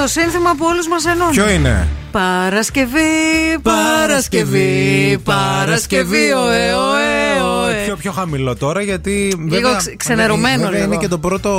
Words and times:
Το 0.00 0.06
σύνθημα 0.06 0.50
που 0.58 0.64
όλους 0.68 0.88
μας 0.88 1.04
ενώνει. 1.06 1.30
Ποιο 1.30 1.48
είναι; 1.50 1.88
Παρασκευή, 2.10 3.58
Παρασκευή, 3.62 5.18
Παρασκευή, 5.24 6.32
ωε, 6.32 6.72
ωε, 6.72 7.42
ωε. 7.64 7.82
Πιο, 7.84 7.96
πιο 7.96 8.12
χαμηλό 8.12 8.56
τώρα 8.56 8.82
γιατί. 8.82 9.34
Λίγο 9.48 9.76
ξε- 9.76 9.96
ξενερωμένο 9.96 10.56
βέβαια, 10.62 10.70
λίγο. 10.70 10.84
είναι 10.84 10.96
και 10.96 11.08
το 11.08 11.18
πρώτο 11.18 11.50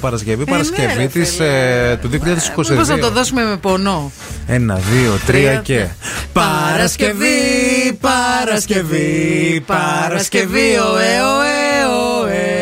Παρασκευή, 0.00 0.42
Ε, 0.42 0.50
Παρασκευή 0.50 0.86
ναι, 0.86 0.94
ρε, 1.02 1.06
της 1.06 1.30
φίλε. 1.34 1.90
ε, 1.90 1.96
του 1.96 2.08
2022. 2.08 2.70
Μήπως 2.70 2.88
να 2.88 2.98
το 2.98 3.10
δώσουμε 3.10 3.44
με 3.44 3.56
πονό. 3.56 4.12
Ένα, 4.46 4.74
δύο, 4.74 5.18
τρία 5.26 5.48
Τρία, 5.48 5.60
και. 5.62 5.86
Παρασκευή, 6.32 7.98
Παρασκευή, 8.00 9.62
Παρασκευή, 9.66 10.78
ωε, 10.92 11.20
ωε, 11.36 11.94
ωε. 12.22 12.55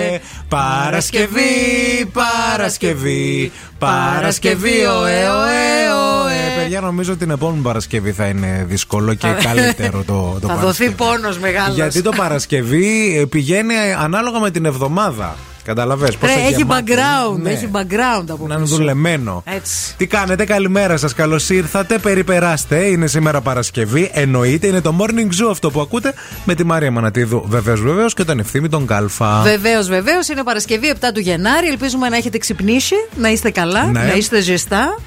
Παρασκευή, 0.49 2.11
Παρασκευή, 2.13 3.53
Παρασκευή, 3.79 4.85
ωε, 4.87 5.29
ωε, 5.29 5.93
ωε. 6.25 6.63
Παιδιά, 6.63 6.81
νομίζω 6.81 7.11
ότι 7.11 7.21
την 7.21 7.31
επόμενη 7.31 7.63
Παρασκευή 7.63 8.13
θα 8.13 8.27
είναι 8.27 8.65
δύσκολο 8.69 9.15
και 9.15 9.29
καλύτερο 9.43 10.03
το, 10.07 10.39
το 10.41 10.47
Θα 10.49 10.55
δοθεί 10.55 10.91
Παρασκευή. 10.91 10.95
πόνος 10.95 11.39
μεγάλος. 11.39 11.75
Γιατί 11.75 12.03
το 12.03 12.11
Παρασκευή 12.17 13.19
ε, 13.19 13.25
πηγαίνει 13.25 13.75
ανάλογα 13.99 14.39
με 14.41 14.51
την 14.51 14.65
εβδομάδα. 14.65 15.37
Καταλαβες 15.65 16.17
πόσο 16.17 16.33
έχει 16.33 16.53
γεμάτη 16.55 16.93
είναι. 16.93 17.01
background, 17.03 17.39
Ναι. 17.43 17.51
έχει 17.51 17.69
background 17.73 18.25
από 18.29 18.47
Να 18.47 18.55
είναι 18.55 18.63
πίσω. 18.65 18.77
δουλεμένο. 18.77 19.43
Έτσι. 19.47 19.95
Τι 19.97 20.07
κάνετε, 20.07 20.45
καλημέρα 20.45 20.97
σας. 20.97 21.15
Καλώς 21.15 21.49
ήρθατε. 21.51 21.99
Περιπεράστε. 21.99 22.77
Είναι 22.85 23.07
σήμερα 23.07 23.41
Παρασκευή. 23.41 24.11
Εννοείται, 24.13 24.67
είναι 24.67 24.81
το 24.81 24.97
morning 25.01 25.43
zoo 25.45 25.49
αυτό 25.51 25.71
που 25.71 25.81
ακούτε 25.81 26.15
με 26.45 26.55
τη 26.55 26.65
Μαρία 26.65 26.91
Μανατίδου. 26.91 27.45
Βεβαίως, 27.49 27.81
βεβαίως 27.83 28.15
και 28.15 28.25
τον 28.25 28.39
ευθύμη 28.39 28.69
τον 28.69 28.87
Κάλφα. 28.87 29.41
Βεβαίως, 29.43 29.89
βεβαίως. 29.89 30.29
Είναι 30.29 30.43
Παρασκευή 30.43 30.89
7 30.89 31.13
του 31.15 31.21
Γενάρη. 31.21 31.67
Ελπίζουμε 31.67 32.09
να 32.09 32.17
έχετε 32.17 32.39
ξυπνήσει, 32.39 32.95
να 33.17 33.29
είστε 33.29 33.51
καλά, 33.51 33.85
Ναι. 33.85 34.03
να 34.03 34.15
είστε 34.15 34.41
ζεστά, 34.41 34.99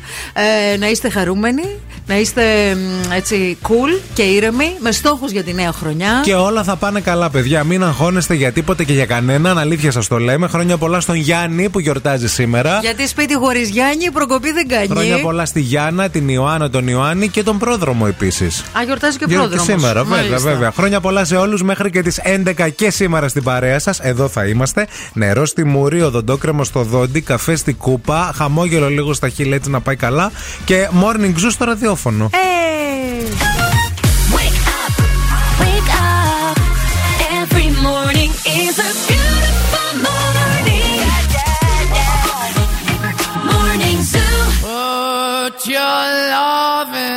ε, 0.73 0.77
να 0.77 0.89
είστε 0.89 1.09
χαρούμενοι, 1.09 1.79
να 2.07 2.17
είστε 2.19 2.41
μ, 2.75 3.11
έτσι 3.11 3.57
cool 3.63 4.01
και 4.13 4.21
ήρεμοι, 4.21 4.71
με 4.79 4.91
στόχους 4.91 5.31
για 5.31 5.43
τη 5.43 5.53
νέα 5.53 5.71
χρονιά. 5.71 6.21
Και 6.23 6.33
όλα 6.35 6.63
θα 6.63 6.75
πάνε 6.75 6.99
καλά, 6.99 7.29
παιδιά. 7.29 7.63
Μην 7.63 7.83
αγχώνεστε 7.83 8.33
για 8.33 8.51
τίποτε 8.51 8.83
και 8.83 8.93
για 8.93 9.05
κανέναν. 9.05 9.57
Αλήθεια 9.57 9.91
σας 9.91 10.07
το 10.07 10.17
λέμε. 10.17 10.46
Χρόνια 10.47 10.77
πολλά 10.77 10.99
στον 10.99 11.15
Γιάννη 11.15 11.69
που 11.69 11.79
γιορτάζει 11.79 12.27
σήμερα. 12.27 12.79
Γιατί 12.81 13.07
σπίτι 13.07 13.35
χωρίς 13.35 13.69
Γιάννη 13.69 14.03
η 14.05 14.11
προκοπή 14.11 14.51
δεν 14.51 14.67
κάνει. 14.67 14.87
Χρόνια 14.87 15.19
πολλά 15.19 15.45
στη 15.45 15.59
Γιάννα, 15.59 16.09
την 16.09 16.29
Ιωάννα, 16.29 16.69
τον 16.69 16.87
Ιωάννη 16.87 17.27
και 17.27 17.43
τον 17.43 17.57
πρόδρομο 17.57 18.05
επίσης. 18.07 18.59
Α, 18.77 18.83
γιορτάζει 18.85 19.17
και 19.17 19.23
ο 19.23 19.27
Γιορτή 19.29 19.47
πρόδρομος. 19.55 19.81
σήμερα, 19.81 20.03
βέβαια, 20.03 20.17
Μάλιστα. 20.23 20.49
βέβαια. 20.49 20.71
Χρόνια 20.71 20.99
πολλά 20.99 21.25
σε 21.25 21.35
όλους 21.35 21.63
μέχρι 21.63 21.89
και 21.89 22.01
τις 22.01 22.19
11 22.23 22.69
και 22.69 22.89
σήμερα 22.91 23.27
στην 23.27 23.43
παρέα 23.43 23.79
σας. 23.79 23.99
Εδώ 23.99 24.27
θα 24.27 24.45
είμαστε. 24.45 24.87
Νερό 25.13 25.45
στη 25.45 25.63
μούρη, 25.63 26.01
οδοντόκρεμο 26.01 26.63
στο 26.63 26.81
δόντι, 26.83 27.21
καφέ 27.21 27.55
στη 27.55 27.73
κούπα, 27.73 28.31
χαμόγελο 28.35 28.89
λίγο 28.89 29.13
στα 29.13 29.29
χείλη 29.29 29.53
έτσι 29.53 29.69
να 29.69 29.79
πάει 29.81 29.95
καλά. 29.95 30.31
Και 30.65 30.87
morning 31.01 31.33
zoo 31.39 31.49
στο 31.49 31.65
ραδιόφωνο. 31.65 32.29
Ε, 32.33 32.37
Wake 34.35 34.67
up, 34.81 34.95
wake 35.61 35.91
up. 35.91 36.57
Every 37.41 37.69
morning 37.87 38.31
is 38.63 38.75
a 38.87 39.06
your 45.65 45.81
loving 45.81 47.16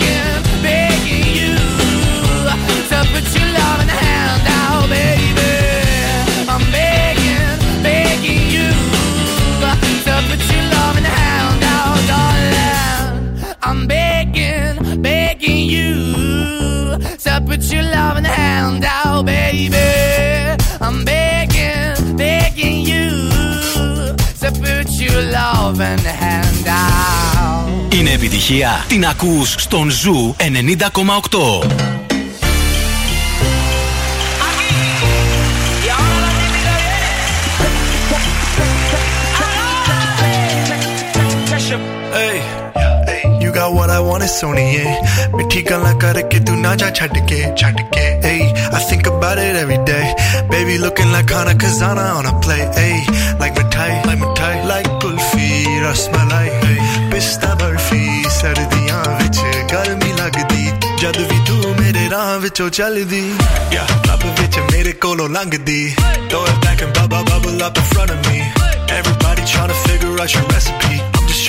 to 2.91 2.99
put 3.13 3.25
your 3.37 3.49
loving 3.59 3.93
hand 4.03 4.45
out, 4.61 4.85
baby. 4.95 5.53
I'm 6.53 6.63
begging, 6.77 7.57
begging 7.87 8.43
you 8.55 8.69
to 10.05 10.13
put 10.29 10.41
your 10.53 10.65
loving 10.75 11.07
hand 11.17 11.61
out, 11.77 11.99
darling. 12.11 13.11
I'm 13.67 13.79
begging, 13.93 14.73
begging 15.09 15.61
you 15.75 15.91
to 17.25 17.31
put 17.47 17.61
your 17.73 17.85
loving 17.97 18.29
hand 18.39 18.83
out, 18.99 19.21
baby. 19.25 19.89
I'm 20.85 20.97
begging, 21.11 22.17
begging 22.23 22.79
you 22.91 23.07
to 24.41 24.47
put 24.63 24.87
your 25.05 25.21
loving 25.37 26.03
hand 26.23 26.67
out. 26.67 27.95
Είναι 27.95 28.11
επιτυχία. 28.11 28.85
Την 28.87 29.05
ακούς 29.05 29.55
στον 29.57 29.89
Ζου 29.89 30.35
90,8. 30.37 32.00
what 43.81 43.89
I 43.89 43.99
want 44.07 44.23
is 44.25 44.33
ਸੋਣੀਏ 44.39 44.83
ਮਿੱਠੀ 45.35 45.61
ਗੱਲਾਂ 45.69 45.93
ਕਰਕੇ 45.99 46.39
ਤੂੰ 46.47 46.59
ਨਾ 46.61 46.75
ਜਾ 46.81 46.89
ਛੱਡ 46.99 47.17
ਕੇ 47.29 47.43
ਛੱਡ 47.57 47.81
I 48.77 48.79
think 48.89 49.07
about 49.09 49.39
it 49.43 49.55
every 49.61 49.77
day. 49.87 50.05
Baby 50.51 50.75
looking 50.83 51.09
like 51.13 51.31
Hana 51.35 51.53
Kazana 51.61 52.05
on 52.19 52.27
a 52.29 52.33
play 52.43 52.59
ey 52.83 52.93
like 53.41 53.55
mithai 53.59 53.89
like 54.07 54.21
mithai 54.23 54.53
like 54.69 54.89
kulfi 55.03 55.49
rasmalai 55.85 56.47
ey 56.69 56.77
pista 57.13 57.51
barfi 57.61 58.23
ਸਰਦੀਆਂ 58.39 59.03
ਵਿੱਚ 59.21 59.39
ਗਰਮੀ 59.73 60.11
ਲੱਗਦੀ 60.19 60.71
ਜਦ 61.01 61.17
ਵੀ 61.31 61.39
ਤੂੰ 61.47 61.75
ਮੇਰੇ 61.79 62.09
ਰਾਹ 62.11 62.37
ਵਿੱਚੋਂ 62.39 62.69
ਚੱਲਦੀ 62.79 63.23
ਯਾ 63.73 63.87
ਲੱਭ 64.07 64.25
ਵਿੱਚ 64.41 64.59
mere 64.59 64.97
ਕੋਲੋਂ 65.01 65.29
langdi. 65.37 65.79
throw 66.29 66.43
it 66.51 66.59
back 66.65 66.85
and 66.87 66.99
bubble 66.99 67.25
bubble 67.31 67.65
up 67.69 67.81
in 67.83 67.89
front 67.93 68.13
of 68.17 68.29
me. 68.29 68.37
Everybody 68.99 69.49
trying 69.53 69.73
to 69.75 69.81
figure 69.87 70.19
out 70.21 70.37
your 70.37 70.45
recipe 70.53 71.10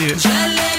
you. 0.00 0.77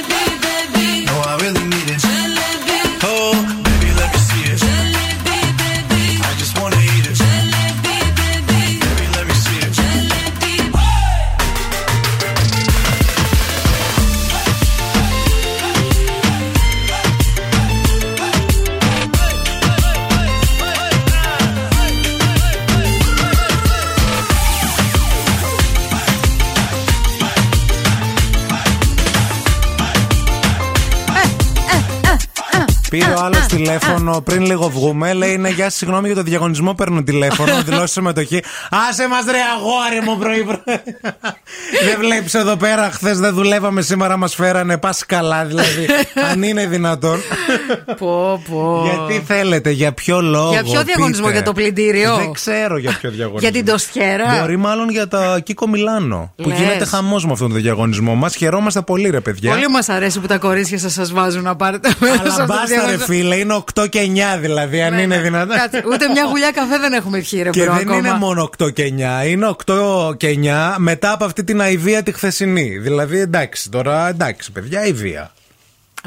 Τηλέφωνο 33.69 34.21
πριν 34.21 34.45
λίγο 34.45 34.69
βγούμε. 34.69 35.13
Λέει: 35.13 35.37
Ναι, 35.37 35.49
γεια 35.49 35.69
σα, 35.69 35.77
συγγνώμη 35.77 36.05
για 36.07 36.15
το 36.15 36.23
διαγωνισμό. 36.23 36.73
Παίρνω 36.73 37.03
τηλέφωνο, 37.03 37.63
δηλώσει 37.63 37.93
συμμετοχή. 37.93 38.43
Άσε 38.89 39.07
μας 39.07 39.25
ρε 39.25 39.39
αγόρι 39.55 40.01
μου 40.01 40.17
πρωί-πρωί. 40.17 40.79
Δεν 41.85 41.97
βλέπεις 41.99 42.33
εδώ 42.33 42.55
πέρα, 42.57 42.89
χθες 42.91 43.19
δεν 43.19 43.33
δουλεύαμε, 43.33 43.81
σήμερα 43.81 44.17
μας 44.17 44.35
φέρανε. 44.35 44.77
Πας 44.77 45.05
καλά, 45.05 45.45
δηλαδή. 45.45 45.85
αν 46.31 46.43
είναι 46.43 46.65
δυνατόν. 46.67 47.19
πω, 47.97 48.41
πω. 48.49 48.81
Γιατί 48.83 49.23
θέλετε, 49.27 49.69
για 49.69 49.91
ποιο 49.93 50.21
λόγο. 50.21 50.49
Για 50.51 50.63
ποιο 50.63 50.83
διαγωνισμό, 50.83 51.25
πείτε. 51.25 51.37
για 51.37 51.45
το 51.45 51.53
πλυντήριο; 51.53 52.15
Δεν 52.15 52.31
ξέρω 52.33 52.77
για 52.77 52.97
ποιο 52.99 53.09
διαγωνισμό. 53.09 53.49
Για 53.49 53.51
την 53.61 53.71
τοστιέρα; 53.71 54.37
Μπορεί 54.39 54.57
μάλλον 54.57 54.89
για 54.89 55.07
τα 55.07 55.39
Κίκο 55.43 55.67
Μιλάνο. 55.67 56.33
Που 56.35 56.49
Λες. 56.49 56.57
γίνεται 56.59 56.85
χαμός 56.85 57.25
με 57.25 57.31
αυτόν 57.31 57.49
τον 57.51 57.61
διαγωνισμό 57.61 58.15
μας. 58.15 58.35
Χαιρόμαστε 58.35 58.81
πολύ, 58.81 59.09
ρε 59.09 59.19
παιδιά. 59.19 59.51
Πολύ 59.51 59.67
μας 59.67 59.89
αρέσει 59.89 60.19
που 60.19 60.27
τα 60.27 60.37
κορίτσια 60.37 60.79
σας 60.79 60.93
σας 60.93 61.11
βάζουν 61.11 61.43
να 61.43 61.55
πάρετε 61.55 61.89
μέρος 61.99 62.13
σε 62.15 62.19
Αλλά 62.21 62.29
αυτό 62.29 62.45
το 62.45 62.53
μπάστα, 62.53 62.65
ρε 62.67 62.73
διαγωνισμό. 62.75 63.05
φίλε, 63.05 63.35
είναι 63.35 63.53
8 63.79 63.87
και 63.89 63.99
9 64.35 64.39
δηλαδή, 64.39 64.81
αν 64.81 64.93
Ναι, 64.95 65.01
είναι 65.01 65.15
ναι. 65.15 65.21
δυνατόν. 65.21 65.57
Κάτσε, 65.57 65.83
ούτε 65.93 66.07
μια 66.13 66.23
γουλιά 66.29 66.51
καφέ 66.51 66.77
δεν 66.77 66.93
έχουμε 66.93 67.19
πιει, 67.29 67.39
ρε 67.43 67.49
Και 67.49 67.63
bro, 67.63 67.73
δεν 67.73 67.81
ακόμα. 67.81 67.97
είναι 67.97 68.13
μόνο 68.13 68.49
8 68.57 68.69
και 68.73 68.93
9, 69.23 69.27
είναι 69.27 69.47
8 69.65 69.73
και 70.17 70.37
9 70.43 70.75
μετά 70.77 71.11
από 71.11 71.25
αυτή 71.25 71.43
την 71.43 71.58
αηδία 71.61 72.03
τη 72.03 72.11
χθεσινή. 72.11 72.77
Δηλαδή, 72.77 73.19
εντάξει, 73.19 73.69
τώρα 73.69 74.07
εντάξει, 74.07 74.51
παιδιά, 74.51 74.79
αηδία. 74.79 75.31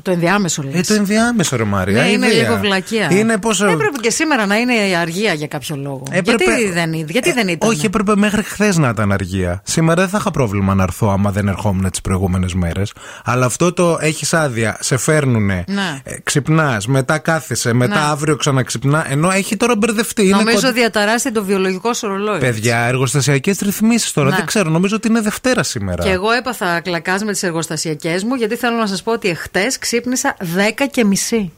Το 0.03 0.11
ενδιάμεσο 0.11 0.63
λες. 0.63 0.75
Ε, 0.75 0.95
το 0.95 0.95
ενδιάμεσο, 0.95 1.57
ρε 1.57 1.65
Μαρία. 1.65 2.03
Ναι, 2.03 2.09
είναι 2.09 2.27
αηδία. 2.27 2.43
λίγο 2.43 2.57
βλακεία. 2.57 3.09
Είναι 3.13 3.39
πόσο. 3.39 3.67
Έπρεπε 3.67 3.99
και 4.01 4.11
σήμερα 4.11 4.47
να 4.47 4.57
είναι 4.57 4.73
η 4.75 4.95
αργία 4.95 5.33
για 5.33 5.47
κάποιο 5.47 5.77
λόγο. 5.77 6.03
Έπρεπε- 6.11 6.43
Γιατί 6.49 6.71
δεν, 6.73 6.93
είναι- 6.93 7.07
γιατί 7.11 7.31
Ε, 7.31 7.33
δεν 7.33 7.49
ήταν; 7.49 7.69
Όχι, 7.71 7.87
έπρεπε 7.87 8.17
μέχρι 8.17 8.43
χθες 8.43 8.77
να 8.77 8.89
ήταν 8.89 9.13
αργία. 9.13 9.63
Σήμερα 9.65 9.95
δεν 10.01 10.09
θα 10.11 10.17
είχα 10.21 10.31
πρόβλημα 10.31 10.75
να 10.75 10.83
έρθω 10.83 11.09
άμα 11.11 11.31
δεν 11.31 11.49
ερχόμουν 11.49 11.91
τις 11.91 12.01
προηγούμενες 12.01 12.55
μέρες. 12.55 12.93
Αλλά 13.25 13.47
αυτό 13.47 13.73
το 13.73 13.99
έχεις 14.01 14.35
άδεια, 14.35 14.77
σε 14.81 14.97
φέρνουνε, 14.97 15.65
Ναι. 15.69 16.01
ε, 16.05 16.15
ξυπνάς, 16.23 16.87
μετά 16.87 17.19
κάθεσαι, 17.19 17.73
μετά 17.73 17.95
Ναι. 17.95 18.11
αύριο 18.11 18.37
ξαναξυπνά. 18.37 19.07
Ενώ 19.11 19.31
έχει 19.31 19.57
τώρα 19.57 19.77
μπερδευτεί. 19.77 20.23
Είναι 20.27 20.37
Νομίζω 20.37 20.61
κον- 20.61 20.73
διαταράσσεται 20.73 21.31
το 21.41 21.45
βιολογικό 21.45 21.95
σου 21.95 22.07
ρολόι. 22.07 22.39
Παιδιά, 22.39 22.79
εργοστασιακές 22.79 23.59
ρυθμίσεις 23.59 24.13
τώρα. 24.13 24.29
Ναι. 24.31 24.37
Δεν 24.37 24.47
ξέρω, 24.47 24.71
νομίζω 24.71 24.97
ότι 24.97 25.09
είναι 25.09 25.21
Δευτέρα 25.21 25.63
σήμερα. 25.63 26.03
Και 26.03 26.11
εγώ 26.11 26.31
έπαθα 26.31 26.81
κλακάς 26.81 27.25
με 27.25 27.33
τις 27.33 27.43
εργοστασιακές 27.43 28.25
μου, 28.25 28.35
γιατί 28.35 28.57
θέλω 28.57 28.77
να 28.77 28.87
σας 28.87 29.03
πω 29.03 29.13
ότι 29.13 29.29
εχθές 29.29 29.79
ξύπνησα 29.83 30.37
10 30.41 30.87
και 30.91 31.05
μισή. 31.05 31.53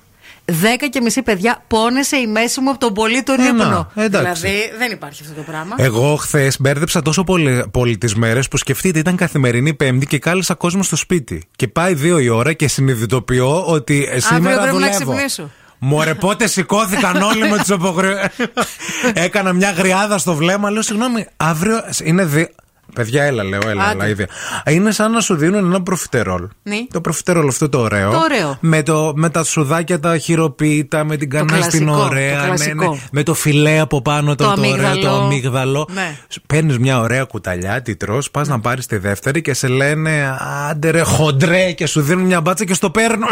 Δέκα 0.45 0.89
και 0.89 1.01
μισή 1.01 1.23
παιδιά 1.23 1.65
πόνεσε 1.69 2.17
η 2.17 2.27
μέση 2.27 2.61
μου 2.61 2.71
από 2.71 2.79
τον 2.79 2.93
πολύ 2.93 3.23
τον 3.23 3.41
Ε, 3.41 3.47
ύπνο. 3.47 3.91
να, 3.95 4.03
εντάξει. 4.05 4.41
Δηλαδή 4.43 4.59
δεν 4.79 4.91
υπάρχει 4.93 5.23
αυτό 5.23 5.35
το 5.35 5.43
πράγμα. 5.43 5.75
Εγώ 5.79 6.17
χθες 6.17 6.57
μπέρδεψα 6.61 7.03
τόσο 7.03 7.25
πολύ, 7.25 7.65
πολύ 7.71 7.99
τις 7.99 8.15
μέρες 8.15 8.49
που 8.49 8.57
σκεφτείτε 8.57 8.99
ήταν 8.99 9.17
καθημερινή 9.17 9.75
Πέμπτη 9.75 10.07
και 10.07 10.19
κάλεσα 10.19 10.55
κόσμο 10.55 10.83
στο 10.83 10.97
σπίτι. 10.97 11.43
Και 11.57 11.69
πάει 11.69 11.95
δύο 11.95 12.19
η 12.19 12.29
ώρα 12.29 12.53
και 12.53 12.69
συνειδητοποιώ 12.69 13.65
ότι 13.67 14.09
ε, 14.11 14.21
σήμερα 14.21 14.51
πρέπει 14.61 14.65
να 14.65 14.73
δουλεύω. 14.73 15.13
ξυπνήσω. 15.13 15.51
Μωρέ, 15.79 16.15
πότε 16.15 16.47
σηκώθηκαν 16.47 17.23
όλοι 17.23 17.49
με 17.49 17.57
τους 17.59 17.71
αποχρεώσει. 17.71 18.31
Έκανα 19.15 19.53
μια 19.53 19.71
γριάδα 19.71 20.19
στο 20.19 20.35
βλέμμα. 20.35 20.71
Λέω, 20.71 20.83
συγγνώμη, 20.83 21.27
αύριο 21.37 21.85
είναι 22.05 22.25
δύο. 22.25 22.47
Παιδιά, 22.95 23.23
έλα, 23.25 23.45
λέω, 23.45 23.61
έλα, 23.69 23.83
Άντε. 23.85 23.93
έλα, 23.95 24.09
ίδια. 24.09 24.27
Είναι 24.67 24.91
σαν 24.91 25.11
να 25.13 25.21
σου 25.21 25.35
δίνουν 25.37 25.65
ένα 25.65 25.83
προφιτερόλ. 25.83 26.49
Ναι. 26.63 26.77
Το 26.93 27.01
προφιτερόλ 27.01 27.49
αυτό 27.49 27.69
το 27.69 27.79
ωραίο. 27.81 28.11
Το 28.11 28.19
ωραίο. 28.19 28.57
Με, 28.61 28.83
το, 28.83 29.13
με 29.17 29.31
τα 29.31 29.45
σουδάκια 29.45 30.01
τα 30.01 30.19
χειροποίητα, 30.19 31.05
με 31.05 31.17
την 31.17 31.31
κανένα 31.31 31.63
στην 31.63 31.85
κλασικό, 31.87 32.05
ωραία. 32.05 32.35
το 32.37 32.41
ναι, 32.41 32.47
κλασικό. 32.47 32.93
ναι. 32.93 33.01
Με 33.13 33.23
το 33.23 33.35
φιλέ 33.35 33.79
από 33.79 34.03
πάνω, 34.03 34.35
το, 34.35 34.45
Το 34.45 34.55
το 34.55 34.61
ωραίο, 34.61 34.71
το 34.73 34.87
αμύγδαλο. 34.87 35.23
αμύγδαλο. 35.25 35.89
Ναι. 35.93 36.17
Παίρνεις 36.47 36.79
μια 36.79 37.01
ωραία 37.01 37.25
κουταλιά, 37.25 37.83
τη 37.83 37.97
τρώ, 37.97 38.23
πας 38.33 38.49
να 38.49 38.61
πάρεις 38.61 38.87
τη 38.87 38.97
δεύτερη 38.97 39.43
και 39.43 39.55
σε 39.55 39.69
λένε 39.69 40.37
άντε 40.71 40.91
ρε 40.91 41.03
χοντρέ 41.03 41.73
και 41.73 41.87
σου 41.87 42.01
δίνουν 42.01 42.25
μια 42.25 42.41
μπάτσα 42.41 42.65
και 42.65 42.75
στο 42.75 42.91
παίρνουν. 42.91 43.29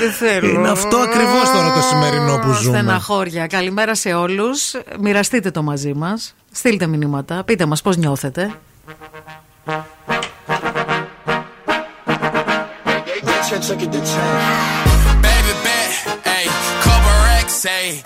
Δεν 0.00 0.10
θέλω. 0.12 0.48
Είναι 0.48 0.68
αυτό 0.70 0.96
ακριβώς 0.96 1.50
τώρα 1.54 1.72
το 1.74 1.80
σημερινό 1.80 2.38
που 2.38 2.52
ζούμε. 2.52 2.78
Στεναχώρια. 2.78 3.46
Καλημέρα 3.46 3.94
σε 3.94 4.12
όλους. 4.14 4.72
Μοιραστείτε 5.00 5.50
το 5.50 5.62
μαζί 5.62 5.92
μας. 5.94 6.34
Στείλτε 6.52 6.86
μηνύματα. 6.86 7.44
Πείτε 7.44 7.66
μας 7.66 7.82
πώς 7.82 7.96
νιώθετε. 7.96 8.50
Baby 15.20 15.52
bet, 15.64 15.92
ayy, 16.24 16.48
couple 16.80 17.16
racks, 17.28 17.66
ayy, 17.66 18.00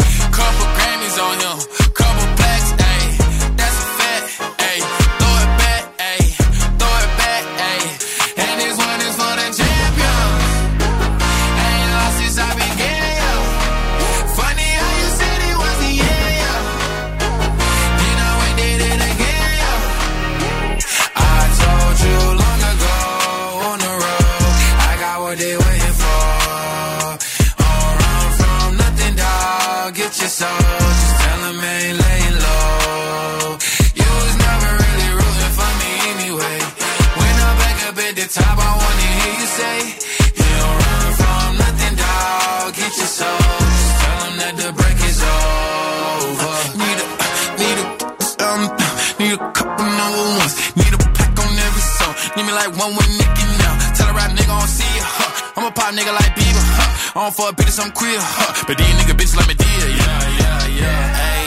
like 52.62 52.78
one 52.78 52.94
with 52.94 53.10
Nicky 53.18 53.46
now. 53.58 53.74
Tell 53.98 54.08
a 54.08 54.14
rap 54.14 54.30
nigga 54.30 54.54
I 54.54 54.58
don't 54.62 54.70
see 54.70 54.86
it, 54.86 55.02
huh? 55.02 55.58
I'm 55.58 55.66
a 55.66 55.72
pop 55.74 55.90
nigga 55.94 56.14
like 56.14 56.30
Bieber, 56.38 56.62
huh? 56.78 57.18
I 57.18 57.26
don't 57.26 57.34
fuck 57.34 57.56
bitches, 57.58 57.78
I'm 57.82 57.90
queer, 57.90 58.18
huh? 58.18 58.54
But 58.66 58.78
these 58.78 58.94
nigga 59.02 59.14
bitches 59.18 59.36
like 59.36 59.48
me 59.50 59.56
dear, 59.58 59.86
yeah, 59.90 60.22
yeah, 60.38 60.78
yeah. 60.78 61.02
Hey, 61.18 61.46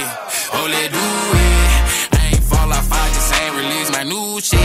oh, 0.60 0.68
let 0.68 0.88
do 0.92 1.00
it. 1.00 2.20
I 2.20 2.36
ain't 2.36 2.44
fall 2.44 2.68
off, 2.68 2.92
I 2.92 3.06
just 3.16 3.32
ain't 3.32 3.56
release 3.56 3.90
my 3.96 4.04
new 4.04 4.44
shit. 4.44 4.60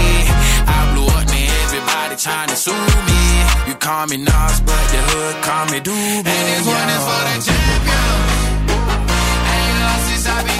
I 0.67 0.79
blew 0.91 1.07
up, 1.07 1.23
man, 1.31 1.51
everybody 1.71 2.15
trying 2.19 2.51
to 2.51 2.57
sue 2.59 2.75
me. 2.75 3.23
You 3.71 3.75
call 3.79 4.11
me 4.11 4.19
Nas, 4.19 4.59
but 4.67 4.85
the 4.91 5.01
hood 5.07 5.37
call 5.47 5.65
me 5.71 5.79
Doobie. 5.79 6.27
And 6.27 6.47
this 6.51 6.67
one 6.67 6.89
is 6.91 7.03
for 7.07 7.23
the 7.31 7.35
champion. 7.47 8.19
Ain't 9.55 9.77
lost 9.87 10.03
since 10.11 10.27
I 10.27 10.39
began, 10.43 10.60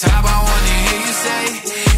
top, 0.00 0.24
I 0.24 0.36
wanna 0.46 0.74
hear 0.86 1.00
you 1.06 1.14
say, 1.26 1.44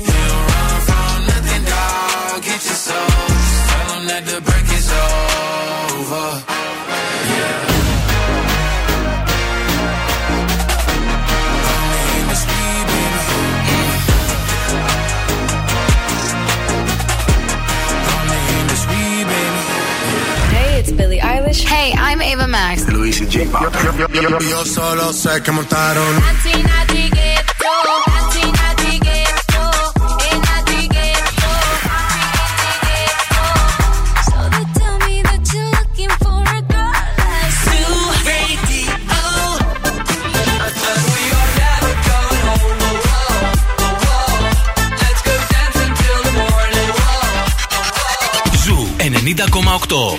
You 0.09 0.21
don't 0.31 0.45
run 0.51 0.81
from 0.89 1.17
nothing, 1.31 1.65
dog. 1.73 2.43
Get 2.49 2.61
your 2.69 2.81
soul, 2.87 3.09
just 3.45 3.69
tell 3.71 3.89
'em 3.97 4.03
that 4.11 4.23
the 4.31 4.39
break 4.41 4.69
is 4.79 4.89
over. 4.91 6.29
Only 11.75 12.03
in 12.19 12.25
the 12.31 12.37
speed, 12.45 12.85
baby. 12.91 13.21
Only 18.17 18.41
in 18.59 18.67
the 18.73 18.79
speed, 18.85 19.25
baby. 19.33 19.61
Hey, 20.57 20.71
it's 20.81 20.93
Billie 20.99 21.21
Eilish. 21.33 21.63
Hey, 21.65 21.93
I'm 21.99 22.21
Ava 22.23 22.47
Max. 22.47 22.87
Yo 24.53 24.65
solo 24.65 25.13
sé 25.13 25.43
que 25.43 25.53
montaron. 25.53 26.15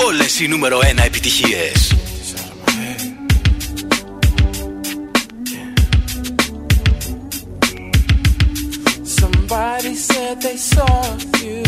Όλες 0.06 0.40
οι 0.40 0.48
νούμερο 0.48 0.78
1 0.78 0.82
επιτυχίες. 1.06 1.94
Somebody 9.20 9.94
said 10.10 10.36
they 10.48 10.60
saw 10.74 11.00
you. 11.44 11.62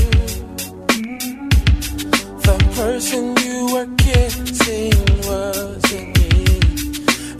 The 2.48 2.58
person 2.80 3.24
you 3.46 3.60
were 3.74 3.90
kissing 4.06 4.98
wasn't 5.30 6.08
me. 6.18 6.32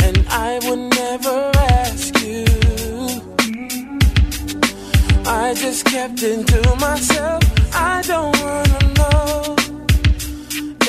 And 0.06 0.18
I 0.50 0.52
would 0.66 0.84
never 1.02 1.38
ask 1.84 2.12
you. 2.28 2.46
I 5.44 5.46
just 5.64 5.82
kept 5.94 6.20
it 6.32 6.40
to 6.52 6.62
myself. 6.86 7.42
I 7.92 7.96
don't 8.12 8.36
wanna 8.44 8.82
know 9.00 9.63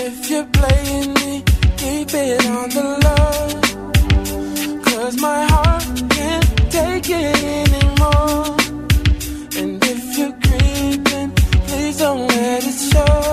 if 0.07 0.31
you're 0.31 0.47
playing 0.47 1.15
me. 1.15 1.43
Keep 1.77 2.15
it 2.15 2.47
on 2.47 2.69
the 2.77 2.87
low, 3.05 3.37
cause 4.83 5.17
my 5.21 5.45
heart 5.53 5.85
can't 6.11 6.49
take 6.71 7.09
it 7.11 7.37
anymore. 7.63 8.57
And 9.61 9.83
if 9.93 10.19
you're 10.19 10.37
creeping, 10.45 11.31
please 11.67 11.99
don't 11.99 12.27
let 12.29 12.65
it 12.65 12.79
show. 12.93 13.24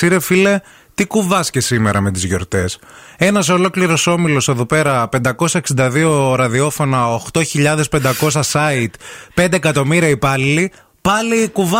Μεταξύ, 0.00 0.08
ρε 0.08 0.20
φίλε, 0.20 0.60
τι 0.94 1.06
κουβάς 1.06 1.50
και 1.50 1.60
σήμερα 1.60 2.00
με 2.00 2.10
τις 2.10 2.24
γιορτές. 2.24 2.78
Ένας 3.16 3.48
ολόκληρος 3.48 4.06
όμιλος 4.06 4.48
εδώ 4.48 4.66
πέρα, 4.66 5.08
562 5.08 6.34
ραδιόφωνα, 6.36 7.06
8.500 7.32 8.42
site, 8.52 8.94
5 9.34 9.52
εκατομμύρια 9.52 10.08
υπάλληλοι. 10.08 10.72
Πάλι 11.02 11.48
κουβά 11.48 11.78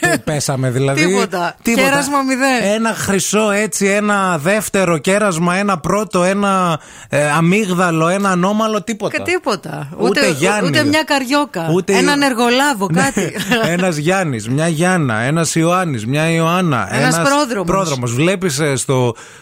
ε, 0.00 0.16
πέσαμε 0.24 0.70
δηλαδή. 0.70 1.06
Τίποτα. 1.06 1.56
Κέρασμα 1.62 2.22
μηδέν. 2.22 2.74
Ένα 2.74 2.94
χρυσό 2.94 3.50
έτσι, 3.50 3.86
ένα 3.86 4.38
δεύτερο 4.38 4.98
κέρασμα, 4.98 5.54
ένα 5.56 5.78
πρώτο, 5.78 6.22
ένα 6.24 6.80
ε, 7.08 7.30
αμύγδαλο, 7.30 8.08
ένα 8.08 8.30
ανώμαλο, 8.30 8.82
τίποτα. 8.82 9.16
Και 9.16 9.22
τίποτα. 9.22 9.88
Ούτε 9.98 10.06
Ούτε, 10.20 10.30
Γιάννης. 10.30 10.68
ούτε 10.68 10.84
μια 10.84 11.02
καριόκα. 11.02 11.68
Ούτε- 11.72 11.92
Ναι. 11.92 11.98
Έναν 11.98 12.22
εργολάβο, 12.22 12.86
κάτι. 12.86 13.32
ένας 13.76 13.96
Γιάννης, 13.96 14.48
μια 14.48 14.68
Γιάννα, 14.68 15.20
ένας 15.20 15.54
Ιωάννης, 15.54 16.06
μια 16.06 16.30
Ιωάννα. 16.30 16.88
Ένας 16.94 17.20
πρόδρομος. 17.22 17.66
πρόδρομος. 17.66 18.14
Βλέπεις 18.14 18.60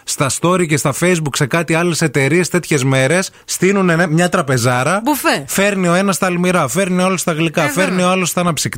στα 0.04 0.30
story 0.40 0.66
και 0.66 0.76
στα 0.76 0.94
facebook 1.00 1.36
σε 1.36 1.46
κάτι 1.46 1.74
άλλες 1.74 2.02
εταιρείες 2.02 2.48
τέτοιες 2.48 2.84
μέρες 2.84 3.30
στείλουν 3.44 3.90
ένα- 3.90 4.06
μια 4.06 4.28
τραπεζάρα. 4.28 5.00
Μπουφέ. 5.04 5.44
Φέρνει 5.46 5.88
ο 5.88 5.94
ένας 5.94 6.18
τα 6.18 6.26
αλμυρά, 6.26 6.68
φέρνει 6.68 7.02
ο 7.02 7.04
άλλο 7.04 7.18
τα 7.24 7.32
γλυκά, 7.32 7.62
Ε, 7.62 7.68
φέρνει 7.68 7.90
βέβαια. 7.90 8.08
ο 8.08 8.10
άλλο 8.10 8.26
τα 8.34 8.40
αναψυκτικά. 8.40 8.72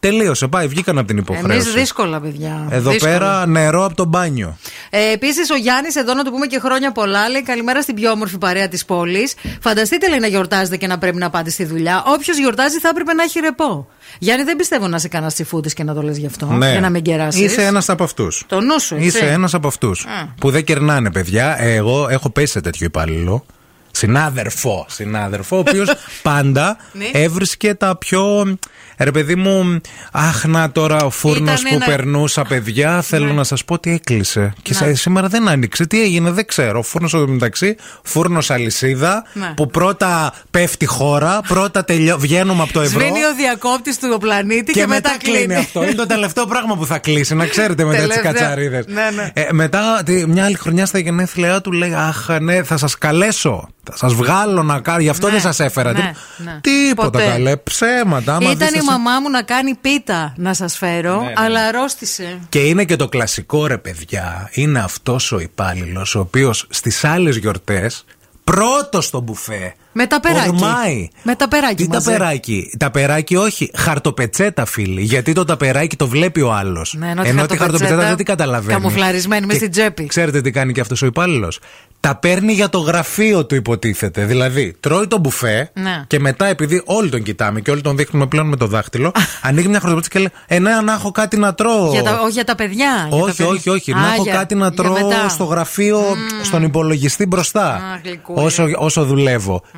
Τελείωσε. 0.00 0.46
Πάει, 0.48 0.66
βγήκαν 0.66 0.98
από 0.98 1.06
την 1.06 1.18
Εμείς 1.18 1.30
υποχρέωση. 1.30 1.70
δύσκολα, 1.70 2.20
παιδιά. 2.20 2.66
Εδώ 2.70 2.90
Δύσκολα. 2.90 3.12
πέρα 3.12 3.46
νερό 3.46 3.84
από 3.84 3.94
το 3.94 4.04
μπάνιο. 4.04 4.56
Ε, 4.90 5.12
Επίσης, 5.12 5.50
ο 5.50 5.56
Γιάννης, 5.56 5.96
εδώ 5.96 6.14
να 6.14 6.24
του 6.24 6.30
πούμε 6.30 6.46
και 6.46 6.58
χρόνια 6.58 6.92
πολλά, 6.92 7.28
λέει 7.28 7.42
καλημέρα 7.42 7.82
στην 7.82 7.94
πιο 7.94 8.10
όμορφη 8.10 8.38
παρέα 8.38 8.68
της 8.68 8.84
πόλης. 8.84 9.34
Φανταστείτε, 9.60 10.08
λέει, 10.08 10.18
να 10.18 10.26
γιορτάζετε 10.26 10.76
και 10.76 10.86
να 10.86 10.98
πρέπει 10.98 11.16
να 11.16 11.30
πάτε 11.30 11.50
στη 11.50 11.64
δουλειά. 11.64 12.02
Όποιος 12.06 12.38
γιορτάζει 12.38 12.78
θα 12.78 12.88
έπρεπε 12.88 13.12
να 13.12 13.22
έχει 13.22 13.40
ρεπό. 13.40 13.86
Γιάννη, 14.18 14.44
δεν 14.44 14.56
πιστεύω 14.56 14.88
να 14.88 14.96
είσαι 14.96 15.08
κανένας 15.08 15.34
τσιφούτης 15.34 15.74
και 15.74 15.84
να 15.84 15.94
το 15.94 16.02
λες 16.02 16.18
γι' 16.18 16.26
αυτό. 16.26 16.46
Ναι. 16.46 16.70
Για 16.70 16.80
να 16.80 16.90
μην 16.90 17.02
κεράσεις. 17.02 17.40
Είσαι 17.40 17.62
ένας 17.62 17.88
από 17.88 18.04
αυτούς. 18.04 18.44
Το 18.46 18.60
νου 18.60 18.80
σου, 18.80 18.94
έτσι. 18.94 19.06
Είσαι 19.06 19.26
ένας 19.26 19.54
από 19.54 19.68
αυτούς. 19.68 20.04
Α. 20.04 20.34
Που 20.40 20.50
δεν 20.50 20.64
κερνάνε, 20.64 21.10
παιδιά. 21.12 21.56
Εγώ 21.60 22.06
έχω 22.10 22.30
πέσει 22.30 22.52
σε 22.52 22.60
τέτοιο 22.60 22.86
υπάλληλο. 22.86 23.44
Συνάδελφο, 23.92 24.86
συνάδελφο, 24.88 25.56
ο 25.56 25.58
οποίος 25.58 25.88
πάντα 26.22 26.76
Ναι. 26.92 27.04
έβρισκε 27.12 27.74
τα 27.74 27.96
πιο. 27.96 28.56
Ρε 28.98 29.10
παιδί 29.10 29.34
μου, 29.34 29.80
αχ 30.12 30.44
να 30.44 30.72
τώρα 30.72 30.96
ο 31.04 31.10
φούρνος 31.10 31.60
Ήταν 31.60 31.70
που 31.70 31.74
ένα- 31.74 31.84
περνούσα, 31.96 32.42
παιδιά, 32.42 33.02
θέλω 33.02 33.32
να 33.32 33.44
σας 33.44 33.64
πω 33.64 33.74
ότι 33.74 33.90
έκλεισε. 33.90 34.52
Και 34.62 34.70
Ναι. 34.72 34.76
σε- 34.86 34.94
σήμερα 34.94 35.28
δεν 35.28 35.48
άνοιξε. 35.48 35.86
Τι 35.86 36.02
έγινε, 36.02 36.30
δεν 36.30 36.46
ξέρω. 36.46 36.78
Ο 36.78 36.82
φούρνος 36.82 37.14
εδώ 37.14 37.26
μεταξύ, 37.28 37.76
φούρνος 38.02 38.50
αλυσίδα, 38.50 39.24
Ναι. 39.32 39.52
που 39.56 39.66
πρώτα 39.66 40.32
πέφτει 40.50 40.86
χώρα, 40.86 41.40
πρώτα 41.48 41.84
τελειώ, 41.84 42.18
βγαίνουμε 42.18 42.62
από 42.62 42.72
το 42.72 42.80
ευρώ. 42.80 43.00
Σβήνει 43.00 43.24
ο 43.24 43.34
διακόπτης 43.36 43.98
του 43.98 44.18
πλανήτη 44.20 44.72
και, 44.72 44.80
Και 44.80 44.86
μετά 44.86 45.16
κλείνει 45.22 45.54
αυτό. 45.56 45.82
Είναι 45.82 45.94
το 45.94 46.06
τελευταίο 46.06 46.46
πράγμα 46.46 46.76
που 46.76 46.86
θα 46.86 46.98
κλείσει, 46.98 47.34
να 47.34 47.46
ξέρετε 47.46 47.84
μετά 47.84 48.02
τι 48.02 48.08
Τελευταία. 48.08 48.32
κατσαρίδες. 48.32 48.84
Ναι, 48.86 49.08
ναι. 49.14 49.30
Ε, 49.34 49.46
μετά, 49.52 50.02
τη- 50.04 50.26
μια 50.26 50.44
άλλη 50.44 50.54
χρονιά 50.56 50.86
στα 50.86 50.98
γενέθλιά 50.98 51.60
του 51.60 51.72
λέει 51.72 51.94
Αχ, 51.94 52.28
ναι, 52.40 52.62
θα 52.62 52.76
σας 52.76 52.98
καλέσω. 52.98 53.68
Θα 53.84 53.96
σας 53.96 54.14
βγάλω 54.14 54.62
να 54.62 54.80
κάνω. 54.80 55.00
Γι' 55.00 55.08
αυτό 55.08 55.26
Ναι, 55.26 55.32
δεν 55.32 55.40
σας 55.40 55.60
έφερα. 55.60 55.92
ναι, 55.92 56.12
Τι- 56.36 56.42
ναι. 56.42 56.58
Τίποτα 56.60 57.10
Ποτέ. 57.10 57.26
καλέ. 57.26 57.56
Ψέματα. 57.56 58.34
άμα 58.34 58.44
Ήταν 58.50 58.56
δεις 58.58 58.70
η 58.70 58.76
εσύ- 58.78 58.86
μαμά 58.90 59.20
μου 59.20 59.30
να 59.30 59.42
κάνει 59.42 59.74
πίτα 59.74 60.32
να 60.36 60.54
σας 60.54 60.76
φέρω, 60.76 61.20
ναι. 61.22 61.32
αλλά 61.36 61.60
αρρώστησε. 61.66 62.38
Και 62.48 62.58
είναι 62.58 62.84
και 62.84 62.96
το 62.96 63.08
κλασικό 63.08 63.66
ρε 63.66 63.78
παιδιά. 63.78 64.48
Είναι 64.52 64.78
αυτός 64.80 65.32
ο 65.32 65.38
υπάλληλος 65.40 66.14
ο 66.14 66.20
οποίος 66.20 66.66
στις 66.70 67.04
άλλες 67.04 67.36
γιορτές 67.36 68.04
πρώτος 68.44 69.04
στο 69.06 69.20
μπουφέ. 69.20 69.74
Με 69.92 70.06
τα 70.06 70.20
περάκι. 70.20 70.48
Ορμάει. 70.48 71.08
Με 71.22 71.34
τα 71.34 71.48
περάκι 71.48 71.74
Τι 71.74 71.88
μαζί. 71.88 72.04
ταπεράκι. 72.10 72.74
Ταπεράκι 72.78 73.36
όχι. 73.36 73.70
Χαρτοπετσέτα, 73.76 74.64
φίλοι. 74.64 75.02
Γιατί 75.02 75.32
το 75.32 75.44
ταπεράκι 75.44 75.96
το 75.96 76.08
βλέπει 76.08 76.40
ο 76.40 76.52
άλλος. 76.52 76.94
Ναι, 76.98 77.06
ενώ 77.10 77.22
τη 77.22 77.28
τη 77.28 77.34
χαρτοπετσέτα 77.36 77.56
χαρτοπετσέτα 77.64 78.06
δεν 78.06 78.16
την 78.16 78.24
καταλαβαίνει. 78.24 78.72
καμουφλαρισμένη 78.80 79.46
μες 79.46 79.52
Και 79.54 79.58
στην 79.60 79.70
τσέπη. 79.70 80.06
Ξέρετε 80.06 80.40
τι 80.40 80.50
κάνει 80.50 80.72
και 80.72 80.80
αυτός 80.80 81.02
ο 81.02 81.06
υπάλληλος. 81.06 81.58
Τα 82.00 82.16
παίρνει 82.16 82.52
για 82.52 82.68
το 82.68 82.78
γραφείο 82.78 83.46
του, 83.46 83.54
υποτίθεται. 83.54 84.24
Δηλαδή, 84.24 84.76
τρώει 84.80 85.06
το 85.06 85.18
μπουφέ 85.18 85.70
Ναι. 85.74 86.04
και 86.06 86.18
μετά, 86.18 86.46
επειδή 86.46 86.82
όλοι 86.84 87.08
τον 87.08 87.22
κοιτάμε 87.22 87.60
και 87.60 87.70
όλοι 87.70 87.80
τον 87.80 87.96
δείχνουμε 87.96 88.26
πλέον 88.26 88.46
με 88.48 88.56
το 88.56 88.66
δάχτυλο, 88.66 89.12
ανοίγει 89.42 89.68
μια 89.68 89.80
χαρτοπετσέτα 89.80 90.18
και 90.18 90.30
λέει: 90.46 90.58
Ε, 90.58 90.58
ναι, 90.58 90.80
να 90.80 90.92
έχω 90.92 91.10
κάτι 91.10 91.36
να 91.36 91.54
τρώω. 91.54 91.90
Για 91.92 92.02
τα, 92.02 92.20
όχι 92.22 92.30
για 92.32 92.44
τα 92.44 92.54
παιδιά. 92.54 93.06
για 93.08 93.08
τα 93.10 93.16
Όχι, 93.16 93.36
παιδιά. 93.36 93.46
όχι, 93.52 93.68
όχι. 93.70 93.92
Α, 93.92 93.96
να 94.00 94.12
έχω 94.14 94.22
για- 94.22 94.32
κάτι 94.34 94.54
να 94.54 94.66
για 94.66 94.76
τρώω 94.76 94.92
μετά. 94.92 95.28
στο 95.28 95.44
γραφείο, 95.44 96.00
στον 96.42 96.62
υπολογιστή 96.62 97.26
μπροστά. 97.26 97.66
Α, 97.74 97.80
γλυκούλη. 98.04 98.44
όσο, 98.44 98.64
όσο 98.76 99.04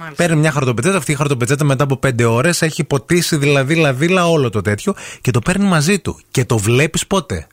δουλεύω. 0.03 0.17
Παίρνει 0.17 0.37
μια 0.41 0.51
χαρτοπετσέτα. 0.53 0.97
Αυτή 0.97 1.13
η 1.13 1.15
χαρτοπετσέτα 1.15 1.65
μετά 1.65 1.85
από 1.85 1.97
πέντε 1.97 2.25
ώρες 2.25 2.63
έχει 2.63 2.85
ποτίσει 2.85 3.37
δηλαδή 3.37 3.75
λαδίλα 3.75 4.29
όλο 4.29 4.51
το 4.51 4.61
τέτοιο 4.61 4.95
και 5.21 5.31
το 5.31 5.39
παίρνει 5.39 5.65
μαζί 5.67 5.99
του. 5.99 6.21
Και 6.31 6.45
το 6.45 6.59
βλέπεις 6.59 7.07
πότε; 7.07 7.47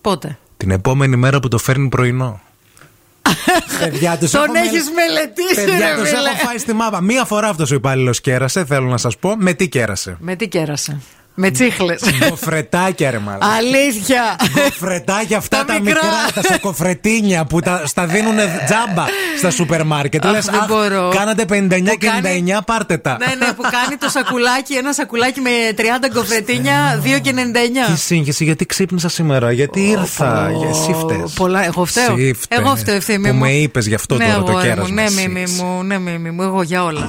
Πότε; 0.00 0.38
Την 0.56 0.70
επόμενη 0.70 1.16
μέρα 1.16 1.40
που 1.40 1.48
το 1.48 1.58
φέρνει 1.58 1.88
πρωινό. 1.88 2.40
Παιδιά, 3.78 4.18
τους 4.18 4.30
Τον 4.30 4.42
έχω 4.42 4.54
έχεις 4.54 4.72
μελ- 4.72 5.12
μελετήσει, 5.12 5.54
Παιδιά, 5.64 5.88
ρε 5.94 6.00
τους 6.00 6.08
φίλε. 6.08 6.28
έχω 6.28 6.36
φάει 6.46 6.58
στη 6.58 6.72
μάπα. 6.72 7.00
Μία 7.00 7.24
φορά 7.24 7.48
αυτός 7.48 7.70
ο 7.70 7.74
υπάλληλος 7.74 8.20
κέρασε, 8.20 8.64
θέλω 8.64 8.86
να 8.88 8.96
σας 8.96 9.16
πω. 9.18 9.36
Με 9.36 9.52
τι 9.54 9.68
κέρασε; 9.68 10.16
Με 10.20 10.36
τι 10.36 10.48
κέρασε; 10.48 11.00
Με 11.36 11.50
τσίχλες. 11.50 12.00
Κοφρετάκια, 12.28 13.10
ρε 13.10 13.18
μάλλον. 13.18 13.40
Αλήθεια. 13.56 14.36
Κοφρετάκια 14.64 15.36
αυτά 15.36 15.58
Τα 15.58 15.64
τα, 15.64 15.72
μικρά. 15.80 16.00
μικρά, 16.04 16.42
τα 16.42 16.52
σοκοφρετίνια 16.52 17.44
που 17.44 17.60
τα, 17.60 17.82
στα 17.86 18.06
δίνουν 18.06 18.34
τζάμπα 18.36 19.04
στα 19.38 19.50
σούπερ 19.50 19.84
μάρκετ. 19.84 20.24
Αχ, 20.24 20.32
Λες, 20.32 20.44
δεν 20.44 20.60
«Αχ, 20.60 20.66
μπορώ». 20.66 21.12
Κάνατε 21.16 21.44
59 21.44 21.90
Που 21.92 21.96
και 21.98 22.06
κάνει- 22.06 22.44
99, 22.56 22.62
πάρτε 22.66 22.96
τα. 22.96 23.16
ναι, 23.20 23.46
ναι, 23.46 23.52
που 23.52 23.62
κάνει 23.62 23.96
το 23.98 24.08
σακουλάκι, 24.08 24.74
ένα 24.74 24.92
σακουλάκι 24.92 25.40
με 25.40 25.50
30 25.76 25.82
κοφρετίνια, 26.14 27.00
2 27.02 27.18
και 27.20 27.32
99. 27.32 27.92
Τι 27.92 27.98
σύγχυση, 27.98 28.44
γιατί 28.44 28.66
ξύπνησα 28.66 29.08
σήμερα, 29.08 29.52
γιατί 29.52 29.80
ήρθα. 29.80 30.50
Για 30.56 30.68
εσύ 30.68 30.92
φταίς. 30.98 31.32
Πολλά, 31.32 31.64
εγώ 31.64 31.84
φταίω. 31.84 32.14
Εσύ 32.14 32.34
φταίς. 32.40 32.58
Εγώ 32.60 32.76
φταίω, 32.76 32.94
ευθύμη 32.94 33.28
Που 33.28 33.34
μου. 33.34 33.40
με 33.40 33.52
είπες 33.52 33.86
γι' 33.86 33.94
αυτό 33.94 34.16
ναι, 34.16 34.24
τώρα 34.24 34.38
το 34.42 34.48
αγόρι 34.50 34.62
κέρασμα. 34.68 34.86
Μου, 34.88 34.94
ναι, 34.94 35.02
Εσύ, 35.02 35.28
μίμη 35.28 35.42
εσύ. 35.42 35.62
μου, 35.62 35.82
ναι, 35.82 35.98
μίμη 35.98 36.30
μου, 36.30 36.42
εγώ 36.42 36.62
για 36.62 36.84
όλα. 36.84 37.08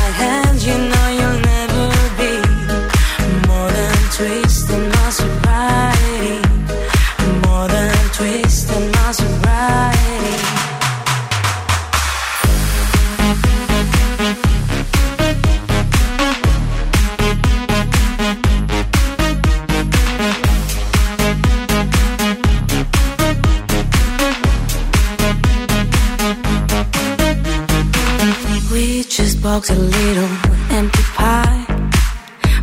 box 29.41 29.71
a 29.71 29.75
little 29.75 30.29
empty 30.69 31.03
pie 31.15 31.65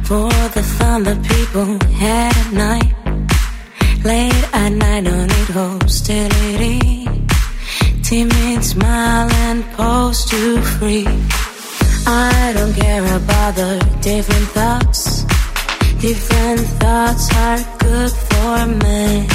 for 0.05 0.31
the 0.55 0.63
fun 0.79 1.03
that 1.03 1.19
people 1.25 1.79
had 1.95 2.37
at 2.37 2.53
night. 2.53 2.95
Late 4.05 4.45
at 4.55 4.69
night, 4.71 5.05
don't 5.05 5.27
need 5.27 5.51
hostility. 5.59 7.09
Timid 8.03 8.65
smile 8.65 9.29
and 9.47 9.65
pose 9.73 10.25
too 10.27 10.63
free. 10.79 11.07
I 12.07 12.53
don't 12.57 12.75
care 12.75 13.05
about 13.17 13.57
the 13.57 13.73
different 14.01 14.49
thoughts. 14.57 15.23
Different 16.01 16.61
thoughts 16.81 17.27
are 17.35 17.61
good 17.79 18.13
for 18.29 18.67
me. 18.85 19.27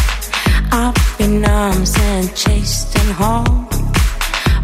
Up 0.72 0.98
in 1.20 1.44
arms 1.44 1.94
and 1.98 2.34
chased 2.36 2.98
and 2.98 3.12
home. 3.14 3.73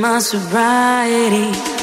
my 0.00 0.18
sobriety. 0.18 1.79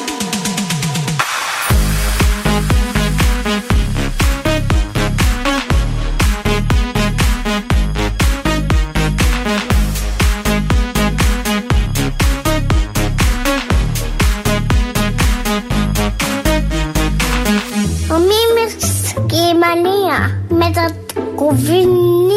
ثمانية 19.57 20.45
من 20.51 20.73
الكوفينيزون 21.17 22.29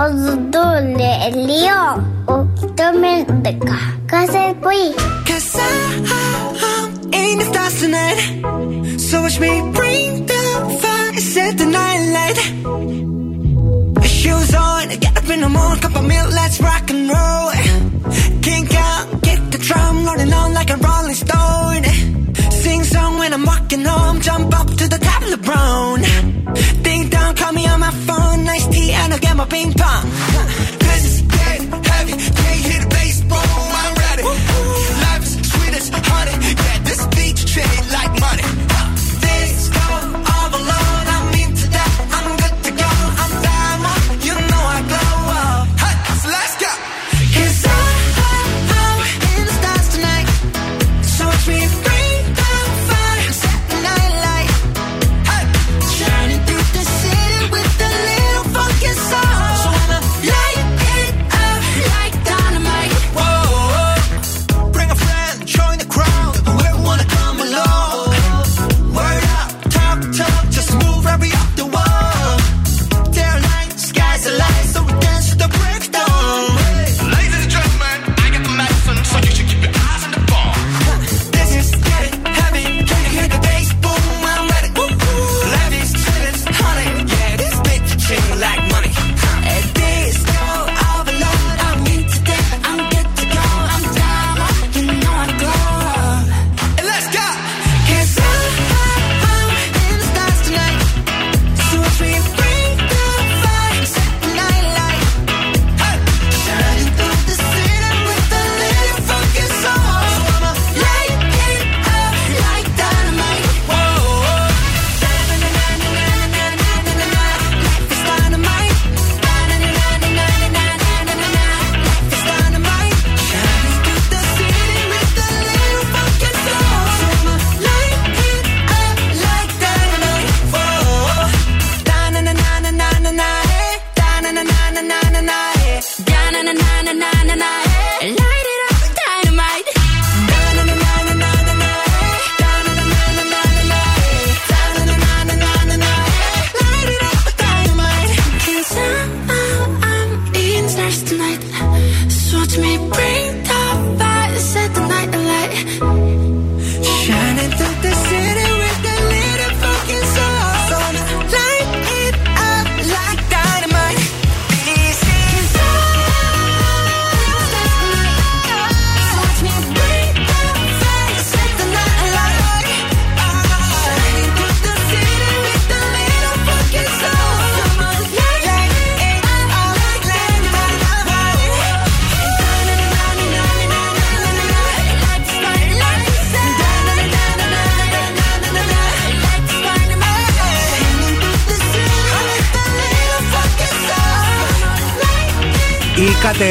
الدول 0.00 1.00
اليوم 1.00 1.98
وتمن 2.28 3.42
دقة 3.42 3.78
كسر 4.08 4.52
بوي 4.52 4.94
Cause 5.28 5.56
I, 5.56 5.60
I, 6.06 6.20
I 6.60 7.16
ain't 7.18 7.40
the 7.40 7.46
So 8.98 9.22
watch 9.22 9.38
me 9.40 9.52
bring 9.76 10.26
the 10.26 10.42
set 11.32 11.58
the 11.58 11.66
night 11.66 12.02
light. 12.16 12.38
Shoes 14.04 14.54
on, 14.54 14.88
get 15.02 15.16
up 15.16 15.28
in 15.30 15.40
the 15.40 15.48
morning, 15.48 15.80
cup 15.82 15.96
of 15.96 16.04
milk, 16.04 16.30
let's 16.38 16.60
rock 16.60 16.90
and 16.90 17.08
roll. 17.14 17.50
Kink 18.42 18.74
out 18.74 19.11
drum 19.62 20.04
rolling 20.04 20.32
on 20.32 20.52
like 20.52 20.70
a 20.70 20.76
rolling 20.76 21.14
stone. 21.14 21.84
Sing 22.62 22.82
song 22.84 23.18
when 23.18 23.32
I'm 23.32 23.44
walking 23.44 23.84
home, 23.84 24.20
jump 24.20 24.54
up 24.60 24.68
to 24.68 24.88
the 24.88 24.98
top 24.98 25.22
of 25.22 25.30
the 25.30 25.42
brown. 25.48 26.00
Ding 26.82 27.08
dong, 27.08 27.34
call 27.36 27.52
me 27.52 27.66
on 27.66 27.80
my 27.80 27.90
phone, 28.06 28.44
nice 28.44 28.66
tea, 28.66 28.90
and 28.92 29.12
I'll 29.12 29.18
get 29.20 29.36
my 29.36 29.46
ping 29.46 29.72
pong. 29.72 30.04
Cause 30.84 31.02
it's 31.08 31.20
getting 31.34 31.70
heavy, 31.90 32.14
can't 32.40 32.82
the 32.82 32.88
bass, 32.94 33.20
boom, 33.30 33.68
I'm 33.82 33.94
ready. 34.04 34.22
Life 35.04 35.24
is 35.28 35.34
sweet 35.50 35.74
as 35.78 35.88
honey, 36.10 36.36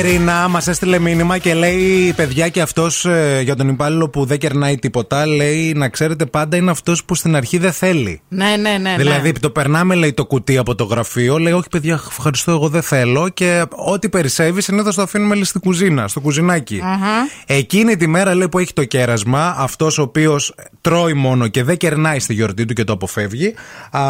Η 0.02 0.04
Κατερίνα 0.04 0.48
μας 0.48 0.68
έστειλε 0.68 1.00
μήνυμα 1.00 1.38
και 1.38 1.54
λέει: 1.54 2.14
Παιδιά, 2.16 2.50
και 2.50 2.62
αυτός 2.62 3.08
για 3.44 3.56
τον 3.56 3.68
υπάλληλο 3.70 4.10
που 4.10 4.26
δεν 4.26 4.38
κερνάει 4.38 4.78
τίποτα, 4.78 5.26
λέει 5.26 5.74
να 5.76 5.90
ξέρετε 5.90 6.26
πάντα 6.26 6.58
είναι 6.58 6.72
αυτός 6.72 7.04
που 7.04 7.16
στην 7.16 7.36
αρχή 7.36 7.58
δεν 7.58 7.72
θέλει. 7.72 8.22
Ναι, 8.28 8.46
ναι, 8.46 8.70
ναι. 8.70 8.78
ναι. 8.78 8.96
Δηλαδή, 8.98 9.32
το 9.32 9.50
περνάμε, 9.50 9.96
λέει, 9.96 10.14
το 10.14 10.26
κουτί 10.26 10.58
από 10.58 10.76
το 10.76 10.84
γραφείο. 10.84 11.38
Λέει, 11.38 11.54
Όχι, 11.54 11.68
παιδιά, 11.72 11.94
ευχαριστώ, 11.94 12.52
εγώ 12.52 12.70
δεν 12.70 12.82
θέλω. 12.82 13.30
Και 13.30 13.66
ό,τι 13.70 14.10
περισσεύει, 14.10 14.62
συνήθως 14.62 14.96
το 14.96 15.02
αφήνουμε 15.02 15.34
λέει, 15.34 15.44
στην 15.44 15.62
κουζίνα, 15.62 16.08
στο 16.08 16.20
κουζινάκι. 16.20 16.82
Εκείνη 17.46 17.96
τη 17.96 18.08
μέρα, 18.08 18.36
λέει, 18.36 18.50
που 18.50 18.60
έχει 18.60 18.74
το 18.74 18.84
κέρασμα, 18.84 19.56
αυτός 19.58 19.98
ο 19.98 20.02
οποίος 20.02 20.56
τρώει 20.82 21.14
μόνο 21.14 21.48
και 21.48 21.64
δεν 21.64 21.78
κερνάει 21.78 22.20
στη 22.20 22.34
γιορτή 22.34 22.66
του 22.66 22.74
και 22.74 22.84
το 22.84 22.94
αποφεύγει, 22.94 23.54
α, 23.92 24.02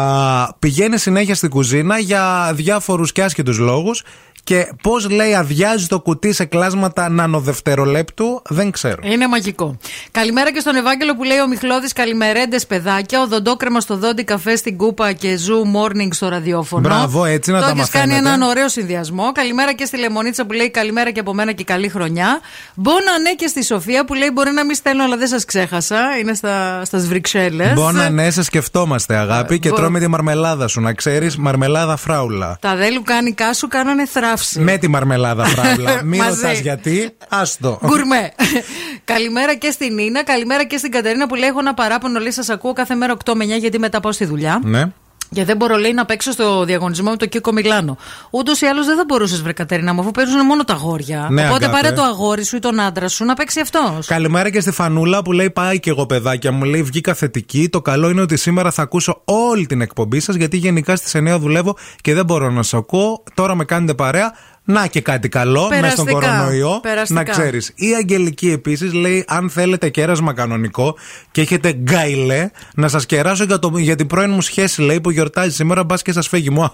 πηγαίνει 0.58 0.98
συνέχεια 0.98 1.34
στην 1.34 1.50
κουζίνα 1.50 1.98
για 1.98 2.52
διάφορους 2.54 3.12
και 3.12 3.22
άσχετους 3.22 3.58
λόγους. 3.58 4.02
Και 4.44 4.72
πώς 4.82 5.10
λέει, 5.10 5.34
αδειάζει 5.34 5.86
το 5.86 6.00
κουτί 6.00 6.32
σε 6.32 6.44
κλάσματα 6.44 7.08
νανοδευτερολέπτου, 7.08 8.42
δεν 8.48 8.70
ξέρω. 8.70 8.96
Είναι 9.02 9.28
μαγικό. 9.28 9.76
Καλημέρα 10.10 10.52
και 10.52 10.60
στον 10.60 10.76
Ευάγγελο 10.76 11.16
που 11.16 11.24
λέει 11.24 11.38
ο 11.38 11.48
Μιχλώδης 11.48 11.92
Καλημερέντες 11.92 12.66
παιδάκια. 12.66 13.20
Ο 13.20 13.26
δοντόκρεμα 13.26 13.80
στο 13.80 13.96
δόντι 13.96 14.24
καφέ 14.24 14.56
στην 14.56 14.76
κούπα 14.76 15.12
και 15.12 15.36
ζου 15.36 15.62
morning 15.76 16.08
στο 16.10 16.28
ραδιόφωνο. 16.28 16.88
Μπράβο, 16.88 17.24
έτσι 17.24 17.50
να 17.50 17.58
το 17.60 17.64
τα 17.64 17.70
έχεις 17.70 17.88
κάνει 17.90 18.06
μαθαίνετε. 18.12 18.34
έναν 18.34 18.48
ωραίο 18.48 18.68
συνδυασμό. 18.68 19.32
Καλημέρα 19.32 19.72
και 19.72 19.84
στη 19.84 19.98
Λεμονίτσα 19.98 20.46
που 20.46 20.52
λέει 20.52 20.70
Καλημέρα 20.70 21.10
και 21.10 21.20
από 21.20 21.34
μένα 21.34 21.52
και 21.52 21.64
καλή 21.64 21.88
χρονιά. 21.88 22.40
Μπόνα 22.74 23.18
ναι 23.22 23.34
και 23.34 23.46
στη 23.46 23.64
Σοφία 23.64 24.04
που 24.04 24.14
λέει 24.14 24.28
Μπορεί 24.32 24.50
να 24.50 24.64
μην 24.64 24.74
στέλνω, 24.74 25.04
αλλά 25.04 25.16
δεν 25.16 25.28
σας 25.28 25.44
ξέχασα. 25.44 26.00
Είναι 26.20 26.34
στα, 26.34 26.84
στα 26.84 26.98
Βρυξέλλες. 26.98 27.72
Μπόνα 27.72 28.10
ναι, 28.10 28.30
σε 28.30 28.42
σκεφτόμαστε, 28.42 29.16
αγάπη, 29.16 29.58
και 29.58 29.68
Μπο- 29.68 29.76
τρώμε 29.76 29.98
τη 29.98 30.08
μαρμελάδα 30.08 30.66
σου. 30.68 30.80
Να 30.80 30.92
ξέρεις, 30.92 31.36
μαρμελάδα 31.36 31.96
φράουλα. 31.96 32.56
Τα 32.60 32.76
δε 32.76 32.90
λουκάνικά 32.90 33.52
σου 33.54 33.68
κάνανε 33.68 34.06
θράψη. 34.36 34.60
Με 34.60 34.76
τη 34.78 34.88
μαρμελάδα 34.88 35.44
φράουλα. 35.44 36.02
Μην 36.04 36.22
Μαζί. 36.22 36.40
ρωτάς 36.40 36.58
γιατί. 36.58 37.10
Άστο. 37.28 37.80
Γκουρμέ. 37.86 38.32
Καλημέρα 39.04 39.54
και 39.54 39.70
στην 39.70 39.94
Νίνα, 39.94 40.24
καλημέρα 40.24 40.64
και 40.64 40.76
στην 40.76 40.90
Κατερίνα 40.90 41.26
που 41.26 41.34
λέει: 41.34 41.48
Έχω 41.48 41.58
ένα 41.58 41.74
παράπονο, 41.74 42.18
λέει: 42.20 42.30
Σας 42.30 42.48
ακούω 42.48 42.72
κάθε 42.72 42.94
μέρα 42.94 43.16
8 43.24 43.32
με 43.34 43.44
9 43.44 43.48
γιατί 43.58 43.78
μετά 43.78 44.00
πάω 44.00 44.12
στη 44.12 44.24
δουλειά. 44.24 44.60
Ναι. 44.64 44.92
Και 45.32 45.44
δεν 45.44 45.56
μπορώ, 45.56 45.76
λέει, 45.76 45.92
να 45.92 46.04
παίξω 46.04 46.32
στο 46.32 46.64
διαγωνισμό 46.64 47.10
με 47.10 47.16
το 47.16 47.26
Κίκο 47.26 47.52
Μιλάνο. 47.52 47.96
Ούτως 48.30 48.60
ή 48.60 48.66
άλλως 48.66 48.86
δεν 48.86 48.96
θα 48.96 49.04
μπορούσες, 49.08 49.42
βρε 49.42 49.52
Κατερίνα 49.52 49.92
μου, 49.92 50.00
αφού 50.00 50.10
παίζουν 50.10 50.46
μόνο 50.46 50.64
τα 50.64 50.72
αγόρια. 50.72 51.28
Ναι, 51.30 51.46
Οπότε 51.46 51.64
αγάπη. 51.64 51.82
πάρε 51.82 51.94
το 51.94 52.02
αγόρι 52.02 52.44
σου 52.44 52.56
ή 52.56 52.58
τον 52.58 52.80
άντρα 52.80 53.08
σου 53.08 53.24
να 53.24 53.34
παίξει 53.34 53.60
αυτός. 53.60 54.06
Καλημέρα 54.06 54.50
και 54.50 54.60
στη 54.60 54.70
Φανούλα 54.70 55.22
που 55.22 55.32
λέει 55.32 55.50
πάει 55.50 55.80
και 55.80 55.90
εγώ 55.90 56.06
παιδάκια 56.06 56.52
μου. 56.52 56.64
Λέει 56.64 56.82
βγήκα 56.82 57.14
θετική. 57.14 57.68
Το 57.68 57.82
καλό 57.82 58.10
είναι 58.10 58.20
ότι 58.20 58.36
σήμερα 58.36 58.70
θα 58.70 58.82
ακούσω 58.82 59.22
όλη 59.24 59.66
την 59.66 59.80
εκπομπή 59.80 60.20
σας 60.20 60.34
γιατί 60.34 60.56
γενικά 60.56 60.96
στις 60.96 61.14
9 61.14 61.36
δουλεύω 61.38 61.76
και 62.00 62.14
δεν 62.14 62.24
μπορώ 62.24 62.50
να 62.50 62.62
σα 62.62 62.78
ακούω. 62.78 63.22
Τώρα 63.34 63.54
με 63.54 63.64
κάνετε 63.64 63.94
παρέα. 63.94 64.32
Να 64.64 64.86
και 64.86 65.00
κάτι 65.00 65.28
καλό 65.28 65.68
μέσα 65.68 65.90
στον 65.90 66.04
Περαστικά. 66.04 66.34
κορονοϊό. 66.34 66.80
Περαστικά. 66.82 67.22
Να 67.22 67.30
ξέρεις. 67.30 67.72
Η 67.74 67.94
Αγγελική 67.94 68.50
επίσης 68.50 68.92
λέει: 68.92 69.24
Αν 69.26 69.50
θέλετε 69.50 69.88
κέρασμα 69.88 70.32
κανονικό 70.32 70.96
και 71.30 71.40
έχετε 71.40 71.72
γκάιλε, 71.72 72.50
να 72.74 72.88
σας 72.88 73.06
κεράσω 73.06 73.44
για, 73.44 73.58
το, 73.58 73.78
για 73.78 73.96
την 73.96 74.06
πρώην 74.06 74.30
μου 74.30 74.40
σχέση, 74.40 74.82
λέει, 74.82 75.00
που 75.00 75.10
γιορτάζει 75.10 75.54
σήμερα. 75.54 75.84
Μπας 75.84 76.02
και 76.02 76.12
σας 76.12 76.28
φύγει 76.28 76.50
μου. 76.50 76.72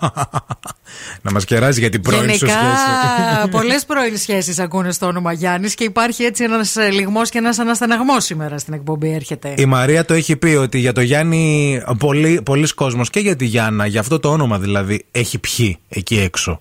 να 1.22 1.32
μας 1.32 1.44
κεράζει 1.44 1.80
για 1.80 1.90
την 1.90 2.00
πρώην 2.00 2.20
σου 2.20 2.46
Γενικά, 2.46 2.46
σχέση. 2.48 3.48
πολλές 3.56 3.84
πρώην 3.84 4.16
σχέσεις 4.18 4.58
ακούνε 4.58 4.92
στο 4.92 5.06
όνομα 5.06 5.32
Γιάννης 5.32 5.74
και 5.74 5.84
υπάρχει 5.84 6.22
έτσι 6.22 6.44
ένας 6.44 6.76
λιγμός 6.92 7.30
και 7.30 7.38
ένας 7.38 7.58
αναστεναγμός 7.58 8.24
σήμερα 8.24 8.58
στην 8.58 8.74
εκπομπή. 8.74 9.12
Έρχεται. 9.14 9.54
Η 9.56 9.64
Μαρία 9.66 10.04
το 10.04 10.14
έχει 10.14 10.36
πει 10.36 10.48
ότι 10.48 10.78
για 10.78 10.92
το 10.92 11.00
Γιάννη 11.00 11.82
πολλοί, 11.98 12.40
πολλοί 12.44 12.74
κόσμος 12.74 13.10
και 13.10 13.20
για 13.20 13.36
τη 13.36 13.44
Γιάννα, 13.44 13.86
για 13.86 14.00
αυτό 14.00 14.18
το 14.18 14.30
όνομα 14.30 14.58
δηλαδή, 14.58 15.04
έχει 15.10 15.38
πιει 15.38 15.78
εκεί 15.88 16.18
έξω. 16.20 16.60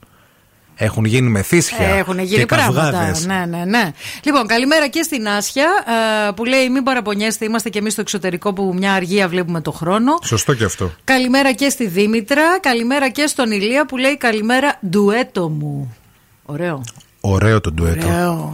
Έχουν 0.79 1.05
γίνει 1.05 1.29
μεθύσια 1.29 1.85
Έχουν 1.87 2.19
γίνει 2.19 2.39
και 2.39 2.45
πράγματα. 2.45 2.81
καυγάδες. 2.81 3.25
Ναι, 3.25 3.45
ναι, 3.49 3.65
ναι. 3.65 3.91
Λοιπόν, 4.23 4.47
καλημέρα 4.47 4.87
και 4.87 5.01
στην 5.01 5.27
Άσια 5.27 5.67
ε, 6.27 6.31
που 6.31 6.45
λέει: 6.45 6.69
Μην 6.69 6.83
παραπονιέστε, 6.83 7.45
είμαστε 7.45 7.69
και 7.69 7.79
εμεί 7.79 7.89
στο 7.89 8.01
εξωτερικό 8.01 8.53
που 8.53 8.73
μια 8.77 8.93
αργία 8.93 9.27
βλέπουμε 9.27 9.61
το 9.61 9.71
χρόνο. 9.71 10.17
Σωστό 10.23 10.53
και 10.53 10.63
αυτό. 10.63 10.91
Καλημέρα 11.03 11.51
και 11.51 11.69
στη 11.69 11.87
Δήμητρα. 11.87 12.59
Καλημέρα 12.59 13.09
και 13.09 13.27
στον 13.27 13.51
Ηλία 13.51 13.85
που 13.85 13.97
λέει: 13.97 14.17
Καλημέρα, 14.17 14.79
ντουέτο 14.89 15.49
μου. 15.49 15.95
Ωραίο. 16.45 16.81
Ωραίο 17.21 17.61
το 17.61 17.71
ντουέτο. 17.71 18.07
Ωραίο. 18.07 18.53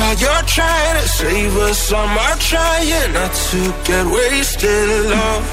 While 0.00 0.16
you're 0.16 0.46
trying 0.46 0.96
to 1.02 1.06
save 1.06 1.56
us, 1.58 1.92
I'm 1.92 2.16
trying 2.38 3.12
not 3.12 3.34
to 3.50 3.60
get 3.84 4.06
wasted 4.06 4.88
love. 5.12 5.44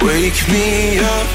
Wake 0.00 0.40
me 0.48 1.00
up, 1.00 1.26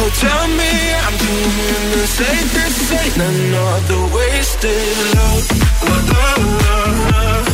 oh 0.00 0.10
tell 0.22 0.46
me 0.60 0.72
I'm 1.04 1.16
doing 1.26 1.86
the 1.96 2.06
safest. 2.06 2.92
Ain't 3.00 3.18
another 3.18 4.02
wasted 4.14 4.94
love. 5.16 5.44
La, 5.82 5.98
la, 6.14 6.78
la, 7.10 7.53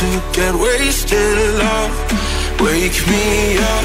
to 0.00 0.10
get 0.32 0.54
wasted 0.54 1.36
love. 1.60 1.92
Wake 2.64 3.00
me 3.12 3.58
up, 3.72 3.84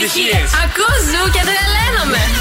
επιτυχίε. 0.08 0.40
Ακούς 0.64 1.00
ζου 1.10 1.30
και 1.34 1.42
τρελαίνομαι. 1.48 2.37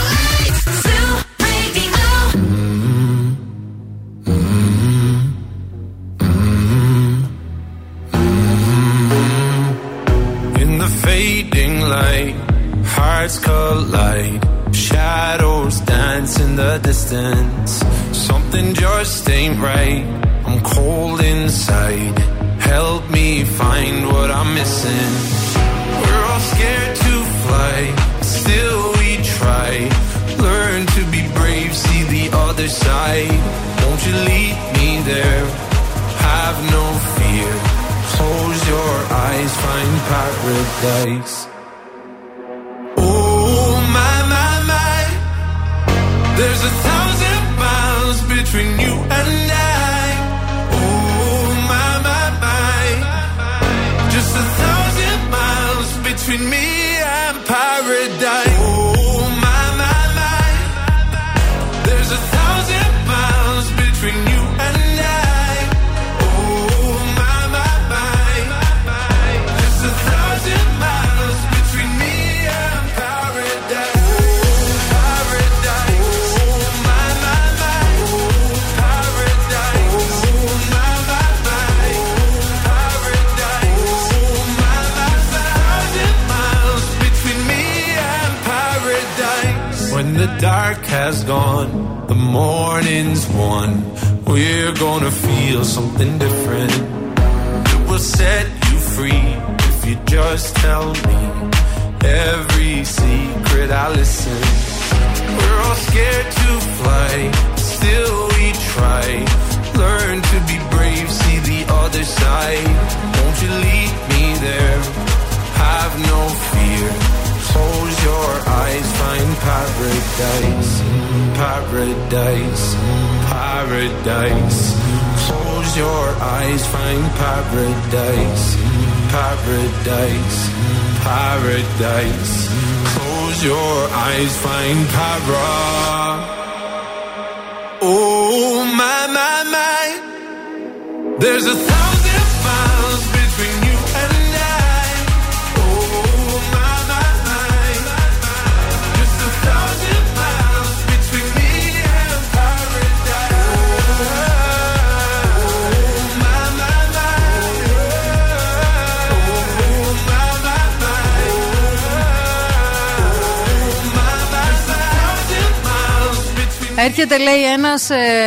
Λέει, 167.89 167.99
ένα 167.99 168.23
ε, 168.23 168.26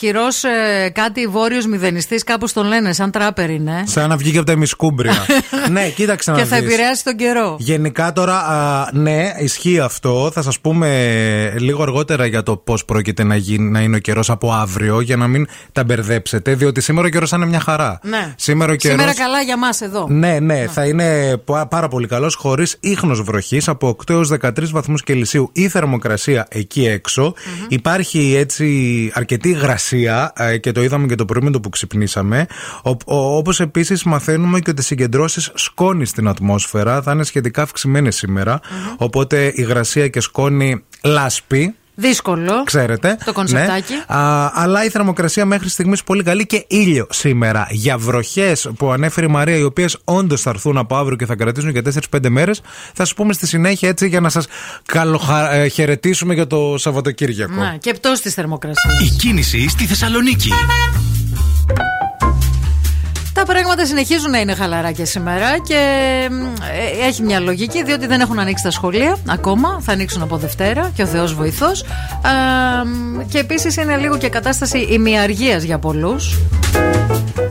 ισχυρός 0.00 0.44
ε, 0.44 0.88
κάτι 0.94 1.26
βόρειος 1.26 1.66
μηδενιστής, 1.66 2.24
κάπως 2.24 2.52
τον 2.52 2.66
λένε, 2.66 2.92
σαν 2.92 3.10
τράπερ 3.10 3.50
είναι. 3.50 3.84
Σαν 3.86 4.08
να 4.08 4.16
βγήκε 4.16 4.36
από 4.38 4.46
τα 4.46 4.52
ημισκούμπρια. 4.52 5.26
ναι, 5.70 5.88
κοίταξε 5.88 6.30
να 6.30 6.36
Και 6.36 6.44
θα 6.44 6.56
δεις. 6.60 6.66
επηρεάσει 6.66 7.04
τον 7.04 7.16
καιρό. 7.16 7.56
Γενικά 7.58 8.12
τώρα, 8.12 8.34
α, 8.38 8.88
ναι, 8.92 9.32
ισχύει 9.40 9.80
αυτό. 9.80 10.30
Θα 10.32 10.42
σας 10.42 10.60
πούμε 10.60 11.54
λίγο 11.58 11.82
αργότερα 11.82 12.26
για 12.26 12.42
το 12.42 12.56
πώς 12.56 12.84
πρόκειται 12.84 13.24
να, 13.24 13.36
γίνει, 13.36 13.70
να 13.70 13.80
είναι 13.80 13.96
ο 13.96 13.98
καιρός 13.98 14.30
από 14.30 14.52
αύριο, 14.52 15.00
για 15.00 15.16
να 15.16 15.26
μην 15.26 15.46
τα 15.72 15.84
μπερδέψετε. 15.84 16.54
Διότι 16.54 16.80
σήμερα 16.80 17.06
ο 17.06 17.10
καιρός 17.10 17.30
θα 17.30 17.36
είναι 17.36 17.46
μια 17.46 17.60
χαρά. 17.60 17.98
Ναι. 18.02 18.34
Σήμερα 18.36 18.72
ο 18.72 18.74
καιρός... 18.74 18.98
Σήμερα 19.00 19.14
καλά 19.18 19.40
για 19.40 19.56
μας 19.58 19.80
εδώ. 19.80 20.06
Ναι, 20.08 20.38
ναι, 20.40 20.66
θα 20.72 20.84
είναι 20.86 21.36
πα- 21.36 21.66
πάρα 21.66 21.88
πολύ 21.88 22.06
καλός, 22.06 22.34
χωρίς 22.34 22.76
ίχνος 22.80 23.22
βροχής 23.22 23.68
από 23.68 23.96
8 24.06 24.10
έως 24.10 24.30
13 24.40 24.50
βαθμούς 24.70 25.02
Κελσίου 25.02 25.50
η 25.52 25.68
θερμοκρασία 25.68 26.46
εκεί 26.50 26.86
έξω. 26.86 27.34
Υπάρχει 27.68 28.34
έτσι 28.38 28.64
αρκετή 29.14 29.48
υγρασία 29.48 29.84
ε, 29.92 30.58
και 30.58 30.72
το 30.72 30.82
είδαμε 30.82 31.06
και 31.06 31.14
το 31.14 31.24
πρωί 31.24 31.42
με 31.42 31.50
το 31.50 31.60
που 31.60 31.68
ξυπνήσαμε. 31.68 32.46
Όπως 33.04 33.60
επίσης 33.60 34.04
μαθαίνουμε 34.04 34.60
και 34.60 34.70
ότι 34.70 34.80
οι 34.80 34.84
συγκεντρώσεις 34.84 35.50
σκόνη 35.54 36.04
στην 36.04 36.28
ατμόσφαιρα 36.28 37.02
θα 37.02 37.12
είναι 37.12 37.24
σχετικά 37.24 37.62
αυξημένες 37.62 38.16
σήμερα. 38.16 38.60
Οπότε 38.96 39.52
υγρασία 39.54 40.08
και 40.08 40.20
σκόνη 40.20 40.84
λάσπη. 41.02 41.74
Δύσκολο. 41.98 42.62
Ξέρετε. 42.64 43.16
Το 43.24 43.32
κονσεπτάκι. 43.32 43.92
Ναι. 43.92 44.16
Α, 44.16 44.50
αλλά 44.54 44.84
η 44.84 44.88
θερμοκρασία 44.88 45.44
μέχρι 45.44 45.68
στιγμής 45.68 46.02
πολύ 46.02 46.22
καλή 46.22 46.46
και 46.46 46.64
ήλιο 46.68 47.06
σήμερα. 47.10 47.66
Για 47.70 47.98
βροχές 47.98 48.70
που 48.76 48.90
ανέφερε 48.90 49.26
η 49.26 49.28
Μαρία, 49.28 49.56
οι 49.56 49.62
οποίες 49.62 49.98
όντως 50.04 50.40
θα 50.40 50.50
έρθουν 50.50 50.78
από 50.78 50.96
αύριο 50.96 51.16
και 51.16 51.26
θα 51.26 51.34
κρατήσουν 51.34 51.70
για 51.70 51.82
4-5 51.82 52.28
μέρες, 52.28 52.60
θα 52.94 53.04
σα 53.04 53.14
πούμε 53.14 53.32
στη 53.32 53.46
συνέχεια 53.46 53.88
έτσι 53.88 54.08
για 54.08 54.20
να 54.20 54.28
σας 54.28 54.46
καλοχαιρετήσουμε 54.86 56.34
για 56.34 56.46
το 56.46 56.74
Σαββατοκύριακο. 56.78 57.54
Ναι, 57.54 57.76
και 57.80 57.92
πτώση 57.92 58.22
της 58.22 58.34
θερμοκρασίας. 58.34 59.00
Η 59.00 59.16
κίνηση 59.16 59.68
στη 59.68 59.84
Θεσσαλονίκη. 59.84 60.50
Τα 63.36 63.44
πράγματα 63.44 63.86
συνεχίζουν 63.86 64.30
να 64.30 64.38
είναι 64.38 64.54
χαλαρά 64.54 64.92
και 64.92 65.04
σήμερα 65.04 65.58
και 65.58 65.74
ε, 66.72 66.75
έχει 67.06 67.22
μια 67.22 67.40
λογική 67.40 67.84
διότι 67.84 68.06
δεν 68.06 68.20
έχουν 68.20 68.38
ανοίξει 68.38 68.64
τα 68.64 68.70
σχολεία 68.70 69.16
ακόμα. 69.26 69.80
Θα 69.80 69.92
ανοίξουν 69.92 70.22
από 70.22 70.36
Δευτέρα 70.36 70.90
και 70.94 71.02
ο 71.02 71.06
Θεός 71.06 71.34
βοηθός. 71.34 71.82
Α, 71.82 71.88
και 73.28 73.38
επίσης 73.38 73.76
είναι 73.76 73.96
λίγο 73.96 74.18
και 74.18 74.28
κατάσταση 74.28 74.78
ημιαργίας 74.78 75.62
για 75.62 75.78
πολλούς. 75.78 76.38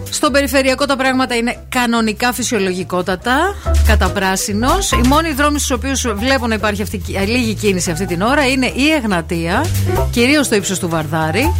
Στον 0.09 0.31
περιφερειακό 0.31 0.85
τα 0.85 0.95
πράγματα 0.95 1.35
είναι 1.35 1.57
κανονικά 1.69 2.33
φυσιολογικότατα, 2.33 3.55
κατά 3.87 4.09
πράσινος. 4.09 4.91
Οι 4.91 5.01
μόνοι 5.07 5.33
δρόμοι 5.33 5.59
στους 5.59 5.71
οποίους 5.71 6.07
βλέπω 6.15 6.47
να 6.47 6.53
υπάρχει 6.53 6.81
αυτή, 6.81 7.01
λίγη 7.27 7.53
κίνηση 7.53 7.91
αυτή 7.91 8.05
την 8.05 8.21
ώρα 8.21 8.47
είναι 8.47 8.65
η 8.65 8.91
Εγνατία, 8.97 9.65
κυρίως 10.11 10.45
στο 10.45 10.55
ύψος 10.55 10.79
του 10.79 10.89
Βαρδάρη. 10.89 11.53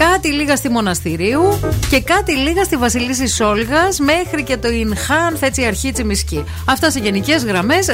Κάτι 0.00 0.32
λίγα 0.32 0.56
στη 0.56 0.68
Μοναστηρίου 0.68 1.60
και 1.90 2.00
κάτι 2.00 2.32
λίγα 2.36 2.64
στη 2.64 2.76
Βασιλίση 2.76 3.28
Σόλγας 3.28 3.98
μέχρι 3.98 4.42
και 4.42 4.56
το 4.56 4.68
Ινχάν, 4.68 5.36
έτσι 5.40 5.64
αρχή 5.64 5.92
Τσιμισκή. 5.92 6.44
Αυτά 6.64 6.90
σε 6.90 6.98
γενικές 6.98 7.44
γραμμές. 7.44 7.86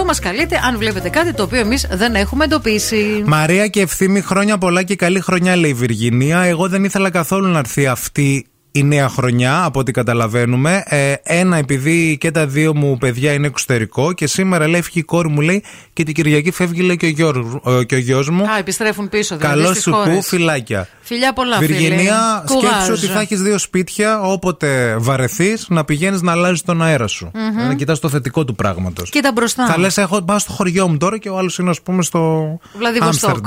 232-908 0.00 0.04
μας 0.06 0.18
καλείτε 0.18 0.60
αν 0.64 0.78
βλέπετε 0.78 1.08
κάτι 1.08 1.32
το 1.32 1.42
οποίο 1.42 1.60
εμείς 1.60 1.86
δεν 1.90 2.14
έχουμε 2.14 2.44
εντοπίσει. 2.44 3.22
Μαρία 3.26 3.66
και 3.66 3.80
ευθύμη, 3.80 4.20
χρόνια 4.20 4.58
πολλά 4.58 4.82
και 4.82 4.96
καλή 4.96 5.20
χρονιά, 5.20 5.56
λέει 5.56 5.70
η 5.70 5.74
Βυργινία. 5.74 6.40
Εγώ 6.40 6.68
δεν 6.68 6.84
ήθελα 6.84 7.10
καθόλου 7.10 7.48
να 7.48 7.58
έρθει 7.58 7.86
αυτή 7.86 8.46
η 8.78 8.82
νέα 8.82 9.08
χρονιά, 9.08 9.64
από 9.64 9.80
ό,τι 9.80 9.92
καταλαβαίνουμε. 9.92 10.82
Ε, 10.86 11.14
ένα, 11.22 11.56
επειδή 11.56 12.16
και 12.20 12.30
τα 12.30 12.46
δύο 12.46 12.74
μου 12.76 12.98
παιδιά 12.98 13.32
είναι 13.32 13.46
εξωτερικό 13.46 14.12
και 14.12 14.26
σήμερα 14.26 14.68
λέει 14.68 14.82
φύγει 14.82 14.98
η 14.98 15.02
κόρη 15.02 15.28
μου, 15.28 15.40
λέει, 15.40 15.62
και 15.92 16.02
την 16.02 16.14
Κυριακή 16.14 16.50
φεύγει, 16.50 16.82
λέει, 16.82 16.96
και 16.96 17.06
ο, 17.06 17.08
Γιώργ, 17.08 17.54
ε, 17.66 17.84
και 17.84 17.94
ο 17.94 17.98
γιος 17.98 18.30
μου. 18.30 18.42
Α, 18.42 18.58
επιστρέφουν 18.58 19.08
πίσω 19.08 19.36
δηλαδή. 19.36 19.54
Καλό 19.54 19.70
στις 19.70 19.82
σου 19.82 19.92
χώρες. 19.92 20.16
που, 20.16 20.22
φυλάκια. 20.22 20.88
Φιλιά 21.00 21.32
πολλά, 21.32 21.58
Βυργινία, 21.58 22.44
φίλε. 22.46 22.60
σκέψου 22.60 22.82
Κουβάζ. 22.84 22.88
ότι 22.88 23.06
θα 23.06 23.20
έχεις 23.20 23.42
δύο 23.42 23.58
σπίτια, 23.58 24.20
όποτε 24.20 24.96
βαρεθείς, 24.98 25.66
να 25.68 25.84
πηγαίνεις 25.84 26.22
να 26.22 26.32
αλλάζεις 26.32 26.62
τον 26.62 26.82
αέρα 26.82 27.06
σου. 27.06 27.30
Μμμ. 27.34 27.66
Να 27.66 27.74
κοιτάς 27.74 27.98
το 27.98 28.08
θετικό 28.08 28.44
του 28.44 28.54
πράγματος. 28.54 29.10
Κοίτα 29.10 29.32
μπροστά. 29.32 29.66
Θα 29.66 29.78
λες, 29.78 29.96
έχω 29.98 30.22
πάω 30.22 30.38
στο 30.38 30.52
χωριό 30.52 30.88
μου 30.88 30.96
τώρα 30.96 31.18
και 31.18 31.28
ο 31.28 31.38
άλλος 31.38 31.58
είναι, 31.58 31.70
ας 31.70 31.80
πούμε, 31.80 32.02
στο 32.02 32.58
Βλαδιβοστόκ. 32.78 33.46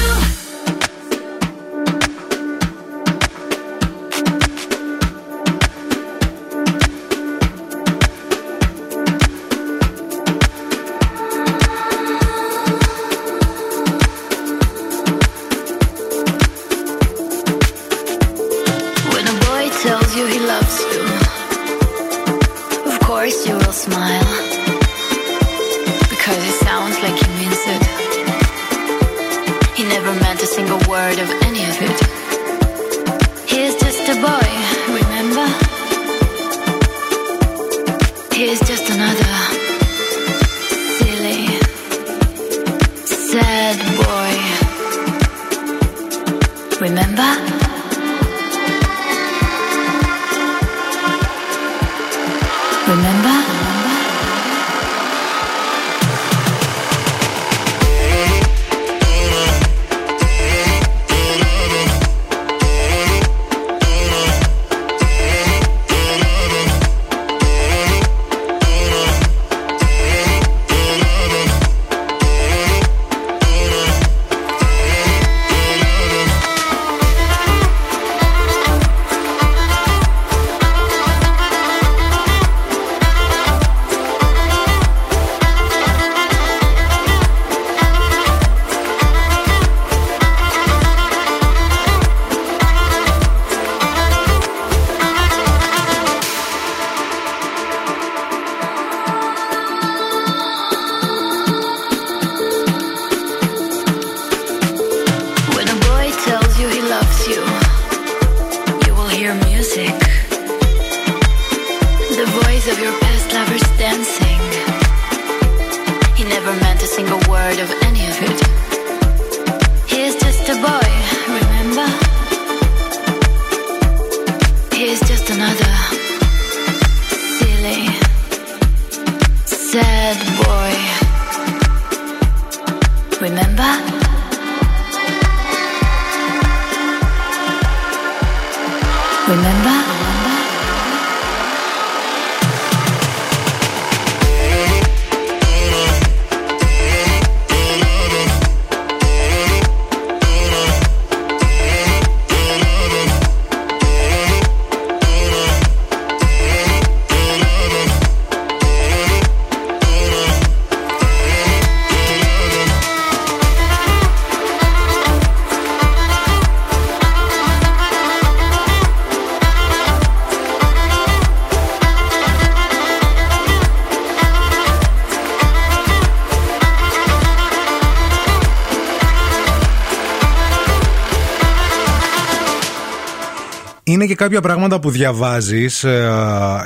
Κάποια 184.21 184.41
πράγματα 184.41 184.79
που 184.79 184.89
διαβάζεις 184.89 185.85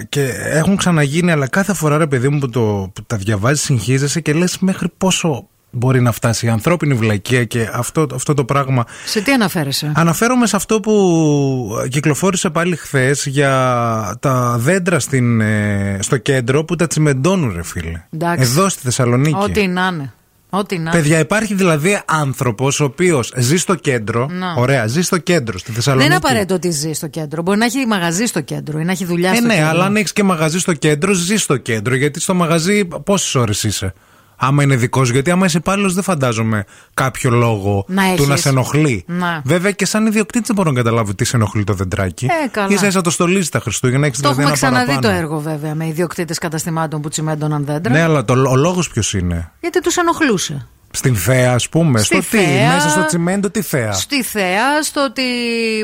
και 0.10 0.34
έχουν 0.43 0.76
ξαναγίνει, 0.76 1.32
αλλά 1.32 1.47
κάθε 1.47 1.74
φορά 1.74 1.97
ρε 1.97 2.08
παιδί 2.08 2.30
μου 2.30 2.39
που, 2.39 2.49
το, 2.49 2.91
που 2.93 3.03
τα 3.08 3.18
διαβάζεις, 3.18 3.62
συγχύζεσαι 3.62 4.22
και 4.22 4.34
λες 4.34 4.60
μέχρι 4.60 4.88
πόσο 4.97 5.47
μπορεί 5.72 6.01
να 6.01 6.12
φτάσει 6.12 6.45
η 6.45 6.49
ανθρώπινη 6.49 6.93
βλακεία 6.93 7.43
και 7.43 7.70
αυτό, 7.74 8.08
αυτό 8.14 8.34
το 8.34 8.45
πράγμα. 8.45 8.86
Σε 9.06 9.22
τι 9.22 9.32
αναφέρεσαι; 9.32 9.91
Αναφέρομαι 9.95 10.47
σε 10.47 10.56
αυτό 10.56 10.80
που 10.80 11.88
κυκλοφόρησε 11.89 12.49
πάλι 12.49 12.76
χθες 12.76 13.26
για 13.26 14.18
τα 14.20 14.56
δέντρα 14.60 14.99
στην, 14.99 15.41
ε, 15.41 15.97
στο 16.01 16.18
κέντρο 16.18 16.66
που 16.66 16.76
τα 16.76 16.88
τσιμεντώνουν, 16.88 17.53
ρε 17.56 17.64
φίλε. 17.64 18.01
Εντάξει. 18.10 18.41
Εδώ 18.41 18.70
στη 18.70 18.82
Θεσσαλονίκη. 18.82 19.38
Ό,τι 19.39 19.68
να 19.68 19.89
είναι. 19.93 20.14
Ό,τι 20.58 20.76
να 20.76 20.82
είναι. 20.82 20.91
Παιδιά, 20.91 21.20
υπάρχει 21.20 21.53
δηλαδή 21.53 22.01
άνθρωπος 22.06 22.80
ο 22.80 22.84
οποίος 22.84 23.34
ζει 23.38 23.58
στο 23.58 23.76
κέντρο. 23.76 24.28
Να. 24.32 24.53
Ωραία, 24.58 24.88
ζει 24.88 25.01
στο 25.01 25.18
κέντρο, 25.18 25.58
στη 25.58 25.66
Δεν 25.68 25.76
Θεσσαλονίκη. 25.76 26.08
είναι 26.08 26.16
απαραίτητο 26.24 26.53
ότι 26.53 26.70
ζει 26.72 26.93
στο 26.93 27.08
κέντρο. 27.08 27.41
Μπορεί 27.41 27.58
να 27.58 27.66
έχει 27.66 27.86
μαγαζί 27.86 28.26
στο 28.26 28.41
κέντρο 28.41 28.80
ή 28.80 28.84
να 28.84 28.91
έχει 28.91 29.06
δουλειά 29.06 29.32
Ε, 29.32 29.36
στο 29.36 29.45
ναι, 29.45 29.53
κέντρο. 29.53 29.70
αλλά 29.70 29.86
αν 29.86 29.95
έχεις 29.95 30.14
και 30.14 30.24
μαγαζί 30.24 30.60
στο 30.60 30.74
κέντρο, 30.74 31.14
ζει 31.14 31.36
στο 31.36 31.58
κέντρο. 31.58 31.95
Γιατί 31.95 32.20
στο 32.20 32.34
μαγαζί 32.34 32.86
πόσες 32.86 33.36
ώρες 33.36 33.64
είσαι; 33.64 33.93
Άμα 34.38 34.63
είναι 34.63 34.75
δικός 34.75 35.07
σου, 35.07 35.13
γιατί 35.13 35.31
άμα 35.31 35.45
είσαι 35.45 35.57
υπάλληλος, 35.57 35.93
δεν 35.93 36.03
φαντάζομαι 36.03 36.63
κάποιο 36.93 37.29
λόγο 37.29 37.86
Να 37.88 38.03
του 38.03 38.09
έχεις. 38.11 38.27
να 38.27 38.36
σε 38.36 38.49
ενοχλεί. 38.49 39.03
Να. 39.07 39.41
Βέβαια 39.45 39.71
και 39.71 39.86
σαν 39.86 40.05
ιδιοκτήτη 40.05 40.43
δεν 40.45 40.55
μπορώ 40.55 40.69
να 40.71 40.75
καταλάβω 40.75 41.13
τι 41.13 41.25
σε 41.25 41.36
ενοχλεί 41.36 41.63
το 41.63 41.73
δεντράκι. 41.73 42.25
Ε, 42.25 42.47
καλά. 42.47 42.67
Ίσα 42.73 42.88
ίσα 42.88 43.01
το 43.01 43.09
στολίζει 43.09 43.49
τα 43.49 43.59
Χριστούγεννα, 43.59 44.05
έχει 44.05 44.21
Το 44.21 44.29
δηλαδή 44.33 44.41
έχουμε 44.41 44.57
ένα 44.57 44.69
ξαναδεί 44.86 44.95
το 44.95 45.07
παραπάνω. 45.07 45.23
έργο 45.23 45.39
βέβαια 45.39 45.75
με 45.75 45.88
ιδιοκτήτες 45.88 46.38
καταστημάτων 46.38 47.01
που 47.01 47.09
τσιμέντωναν 47.09 47.65
δέντρα. 47.65 47.93
Ναι, 47.93 48.01
αλλά 48.01 48.25
το, 48.25 48.33
ο 48.49 48.55
λόγος 48.55 48.89
ποιος 48.89 49.13
είναι; 49.13 49.51
Γιατί 49.59 49.81
τους 49.81 49.97
ενοχλούσε. 49.97 50.67
Στην 50.95 51.15
θέα, 51.15 51.53
ας 51.53 51.69
πούμε. 51.69 51.99
Στη 51.99 52.05
στο 52.21 52.37
τι, 52.37 52.37
θέα. 52.37 52.73
μέσα 52.73 52.89
στο 52.89 53.05
τσιμέντο, 53.05 53.49
τι 53.49 53.61
θέα. 53.61 53.91
Στη 53.93 54.23
θέα, 54.23 54.83
στο 54.83 55.03
ότι 55.03 55.21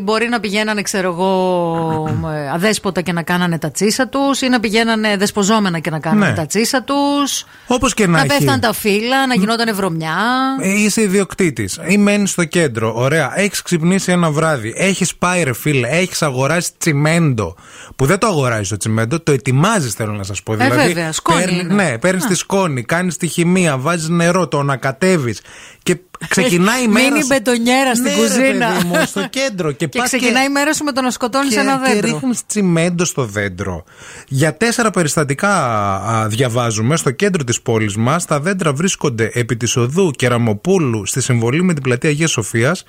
μπορεί 0.03 0.28
να 0.30 0.39
πηγαίνανε, 0.39 0.82
ξέρω 0.82 1.07
εγώ, 1.07 2.30
ε, 2.36 2.49
αδέσποτα 2.49 3.01
και 3.01 3.12
να 3.14 3.22
κάνανε 3.24 3.57
τα 3.57 3.72
τσίσα 3.72 4.07
τους 4.07 4.41
ή 4.41 4.47
να 4.49 4.59
πηγαίνανε 4.59 5.18
δεσποζόμενα 5.18 5.80
και 5.80 5.89
να 5.89 5.99
κάνανε 5.99 6.28
Ναι. 6.30 6.34
τα 6.36 6.45
τσίσα 6.45 6.84
τους. 6.84 7.45
Όπως 7.68 7.93
και 7.93 8.05
να, 8.05 8.12
Να 8.12 8.20
έχει. 8.20 8.28
πέφταν 8.28 8.59
τα 8.59 8.74
φύλλα, 8.74 9.28
να 9.28 9.34
γινόταν 9.36 9.76
βρωμιά. 9.76 10.16
Ε, 10.62 10.70
Είσαι 10.70 11.01
ιδιοκτήτης 11.01 11.80
ή 11.88 11.97
μένεις 11.97 12.30
στο 12.32 12.43
κέντρο. 12.45 12.93
Ωραία. 12.95 13.32
Έχεις 13.39 13.62
ξυπνήσει 13.62 14.12
ένα 14.12 14.32
βράδυ. 14.32 14.74
Έχεις 14.78 15.16
πάει, 15.16 15.43
ρε 15.43 15.53
φίλε. 15.53 15.88
Έχεις 15.88 16.22
αγοράσει 16.22 16.70
τσιμέντο. 16.78 17.55
Που 17.95 18.05
δεν 18.05 18.18
το 18.20 18.28
αγοράζεις 18.28 18.70
το 18.70 18.78
τσιμέντο, 18.78 19.20
το 19.20 19.32
ετοιμάζεις, 19.32 19.93
θέλω 19.93 20.12
να 20.12 20.24
σας 20.24 20.43
πω. 20.43 20.55
Δηλαδή, 20.55 20.82
Ε, 20.82 20.86
βέβαια, 20.88 21.12
σκόνη 21.12 21.39
παίρνει- 21.43 21.62
είναι. 21.62 21.74
Ναι, 21.84 21.97
παίρνεις 21.97 22.24
Α. 22.26 22.28
τη 22.28 22.36
σκόνη, 22.36 22.84
κάνεις 22.84 23.18
τη 23.18 23.28
χημεία, 23.28 23.78
βάζεις 23.78 24.09
νερό, 24.09 24.47
το 24.47 24.64
ανακατεύει. 25.02 25.36
Και 25.84 25.97
ξεκινάει 26.30 26.84
η 26.84 26.88
μέρα. 26.88 27.06
Μείνει 27.10 27.20
σου- 27.22 27.28
μπετονιέρα 27.28 27.96
στην 27.96 28.04
Ναι, 28.12 28.16
ρε, 28.16 28.16
κουζίνα. 28.22 28.68
παιδί 28.74 28.88
μου, 28.88 28.96
στο 29.06 29.28
κέντρο. 29.28 29.72
Και, 29.72 29.86
Και 29.88 29.98
πας 29.98 30.08
ξεκινάει 30.08 30.46
η 30.46 30.50
μέρα 30.50 30.74
σου 30.74 30.84
με 30.84 30.92
το 30.92 31.02
να 31.02 31.12
σκοτώνεις 31.12 31.54
και, 31.54 31.60
ένα 31.60 31.82
και 31.86 31.94
δέντρο. 31.94 32.12
ρίχνεις 32.14 32.46
τσιμέντο 32.46 33.06
στο 33.06 33.26
δέντρο. 33.26 33.84
Για 34.28 34.58
τέσσερα 34.58 34.92
περιστατικά 34.92 35.50
α, 35.50 36.28
διαβάζουμε 36.28 36.96
στο 36.96 37.12
κέντρο 37.12 37.44
της 37.44 37.62
πόλης 37.62 37.96
μας. 37.96 38.26
Τα 38.26 38.40
δέντρα 38.40 38.74
βρίσκονται 38.74 39.30
επί 39.34 39.58
της 39.58 39.76
οδού 39.76 40.12
Κεραμοπούλου 40.16 41.06
στη 41.06 41.22
συμβολή 41.22 41.64
με 41.64 41.74
την 41.74 41.84
πλατεία 41.84 42.10
Αγίας 42.10 42.32
Σοφίας. 42.32 42.84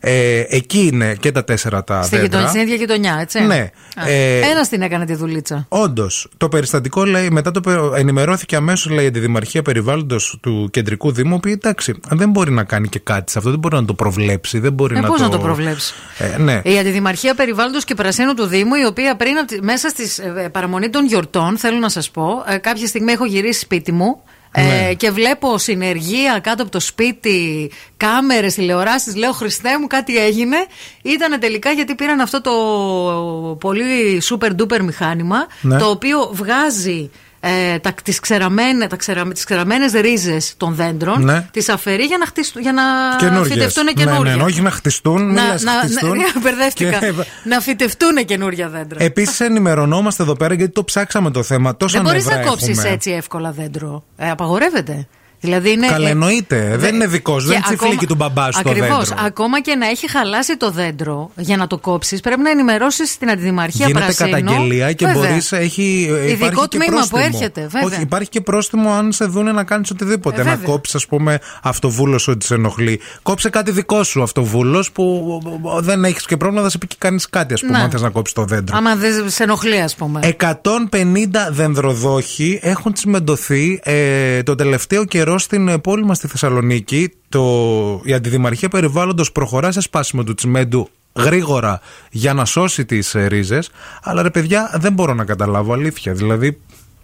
Ε, 0.00 0.42
εκεί 0.48 0.90
είναι 0.92 1.14
και 1.20 1.32
τα 1.32 1.44
τέσσερα 1.44 1.84
τα 1.84 2.02
Στη 2.02 2.14
γειτονιά, 2.16 2.30
δέντρα. 2.36 2.48
στην 2.48 2.60
ίδια 2.60 2.74
γειτονιά, 2.74 3.18
έτσι. 3.20 3.40
Ναι. 3.40 3.70
Ε, 4.06 4.38
Ένας 4.38 4.68
την 4.68 4.82
έκανε 4.82 5.04
τη 5.04 5.14
δουλίτσα. 5.14 5.64
Όντως, 5.68 6.28
το 6.36 6.48
περιστατικό 6.48 7.04
λέει, 7.04 7.30
μετά 7.30 7.50
το 7.50 7.60
πε- 7.60 7.78
ενημερώθηκε 7.96 8.56
αμέσως 8.56 8.92
λέει 8.92 9.04
η 9.04 9.08
Αντιδημαρχία 9.08 9.62
Περιβάλλοντος 9.62 10.38
του 10.42 10.68
Κεντρικού 10.72 11.12
Δήμου, 11.12 11.40
που 11.40 11.48
εντάξει, 11.48 11.94
δεν 12.10 12.30
μπορεί 12.30 12.50
να 12.50 12.64
κάνει 12.64 12.77
και 12.86 12.98
κάτι 12.98 13.30
σε 13.32 13.38
αυτό, 13.38 13.50
δεν 13.50 13.58
μπορεί 13.58 13.74
να 13.74 13.84
το 13.84 13.94
προβλέψει. 13.94 14.58
Δεν 14.58 14.72
μπορεί 14.72 14.96
Ε, 14.96 15.00
να, 15.00 15.06
πώς 15.06 15.16
το... 15.18 15.22
να 15.24 15.30
το 15.30 15.38
προβλέψει; 15.38 15.94
Ε, 16.18 16.38
ναι. 16.38 16.60
Η 16.64 16.78
Αντιδημαρχία 16.78 17.34
Περιβάλλοντος 17.34 17.84
και 17.84 17.94
Πρασίνου 17.94 18.34
του 18.34 18.46
Δήμου, 18.46 18.74
η 18.74 18.84
οποία 18.84 19.16
πριν 19.16 19.36
από 19.38 19.46
τη- 19.46 19.62
μέσα 19.62 19.88
στη 19.88 20.04
παραμονή 20.52 20.90
των 20.90 21.06
γιορτών, 21.06 21.58
θέλω 21.58 21.78
να 21.78 21.88
σας 21.88 22.10
πω, 22.10 22.44
ε, 22.46 22.56
κάποια 22.56 22.86
στιγμή 22.86 23.12
έχω 23.12 23.24
γυρίσει 23.24 23.60
σπίτι 23.60 23.92
μου. 23.92 24.22
ε, 24.52 24.62
Ναι. 24.62 24.94
και 24.94 25.10
βλέπω 25.10 25.58
συνεργεία 25.58 26.38
κάτω 26.42 26.62
από 26.62 26.70
το 26.72 26.80
σπίτι, 26.80 27.70
κάμερες, 27.96 28.54
τηλεοράσεις 28.54 29.16
Λέω 29.16 29.32
Χριστέ 29.32 29.78
μου 29.80 29.86
κάτι 29.86 30.16
έγινε 30.18 30.56
Ήταν 31.02 31.40
τελικά 31.40 31.70
γιατί 31.70 31.94
πήραν 31.94 32.20
αυτό 32.20 32.40
το 32.40 32.52
πολύ 33.60 34.22
super 34.30 34.48
duper 34.60 34.80
μηχάνημα 34.80 35.46
Ναι. 35.60 35.78
Το 35.78 35.86
οποίο 35.90 36.30
βγάζει 36.32 37.10
ε, 37.40 37.78
τα, 37.78 37.92
τις, 38.02 38.20
ξεραμένε, 38.20 38.86
τα 38.86 38.96
ξερα, 38.96 39.22
τις 39.28 39.44
ξεραμένες 39.44 39.92
ρίζες 39.92 40.54
των 40.56 40.74
δέντρων 40.74 41.24
Ναι. 41.24 41.46
Τις 41.50 41.68
αφαιρεί 41.68 42.04
για 42.04 42.18
να, 42.18 42.26
χτιστούν, 42.26 42.62
για 42.62 42.72
να 42.72 42.82
Καινούριες. 43.18 43.52
φυτευτούν 43.52 43.84
Ναι, 43.84 43.92
καινούργια 43.92 44.36
ναι, 44.36 44.42
όχι 44.42 44.60
να 44.60 44.70
χτιστούν, 44.70 45.24
μην 45.24 45.34
να, 45.34 45.46
λες 45.52 45.62
να, 45.62 45.72
χτιστούν. 45.72 46.16
να, 46.16 46.24
μπερδεύτηκα. 46.42 46.98
Και- 46.98 47.12
να 47.44 47.60
φυτευτούν 47.60 48.24
καινούρια 48.24 48.68
δέντρα. 48.68 49.02
Επίσης, 49.02 49.40
ενημερωνόμαστε 49.40 50.22
εδώ 50.22 50.36
πέρα 50.36 50.54
γιατί 50.54 50.72
το 50.72 50.84
ψάξαμε 50.84 51.30
το 51.30 51.42
θέμα. 51.42 51.76
Τόσα 51.76 51.96
Δεν 51.98 52.06
μπορείς 52.06 52.24
νεύρα 52.26 52.40
να 52.42 52.48
κόψεις 52.48 52.68
έχουμε. 52.78 52.88
έτσι 52.88 53.10
εύκολα 53.10 53.50
δέντρο. 53.52 54.04
Ε, 54.16 54.30
απαγορεύεται. 54.30 55.06
Δηλαδή 55.40 55.70
είναι. 55.72 55.86
Καλά, 55.86 56.08
ε, 56.08 56.10
εννοείται. 56.10 56.74
Δεν 56.78 56.94
είναι 56.94 57.06
δικός, 57.06 57.44
δεν 57.46 57.60
και 57.60 57.62
είναι 57.68 57.76
τσιφλίκι 57.76 58.06
του 58.06 58.14
μπαμπάς 58.14 58.54
σου 58.56 58.62
το 58.62 58.70
Ακριβώς. 58.70 59.08
δέντρο. 59.08 59.24
Ακόμα 59.26 59.60
και 59.60 59.74
να 59.74 59.86
έχει 59.86 60.10
χαλάσει 60.10 60.56
το 60.56 60.70
δέντρο 60.70 61.30
για 61.36 61.56
να 61.56 61.66
το 61.66 61.78
κόψεις, 61.78 62.20
πρέπει 62.20 62.40
να 62.40 62.50
ενημερώσεις 62.50 63.18
την 63.18 63.30
Αντιδημαρχία 63.30 63.86
Γίνεται 63.86 64.04
Πρασίνου. 64.04 64.30
καταγγελία 64.30 64.92
και 64.92 65.06
Βέβαια. 65.06 65.28
μπορείς. 65.28 65.52
Έχει 65.52 66.08
ε, 66.10 66.24
Ειδικό 66.30 66.44
υπάρχει 66.44 66.68
και 66.68 66.76
τμήμα 66.76 66.90
που 67.02 67.08
πρόστιμο. 67.08 67.22
έρχεται, 67.32 67.60
βέβαια. 67.60 67.82
Όχι, 67.88 68.00
υπάρχει 68.02 68.28
και 68.28 68.40
πρόστιμο 68.40 68.92
αν 68.92 69.12
σε 69.12 69.24
δούνε 69.24 69.52
να 69.52 69.64
κάνεις 69.64 69.90
οτιδήποτε. 69.90 70.40
Ε, 70.40 70.44
να 70.44 70.50
βέβαια. 70.50 70.66
κόψεις, 70.66 70.94
ας 70.94 71.06
πούμε, 71.06 71.38
αυτοβούλος 71.62 72.28
ότι 72.28 72.44
σε 72.46 72.54
ενοχλεί. 72.54 73.00
Κόψε 73.22 73.50
κάτι 73.50 73.70
δικό 73.70 74.02
σου 74.04 74.22
αυτοβούλος 74.22 74.92
που 74.92 75.38
δεν 75.80 76.04
έχεις 76.04 76.26
και 76.26 76.36
πρόβλημα, 76.36 76.62
θα 76.62 76.70
σε 76.70 76.78
πει 76.78 76.86
και 76.86 76.96
κάνει 76.98 77.20
κάτι, 77.30 77.54
ας 77.54 77.60
πούμε, 77.60 77.72
Ναι. 77.78 77.84
αν 77.84 77.90
θες 77.90 78.02
να 78.02 78.10
κόψεις 78.10 78.34
το 78.34 78.44
δέντρο. 78.44 78.76
Άμα 78.76 78.94
δεν 78.96 79.30
σε 79.30 79.42
ενοχλεί, 79.42 79.80
ας 79.80 79.94
πούμε. 79.94 80.20
150 80.22 81.48
δενδροδόχοι 81.50 82.58
έχουν 82.62 82.92
τσιμεντωθεί 82.92 83.80
ε, 83.82 84.42
το 84.42 84.54
τελευταίο 84.54 85.04
καιρό 85.04 85.27
στην 85.36 85.68
ε, 85.68 85.78
πόλη 85.78 86.04
μας 86.04 86.16
στη 86.16 86.26
Θεσσαλονίκη. 86.26 87.12
Το, 87.28 87.42
η 88.04 88.12
Αντιδημαρχία 88.12 88.68
Περιβάλλοντος 88.68 89.32
προχωρά 89.32 89.72
σε 89.72 89.80
σπάσιμο 89.80 90.24
του 90.24 90.34
τσιμέντου 90.34 90.88
γρήγορα 91.16 91.80
για 92.10 92.34
να 92.34 92.44
σώσει 92.44 92.84
τις 92.84 93.14
ε, 93.14 93.26
ρίζες. 93.26 93.70
Αλλά 94.02 94.22
ρε 94.22 94.30
παιδιά, 94.30 94.70
δεν 94.74 94.92
μπορώ 94.92 95.14
να 95.14 95.24
καταλάβω 95.24 95.72
αλήθεια. 95.72 96.12
Δηλαδή, 96.12 96.60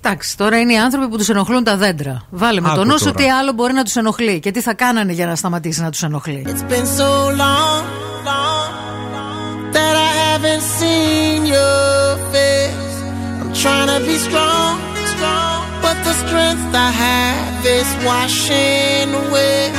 Εντάξει, 0.07 0.37
τώρα 0.37 0.61
είναι 0.61 0.73
οι 0.73 0.79
άνθρωποι 0.79 1.09
που 1.09 1.17
τους 1.17 1.29
ενοχλούν 1.29 1.65
τα 1.65 1.77
δέντρα. 1.77 2.27
Βάλε 2.31 2.61
με 2.61 2.69
Άκου 2.69 2.77
το 2.77 2.85
νου 2.85 2.99
σου 2.99 3.05
τώρα. 3.05 3.17
τι 3.17 3.29
άλλο 3.31 3.53
μπορεί 3.53 3.73
να 3.73 3.83
τους 3.83 3.97
ενοχλεί 3.97 4.41
και 4.41 4.51
τι 4.51 4.61
θα 4.61 4.75
κάνανε 4.75 5.13
για 5.13 5.27
να 5.27 5.35
σταματήσει 5.37 5.81
να 5.81 5.91
τους 5.91 6.03
ενοχλεί. 6.03 6.45
It's 6.47 6.73
been 6.73 6.87
so 7.01 7.11
long, 7.43 7.83
long 8.31 9.73
that 9.73 9.95
I 10.09 10.11
haven't 10.25 10.65
seen 10.79 11.39
your 11.57 12.17
face. 12.33 12.95
I'm 13.41 13.53
trying 13.63 13.89
to 13.95 14.01
be 14.09 14.17
strong, 14.29 14.73
strong, 15.15 15.59
but 15.85 15.97
the 16.07 16.15
strength 16.23 16.75
I 16.89 16.91
have 17.05 17.54
is 17.67 17.89
washing 18.05 19.09
away. 19.15 19.71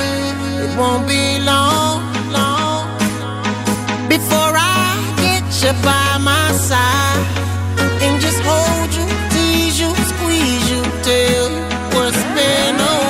It 0.64 0.78
won't 0.78 1.08
be 1.08 1.40
long, 1.44 2.02
long 2.32 2.88
before 4.10 4.54
I 4.58 4.98
get 5.18 5.46
you 5.64 5.74
by 5.84 6.18
my 6.18 6.52
side 6.54 7.26
and 8.02 8.22
just 8.22 8.40
hold 8.42 8.90
you, 8.98 9.06
tease 9.34 9.80
you, 9.80 9.92
squeeze 10.12 10.72
you, 10.72 10.82
tell 11.04 11.52
you 11.52 11.62
what's 11.96 12.24
been 12.36 12.82
on. 12.82 13.05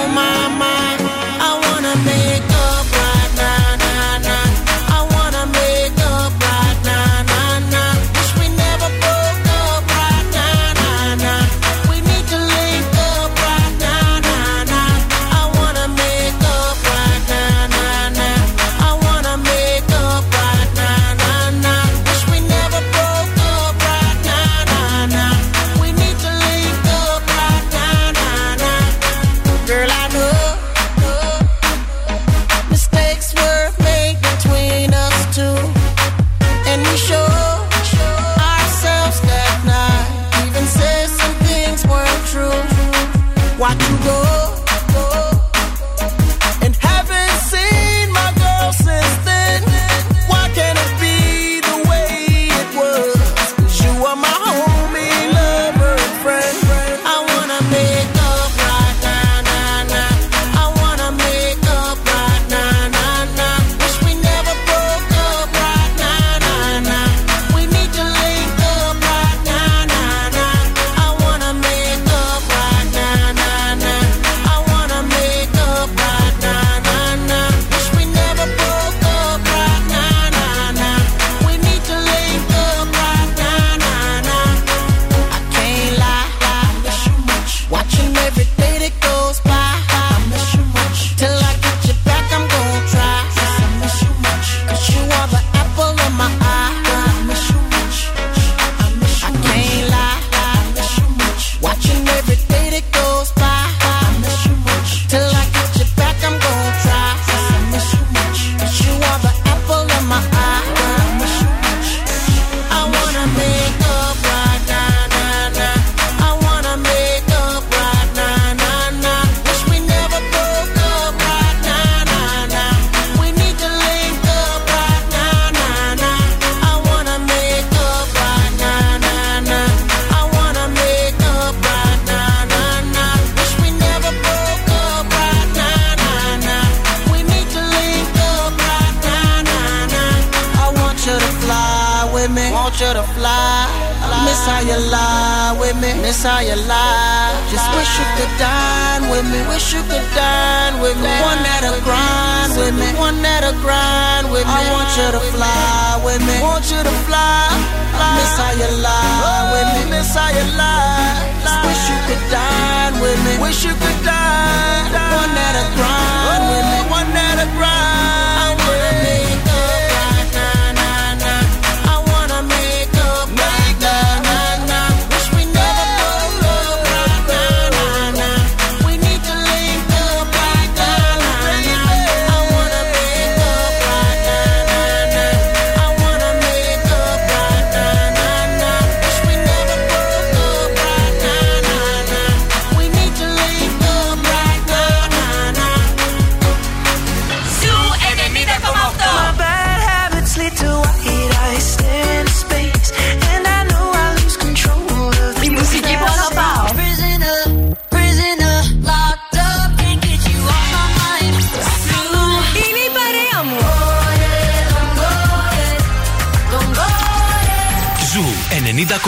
want 142.65 142.81
you 142.81 142.93
to 142.97 143.05
fly. 143.13 143.69
I 144.09 144.25
miss 144.25 144.41
how 144.41 144.57
you 144.65 144.79
lie 144.89 145.53
with 145.61 145.77
me. 145.77 145.93
Miss 146.01 146.25
how 146.25 146.41
you 146.41 146.57
lie. 146.65 147.29
Just 147.53 147.69
wish 147.77 147.91
you 147.93 148.07
could 148.17 148.33
dine 148.41 149.05
with 149.13 149.21
me. 149.29 149.37
Wish 149.53 149.69
you 149.69 149.85
could 149.85 150.07
dine 150.17 150.81
with 150.81 150.97
me. 150.97 151.05
The 151.05 151.29
One 151.29 151.41
that'll 151.45 151.77
grind 151.85 152.57
with 152.57 152.73
me. 152.73 152.89
The 152.89 152.97
One 152.97 153.21
that'll 153.21 153.53
grind 153.61 154.33
with 154.33 154.49
me. 154.49 154.57
I 154.57 154.73
want 154.73 154.89
you 154.97 155.07
to 155.13 155.21
fly 155.29 156.01
with 156.09 156.21
me. 156.25 156.35
Want 156.41 156.65
you 156.73 156.81
to 156.81 156.95
fly. 157.05 157.53
fly. 157.93 158.17
miss 158.17 158.33
how 158.33 158.57
you 158.57 158.69
lie 158.81 159.45
with 159.53 159.67
me. 159.77 159.81
Miss 159.93 160.09
how 160.17 160.33
you 160.33 160.45
lie. 160.57 161.21
Just 161.45 161.59
wish 161.69 161.81
you 161.85 161.97
could 162.09 162.23
dine 162.33 162.97
with 162.97 163.19
me. 163.29 163.33
Wish 163.45 163.61
you 163.61 163.77
could 163.77 163.99
dine. 164.01 164.89
One 164.89 165.31
that'll 165.37 165.69
grind 165.77 166.43
with 166.49 166.65
me. 166.65 166.79
One 166.89 167.09
that'll 167.13 167.45
grind. 167.61 168.34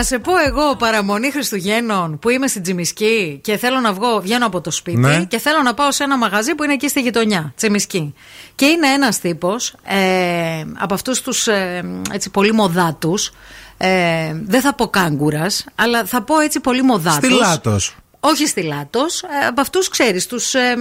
Να 0.00 0.06
σε 0.06 0.18
πω 0.18 0.32
εγώ 0.46 0.76
παραμονή 0.76 1.30
Χριστουγέννων 1.30 2.18
που 2.18 2.28
είμαι 2.28 2.46
στην 2.46 2.62
Τσιμισκή 2.62 3.40
και 3.42 3.56
θέλω 3.56 3.80
να 3.80 3.92
βγω, 3.92 4.20
βγαίνω 4.20 4.46
από 4.46 4.60
το 4.60 4.70
σπίτι 4.70 4.98
Ναι. 4.98 5.24
και 5.24 5.38
θέλω 5.38 5.62
να 5.62 5.74
πάω 5.74 5.92
σε 5.92 6.04
ένα 6.04 6.18
μαγαζί 6.18 6.54
που 6.54 6.64
είναι 6.64 6.72
εκεί 6.72 6.88
στη 6.88 7.00
γειτονιά, 7.00 7.52
Τσιμισκή. 7.56 8.14
Και 8.54 8.64
είναι 8.64 8.86
ένας 8.86 9.20
τύπος 9.20 9.74
ε, 9.82 10.64
από 10.78 10.94
αυτούς 10.94 11.20
τους 11.20 11.46
ε, 11.46 11.84
έτσι 12.12 12.30
πολύ 12.30 12.52
μοδάτους. 12.52 13.32
Ε, 13.76 14.34
δεν 14.44 14.60
θα 14.60 14.74
πω 14.74 14.86
κάγκουρας, 14.86 15.64
αλλά 15.74 16.04
θα 16.04 16.22
πω 16.22 16.40
έτσι 16.40 16.60
πολύ 16.60 16.82
μοδάτους. 16.82 17.30
Στη 17.30 17.38
Λάτο. 17.38 17.76
Όχι 18.20 18.46
στη 18.46 18.62
Λάτος, 18.62 19.22
ε, 19.22 19.46
από 19.46 19.60
αυτούς 19.60 19.88
ξέρεις, 19.88 20.26
τους 20.26 20.54
ε, 20.54 20.76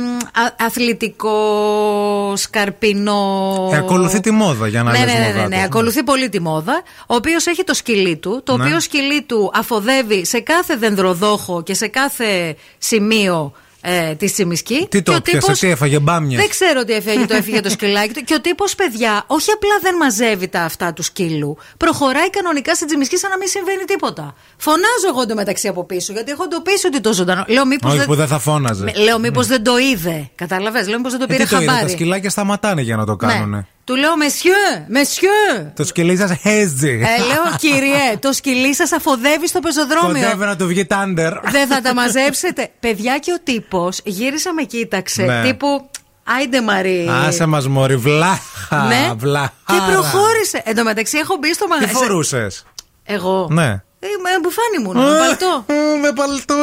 μ, 2.29 2.33
α- 2.33 2.35
αθλητικό, 2.35 2.35
σκαρπινό... 2.35 3.69
Ε, 3.73 3.77
ακολουθεί 3.77 4.19
τη 4.19 4.31
μόδα 4.31 4.67
για 4.67 4.83
να 4.83 4.91
ναι, 4.91 4.97
λες 4.97 5.05
ναι, 5.05 5.13
ναι, 5.13 5.19
ναι, 5.19 5.25
μοδάτος. 5.27 5.49
ναι, 5.49 5.63
ακολουθεί 5.63 6.03
πολύ 6.03 6.29
τη 6.29 6.39
μόδα. 6.41 6.81
Ο 7.07 7.15
οποίος 7.15 7.45
έχει 7.47 7.63
το 7.63 7.73
σκυλί 7.73 8.17
του, 8.17 8.41
το 8.43 8.57
Ναι. 8.57 8.63
οποίο 8.63 8.79
σκυλί 8.79 9.21
του 9.21 9.51
αφοδεύει 9.53 10.25
σε 10.25 10.39
κάθε 10.39 10.75
δενδροδόχο 10.75 11.63
και 11.63 11.73
σε 11.73 11.87
κάθε 11.87 12.55
σημείο 12.77 13.53
ε, 13.81 14.15
της 14.15 14.33
Τσιμισκή. 14.33 14.87
Τι 14.89 15.01
το 15.01 15.11
Και 15.11 15.11
ο 15.11 15.15
έπιασε, 15.15 15.39
τύπος- 15.39 15.59
τι 15.59 15.67
έφαγε, 15.69 15.99
μπάμιες; 15.99 16.39
Δεν 16.39 16.49
ξέρω 16.49 16.83
τι 16.83 16.93
έφυγε, 16.93 17.25
το 17.25 17.35
έφυγε 17.35 17.59
το 17.59 17.69
σκυλάκι 17.75 18.13
του. 18.13 18.23
Και 18.23 18.33
ο 18.33 18.41
τύπος, 18.41 18.75
παιδιά, 18.75 19.23
όχι 19.27 19.51
απλά 19.51 19.79
δεν 19.81 19.95
μαζεύει 19.95 20.47
τα 20.47 20.61
αυτά 20.61 20.93
του 20.93 21.03
σκύλου, 21.03 21.57
προχωράει 21.77 22.29
κανονικά 22.29 22.75
στην 22.75 22.87
Τσιμισκή 22.87 23.17
σαν 23.17 23.29
να 23.29 23.37
μην 23.37 23.47
συμβαίνει 23.47 23.83
τίποτα. 23.83 24.35
Φωνάζω 24.57 25.07
εγώ 25.09 25.21
εντωμεταξύ 25.21 25.67
από 25.67 25.83
πίσω, 25.85 26.13
γιατί 26.13 26.31
έχω 26.31 26.43
εντοπίσει 26.43 26.87
ότι 26.87 26.99
το 27.01 27.13
ζωντανό. 27.13 27.43
Λέω 27.47 27.65
μήπως. 27.65 27.93
Όχι 27.93 28.05
που 28.05 28.15
δεν 28.15 28.27
θα 28.27 28.39
φώναζε. 28.39 28.83
Με- 28.83 28.93
Λέω 28.95 29.19
μήπως 29.19 29.47
δεν 29.47 29.63
το 29.63 29.77
είδε. 29.77 30.29
Κατάλαβες; 30.35 30.87
Λέω 30.87 30.97
μήπως 30.97 31.11
δεν 31.11 31.19
το 31.19 31.25
Ε, 31.29 31.33
πήρε 31.33 31.43
τι 31.43 31.49
το 31.49 31.55
είδε, 31.57 31.65
τα 31.65 31.71
χαμπάρι. 31.71 31.91
σκυλάκια 31.91 32.29
σταματάνε 32.29 32.81
για 32.81 32.95
να 32.95 33.05
το 33.05 33.17
Ναι. 33.47 33.65
Κάνουνε. 33.89 33.93
Του 33.93 33.95
λέω 33.95 34.17
μεσιέ, 34.17 34.85
μεσιέ. 34.87 35.71
Το 35.75 35.83
σκυλί 35.83 36.17
σας 36.17 36.31
χέζει. 36.41 36.89
Ε, 36.89 37.23
λέω 37.25 37.55
κύριε, 37.57 38.17
το 38.19 38.31
σκυλί 38.31 38.75
σας 38.75 38.91
αφοδεύει 38.91 39.47
στο 39.47 39.59
πεζοδρόμιο. 39.59 40.21
Κοντεύει 40.21 40.45
να 40.45 40.55
του 40.55 40.67
βγει 40.67 40.85
τάντερ. 40.85 41.33
Δεν 41.39 41.67
θα 41.67 41.81
τα 41.81 41.93
μαζέψετε. 41.93 42.69
Παιδιά 42.79 43.17
και 43.17 43.31
ο 43.31 43.39
τύπος 43.43 43.99
γύρισε 44.03 44.51
με 44.51 44.63
κοίταξε. 44.63 45.23
Ναι. 45.23 45.41
Τύπου. 45.41 45.89
Άιντε 46.37 46.61
Μαρή. 46.61 47.07
Άσε 47.27 47.45
μας 47.45 47.67
μωρή, 47.67 47.95
βλάχα. 47.95 48.83
Ναι. 48.87 49.11
βλάχα. 49.17 49.53
Και 49.65 49.75
προχώρησε. 49.91 50.61
Εν 50.65 50.75
τω 50.75 50.83
μεταξύ 50.83 51.17
έχω 51.17 51.35
μπει 51.39 51.53
στο 51.53 51.63
Τι 51.65 51.69
μαγαζί. 51.69 51.93
φορούσες; 51.93 52.65
Εγώ. 53.03 53.47
Ναι. 53.51 53.81
Ε, 54.01 54.07
με 54.23 54.29
μπουφάνι 54.41 54.83
μου, 54.83 54.93
με 55.11 55.17
παλτό. 55.19 55.65
Με 56.01 56.11
παλτό. 56.15 56.55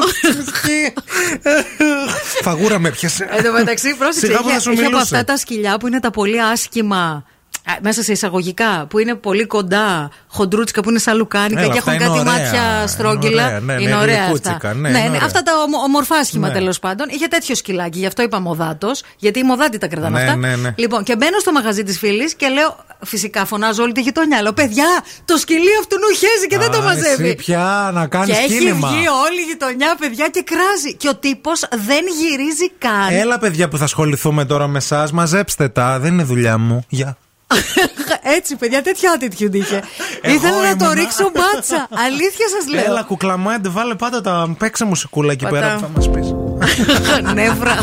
Φαγούρα 2.43 2.79
με 2.79 2.91
πιάσε. 2.91 3.29
Εν 3.31 3.45
τω 3.45 3.53
μεταξύ, 3.53 3.95
πρόσεξε. 3.97 4.27
Σιγά 4.27 4.37
που 4.39 4.45
θα 4.45 4.51
Είχε, 4.51 4.61
σου 4.61 4.71
είχε 4.71 4.81
από 4.81 4.91
μιλούσε. 4.91 5.15
αυτά 5.17 5.33
τα 5.33 5.39
σκυλιά 5.39 5.77
που 5.79 5.87
είναι 5.87 6.01
τα 6.01 6.11
πολύ 6.11 6.43
άσχημα. 6.43 7.25
Α, 7.67 7.73
Μέσα 7.83 8.03
σε 8.03 8.13
εισαγωγικά, 8.13 8.87
που 8.91 8.99
είναι 8.99 9.15
πολύ 9.15 9.47
κοντά, 9.47 10.11
χοντρούτσικα 10.29 10.83
που 10.83 10.91
είναι 10.91 10.99
σαν 10.99 11.17
λουκάνικα 11.17 11.61
Έλα, 11.61 11.73
και 11.73 11.79
αυτά 11.79 11.93
έχουν 11.93 12.07
είναι 12.07 12.17
κάτι 12.17 12.29
ωραία. 12.29 12.43
μάτια 12.45 12.77
Είναι 12.79 12.87
στρόγγυλα. 12.87 13.45
ωραία, 13.47 13.61
ναι, 13.61 13.75
ναι, 13.75 13.83
είναι 13.83 13.95
ωραία 13.97 14.23
γλυκούτσικα, 14.23 14.55
αυτά. 14.57 14.75
ναι, 14.75 14.89
είναι 14.89 15.09
ωραία. 15.09 15.21
αυτά 15.25 15.43
τα 15.43 15.53
ομο, 15.67 15.77
ομορφάσχημα 15.85 16.49
Ναι. 16.49 16.55
τέλος 16.55 16.79
πάντων. 16.79 17.07
Είχε 17.11 17.27
τέτοιο 17.27 17.55
σκυλάκι, 17.55 17.99
γι' 17.99 18.07
αυτό 18.07 18.23
είπα 18.23 18.41
μοδάτος, 18.41 19.03
γιατί 19.19 19.39
οι 19.39 19.43
μοδάτοι 19.43 19.79
τα 19.79 19.87
κρατάνε 19.87 20.17
Ναι, 20.19 20.23
αυτά. 20.25 20.37
ναι, 20.37 20.57
ναι. 20.57 20.75
Λοιπόν, 20.77 21.03
και 21.03 21.17
μπαίνω 21.17 21.39
στο 21.39 21.53
μαγαζί 21.53 21.83
της 21.83 21.99
φίλης 21.99 22.35
και 22.35 22.49
λέω, 22.49 22.77
φυσικά 23.05 23.45
φωνάζω 23.45 23.83
όλη 23.83 23.93
τη 23.93 24.01
γειτονιά. 24.01 24.43
Λέω, 24.43 24.53
παιδιά, 24.53 24.87
το 25.25 25.37
σκυλί 25.37 25.71
αυτού 25.81 25.97
νου 25.99 26.09
χέζει 26.17 26.47
και 26.49 26.59
δεν 26.59 26.71
το 26.71 26.79
Α, 26.79 26.83
μαζεύει. 26.83 27.25
Εσύ 27.27 27.35
πια 27.35 27.91
να 27.95 28.07
κάνεις 28.07 28.37
Και 28.37 28.43
έχει 28.45 28.59
κίνημα. 28.59 28.89
βγει 28.89 28.97
όλη 29.09 29.41
η 29.41 29.45
γειτονιά, 29.49 29.97
παιδιά, 29.99 30.29
και 30.29 30.45
κράζει. 30.47 30.95
Και 30.97 31.09
ο 31.09 31.17
τύπος 31.17 31.61
δεν 31.71 32.05
γυρίζει 32.21 32.71
καν. 32.79 33.09
Έλα, 33.11 33.39
παιδιά 33.39 33.69
που 33.69 33.77
θα 33.79 33.85
ασχοληθούμε 33.85 34.45
τώρα 34.45 34.67
με 34.67 34.79
εσάς, 34.79 35.13
μαζέψτε 35.13 35.69
τα. 35.69 35.99
Δεν 35.99 36.13
είναι 36.13 36.23
δουλειά 36.23 36.59
μου. 36.59 36.85
Γεια. 36.89 37.17
Έτσι, 38.37 38.57
παιδιά, 38.57 38.83
τέτοιο 38.83 39.11
attitude 39.19 39.55
είχε. 39.55 39.83
Εγώ 40.23 40.35
Ήθελα 40.35 40.61
να 40.63 40.77
το 40.77 40.85
ήμουνα. 40.85 40.95
ρίξω 40.95 41.31
μπάτσα. 41.35 41.89
Αλήθεια 42.07 42.47
σας 42.49 42.69
λέω. 42.75 42.85
Έλα, 42.85 43.03
κουκλαμάντε, 43.03 43.69
βάλε 43.69 43.95
πάντα 43.95 44.21
τα. 44.21 44.55
Παίξε 44.59 44.85
μουσικούλα 44.85 45.33
εκεί 45.33 45.45
Πατάω. 45.45 45.61
πέρα 45.61 45.75
που 45.75 45.81
θα 45.81 45.89
μας 45.95 46.11
πεις. 46.11 46.35
Νεύρα. 47.35 47.77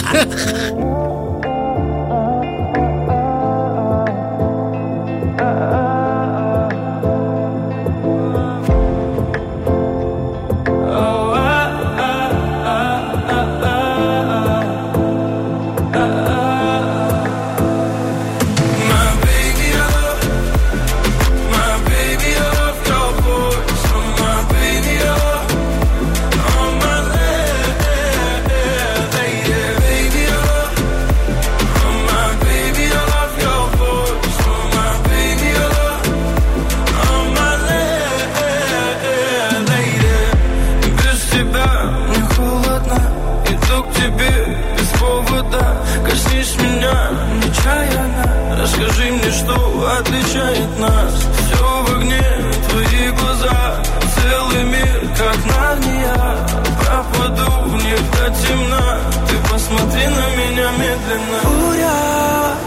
Посмотри 60.04 60.08
на 60.08 60.28
меня 60.36 60.72
медленно. 60.72 61.39
Буря, 61.43 62.58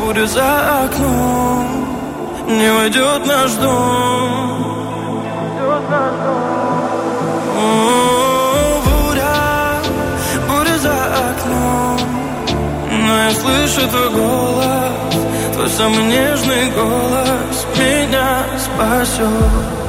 буря 0.00 0.26
за 0.26 0.84
окном. 0.84 1.86
Не 2.46 2.72
войдет 2.72 3.26
наш 3.26 3.52
дом. 3.52 5.22
О, 7.56 8.82
Буря, 8.84 9.82
буря 10.48 10.78
за 10.78 10.96
окном. 11.30 11.98
Но 12.90 13.24
я 13.24 13.30
слышу 13.30 13.88
твой 13.88 14.10
голос 14.10 15.14
Твой 15.54 15.68
самый 15.68 16.04
нежный 16.04 16.70
голос 16.72 17.66
Меня 17.76 18.44
спасет 18.58 19.79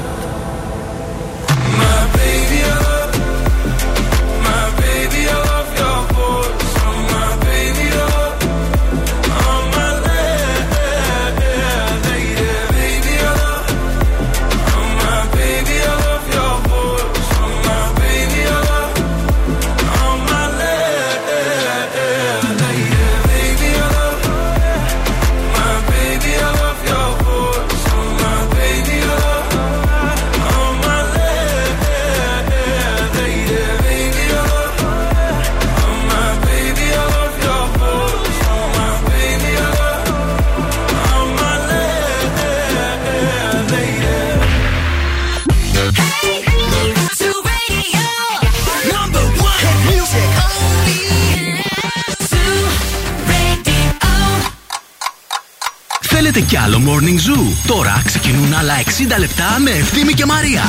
Θέλετε 56.34 56.50
κι 56.50 56.58
άλλο 56.58 56.82
Morning 56.86 57.38
Zoo. 57.38 57.68
Τώρα 57.68 58.02
ξεκινούν 58.06 58.54
άλλα 58.54 58.74
60 59.16 59.20
λεπτά 59.20 59.60
με 59.64 59.70
Ευθύμη 59.70 60.14
και 60.14 60.26
Μαρία. 60.26 60.62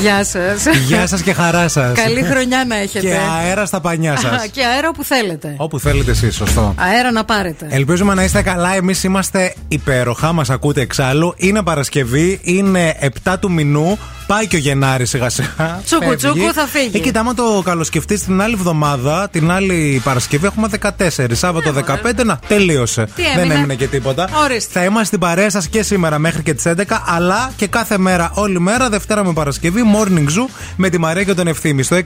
Γεια 0.00 0.24
σας. 0.24 0.76
Γεια 0.86 1.06
σας 1.06 1.22
και 1.22 1.32
χαρά 1.32 1.68
σας. 1.68 1.98
Καλή 1.98 2.22
χρονιά 2.22 2.64
να 2.68 2.76
έχετε. 2.76 3.06
Και 3.06 3.16
αέρα 3.40 3.66
στα 3.66 3.80
πανιά 3.80 4.16
σας. 4.16 4.46
και 4.46 4.64
αέρα 4.64 4.88
όπου 4.88 5.04
θέλετε. 5.04 5.54
Όπου 5.56 5.78
θέλετε 5.78 6.10
εσείς, 6.10 6.34
σωστό. 6.34 6.74
Αέρα 6.78 7.10
να 7.10 7.24
πάρετε. 7.24 7.66
Ελπίζουμε 7.70 8.14
να 8.14 8.24
είστε 8.24 8.42
καλά. 8.42 8.74
Εμείς 8.74 9.04
είμαστε 9.04 9.54
υπέροχα. 9.68 10.32
Μας 10.32 10.50
ακούτε 10.50 10.80
εξάλλου. 10.80 11.34
Είναι 11.36 11.62
Παρασκευή. 11.62 12.40
Είναι 12.42 12.96
7 13.24 13.38
του 13.40 13.50
μηνού. 13.50 13.98
Πάει 14.28 14.46
και 14.46 14.56
ο 14.56 14.58
Γενάρη 14.58 15.06
σιγά 15.06 15.28
σιγά. 15.28 15.80
Τσούκου, 15.84 16.04
Φεύγει. 16.04 16.16
τσούκου, 16.16 16.52
θα 16.52 16.66
φύγει. 16.66 16.96
Ε, 16.96 16.98
κοίτα, 16.98 17.20
άμα 17.20 17.34
το 17.34 17.62
καλοσκεφτεί 17.64 18.20
την 18.20 18.40
άλλη 18.40 18.54
εβδομάδα, 18.54 19.28
την 19.28 19.50
άλλη 19.50 20.00
Παρασκευή 20.04 20.46
έχουμε 20.46 20.68
14. 20.80 20.88
Σάββατο 21.32 21.72
15, 21.72 22.24
να 22.24 22.38
τελείωσε. 22.48 23.06
Τι 23.14 23.22
Δεν 23.22 23.38
έμεινε; 23.38 23.54
έμεινε 23.54 23.74
και 23.74 23.86
τίποτα. 23.86 24.28
Ορίστε. 24.44 24.70
Θα 24.78 24.84
είμαστε 24.84 25.04
στην 25.04 25.18
παρέα 25.18 25.50
σας 25.50 25.68
και 25.68 25.82
σήμερα 25.82 26.18
μέχρι 26.18 26.42
και 26.42 26.54
τις 26.54 26.64
11, 26.66 27.02
αλλά 27.06 27.52
και 27.56 27.66
κάθε 27.66 27.98
μέρα, 27.98 28.30
όλη 28.34 28.60
μέρα, 28.60 28.88
Δευτέρα 28.88 29.24
με 29.24 29.32
Παρασκευή, 29.32 29.82
Morning 29.96 30.24
Zoo 30.24 30.46
με 30.76 30.88
τη 30.88 30.98
Μαρία 30.98 31.24
και 31.24 31.34
τον 31.34 31.46
Ευθύμη. 31.46 31.82
Στο 31.82 31.96
694-6699-510 31.96 32.02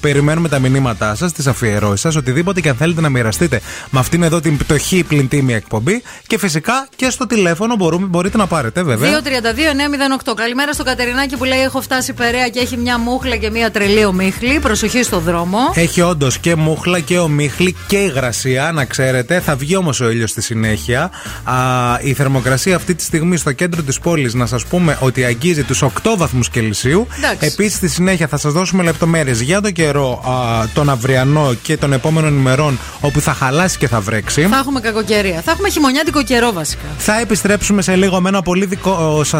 περιμένουμε 0.00 0.48
τα 0.48 0.58
μηνύματά 0.58 1.14
σας, 1.14 1.32
τις 1.32 1.46
αφιερώσεις 1.46 2.00
σας, 2.00 2.16
οτιδήποτε 2.16 2.60
και 2.60 2.68
αν 2.68 2.76
θέλετε 2.76 3.00
να 3.00 3.08
μοιραστείτε 3.08 3.60
με 3.90 3.98
αυτήν 3.98 4.22
εδώ 4.22 4.40
την 4.40 4.56
πτωχή 4.56 5.02
πλυντήμια 5.02 5.56
εκπομπή. 5.56 6.02
Και 6.26 6.38
φυσικά 6.38 6.88
και 6.96 7.10
στο 7.10 7.26
τηλέφωνο 7.26 7.76
μπορούμε, 7.76 8.06
μπορείτε 8.06 8.36
να 8.36 8.46
πάρετε, 8.46 8.82
βέβαια. 8.82 9.10
232-908. 9.52 10.32
Καλημέρα 10.36 10.72
στο 10.72 10.84
Κατερινάκι 10.84 11.36
που 11.36 11.44
λέει: 11.44 11.60
Έχω 11.60 11.80
φτάσει 11.80 12.12
περαία 12.12 12.48
και 12.48 12.60
έχει 12.60 12.76
μια 12.76 12.98
μούχλα 12.98 13.36
και 13.36 13.50
μια 13.50 13.70
τρελή 13.70 14.04
ομίχλη. 14.04 14.58
Προσοχή 14.60 15.02
στο 15.02 15.18
δρόμο. 15.18 15.58
Έχει 15.74 16.00
όντως 16.00 16.38
και 16.38 16.54
μούχλα 16.54 17.00
και 17.00 17.18
ομίχλη 17.18 17.76
και 17.86 17.96
υγρασία, 17.96 18.72
να 18.72 18.84
ξέρετε. 18.84 19.40
Θα 19.40 19.56
βγει 19.56 19.76
όμως 19.76 20.00
ο 20.00 20.10
ήλιος 20.10 20.30
στη 20.30 20.42
συνέχεια. 20.42 21.10
Α, 21.44 21.54
η 22.00 22.12
θερμοκρασία 22.12 22.76
αυτή 22.76 22.94
τη 22.94 23.02
στιγμή 23.02 23.36
στο 23.36 23.52
κέντρο 23.52 23.82
της 23.82 23.98
πόλης, 23.98 24.34
να 24.34 24.46
σας 24.46 24.66
πούμε 24.66 24.98
ότι 25.00 25.24
αγγίζει 25.24 25.62
τους 25.62 25.82
8 25.82 25.88
βαθμούς 26.16 26.48
Κελσίου. 26.50 27.06
Εντάξει. 27.16 27.46
Επίσης, 27.46 27.76
στη 27.76 27.88
συνέχεια 27.88 28.26
θα 28.26 28.36
σας 28.36 28.52
δώσουμε 28.52 28.82
λεπτομέρειες 28.82 29.40
για 29.40 29.60
τον 29.60 29.72
καιρό 29.72 30.22
α, 30.28 30.66
τον 30.74 30.90
αυριανό 30.90 31.54
και 31.62 31.76
των 31.76 31.92
επόμενων 31.92 32.38
ημερών, 32.38 32.78
όπου 33.00 33.20
θα 33.20 33.32
χαλάσει 33.32 33.78
και 33.78 33.88
θα 33.88 34.00
βρέξει. 34.00 34.42
Θα 34.42 34.56
έχουμε 34.56 34.80
κακοκαιρία. 34.80 35.40
Θα 35.44 35.50
έχουμε 35.50 35.68
χειμωνιάτικο 35.68 36.22
καιρό 36.22 36.52
βασικά. 36.52 36.82
Θα 36.98 37.20
επιστρέψουμε 37.20 37.82
σε 37.82 37.96
λίγο 37.96 38.20
με 38.20 38.28
ένα 38.28 38.42
πολύ 38.42 38.66
δικό 38.66 39.24
σας 39.24 39.37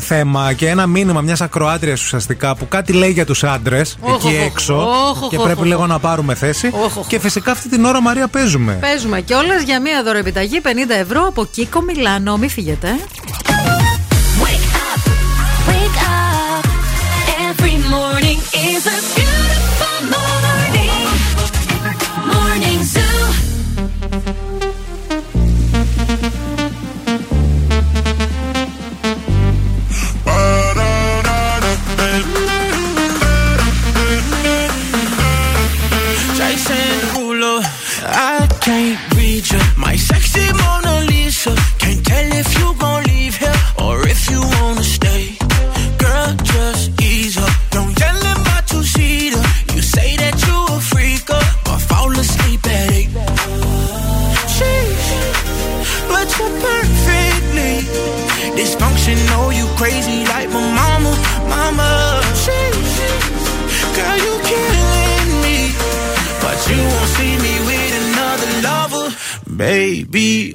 θέμα 0.00 0.52
και 0.52 0.68
ένα 0.68 0.86
μήνυμα 0.86 1.20
μιας 1.20 1.40
ακροάτριας 1.40 2.02
ουσιαστικά 2.02 2.56
που 2.56 2.68
κάτι 2.68 2.92
λέει 2.92 3.10
για 3.10 3.26
τους 3.26 3.44
άντρες 3.44 3.96
Οχ, 4.00 4.14
εκεί 4.24 4.36
οχ, 4.36 4.44
έξω. 4.46 4.74
οχ, 4.76 5.28
και 5.28 5.36
οχ, 5.36 5.44
πρέπει 5.44 5.60
οχ, 5.60 5.66
λίγο 5.66 5.80
οχ. 5.82 5.88
να 5.88 5.98
πάρουμε 5.98 6.34
θέση. 6.34 6.70
Οχ, 6.72 6.96
οχ. 6.96 7.06
Και 7.06 7.18
φυσικά 7.20 7.50
αυτή 7.50 7.68
την 7.68 7.84
ώρα, 7.84 8.00
Μαρία, 8.02 8.28
παίζουμε. 8.28 8.78
Παίζουμε 8.80 9.20
κιόλα 9.20 9.56
για 9.56 9.80
μια 9.80 10.02
δωροεπιταγή 10.02 10.60
50 10.64 10.68
ευρώ 11.00 11.26
από 11.26 11.44
Κίκο 11.44 11.80
Μιλάνο. 11.82 12.36
Μην 12.36 12.50
φύγετε. 12.50 12.88
be 70.12 70.54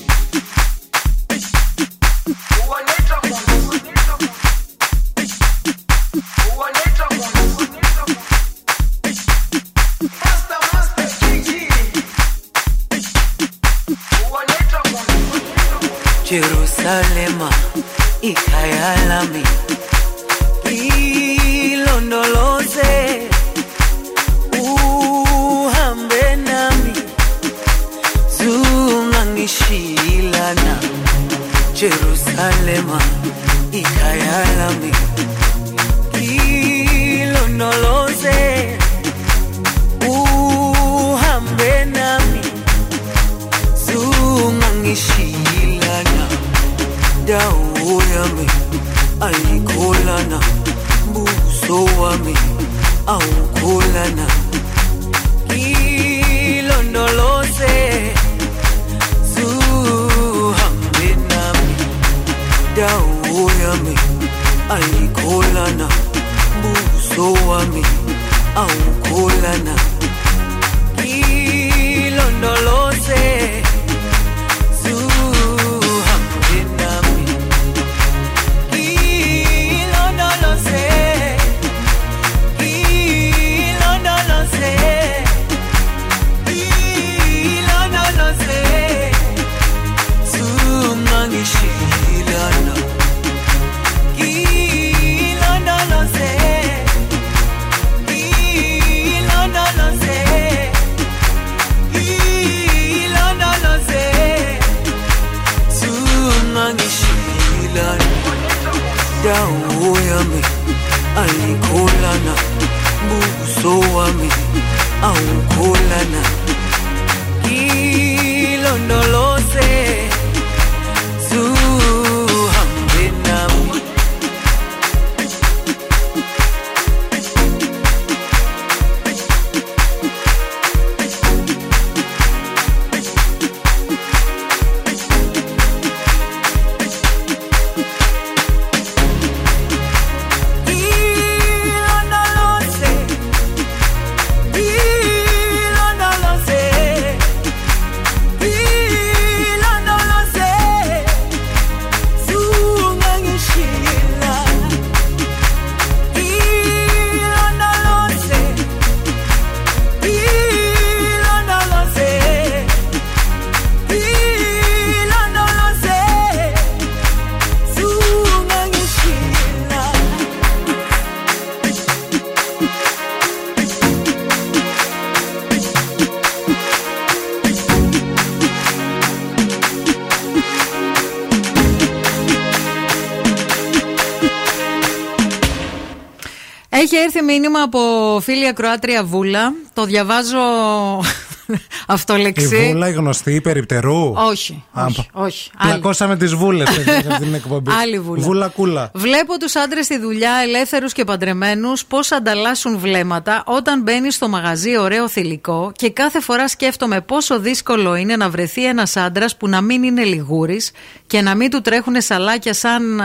Μήνυμα 187.31 187.61
από 187.61 187.79
φίλη 188.23 188.47
ακροάτρια 188.47 189.03
Βούλα. 189.03 189.53
Το 189.73 189.85
διαβάζω 189.85 190.37
αυτό 191.87 192.15
Η 192.15 192.21
λεξί. 192.21 192.47
βούλα, 192.71 192.87
η 192.89 192.91
γνωστή, 192.91 193.33
η 193.33 193.41
περιπτερού. 193.41 194.11
Όχι, 194.15 194.63
Α, 194.71 194.85
όχι, 194.85 194.95
πα- 194.95 195.21
όχι. 195.23 195.49
Άλλη. 195.57 195.71
Πλακώσαμε 195.71 196.17
τις 196.17 196.33
βούλες 196.35 196.69
σε 196.73 196.79
αυτή 196.81 197.23
την 197.23 197.33
εκπομπή. 197.33 197.71
Άλλη 197.81 197.99
βούλα. 197.99 198.21
Βούλα 198.23 198.47
κούλα. 198.47 198.91
Βλέπω 198.93 199.37
τους 199.37 199.55
άντρες 199.55 199.85
στη 199.85 199.99
δουλειά, 199.99 200.31
ελεύθερους 200.43 200.93
και 200.93 201.03
παντρεμένους, 201.03 201.85
πώς 201.85 202.11
ανταλλάσσουν 202.11 202.77
βλέμματα 202.77 203.43
όταν 203.45 203.81
μπαίνει 203.81 204.11
στο 204.11 204.27
μαγαζί 204.29 204.77
ωραίο 204.77 205.07
θηλυκό 205.07 205.71
και 205.75 205.89
κάθε 205.91 206.21
φορά 206.21 206.47
σκέφτομαι 206.47 207.01
πόσο 207.01 207.39
δύσκολο 207.39 207.95
είναι 207.95 208.15
να 208.15 208.29
βρεθεί 208.29 208.65
ένας 208.65 208.95
άντρας 208.97 209.37
που 209.37 209.47
να 209.47 209.61
μην 209.61 209.83
είναι 209.83 210.03
λιγούρης 210.03 210.71
και 211.07 211.21
να 211.21 211.35
μην 211.35 211.49
του 211.49 211.61
τρέχουν 211.61 212.01
σαλάκια 212.01 212.53
σαν 212.53 213.01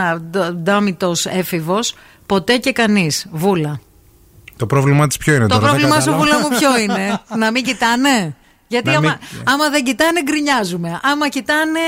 ντάμιτο 0.53 1.13
έφηβος. 1.29 1.93
Ποτέ 2.25 2.57
και 2.57 2.71
κανείς. 2.71 3.25
Βούλα. 3.31 3.79
Το 4.57 4.65
πρόβλημά 4.65 5.07
της 5.07 5.17
ποιο 5.17 5.33
είναι 5.33 5.47
Το 5.47 5.55
τώρα. 5.59 5.61
δεν 5.61 5.69
πρόβλημά 5.69 5.99
σου, 6.01 6.09
κατάλαβα. 6.09 6.35
Βούλα 6.37 6.49
μου, 6.49 6.57
ποιο 6.57 6.77
είναι; 6.79 7.19
να 7.43 7.51
μην 7.51 7.63
κοιτάνε; 7.63 8.35
Γιατί 8.67 8.89
Να 8.89 8.97
άμα, 8.97 9.07
μην- 9.31 9.41
άμα 9.49 9.69
δεν 9.69 9.83
κοιτάνε, 9.83 10.21
γκρινιάζουμε. 10.23 10.99
Άμα 11.03 11.29
κοιτάνε, 11.29 11.79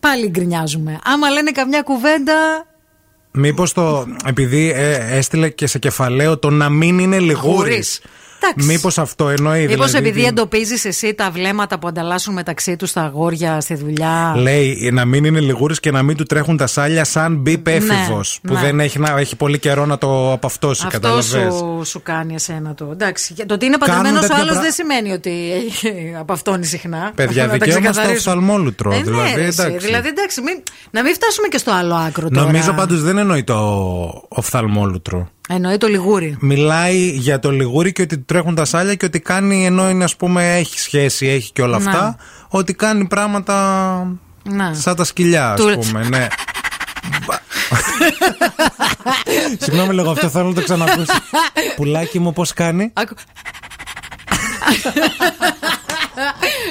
πάλι 0.00 0.28
γκρινιάζουμε. 0.28 0.98
Άμα 1.04 1.28
λένε 1.30 1.50
καμιά 1.50 1.82
κουβέντα, 1.82 2.66
Μήπως 3.34 3.72
το. 3.72 4.06
Επειδή 4.26 4.72
ε, 4.76 5.16
έστειλε 5.16 5.48
και 5.48 5.66
σε 5.66 5.78
κεφαλαίο 5.78 6.38
το 6.38 6.50
να 6.50 6.68
μην 6.68 6.98
είναι 6.98 7.18
λιγούρης. 7.18 8.00
Γούρης. 8.42 8.52
Εντάξει. 8.54 8.66
Μήπως 8.76 8.98
αυτό 8.98 9.28
εννοεί. 9.28 9.66
Μήπως 9.66 9.86
δηλαδή, 9.86 9.96
επειδή 10.08 10.20
τι- 10.20 10.26
εντοπίζεις 10.26 10.84
εσύ 10.84 11.14
τα 11.14 11.30
βλέμματα 11.30 11.78
που 11.78 11.86
ανταλλάσσουν 11.88 12.34
μεταξύ 12.34 12.76
τους 12.76 12.92
τα 12.92 13.00
αγόρια 13.02 13.60
στη 13.60 13.74
δουλειά. 13.74 14.34
Λέει 14.36 14.90
να 14.92 15.04
μην 15.04 15.24
είναι 15.24 15.40
λιγούρη 15.40 15.74
και 15.80 15.90
να 15.90 16.02
μην 16.02 16.16
του 16.16 16.24
τρέχουν 16.24 16.56
τα 16.56 16.66
σάλια 16.66 17.04
σαν 17.04 17.36
μπιπ 17.36 17.66
έφηβο. 17.66 18.20
που 18.42 18.52
ναι. 18.54 18.60
δεν 18.60 18.80
έχει, 18.80 18.98
να, 18.98 19.14
έχει 19.18 19.36
πολύ 19.36 19.58
καιρό 19.58 19.86
να 19.86 19.98
το 19.98 20.32
απαυτώσει. 20.32 20.82
Αυτό 20.86 21.00
Καταλαβες. 21.00 21.24
σου, 21.54 21.80
σου 21.84 22.02
κάνει 22.02 22.34
εσένα 22.34 22.74
το. 22.74 22.88
Εντάξει. 22.92 23.34
και 23.34 23.44
Το 23.46 23.54
ότι 23.54 23.66
είναι 23.66 23.78
παντρεμένος 23.78 24.18
ο 24.18 24.20
τέτοια 24.20 24.36
άλλος 24.36 24.50
πρά- 24.52 24.60
δεν 24.62 24.72
σημαίνει 24.72 25.12
ότι 25.12 25.52
έχει- 25.66 26.14
απαυτώνει 26.20 26.64
συχνά. 26.64 27.12
Παιδιά, 27.14 27.42
Να 27.46 27.48
τα 27.48 27.54
δικαίωμα 27.58 27.80
στο 27.82 27.90
ξεκαθαρίσουμε. 27.90 28.34
οφθαλμόλουτρο. 28.34 28.92
Ε, 28.92 28.96
ναι, 28.96 29.02
δηλαδή, 29.02 29.34
ρε, 29.40 29.46
εσύ. 29.46 29.60
εντάξει. 29.62 29.86
δηλαδή, 29.86 30.08
εντάξει, 30.08 30.40
μην- 30.40 30.62
να 30.90 31.02
μην 31.02 31.14
φτάσουμε 31.14 31.48
και 31.48 31.58
στο 31.58 31.72
άλλο 31.72 31.94
άκρο 31.94 32.28
τώρα. 32.28 32.46
Νομίζω 32.46 32.72
πάντως 32.72 33.02
δεν 33.02 33.18
εννοεί 33.18 33.44
το 33.44 33.56
οφθαλμόλουτρο. 34.28 35.28
Εννοεί 35.54 35.76
το 35.76 35.86
λιγούρι. 35.86 36.36
Μιλάει 36.40 37.08
για 37.10 37.38
το 37.38 37.50
λιγούρι 37.50 37.92
και 37.92 38.02
ότι 38.02 38.18
του 38.18 38.24
τρέχουν 38.24 38.54
τα 38.54 38.64
σάλια 38.64 38.94
και 38.94 39.04
ότι 39.04 39.20
κάνει 39.20 39.66
ενώ 39.66 39.88
είναι 39.90 40.04
ας 40.04 40.16
πούμε 40.16 40.56
έχει 40.56 40.78
σχέση, 40.80 41.26
έχει 41.26 41.52
και 41.52 41.62
όλα 41.62 41.78
Ναι. 41.78 41.84
αυτά, 41.90 42.16
ότι 42.48 42.74
κάνει 42.74 43.06
πράγματα 43.06 43.56
Να. 44.42 44.74
Σαν 44.74 44.96
τα 44.96 45.04
σκυλιά, 45.04 45.50
ας 45.52 45.60
Του- 45.60 45.78
πούμε, 45.80 46.08
ναι. 46.08 46.26
Συγγνώμη 49.60 49.94
λίγο, 49.94 50.10
αυτό 50.10 50.28
θέλω 50.28 50.48
να 50.48 50.54
το 50.54 50.62
ξανακούσω. 50.62 51.12
Πουλάκι 51.76 52.18
μου, 52.18 52.32
πώς 52.32 52.52
κάνει; 52.52 52.90
Άκου. 52.92 53.14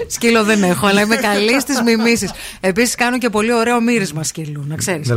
Σκύλο 0.08 0.44
δεν 0.44 0.64
έχω, 0.64 0.88
αλλά 0.88 1.02
είμαι 1.02 1.16
καλή 1.16 1.60
στις 1.62 1.82
μιμήσεις. 1.82 2.32
Επίσης 2.60 2.96
κάνω 2.96 3.18
και 3.18 3.30
πολύ 3.30 3.54
ωραίο 3.54 3.82
μύρισμα 3.82 4.24
σκύλου, 4.24 4.64
να 4.68 4.76
ξέρεις. 4.76 5.08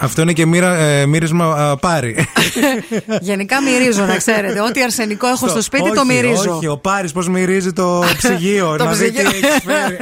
Δηλαδή. 0.00 0.06
Αυτό 0.06 0.22
είναι 0.22 0.32
και 0.32 0.46
μοίρα, 0.46 0.76
ε, 0.76 1.06
μύρισμα 1.06 1.44
α, 1.70 1.76
πάρη. 1.76 2.26
Γενικά 3.20 3.62
μυρίζω, 3.62 4.04
να 4.04 4.16
ξέρετε. 4.16 4.60
Ό,τι 4.60 4.82
αρσενικό 4.82 5.26
έχω 5.26 5.48
στο 5.48 5.62
σπίτι 5.62 5.92
το 5.92 6.00
Όχι, 6.00 6.06
μυρίζω. 6.12 6.56
Όχι, 6.56 6.66
ο 6.66 6.76
Πάρης 6.78 7.12
πώς 7.12 7.28
μυρίζει 7.28 7.72
το 7.72 8.02
ψυγείο. 8.18 8.76
Το 8.76 8.84
να 8.84 8.92
δει 8.92 9.10
τι 9.12 9.22
ψυγείο. 9.22 9.48
έχει 9.48 9.60
φέρει. 9.60 9.96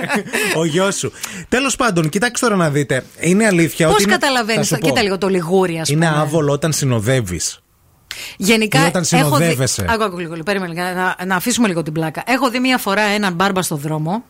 ο 0.56 0.64
γιος 0.64 0.96
σου. 0.96 1.12
Τέλος 1.48 1.76
πάντων, 1.76 2.08
κοιτάξτε 2.08 2.46
τώρα 2.46 2.58
να 2.58 2.70
δείτε. 2.70 3.04
Είναι 3.20 3.46
αλήθεια 3.46 3.86
Πώς 3.86 3.94
ότι. 3.94 4.02
είναι- 4.02 4.12
καταλαβαίνεις, 4.12 4.68
θα 4.68 4.74
σου 4.74 4.80
πω. 4.80 4.86
κοίτα 4.88 5.02
λίγο 5.02 5.18
το 5.18 5.28
λιγούρι, 5.28 5.78
ας 5.78 5.90
πούμε. 5.92 6.06
Είναι 6.06 6.14
άβολο 6.18 6.52
όταν 6.52 6.72
συνοδεύεις. 6.72 7.60
Γενικά. 8.36 8.84
Ή 8.84 8.86
όταν 8.86 9.04
έχω 9.10 9.22
δει- 9.28 9.34
συνοδεύεσαι. 9.36 9.86
Άκου, 9.88 10.04
άκου 10.04 10.18
λίγο, 10.18 10.32
λίγο, 10.32 10.42
περίμενε, 10.44 10.72
να, 10.82 10.94
να, 10.94 11.16
να 11.26 11.36
αφήσουμε 11.36 11.68
λίγο 11.68 11.82
την 11.82 11.92
πλάκα. 11.92 12.22
Έχω 12.26 12.50
δει 12.50 12.58
μία 12.58 12.78
φορά 12.78 13.02
έναν 13.02 13.32
μπάρμπα 13.34 13.62
στο 13.62 13.76
δρόμο. 13.76 14.24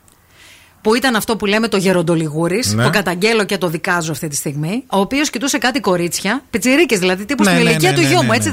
Που 0.81 0.95
ήταν 0.95 1.17
αυτό 1.17 1.37
που 1.37 1.47
λέμε 1.47 1.69
το 1.69 1.77
γεροντολιγούρης. 1.77 2.75
Ναι. 2.75 2.83
Το 2.83 2.91
καταγγέλω 2.91 3.45
και 3.45 3.59
το 3.59 3.69
δικάζω 3.69 4.13
αυτή 4.13 4.29
τη 4.29 4.37
στιγμή. 4.37 4.85
Ο 4.87 4.99
οποίος 4.99 5.31
κοιτούσε 5.31 5.59
κάτι 5.59 5.81
κορίτσια, 5.81 6.43
πιτσιρίκες 6.51 6.99
δηλαδή, 6.99 7.25
τύπου 7.25 7.43
Ναι, 7.43 7.51
στην 7.51 7.65
ναι, 7.65 7.71
ηλικία 7.71 7.91
ναι, 7.91 7.97
του 7.97 8.03
ναι, 8.03 8.09
γιού 8.09 8.19
ναι, 8.19 8.25
μου, 8.25 8.31
ναι. 8.31 8.37
έτσι 8.37 8.51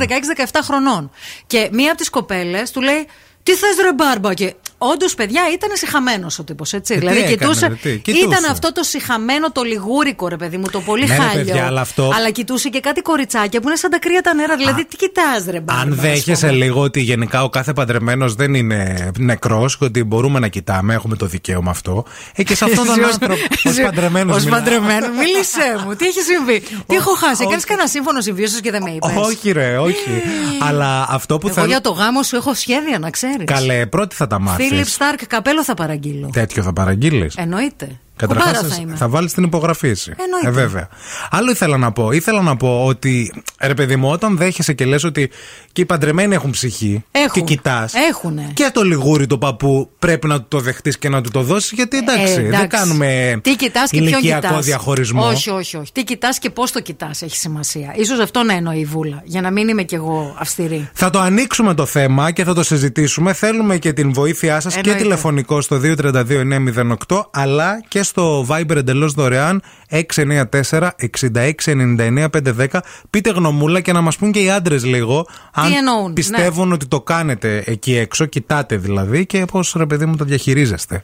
16-17 0.51 0.59
χρονών. 0.63 1.11
Και 1.47 1.69
μία 1.71 1.87
από 1.87 1.97
τις 1.97 2.09
κοπέλες 2.09 2.71
του 2.71 2.81
λέει, 2.81 3.07
Τι 3.43 3.51
θες 3.51 3.75
ρε 3.81 3.93
μπάρμπα, 3.93 4.33
και 4.33 4.53
όντως 4.93 5.15
παιδιά 5.15 5.41
ήταν 5.53 5.69
συχαμένος 5.73 6.39
ο 6.39 6.43
τύπος, 6.43 6.73
έτσι. 6.73 6.93
Ε, 6.93 6.95
τι 6.95 7.01
δηλαδή 7.01 7.19
έκανε, 7.19 7.35
κοιτούσε. 7.35 7.67
ρε, 7.67 7.73
τι, 7.73 7.97
κοιτούσε. 7.97 8.25
Ήταν 8.25 8.51
αυτό 8.51 8.71
το 8.71 8.83
συχαμένο, 8.83 9.51
το 9.51 9.61
λιγούρικο, 9.63 10.27
ρε 10.27 10.35
παιδί 10.37 10.57
μου, 10.57 10.69
το 10.71 10.79
πολύ 10.79 11.05
Ναι, 11.07 11.15
ρε, 11.15 11.21
χάλιο. 11.21 11.45
παιδιά, 11.45 11.65
αλλά 11.65 11.81
αυτό- 11.81 12.11
αλλά 12.17 12.29
κοιτούσε 12.29 12.69
και 12.69 12.79
κάτι 12.79 13.01
κοριτσάκια 13.01 13.61
που 13.61 13.67
είναι 13.67 13.77
σαν 13.77 13.89
τα 13.91 13.99
κρύα 13.99 14.21
τα 14.21 14.33
νερά. 14.33 14.55
Δηλαδή, 14.57 14.85
τι 14.85 14.95
κοιτάς, 14.95 15.45
ρε 15.49 15.59
μπάρμπα. 15.59 15.81
Αν 15.81 15.91
ας 15.91 15.97
δέχεσαι 15.97 16.47
πούμε. 16.47 16.57
λίγο 16.57 16.81
ότι 16.81 17.01
γενικά 17.01 17.43
ο 17.43 17.49
κάθε 17.49 17.73
παντρεμένος 17.73 18.35
δεν 18.35 18.53
είναι 18.53 19.11
νεκρός 19.17 19.77
και 19.77 19.85
ότι 19.85 20.03
μπορούμε 20.03 20.39
να 20.39 20.47
κοιτάμε, 20.47 20.93
έχουμε 20.93 21.15
το 21.15 21.25
δικαίωμα 21.25 21.71
αυτό. 21.71 22.05
Ε, 22.35 22.43
και 22.43 22.55
σε 22.55 22.65
αυτόν 22.65 22.85
τον 22.85 22.93
Εσύ 22.99 23.03
ως- 23.03 23.13
άνθρωπο, 23.13 23.33
ως 23.33 23.65
εσύ 23.65 23.81
παντρεμένος. 23.83 24.35
ως 24.35 24.45
παντρεμένο. 24.45 25.07
Μίλησέ 25.19 25.83
μου, 25.85 25.95
τι 25.95 26.05
έχει 26.05 26.19
συμβεί; 26.21 26.59
Τι 26.87 26.95
έχω 26.95 27.11
χάσει. 27.13 27.43
Έκανες 27.43 27.63
κανένα 27.65 27.87
σύμφωνο 27.87 28.21
συμβίωσης 28.21 28.61
και 28.61 28.71
δεν 28.71 28.83
με 28.83 28.89
είπες; 28.91 29.11
Όχι, 29.15 29.51
ρε, 29.51 29.77
όχι. 29.77 30.21
Αλλά 30.59 31.05
αυτό 31.09 31.37
που 31.37 31.47
Εγώ 31.47 31.55
θέλω. 31.55 31.67
για 31.67 31.81
το 31.81 31.89
γάμο 31.91 32.23
σου 32.23 32.35
έχω 32.35 32.53
σχέδια 32.53 32.99
να 32.99 33.09
ξέρεις. 33.09 33.45
Καλέ, 33.45 33.85
πρώτη 33.85 34.15
θα 34.15 34.27
τα 34.27 34.39
μάθεις. 34.39 34.69
Φίλιπ 34.75 34.87
Σταρκ 34.87 35.25
καπέλο 35.27 35.63
θα 35.63 35.73
παραγγείλω. 35.73 36.29
Τέτοιο 36.33 36.63
θα 36.63 36.73
παραγγείλεις. 36.73 37.35
Εννοείται. 37.35 37.99
Καταρχάς 38.17 38.45
Κουμπάρα 38.47 38.67
θα 38.67 38.75
θα, 38.75 38.81
είμαι. 38.81 38.95
θα 38.95 39.07
βάλεις 39.09 39.33
την 39.33 39.43
υπογραφή 39.43 39.93
σου. 39.93 40.11
Εννοείται. 40.17 40.47
Ε, 40.47 40.51
βέβαια. 40.51 40.87
Άλλο 41.29 41.51
ήθελα 41.51 41.77
να 41.77 41.91
πω. 41.91 42.11
Ήθελα 42.11 42.41
να 42.41 42.55
πω 42.55 42.85
ότι, 42.85 43.33
ρε 43.61 43.73
παιδί 43.73 43.95
μου, 43.95 44.09
όταν 44.09 44.37
δέχεσαι 44.37 44.73
και 44.73 44.85
λες 44.85 45.03
ότι 45.03 45.29
και 45.71 45.81
οι 45.81 45.85
παντρεμένοι 45.85 46.35
έχουν 46.35 46.49
ψυχή 46.51 47.03
Έχουν. 47.11 47.31
και 47.33 47.41
κοιτάς. 47.55 47.93
Έχουνε. 48.09 48.51
Και 48.53 48.69
το 48.73 48.81
λιγούρι 48.83 49.27
του 49.27 49.37
παππού 49.37 49.89
πρέπει 49.99 50.27
να 50.27 50.39
του 50.41 50.45
το 50.47 50.59
δεχτείς 50.59 50.97
και 50.97 51.09
να 51.09 51.21
του 51.21 51.29
το 51.29 51.41
δώσεις. 51.41 51.71
Γιατί 51.71 51.97
εντάξει, 51.97 52.33
Ε, 52.33 52.49
δεν 52.49 52.69
κάνουμε 52.69 53.39
Τι 53.43 53.55
κοιτάς 53.55 53.89
και 53.89 53.97
ποιον 53.97 54.07
ηλικιακό 54.11 54.47
κοιτάς. 54.47 54.65
διαχωρισμό. 54.65 55.27
Όχι, 55.27 55.49
όχι, 55.49 55.77
όχι. 55.77 55.91
Τι 55.91 56.03
κοιτάς 56.03 56.39
και 56.39 56.49
πώς 56.49 56.71
το 56.71 56.81
κοιτάς 56.81 57.21
έχει 57.21 57.37
σημασία. 57.37 57.93
σω 58.05 58.23
αυτό 58.23 58.43
να 58.43 58.53
εννοεί 58.53 58.79
η 58.79 58.85
Βούλα. 58.85 59.21
Για 59.25 59.41
να 59.41 59.51
μην 59.51 59.67
είμαι 59.67 59.83
κι 59.83 59.95
εγώ 59.95 60.35
αυστηρή. 60.39 60.89
Θα 60.93 61.09
το 61.09 61.19
ανοίξουμε 61.19 61.73
το 61.73 61.85
θέμα 61.85 62.31
και 62.31 62.43
θα 62.43 62.53
το 62.53 62.63
συζητήσουμε. 62.63 63.33
Θέλουμε 63.33 63.77
και 63.77 63.93
την 63.93 64.13
βοήθειά 64.13 64.59
σας 64.59 64.73
και 64.73 64.79
Εννοείται. 64.79 65.01
τηλεφωνικό 65.03 65.61
στο 65.61 65.77
232-908 65.77 67.21
αλλά 67.31 67.83
και 67.87 68.03
στο 68.05 68.45
Viber 68.49 68.75
εντελώς 68.75 69.13
δωρεάν 69.13 69.61
694-6699-510. 69.89 72.79
Πείτε 73.09 73.29
γνωμούλα 73.29 73.79
και 73.79 73.93
να 73.93 74.01
μας 74.01 74.17
πούν 74.17 74.31
και 74.31 74.39
οι 74.39 74.49
άντρες 74.49 74.85
λίγο 74.85 75.27
αν 75.53 75.73
εννοούν, 75.73 76.13
πιστεύουν 76.13 76.71
ότι 76.71 76.85
το 76.85 77.01
κάνετε 77.01 77.63
εκεί 77.65 77.95
έξω, 77.95 78.25
κοιτάτε 78.25 78.77
δηλαδή 78.77 79.25
και 79.25 79.45
πώς 79.45 79.73
ρε 79.77 79.85
παιδί 79.85 80.05
μου 80.05 80.15
το 80.15 80.23
διαχειρίζεστε. 80.23 81.03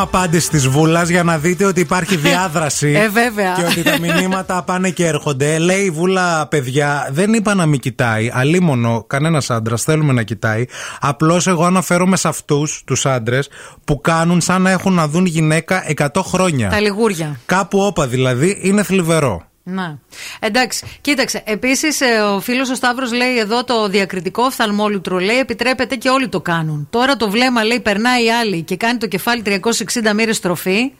Έχουμε 0.00 0.18
απάντηση 0.18 0.50
τη 0.50 0.58
Βούλας 0.58 1.08
για 1.08 1.22
να 1.22 1.38
δείτε 1.38 1.64
ότι 1.64 1.80
υπάρχει 1.80 2.16
διάδραση. 2.26 2.88
Ε, 2.88 3.08
βέβαια. 3.08 3.54
Και 3.54 3.64
ότι 3.64 3.82
τα 3.82 3.98
μηνύματα 3.98 4.62
πάνε 4.62 4.90
και 4.90 5.06
έρχονται. 5.06 5.58
Λέει 5.58 5.84
η 5.84 5.90
Βούλα, 5.90 6.46
παιδιά, 6.46 7.08
δεν 7.12 7.32
είπα 7.32 7.54
να 7.54 7.66
μην 7.66 7.80
κοιτάει. 7.80 8.30
Αλίμονο, 8.32 9.04
κανένας 9.06 9.50
άντρας 9.50 9.82
θέλουμε 9.82 10.12
να 10.12 10.22
κοιτάει. 10.22 10.64
Απλώς 11.00 11.46
εγώ 11.46 11.64
αναφέρομαι 11.64 12.16
σε 12.16 12.28
αυτούς 12.28 12.82
τους 12.86 13.06
άντρες 13.06 13.48
που 13.84 14.00
κάνουν 14.00 14.40
σαν 14.40 14.62
να 14.62 14.70
έχουν 14.70 14.92
να 14.92 15.08
δουν 15.08 15.26
γυναίκα 15.26 15.82
100 15.96 16.22
χρόνια. 16.22 16.68
Τα 16.68 16.80
λιγούρια. 16.80 17.40
Κάπου 17.46 17.78
όπα 17.78 18.06
δηλαδή 18.06 18.58
είναι 18.62 18.82
θλιβερό. 18.82 19.47
Να. 19.70 19.98
Εντάξει, 20.40 20.86
κοίταξε. 21.00 21.42
Επίσης, 21.46 22.00
ο 22.34 22.40
φίλος 22.40 22.70
ο 22.70 22.74
Σταύρος 22.74 23.12
λέει 23.12 23.38
εδώ 23.38 23.64
το 23.64 23.88
διακριτικό 23.88 24.42
οφθαλμόλουτρο 24.42 25.18
λέει 25.18 25.38
επιτρέπεται 25.38 25.96
και 25.96 26.08
όλοι 26.08 26.28
το 26.28 26.40
κάνουν. 26.40 26.86
Τώρα 26.90 27.16
το 27.16 27.30
βλέμμα 27.30 27.64
λέει 27.64 27.80
περνάει 27.80 28.30
άλλη 28.30 28.62
και 28.62 28.76
κάνει 28.76 28.98
το 28.98 29.06
κεφάλι 29.06 29.42
360 29.46 30.14
μοίρες 30.14 30.36
στροφή. 30.36 30.92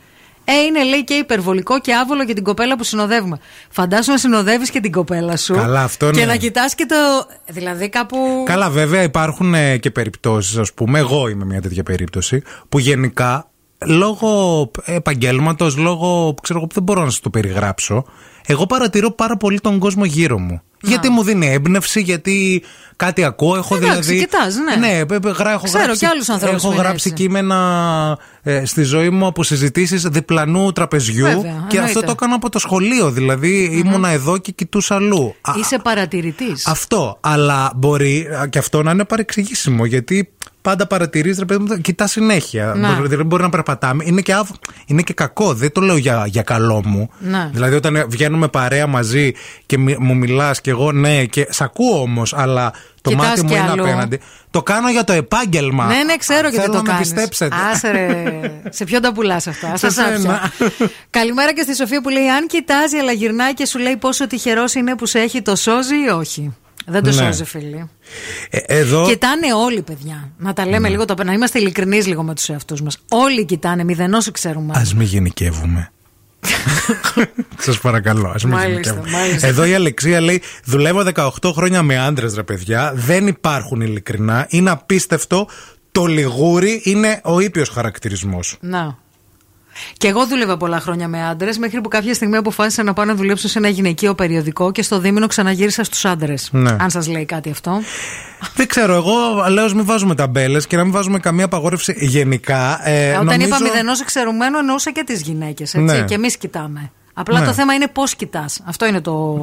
Ε, 0.45 0.53
είναι 0.53 0.85
λέει 0.85 1.05
και 1.05 1.15
υπερβολικό 1.15 1.81
και 1.81 1.95
άβολο 1.95 2.23
για 2.23 2.35
την 2.35 2.45
κοπέλα 2.45 2.77
που 2.77 2.85
συνοδεύουμε. 2.85 3.39
Φαντάσου 3.71 4.11
να 4.11 4.19
συνοδεύεις 4.19 4.71
και 4.71 4.81
την 4.81 4.93
κοπέλα 4.93 5.37
σου. 5.37 5.55
Καλά, 5.55 5.83
αυτό 5.83 6.11
Και 6.11 6.21
ναι. 6.21 6.27
να 6.27 6.37
κοιτάς 6.37 6.75
και 6.75 6.87
το. 6.87 6.97
Δηλαδή 7.47 7.89
κάπου. 7.89 8.17
Καλά, 8.47 8.71
βέβαια 8.71 9.03
υπάρχουν 9.03 9.55
ε, 9.55 9.77
και 9.77 9.91
περιπτώσεις, 9.91 10.57
ας 10.57 10.73
πούμε. 10.73 10.99
Εγώ 10.99 11.29
είμαι 11.29 11.45
μια 11.45 11.61
τέτοια 11.61 11.83
περίπτωση 11.83 12.43
που 12.69 12.79
γενικά 12.79 13.51
λόγω 13.87 14.71
επαγγέλματος, 14.85 15.77
λόγω. 15.77 16.35
ξέρω 16.43 16.59
εγώ, 16.59 16.69
δεν 16.75 16.83
μπορώ 16.83 17.01
να 17.05 17.11
σας 17.11 17.21
το 17.21 17.31
περιγράψω. 17.31 18.05
Εγώ 18.51 18.67
παρατηρώ 18.67 19.11
πάρα 19.11 19.37
πολύ 19.37 19.61
τον 19.61 19.79
κόσμο 19.79 20.05
γύρω 20.05 20.39
μου. 20.39 20.63
Γιατί 20.83 21.09
μου 21.09 21.23
δίνει 21.23 21.47
έμπνευση, 21.53 22.01
γιατί 22.01 22.63
κάτι 22.97 23.25
ακούω. 23.25 23.57
Έχω 23.57 23.77
Εντάξει, 23.77 24.01
δηλαδή. 24.01 24.19
κοιτάς, 24.19 24.55
ναι. 24.57 24.87
ναι 24.87 25.07
πε- 25.07 25.21
πε- 25.21 25.37
γρά- 25.39 25.53
έχω 25.53 25.65
Ξέρω 25.65 25.83
γράψει, 25.83 25.99
κι 25.99 26.07
άλλους 26.07 26.29
ανθρώπους 26.29 26.57
Έχω 26.59 26.67
που 26.69 26.73
είναι 26.73 26.83
γράψει 26.83 27.09
έτσι. 27.11 27.23
κείμενα 27.23 28.19
ε, 28.43 28.65
στη 28.65 28.83
ζωή 28.83 29.11
μου 29.11 29.27
από 29.27 29.43
συζητήσεις 29.43 30.03
διπλανού 30.03 30.73
τραπεζιού. 30.73 31.25
Βέβαια, 31.25 31.41
και 31.43 31.49
εννοείται. 31.77 31.79
αυτό 31.85 32.01
το 32.01 32.11
έκανα 32.11 32.35
από 32.35 32.51
το 32.51 32.59
σχολείο. 32.59 33.11
Δηλαδή 33.11 33.65
ήμουνα 33.85 34.09
εδώ 34.09 34.39
και 34.39 34.53
κοιτούσα 34.53 34.95
αλλού. 34.95 35.35
Α, 35.41 35.53
Είσαι 35.59 35.79
παρατηρητής. 35.79 36.67
αυτό. 36.67 37.19
Αλλά 37.21 37.73
μπορεί 37.77 38.27
α, 38.41 38.47
και 38.47 38.59
αυτό 38.59 38.83
να 38.83 38.91
είναι 38.91 39.05
παρεξηγήσιμο. 39.05 39.85
Γιατί 39.85 40.33
πάντα 40.69 40.87
παρατηρείς, 40.87 41.39
ρε 41.39 41.45
παιδί 41.45 41.65
μου, 41.65 41.81
κοιτάς 41.81 42.11
συνέχεια. 42.11 42.75
Να. 42.77 42.89
Μπορεί, 42.95 43.09
δηλαδή 43.09 43.23
μπορεί 43.29 43.43
να 43.43 43.49
περπατάμε. 43.49 44.05
Είναι 44.07 44.21
και, 44.21 44.33
άβ- 44.33 44.55
είναι 44.87 45.03
και 45.03 45.13
κακό. 45.13 45.55
Δεν 45.55 45.73
το 45.73 45.81
λέω 45.81 45.97
για, 45.97 46.25
για 46.27 46.43
καλό 46.43 46.83
μου. 46.85 47.11
Να. 47.19 47.51
Δηλαδή, 47.53 47.75
όταν 47.75 48.07
βγαίνουμε 48.09 48.49
παρέα 48.49 48.87
μαζί 48.87 49.33
και 49.67 49.79
μι- 49.79 49.99
μου 49.99 50.17
μιλάς 50.17 50.61
και 50.61 50.71
εγώ, 50.71 50.93
ναι, 50.93 51.25
και 51.25 51.47
σ' 51.51 51.61
ακούω 51.61 52.01
όμως, 52.01 52.35
αλλά 52.35 52.73
το 53.03 53.11
Κοιτάς 53.11 53.27
μάτι 53.27 53.43
μου 53.43 53.49
και 53.49 53.55
είναι 53.55 53.71
αλλού. 53.71 53.83
απέναντι. 53.83 54.21
Το 54.51 54.63
κάνω 54.63 54.91
για 54.91 55.05
το 55.05 55.13
επάγγελμα. 55.13 55.87
Ναι, 55.87 56.03
ναι, 56.03 56.17
ξέρω 56.17 56.49
γιατί 56.49 56.57
Θέλω 56.57 56.71
το 56.73 56.77
να 56.77 56.83
με 56.83 56.89
κάνεις. 56.89 57.09
πιστέψετε. 57.13 57.57
Άσε 57.73 57.91
ρε. 57.91 58.25
σε 58.79 58.85
ποιον 58.85 59.03
τα 59.03 59.13
πουλάς 59.13 59.47
αυτά; 59.47 59.77
Σε 59.77 59.91
Στα 59.91 60.03
σένα. 60.05 60.19
σάπια. 60.19 60.87
Καλημέρα 61.19 61.53
και 61.53 61.63
στη 61.63 61.75
Σοφία 61.77 62.01
που 62.01 62.09
λέει: 62.09 62.29
Αν 62.29 62.47
κοιτάζει, 62.47 62.97
αλλά 62.97 63.13
γυρνάει 63.13 63.55
και 63.55 63.67
σου 63.67 63.79
λέει 63.79 63.97
πόσο 63.97 64.27
τυχερός 64.27 64.75
είναι 64.75 64.95
που 64.97 65.07
σε 65.07 65.19
έχει, 65.19 65.43
το 65.43 65.57
σώζει 65.57 65.95
ή 65.95 66.09
όχι; 66.09 66.55
Δεν 66.89 67.03
το 67.03 67.09
Ναι. 67.09 67.15
σώζει, 67.17 67.45
φίλοι. 67.45 67.91
Ε, 68.51 68.59
εδώ. 68.67 69.07
Κοιτάνε 69.09 69.55
όλοι, 69.55 69.83
παιδιά. 69.83 70.31
Να 70.39 70.53
τα 70.53 70.67
λέμε 70.67 70.89
λίγο 70.89 71.05
το 71.05 71.25
Να 71.25 71.33
είμαστε 71.33 71.59
ειλικρινείς 71.59 72.07
λίγο 72.07 72.23
με 72.23 72.35
τους 72.35 72.49
εαυτούς 72.49 72.83
μας. 72.83 72.99
Όλοι 73.09 73.45
κοιτάνε, 73.45 73.85
μηδενός 73.85 74.31
ξέρουμε. 74.31 74.73
Α 74.75 74.83
μην 74.97 75.07
γενικεύουμε. 75.07 75.91
Σας 77.59 77.79
παρακαλώ, 77.81 78.29
ας 78.35 78.45
μην 78.45 78.53
Μάλιστα, 78.55 78.81
γενικεύουμε. 78.93 79.11
μάλιστα. 79.19 79.47
Εδώ 79.47 79.65
η 79.65 79.75
Αλεξία 79.75 80.21
λέει: 80.21 80.43
Δουλεύω 80.65 81.03
18 81.15 81.29
χρόνια 81.55 81.83
με 81.83 81.99
άντρες, 81.99 82.35
ρε 82.35 82.43
παιδιά. 82.43 82.93
Δεν 82.95 83.27
υπάρχουν 83.27 83.81
ειλικρινά. 83.81 84.47
Είναι 84.49 84.71
απίστευτο. 84.71 85.49
Το 85.93 86.07
λιγούρι 86.07 86.81
είναι 86.85 87.21
ο 87.25 87.41
ήπιος 87.41 87.69
χαρακτηρισμός. 87.69 88.57
Να. 88.61 88.99
Και 89.97 90.09
εγώ 90.09 90.27
δούλευα 90.27 90.57
πολλά 90.57 90.81
χρόνια 90.81 91.09
με 91.09 91.27
άντρες, 91.27 91.59
μέχρι 91.59 91.81
που 91.81 91.89
κάποια 91.89 92.15
στιγμή 92.15 92.37
αποφάσισα 92.37 92.83
να 92.83 92.93
πάω 92.93 93.05
να 93.05 93.15
δουλέψω 93.15 93.49
σε 93.49 93.59
ένα 93.59 93.69
γυναικείο 93.69 94.15
περιοδικό 94.15 94.73
και 94.73 94.83
στο 94.83 94.99
δίμηνο 94.99 95.27
ξαναγύρισα 95.27 95.85
στους 95.85 96.05
άντρες. 96.05 96.49
Ναι. 96.53 96.77
Αν 96.81 96.91
σας 96.91 97.09
λέει 97.09 97.25
κάτι 97.25 97.51
αυτό. 97.51 97.81
Δεν 98.55 98.67
ξέρω, 98.67 98.95
εγώ 98.95 99.15
λέω 99.51 99.65
ας 99.65 99.75
μην 99.75 99.85
βάζουμε 99.85 100.15
ταμπέλες 100.15 100.67
και 100.67 100.77
να 100.77 100.83
μην 100.83 100.93
βάζουμε 100.93 101.19
καμία 101.19 101.45
απαγόρευση 101.45 101.95
γενικά. 101.99 102.89
Ε, 102.89 103.11
Όταν 103.13 103.25
νομίζω... 103.25 103.47
είπα 103.47 103.59
μηδενό 103.63 103.93
εξαιρουμένο, 104.01 104.59
εννοούσα 104.59 104.93
και 104.93 105.03
τις 105.07 105.21
γυναίκες. 105.21 105.75
Ναι. 105.75 106.01
Και 106.05 106.15
εμείς 106.15 106.37
κοιτάμε. 106.37 106.91
Απλά 107.15 107.41
Ναι. 107.41 107.47
το 107.47 107.53
θέμα 107.53 107.75
είναι 107.75 107.89
πώς 107.89 108.15
κοιτάς. 108.15 108.61
Αυτό 108.65 108.87
είναι 108.87 109.01
το. 109.01 109.37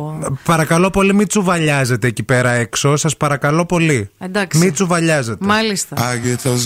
Παρακαλώ 0.43 0.89
πολύ, 0.89 1.13
μην 1.13 1.27
τσουβαλιάζετε 1.27 2.07
εκεί 2.07 2.23
πέρα 2.23 2.51
έξω. 2.51 2.95
Σας 2.95 3.17
παρακαλώ 3.17 3.65
πολύ. 3.65 4.09
Εντάξει. 4.19 4.57
Μην 4.57 4.73
τσουβαλιάζετε. 4.73 5.45
Μάλιστα. 5.45 5.95
I 5.97 6.15
get 6.25 6.49
those 6.49 6.65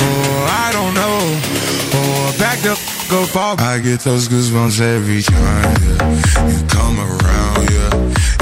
or 0.00 0.46
I 0.64 0.68
don't 0.72 0.94
know. 0.94 1.18
Or 1.98 2.38
back 2.38 2.58
the 2.60 2.74
go 3.10 3.24
far. 3.26 3.56
I 3.58 3.78
get 3.78 4.00
those 4.00 4.28
goosebumps 4.28 4.80
every 4.80 5.22
time, 5.22 5.76
yeah. 5.88 6.50
You 6.52 6.66
come 6.68 6.98
around, 7.00 7.70
yeah. 7.70 7.92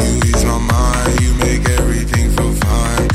You 0.05 0.17
ease 0.29 0.45
my 0.45 0.59
mind, 0.59 1.21
you 1.21 1.33
make 1.35 1.69
everything 1.79 2.31
feel 2.37 2.53
fine. 2.55 3.09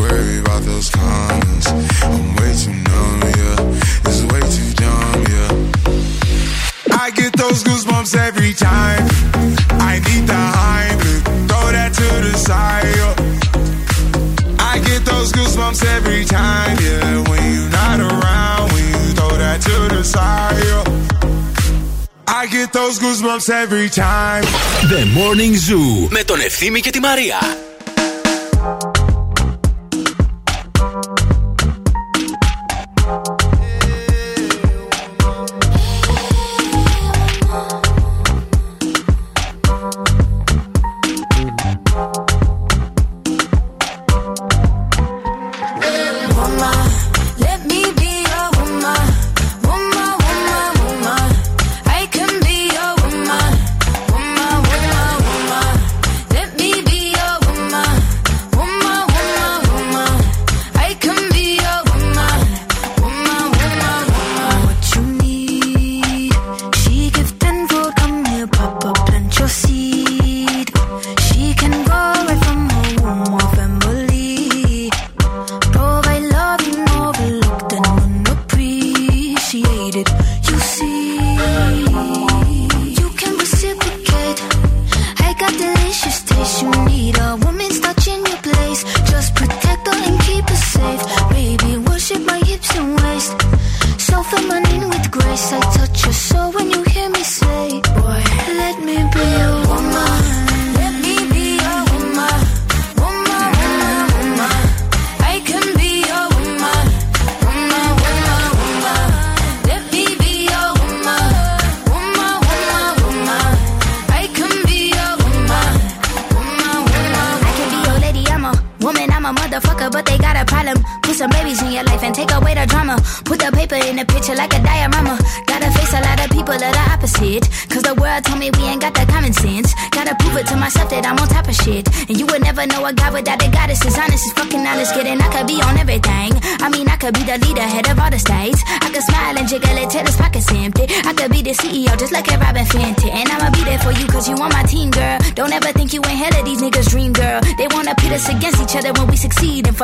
Worry 0.00 0.38
about 0.40 0.62
those 0.62 0.90
comments. 0.90 1.66
I'm 2.02 2.36
way 2.36 2.52
too 2.62 2.74
numb, 2.88 3.20
yeah. 3.40 4.08
It's 4.08 4.22
way 4.30 4.42
too 4.56 4.70
dumb, 4.82 5.20
yeah. 5.34 7.02
I 7.02 7.10
get 7.10 7.32
those 7.34 7.62
goosebumps 7.62 8.16
every 8.16 8.52
time. 8.52 9.06
I 9.80 10.00
need 10.06 10.26
the 10.26 10.42
Heimlich, 10.58 11.22
throw 11.48 11.72
that 11.72 11.92
to 11.94 12.08
the 12.26 12.34
side. 12.36 12.84
yeah. 13.00 13.14
I 14.58 14.78
get 14.80 15.04
those 15.04 15.32
goosebumps 15.32 15.84
every 15.96 16.24
time, 16.24 16.76
yeah. 16.80 17.22
When 17.30 17.35
I 22.46 22.48
get 22.48 22.72
those 22.72 23.00
goosebumps 23.00 23.48
every 23.50 23.88
time. 23.88 24.44
The 24.92 25.02
Morning 25.18 25.54
Zoo 25.54 26.08
με 26.10 26.24
τον 26.24 26.40
Ευθύμη 26.40 26.80
και 26.80 26.90
τη 26.90 27.00
Μαρία. 27.00 27.38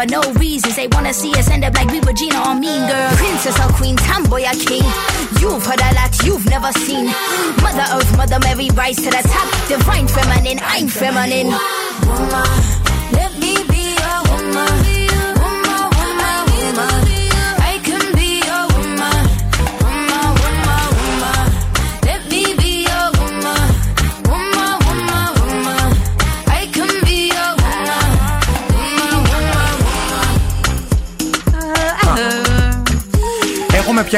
For 0.03 0.07
no 0.11 0.42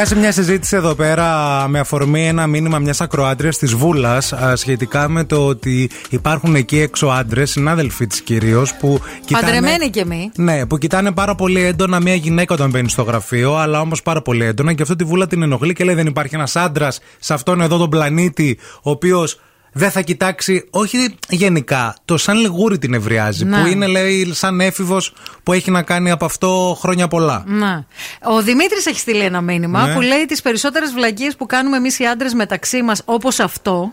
πιάσει 0.05 0.20
μια 0.20 0.32
συζήτηση 0.32 0.76
εδώ 0.76 0.94
πέρα 0.94 1.28
με 1.68 1.78
αφορμή 1.78 2.26
ένα 2.26 2.47
μήνυμα 2.47 2.78
μιας 2.78 3.01
ακροάτρια 3.01 3.51
της 3.51 3.74
Βούλας 3.74 4.35
σχετικά 4.55 5.09
με 5.09 5.24
το 5.24 5.47
ότι 5.47 5.90
υπάρχουν 6.10 6.55
εκεί 6.55 6.81
έξω 6.81 7.06
άντρες, 7.06 7.51
συνάδελφοι 7.51 8.06
της 8.06 8.20
κυρίως, 8.20 8.74
που 8.74 9.01
κοιτάνε. 9.24 9.44
Παντρεμένοι 9.44 9.90
κι 9.90 9.98
εμείς. 9.98 10.31
Ναι, 10.36 10.66
που 10.66 10.78
κοιτάνε 10.78 11.12
πάρα 11.12 11.35
πολύ 11.35 11.64
έντονα 11.64 12.01
μια 12.01 12.14
γυναίκα 12.14 12.55
όταν 12.55 12.70
μπαίνει 12.70 12.89
στο 12.89 13.02
γραφείο, 13.02 13.56
αλλά 13.56 13.81
όμως 13.81 14.02
πάρα 14.02 14.22
πολύ 14.22 14.44
έντονα 14.44 14.72
και 14.72 14.82
αυτό 14.82 14.97
τη 14.97 15.05
Βούλα 15.05 15.26
την 15.26 15.43
ενοχλεί 15.43 15.72
και 15.72 15.85
λέει: 15.85 15.94
Δεν 15.94 16.06
υπάρχει 16.06 16.35
ένας 16.35 16.56
άντρας 16.56 17.01
σε 17.18 17.35
αυτόν 17.35 17.60
εδώ 17.60 17.78
τον 17.78 17.90
πλανήτη, 17.90 18.59
ο 18.82 18.90
οποίος 18.90 19.40
δεν 19.76 19.90
θα 19.90 20.01
κοιτάξει, 20.01 20.66
όχι 20.70 21.16
γενικά, 21.28 21.96
το 22.05 22.16
σαν 22.16 22.36
λιγούρι 22.36 22.78
την 22.78 22.94
ευριάζει. 22.94 23.44
Ναι. 23.44 23.60
Που 23.60 23.66
είναι, 23.66 23.86
λέει, 23.86 24.30
σαν 24.32 24.60
έφηβος 24.60 25.12
που 25.42 25.52
έχει 25.52 25.70
να 25.70 25.82
κάνει 25.82 26.10
από 26.10 26.24
αυτό 26.24 26.76
χρόνια 26.80 27.09
πολλά. 27.09 27.44
Να. 27.46 27.86
Ο 28.22 28.42
Δημήτρης 28.42 28.86
έχει 28.86 28.98
στείλει 28.98 29.22
ένα 29.22 29.40
μήνυμα 29.40 29.86
Ναι. 29.86 29.94
που 29.94 30.01
λέει 30.01 30.24
τις 30.24 30.42
περισσότερες 30.42 30.92
βλακίες 30.92 31.36
που 31.36 31.46
κάνουμε 31.46 31.76
εμείς 31.76 31.98
οι 31.98 32.05
άντρες 32.06 32.34
μεταξύ 32.34 32.82
μας, 32.82 33.02
όπως 33.05 33.38
αυτό. 33.38 33.92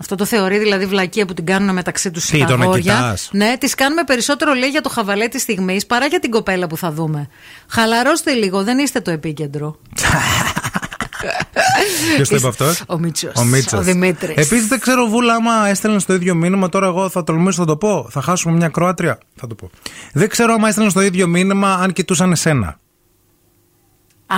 Αυτό 0.00 0.14
το 0.14 0.24
θεωρεί 0.24 0.58
δηλαδή 0.58 0.86
βλακεία 0.86 1.26
που 1.26 1.34
την 1.34 1.46
κάνουν 1.46 1.74
μεταξύ 1.74 2.10
τους 2.10 2.26
Τι, 2.26 2.44
το 2.44 2.56
να 2.56 2.78
κοιτάς; 2.78 3.28
Ναι, 3.32 3.54
τις 3.58 3.74
κάνουμε 3.74 4.04
περισσότερο 4.04 4.54
λέει 4.54 4.68
για 4.68 4.80
το 4.80 4.88
χαβαλέ 4.88 5.28
της 5.28 5.42
στιγμής 5.42 5.86
παρά 5.86 6.06
για 6.06 6.18
την 6.20 6.30
κοπέλα 6.30 6.66
που 6.66 6.76
θα 6.76 6.92
δούμε. 6.92 7.28
Χαλαρώστε 7.68 8.32
λίγο, 8.32 8.64
δεν 8.64 8.78
είστε 8.78 9.00
το 9.00 9.10
επίκεντρο. 9.10 9.78
Ποιος 12.14 12.28
το 12.28 12.36
είπε 12.36 12.46
αυτός; 12.48 12.82
Ο 12.86 12.98
Μίτσος. 12.98 13.32
Ο, 13.36 13.44
Μίτσος. 13.44 13.78
Ο 13.80 13.82
Δημήτρης. 13.82 14.36
Επίσης 14.36 14.66
δεν 14.66 14.80
ξέρω, 14.80 15.06
Βούλα, 15.06 15.34
άμα 15.34 15.68
έστελνες 15.68 16.04
το 16.04 16.14
ίδιο 16.14 16.34
μήνυμα, 16.34 16.68
τώρα 16.68 16.86
εγώ 16.86 17.08
θα 17.08 17.24
τολμήσω 17.24 17.60
να 17.60 17.66
το 17.66 17.76
πω. 17.76 18.06
Θα 18.10 18.20
χάσουμε 18.22 18.56
μια 18.56 18.68
Κροάτρια. 18.68 19.18
Θα 19.36 19.46
το 19.46 19.54
πω. 19.54 19.70
Δεν 20.12 20.28
ξέρω 20.28 20.52
άμα 20.52 20.68
έστελνες 20.68 20.92
το 20.92 21.00
ίδιο 21.00 21.26
μήνυμα 21.26 21.74
αν 21.74 21.92
κοιτούσαν 21.92 22.32
εσένα. 22.32 22.78
Α, 24.26 24.36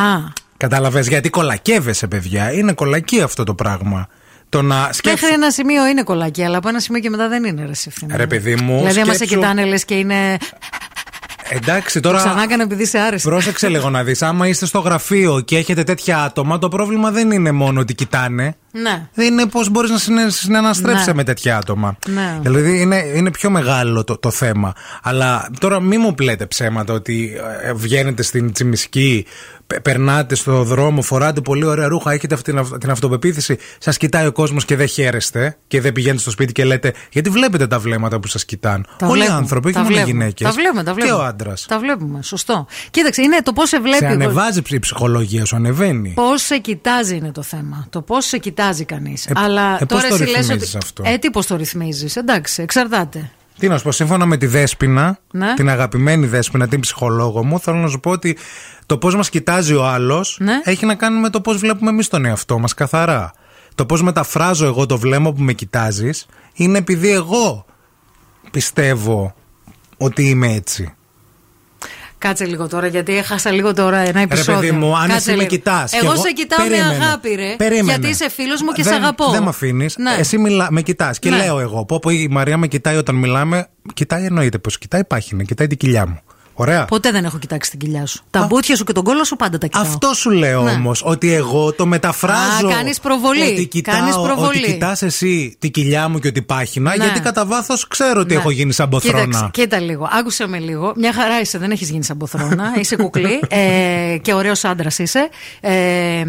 Κατάλαβε 0.57 1.01
γιατί 1.01 1.31
κολακεύεσαι, 1.31 2.07
παιδιά. 2.07 2.53
Είναι 2.53 2.73
κολακή 2.73 3.21
αυτό 3.21 3.45
το 3.45 3.55
πράγμα. 3.55 4.09
Το 4.49 4.63
να 4.63 4.77
σκέφτεσαι. 4.93 5.11
μέχρι 5.11 5.43
ένα 5.43 5.51
σημείο 5.51 5.87
είναι 5.87 6.03
κολάκι, 6.03 6.45
αλλά 6.45 6.57
από 6.57 6.69
ένα 6.69 6.81
σημείο 6.81 7.01
και 7.01 7.11
μετά 7.11 7.29
δεν 7.29 7.45
είναι 7.45 7.65
ρε 7.65 7.71
ευθύνη. 7.71 8.13
Ρε, 8.17 8.27
παιδί 8.27 8.55
μου. 8.55 8.79
Δηλαδή, 8.79 9.01
άμα 9.01 9.11
σε 9.13 9.17
σκέψου- 9.17 9.39
κοιτάνε, 9.39 9.65
λες 9.65 9.85
και 9.85 9.95
είναι. 9.95 10.37
Εντάξει, 11.53 12.01
Το 12.01 12.09
τώρα. 12.09 12.23
ξανά 12.23 12.43
έκανα 12.43 12.63
επειδή 12.63 12.87
σε 12.87 12.99
άρεσε. 12.99 13.29
Πρόσεξε 13.29 13.69
λίγο 13.69 13.91
να 13.91 14.03
δεις. 14.05 14.23
Άμα 14.23 14.47
είστε 14.49 14.67
στο 14.67 14.79
γραφείο 14.79 15.41
και 15.41 15.57
έχετε 15.57 15.83
τέτοια 15.83 16.23
άτομα, 16.23 16.59
το 16.59 16.69
πρόβλημα 16.69 17.11
δεν 17.11 17.31
είναι 17.31 17.53
μόνο 17.53 17.81
ότι 17.81 17.95
κοιτάνε. 17.95 18.57
Ναι. 18.73 19.09
Δεν 19.15 19.27
είναι 19.33 19.47
πώς 19.47 19.69
μπορείς 19.71 19.91
να 19.91 19.99
συνε- 19.99 20.31
συναναστρέψει 20.31 21.07
Ναι. 21.07 21.15
με 21.15 21.25
τέτοια 21.25 21.57
άτομα. 21.57 21.97
Ναι. 22.07 22.39
Δηλαδή 22.43 22.81
είναι, 22.81 22.97
είναι 23.15 23.31
πιο 23.31 23.51
μεγάλο 23.51 24.05
το, 24.05 24.19
το 24.19 24.31
θέμα. 24.31 24.73
Αλλά 25.03 25.51
τώρα 25.61 25.81
μην 25.81 26.01
μου 26.03 26.15
πλέτε 26.15 26.47
ψέματα 26.47 26.93
ότι 26.93 27.33
ε, 27.63 27.73
βγαίνετε 27.73 28.23
στην 28.23 28.53
τσιμισκή, 28.53 29.27
πε- 29.67 29.81
περνάτε 29.81 30.35
στο 30.35 30.63
δρόμο, 30.65 31.03
φοράτε 31.03 31.41
πολύ 31.41 31.65
ωραία 31.65 31.89
ρούχα, 31.89 32.13
έχετε 32.13 32.35
αυτή 32.35 32.51
την, 32.51 32.61
αυ- 32.61 32.79
την 32.79 32.91
αυτοπεποίθηση, 32.91 33.59
σας 33.79 33.97
κοιτάει 33.97 34.27
ο 34.27 34.33
κόσμος 34.33 34.65
και 34.65 34.77
δεν 34.77 34.87
χαίρεστε 34.87 35.57
και 35.67 35.81
δεν 35.81 35.93
πηγαίνετε 35.93 36.21
στο 36.21 36.31
σπίτι 36.31 36.53
και 36.53 36.65
λέτε 36.65 36.93
Γιατί 37.13 37.31
βλέπετε 37.31 37.67
τα 37.67 37.79
βλέμματα 37.79 38.21
που 38.21 38.27
σας 38.27 38.45
κοιτάνε; 38.45 38.85
Τα 38.97 39.07
Όλοι 39.07 39.15
οι 39.15 39.21
βλέπουμε, 39.21 39.39
άνθρωποι, 39.43 39.67
όχι 39.67 39.77
τα 39.77 39.83
μόνο 39.83 39.93
οι 39.95 39.99
βλέπουμε. 39.99 40.19
γυναίκες. 40.21 40.47
Τα 40.49 40.53
βλέπουμε, 40.55 40.83
τα 40.83 40.95
βλέπουμε. 40.95 41.17
Και 41.17 41.23
ο 41.23 41.25
άντρας. 41.27 41.67
Τα 41.69 41.79
βλέπουμε, 41.79 42.23
σωστό. 42.23 42.67
Κοίταξε, 42.91 43.23
είναι 43.23 43.39
το 43.43 43.53
πώς 43.53 43.69
σε 43.69 43.81
βλέπει. 43.81 43.97
Σε 43.97 44.07
ανεβάζει 44.07 44.63
η 44.71 44.79
ψυχολογία 44.79 45.45
σου, 45.45 45.57
ανεβαίνει. 45.57 46.13
Πώς 46.17 46.43
σε 46.43 46.59
κοιτάζει 46.59 47.17
είναι 47.17 47.33
το 47.33 47.43
θέμα. 47.43 47.87
Το 47.91 48.03
πώς 48.03 48.25
σε 48.25 48.39
κοιτάζει 48.39 48.59
κανείς. 48.85 49.27
Ε, 49.27 49.33
Αλλά 49.37 49.75
ε, 49.81 49.85
πώς 49.85 49.87
τώρα 50.03 50.09
το 50.09 50.15
εσύ 50.15 50.25
λες 50.33 50.47
ρυθμίζεις 50.49 50.75
ότι. 50.75 50.85
αυτό; 50.85 51.03
Ε, 51.07 51.17
τι 51.19 51.31
πώς 51.31 51.47
το 51.47 51.57
ρυθμίζεις. 51.57 52.17
Εντάξει, 52.17 52.63
εξαρτάται. 52.63 53.31
Τι 53.59 53.69
να 53.69 53.77
σου 53.79 53.85
πω, 53.85 53.93
σύμφωνα 53.93 54.27
με 54.27 54.37
τη 54.37 54.47
Δέσποινα, 54.47 55.19
Ναι. 55.31 55.55
την 55.55 55.69
αγαπημένη 55.69 56.27
Δέσποινα, 56.27 56.69
την 56.69 56.81
ψυχολόγο 56.81 57.45
μου, 57.45 57.61
θέλω 57.61 57.77
να 57.77 57.89
σου 57.89 58.01
πω 58.01 58.11
ότι 58.11 58.37
το 58.87 58.99
πώς 58.99 59.17
μας 59.17 59.31
κοιτάζει 59.31 59.75
ο 59.75 59.87
άλλος 59.87 60.37
Ναι. 60.41 60.61
έχει 60.65 60.87
να 60.87 60.95
κάνει 60.95 61.21
με 61.21 61.31
το 61.31 61.41
πώς 61.41 61.57
βλέπουμε 61.57 61.91
εμείς 61.91 62.09
τον 62.09 62.25
εαυτό 62.25 62.59
μας 62.59 62.75
καθαρά. 62.75 63.33
Το 63.75 63.87
πώς 63.87 64.03
μεταφράζω 64.03 64.67
εγώ 64.67 64.87
το 64.87 64.99
βλέμμα 64.99 65.33
που 65.33 65.43
με 65.43 65.53
κοιτάζεις 65.53 66.27
είναι 66.55 66.79
επειδή 66.79 67.11
εγώ 67.11 67.65
πιστεύω 68.51 69.35
ότι 69.97 70.29
είμαι 70.29 70.53
έτσι. 70.53 70.95
Κάτσε 72.21 72.45
λίγο 72.45 72.69
τώρα, 72.69 72.87
γιατί 72.87 73.17
έχασα 73.17 73.51
λίγο 73.51 73.75
τώρα 73.75 73.97
ένα 73.99 74.21
επεισόδιο. 74.21 74.61
παιδί 74.61 74.73
μου, 74.73 74.97
αν 74.97 75.01
Κάτσε 75.09 75.15
εσύ 75.17 75.31
με 75.31 75.37
λίγο. 75.37 75.47
κοιτάς 75.49 75.91
και 75.91 75.97
Εγώ, 76.03 76.13
εγώ- 76.13 76.23
σε 76.23 76.33
κοιτάω 76.33 76.59
Περίμενε. 76.67 76.99
με 76.99 77.05
αγάπη, 77.05 77.35
ρε. 77.35 77.55
Περίμενε. 77.57 77.83
Γιατί 77.91 78.09
είσαι 78.09 78.31
φίλος 78.31 78.63
μου 78.63 78.73
και 78.73 78.83
σε 78.83 78.91
δεν, 78.91 79.03
αγαπώ. 79.03 79.31
Δεν 79.31 79.43
με 79.43 79.49
αφήνεις. 79.49 79.97
Ναι. 79.99 80.15
Εσύ 80.19 80.39
μιλά, 80.39 80.67
με 80.71 80.83
κοιτάς 80.83 81.19
και 81.19 81.31
Ναι. 81.31 81.37
λέω 81.37 81.61
εγώ. 81.61 81.85
Πω, 81.85 81.99
πω 81.99 82.11
η 82.11 82.29
Μαρία 82.31 82.57
με 82.57 82.67
κοιτάει 82.67 82.97
όταν 82.97 83.15
μιλάμε. 83.15 83.67
Κοιτάει 83.95 84.25
εννοείται 84.25 84.59
πως 84.59 84.79
κοιτάει, 84.79 85.05
πάχυνα, 85.05 85.43
κοιτάει 85.43 85.67
την 85.67 85.77
κοιλιά 85.79 86.07
μου. 86.07 86.21
Ωραία. 86.61 86.85
Ποτέ 86.85 87.11
δεν 87.11 87.25
έχω 87.25 87.39
κοιτάξει 87.39 87.71
την 87.71 87.79
κοιλιά 87.79 88.07
σου. 88.07 88.23
Τα 88.31 88.47
μπούτια 88.49 88.77
σου 88.77 88.85
και 88.85 88.93
τον 88.93 89.05
κόλο 89.05 89.25
σου 89.25 89.37
πάντα 89.37 89.59
τα 89.59 89.67
κοιτάω. 89.67 89.83
Αυτό 89.83 90.13
σου 90.15 90.31
λέω 90.31 90.63
Ναι. 90.63 90.71
όμως, 90.71 91.03
ότι 91.05 91.33
εγώ 91.33 91.73
το 91.73 91.87
μεταφράζω. 91.87 92.67
Α, 92.69 92.71
κάνεις 92.75 93.01
προβολή. 93.01 93.43
Ότι 93.53 93.67
κοιτάω, 93.67 93.99
Κάνεις 93.99 94.15
προβολή. 94.15 94.59
ότι 94.63 94.73
κοιτάς 94.73 95.03
εσύ 95.03 95.57
τη 95.59 95.71
κοιλιά 95.71 96.09
μου 96.09 96.19
και 96.19 96.29
ότι 96.29 96.43
πάχυνα, 96.43 96.97
Ναι. 96.97 97.05
γιατί 97.05 97.21
κατά 97.21 97.47
βάθος 97.47 97.87
ξέρω 97.89 98.21
ότι 98.21 98.35
Ναι. 98.35 98.41
έχω 98.41 98.51
γίνει 98.51 98.73
σαν 98.73 98.89
μποθρόνα. 98.89 99.25
Κοίταξε, 99.25 99.49
κοίτα 99.53 99.81
λίγο. 99.81 100.09
Άκουσε 100.13 100.47
με 100.47 100.59
λίγο. 100.59 100.93
Μια 100.97 101.13
χαρά 101.13 101.41
είσαι, 101.41 101.59
δεν 101.59 101.71
έχεις 101.71 101.91
γίνει 101.91 102.05
σαν 102.05 102.17
μποθρόνα. 102.17 102.73
είσαι 102.81 102.97
κουκλή 102.97 103.41
ε, 103.49 104.17
και 104.23 104.35
ωραίος 104.35 104.65
άντρας 104.65 104.99
είσαι. 104.99 105.29
Ε, 105.61 105.71
ε, 105.71 106.25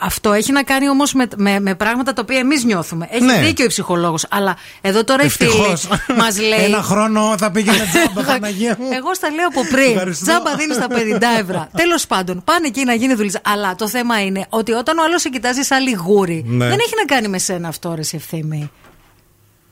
αυτό 0.00 0.32
έχει 0.32 0.52
να 0.52 0.62
κάνει 0.62 0.88
όμως 0.88 1.12
με, 1.12 1.26
με, 1.36 1.60
με 1.60 1.74
πράγματα 1.74 2.12
τα 2.12 2.22
οποία 2.24 2.38
εμείς 2.38 2.64
νιώθουμε. 2.64 3.08
Έχει 3.10 3.24
Ναι. 3.24 3.38
δίκιο 3.38 3.64
η 3.64 3.68
ψυχολόγος. 3.68 4.26
Αλλά 4.30 4.56
εδώ 4.80 5.04
τώρα 5.04 5.24
η 5.24 5.28
φίλη 5.28 5.48
Ευτυχώς. 5.48 5.88
μας 6.16 6.38
λέει. 6.48 6.64
Ένα 6.64 6.82
χρόνο 6.82 7.34
θα 7.38 7.50
πήγαινε 7.50 7.88
τζάμπα, 7.92 8.26
Παναγία 8.32 8.76
μου. 8.80 8.86
Εγώ 8.92 9.14
στα 9.24 9.34
λέω 9.34 9.46
από 9.46 9.60
πριν. 9.70 9.90
Ευχαριστώ. 9.90 10.24
Τζάμπα 10.24 10.54
δίνεις 10.56 10.76
τα 10.78 10.86
50 10.90 11.40
ευρώ. 11.40 11.68
Τέλος 11.82 12.06
πάντων, 12.06 12.42
πάνε 12.44 12.66
εκεί 12.66 12.84
να 12.84 12.94
γίνει 12.94 13.14
δουλειά. 13.14 13.40
Αλλά 13.44 13.74
το 13.74 13.88
θέμα 13.88 14.22
είναι 14.24 14.46
ότι 14.48 14.72
όταν 14.72 14.98
ο 14.98 15.02
άλλος 15.04 15.20
σε 15.20 15.28
κοιτάζει 15.28 15.62
σαν 15.62 15.82
λιγούρι, 15.82 16.44
Ναι. 16.46 16.68
δεν 16.68 16.78
έχει 16.80 16.92
να 16.96 17.04
κάνει 17.14 17.28
με 17.28 17.38
σένα 17.38 17.68
αυτό, 17.68 17.94
ρε 17.94 18.02
σε 18.02 18.16
ευθύμη. 18.16 18.70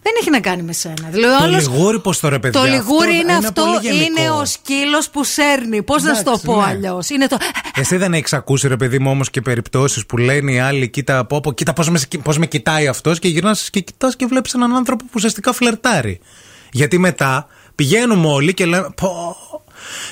Δεν 0.04 0.12
έχει 0.20 0.30
να 0.30 0.40
κάνει 0.40 0.62
με 0.62 0.72
σένα. 0.72 1.08
Δηλαδή, 1.10 1.34
ο 1.34 1.38
Το 1.38 1.44
άλλος- 1.44 1.68
λιγούρι, 1.68 2.00
πώς 2.00 2.20
το 2.20 2.28
ρε 2.28 2.38
παιδιά. 2.38 2.60
Το 2.60 2.66
λιγούρι 2.66 3.08
αυτό 3.08 3.20
είναι 3.22 3.32
αυτό, 3.32 3.62
πολύ 3.64 3.78
γενικό. 3.82 4.02
είναι 4.22 4.30
ο 4.30 4.44
σκύλος 4.44 5.10
που 5.10 5.24
σέρνει. 5.24 5.82
Πώς 5.82 6.02
να 6.02 6.14
σου 6.14 6.22
το 6.22 6.30
Εντάξει, 6.30 6.46
πω 6.46 6.56
ναι. 6.56 6.66
αλλιώς; 6.66 7.08
Είναι 7.08 7.26
το. 7.26 7.36
Εσύ 7.74 7.96
δεν 7.96 8.14
έχεις 8.14 8.32
ακούσει, 8.32 8.68
ρε 8.68 8.76
παιδί 8.76 8.98
μου, 8.98 9.10
όμως 9.10 9.30
και 9.30 9.40
περιπτώσεις 9.40 10.06
που 10.06 10.16
λένε 10.18 10.52
οι 10.52 10.58
άλλοι, 10.58 10.88
κοίτα, 10.88 11.24
πω, 11.24 11.40
πω, 11.40 11.52
κοίτα 11.52 11.72
πώς 11.72 11.90
με, 11.90 12.00
πώς 12.22 12.38
με 12.38 12.46
κοιτάει 12.46 12.86
αυτός 12.88 13.18
και 13.18 13.28
γυρνάς 13.28 13.70
και 13.70 13.80
κοιτάς 13.80 14.16
και 14.16 14.26
βλέπεις 14.26 14.54
έναν 14.54 14.74
άνθρωπο 14.76 15.04
που 15.04 15.10
ουσιαστικά 15.14 15.52
φλερτάρει. 15.52 16.20
Γιατί 16.72 16.98
μετά 16.98 17.46
πηγαίνουμε 17.74 18.26
όλοι 18.28 18.54
και 18.54 18.64
λέμε. 18.66 18.88
Πω, 18.96 19.36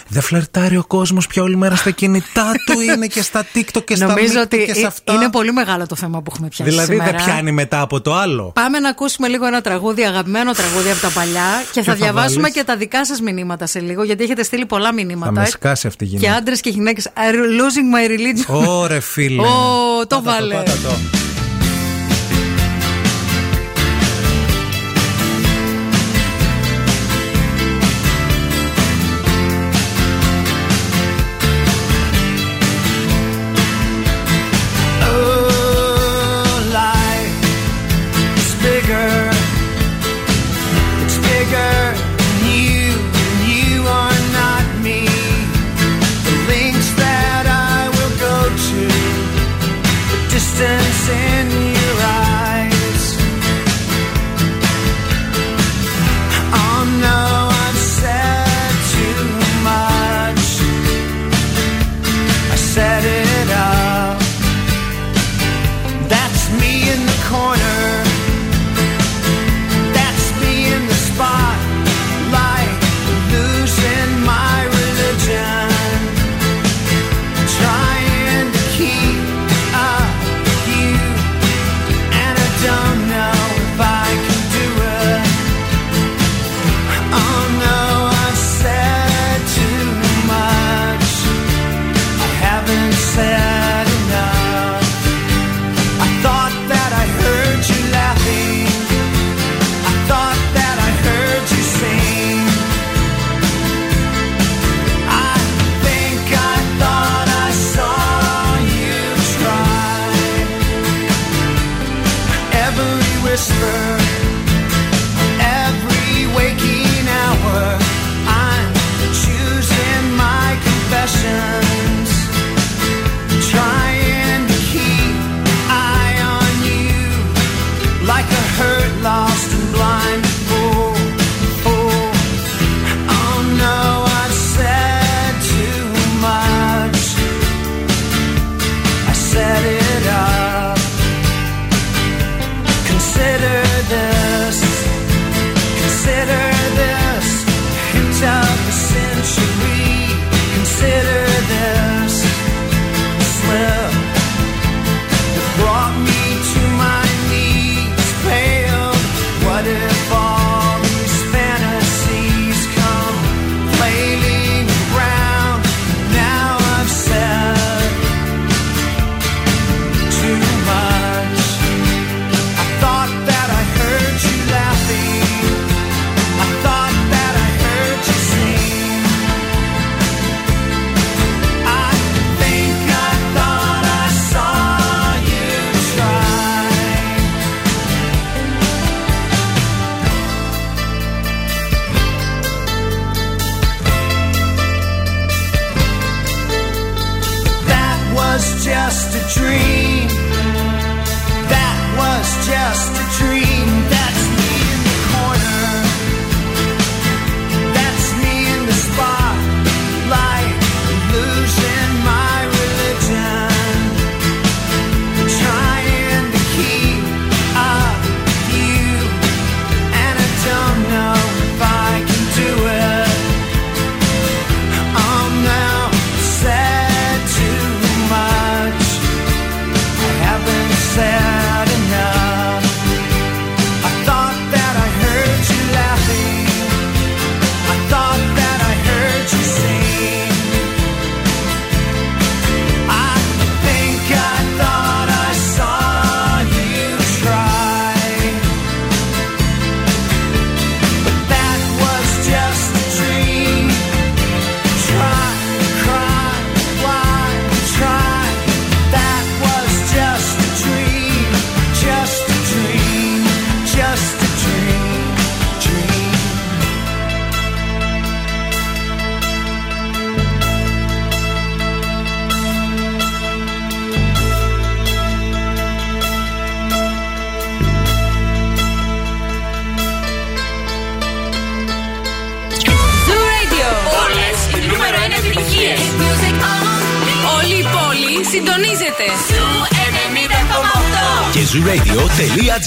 δεν 0.08 0.22
φλερτάρει 0.22 0.76
ο 0.76 0.84
κόσμος 0.86 1.26
πια 1.26 1.42
όλη 1.42 1.56
μέρα 1.56 1.76
στα 1.76 1.90
κινητά 1.90 2.52
του, 2.66 2.80
είναι 2.80 3.06
και 3.06 3.22
στα 3.22 3.46
TikTok 3.54 3.84
και 3.84 3.96
στα 3.96 4.06
Νομίζω 4.06 4.38
Mixed 4.40 4.42
ότι 4.44 4.64
και 4.66 4.74
σε 4.74 4.80
ε- 4.80 4.84
αυτά. 4.86 5.12
είναι 5.12 5.30
πολύ 5.30 5.52
μεγάλο 5.52 5.86
το 5.86 5.94
θέμα 5.96 6.18
που 6.22 6.30
έχουμε 6.32 6.48
πιάσει. 6.48 6.70
δηλαδή 6.70 6.92
σήμερα. 6.92 7.10
δεν 7.10 7.24
πιάνει 7.24 7.52
μετά 7.52 7.80
από 7.80 8.00
το 8.00 8.14
άλλο. 8.14 8.50
Πάμε 8.54 8.78
να 8.78 8.88
ακούσουμε 8.88 9.28
λίγο 9.28 9.46
ένα 9.46 9.60
τραγούδι, 9.60 10.02
αγαπημένο 10.04 10.52
τραγούδι 10.52 10.90
από 10.90 11.00
τα 11.00 11.08
παλιά 11.10 11.64
και 11.72 11.82
θα, 11.82 11.92
θα 11.92 11.94
διαβάσουμε 11.98 12.40
βάλεις; 12.40 12.56
και 12.56 12.64
τα 12.64 12.76
δικά 12.76 13.04
σας 13.06 13.20
μηνύματα 13.20 13.66
σε 13.66 13.80
λίγο, 13.80 14.02
γιατί 14.02 14.22
έχετε 14.24 14.42
στείλει 14.42 14.66
πολλά 14.66 14.86
Θα 14.86 14.92
μηνύματα. 14.92 15.32
με 15.32 15.44
σκάσει 15.46 15.86
αυτή 15.86 16.04
η 16.04 16.08
και 16.08 16.16
γυναίκα. 16.16 16.34
άντρες 16.38 16.60
και 16.60 16.70
γυναίκες. 16.70 17.08
Losing 17.16 17.94
my 17.96 18.10
religion; 18.10 18.66
Ωρε 18.68 19.00
φίλε. 19.00 19.42
Ω, 19.42 20.06
το 20.06 20.20
Πάτα 20.20 20.20
βάλε. 20.22 20.54
πάτα 20.54 20.72
το. 20.72 21.19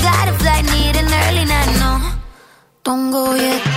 Saying 0.00 0.12
you 0.12 0.18
got 0.18 0.28
a 0.28 0.38
flight, 0.38 0.64
need 0.64 0.96
an 0.96 1.12
early 1.12 1.44
night, 1.44 1.78
no. 1.78 2.12
Don't 2.84 3.10
go 3.10 3.34
yet. 3.34 3.69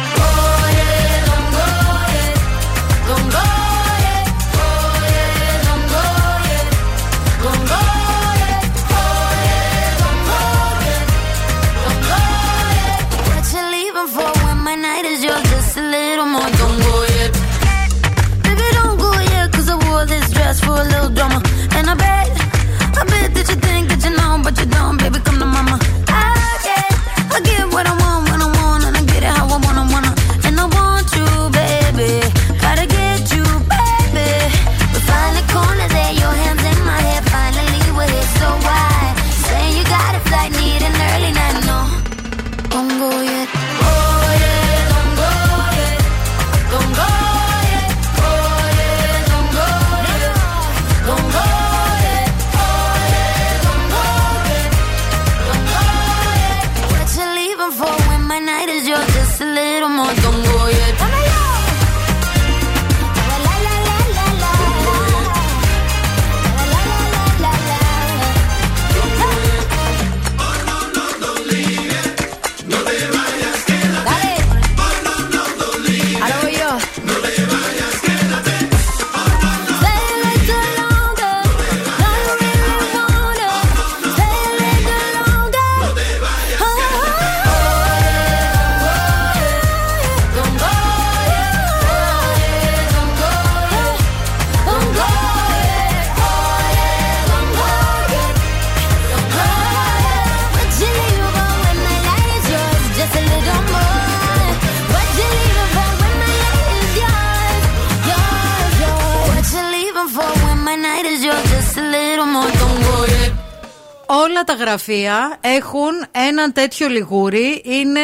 Τα 115.04 115.10
γραφεία 115.10 115.38
έχουν 115.42 116.03
έναν 116.44 116.54
τέτοιο 116.56 116.88
λιγούρι. 116.88 117.62
Είναι 117.66 118.00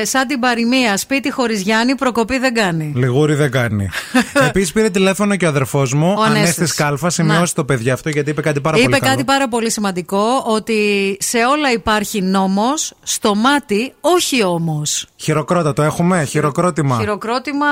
ε, 0.00 0.04
σαν 0.04 0.26
την 0.26 0.40
παροιμία. 0.40 0.96
Σπίτι 0.96 1.30
χωρίς 1.32 1.60
Γιάννη, 1.60 1.94
προκοπή 1.94 2.38
δεν 2.38 2.54
κάνει. 2.54 2.92
Λιγούρι 2.96 3.34
δεν 3.34 3.50
κάνει. 3.50 3.88
Επίσης 4.48 4.72
πήρε 4.72 4.90
τηλέφωνο 4.90 5.36
και 5.36 5.44
ο 5.44 5.48
αδερφός 5.48 5.92
μου, 5.94 6.14
Ο 6.18 6.22
Ανέστης 6.22 6.56
Ανέστης. 6.58 6.74
Κάλφα, 6.74 7.10
σημειώσει 7.10 7.54
το 7.54 7.64
παιδί 7.64 7.90
αυτό 7.90 8.08
γιατί 8.08 8.30
είπε 8.30 8.40
κάτι 8.40 8.60
πάρα 8.60 8.76
Είπε 8.76 8.84
πολύ 8.88 8.98
κάτι 9.00 9.12
καλό. 9.12 9.24
πάρα 9.24 9.48
πολύ 9.48 9.70
σημαντικό, 9.70 10.42
ότι 10.46 11.16
σε 11.20 11.38
όλα 11.38 11.72
υπάρχει 11.72 12.22
νόμος, 12.22 12.92
στο 13.02 13.34
μάτι 13.34 13.92
όχι 14.00 14.44
όμως. 14.44 15.06
Χειροκρότα 15.16 15.72
το 15.72 15.82
έχουμε, 15.82 16.24
χειροκρότημα. 16.24 16.96
Χειροκρότημα 16.98 17.66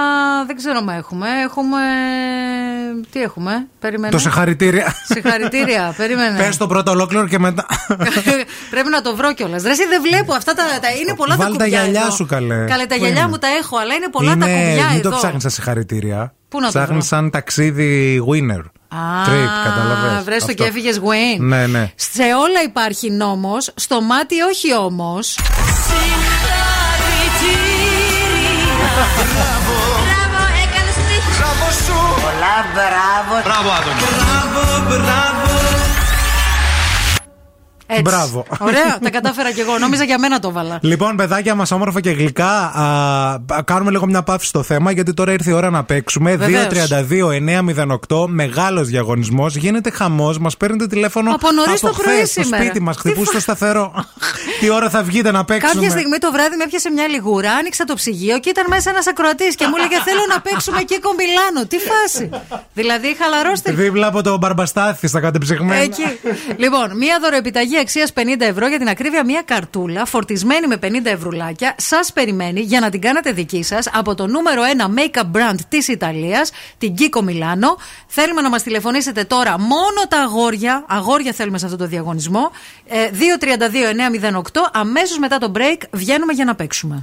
δεν 0.47 0.57
ξέρω 0.57 0.81
μα 0.81 0.95
έχουμε. 0.95 1.27
Έχουμε. 1.45 1.79
Τι 3.13 3.23
έχουμε, 3.23 3.67
περίμενε. 3.81 4.13
Το 4.13 4.19
συγχαρητήρια. 4.19 4.95
Συγχαρητήρια, 5.09 5.95
περίμενε. 6.01 6.39
Πες 6.39 6.57
το 6.57 6.67
πρώτο 6.67 6.91
ολόκληρο 6.91 7.27
και 7.29 7.39
μετά. 7.39 7.67
Πρέπει 8.71 8.89
να 8.89 9.03
το 9.03 9.17
βρω 9.17 9.33
κιόλας. 9.35 9.63
Ρε, 9.63 9.71
εσύ 9.71 9.87
δεν 9.87 10.03
βλέπω 10.09 10.33
αυτά 10.35 10.53
τα. 10.55 10.63
τα 10.83 10.91
είναι 11.01 11.15
πολλά 11.15 11.37
Βάλε 11.37 11.51
τα 11.51 11.57
τα 11.57 11.65
κουμπιά. 11.65 11.81
γυαλιά 11.83 12.01
εδώ. 12.01 12.11
σου, 12.11 12.27
καλέ. 12.27 12.65
Καλέ, 12.73 12.87
τα 12.87 12.95
Πού 12.95 13.01
γυαλιά 13.05 13.21
είναι; 13.21 13.29
μου 13.31 13.39
τα 13.39 13.49
έχω, 13.61 13.77
αλλά 13.79 13.95
είναι 13.95 14.09
πολλά 14.11 14.37
τα 14.37 14.49
Είναι, 14.49 14.59
κουμπιά 14.69 14.87
μην 14.91 14.99
εδώ. 14.99 15.11
το 15.11 15.17
ψάχνεις 15.17 15.41
στα 15.43 15.51
συγχαρητήρια. 15.51 16.33
Πού 16.49 16.61
να 16.61 16.67
το 16.67 16.73
Ψάχνεις 16.79 17.07
βρω; 17.09 17.17
σαν 17.17 17.31
ταξίδι 17.31 18.23
winner. 18.31 18.63
Α, 18.89 18.99
Trip, 19.27 19.51
καταλαβες. 19.65 20.25
βρες 20.25 20.39
το 20.39 20.47
Αυτό. 20.51 20.63
και 20.63 20.65
έφυγες 20.69 21.01
Wayne. 21.01 21.41
Ναι, 21.41 21.67
ναι. 21.67 21.93
Σε 21.95 22.23
όλα 22.23 22.63
υπάρχει 22.65 23.11
νόμος, 23.11 23.73
στο 23.75 24.01
μάτι 24.01 24.41
όχι 24.41 24.75
όμως. 24.75 25.37
Μπράβο, 29.35 30.41
έκανες 30.65 30.97
τύχη. 31.09 31.31
Μπράβο 31.39 31.67
σου. 31.85 31.99
Πολλά 32.25 32.57
μπράβο. 32.75 33.35
Μπράβο, 33.49 33.69
Άδωνη. 33.79 34.01
Μπράβο, 34.05 34.63
μπράβο. 34.89 35.38
Έτσι. 37.99 38.03
Μπράβο. 38.15 38.45
Ωραία, 38.59 38.99
τα 39.03 39.11
κατάφερα 39.11 39.53
κι 39.53 39.61
εγώ. 39.61 39.79
Νόμιζα 39.79 40.05
για 40.05 40.19
μένα 40.19 40.39
το 40.39 40.53
βάλα. 40.53 40.79
Λοιπόν, 40.83 41.17
παιδάκια 41.17 41.55
μας, 41.55 41.71
όμορφα 41.71 42.01
και 42.01 42.11
γλυκά, 42.11 42.51
α, 42.51 43.63
κάνουμε 43.65 43.91
λίγο 43.91 44.07
μια 44.07 44.23
παύση 44.23 44.49
στο 44.49 44.63
θέμα 44.63 44.91
γιατί 44.91 45.15
τώρα 45.15 45.33
ήρθε 45.33 45.51
η 45.51 45.53
ώρα 45.53 45.71
να 45.71 45.85
παίξουμε. 45.85 46.37
Βεβαίως. 46.37 46.67
232-908, 48.09 48.27
μεγάλος 48.29 48.89
διαγωνισμός. 48.89 49.57
Γίνεται 49.57 49.91
χαμός, 49.91 50.39
μας 50.39 50.57
παίρνετε 50.57 50.87
τηλέφωνο 50.87 51.31
Από 51.35 51.53
νωρίς 51.53 51.81
το 51.81 51.93
χθες, 51.93 52.05
πρωί 52.05 52.25
στο 52.27 52.43
σήμερα. 52.43 52.63
σπίτι 52.63 52.81
μας. 52.83 52.97
Τι 52.97 53.09
Χτυπούσε 53.09 53.33
το 53.33 53.41
σταθερό. 53.41 53.93
Τι 54.61 54.71
ώρα 54.71 54.91
θα 54.91 55.03
βγείτε 55.03 55.31
να 55.31 55.45
παίξουμε; 55.45 55.73
Κάποια 55.75 55.91
στιγμή 55.91 56.19
το 56.19 56.33
βράδυ 56.33 56.57
με 56.57 56.65
έπιασε 56.65 56.91
μια 56.91 57.07
λιγούρα, 57.09 57.53
άνοιξα 57.53 57.85
το 57.85 57.95
ψυγείο 57.95 58.39
και 58.39 58.49
ήταν 58.49 58.65
μέσα 58.69 58.91
ένας 58.91 59.07
ακροατής 59.07 59.55
και 59.55 59.67
μου 59.67 59.75
έλεγε 59.77 59.97
Θέλω 60.05 60.21
να 60.35 60.41
παίξουμε 60.41 60.83
και 60.83 60.99
κομπιλάνο. 61.03 61.67
Τι 61.69 61.77
φάση. 61.91 62.31
δηλαδή, 62.73 63.17
χαλαρώστε. 63.21 63.73
Δίπλα 63.73 64.07
από 64.07 64.23
το 64.23 64.37
μπαρμπαστάθι 64.39 65.07
στα 65.07 65.21
κατεψυγμένα. 65.21 65.81
Εκεί. 65.81 66.03
λοιπόν, 66.57 66.97
μία 66.97 67.19
δωροεπιταγή 67.23 67.77
αξίας 67.89 68.13
50 68.15 68.41
ευρώ 68.41 68.67
για 68.69 68.79
την 68.79 68.89
ακρίβεια, 68.89 69.25
μία 69.25 69.43
καρτούλα 69.45 70.05
φορτισμένη 70.05 70.67
με 70.67 70.79
50 70.83 70.87
ευρουλάκια 71.05 71.75
σας 71.79 72.13
περιμένει 72.13 72.61
για 72.61 72.81
να 72.81 72.91
την 72.91 73.01
κάνετε 73.01 73.33
δική 73.33 73.63
σας 73.63 73.89
από 73.93 74.15
το 74.15 74.27
νούμερο 74.27 74.63
1 74.63 74.99
make-up 74.99 75.37
brand 75.37 75.59
της 75.69 75.89
Ιταλίας, 75.89 76.51
την 76.79 76.95
Kiko 76.99 77.19
Milano. 77.19 77.77
Θέλουμε 78.07 78.41
να 78.41 78.49
μας 78.49 78.63
τηλεφωνήσετε 78.63 79.25
τώρα 79.25 79.59
μόνο 79.59 80.01
τα 80.09 80.21
αγόρια. 80.21 80.85
Αγόρια 80.89 81.33
θέλουμε 81.33 81.59
σε 81.59 81.65
αυτό 81.65 81.77
το 81.77 81.87
διαγωνισμό. 81.87 82.51
Ε, 82.87 83.11
232-908. 83.11 84.71
Αμέσως 84.73 85.19
μετά 85.19 85.39
το 85.39 85.53
break 85.55 85.83
βγαίνουμε 85.93 86.33
για 86.33 86.45
να 86.45 86.55
παίξουμε. 86.55 87.01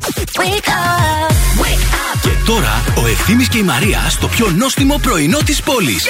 Και 2.22 2.30
τώρα 2.46 2.84
ο 3.04 3.08
Ευθύμης 3.08 3.50
και 3.50 3.58
η 3.58 3.64
Μαρία 3.64 4.00
στο 4.10 4.28
πιο 4.28 4.50
νόστιμο 4.50 4.98
πρωινό 4.98 5.38
της 5.46 5.62
πόλης. 5.62 6.08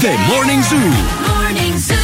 The 0.00 0.06
Morning 0.06 0.62
Zoo. 0.70 0.90
Morning 1.28 1.92
Zoo. 1.92 2.03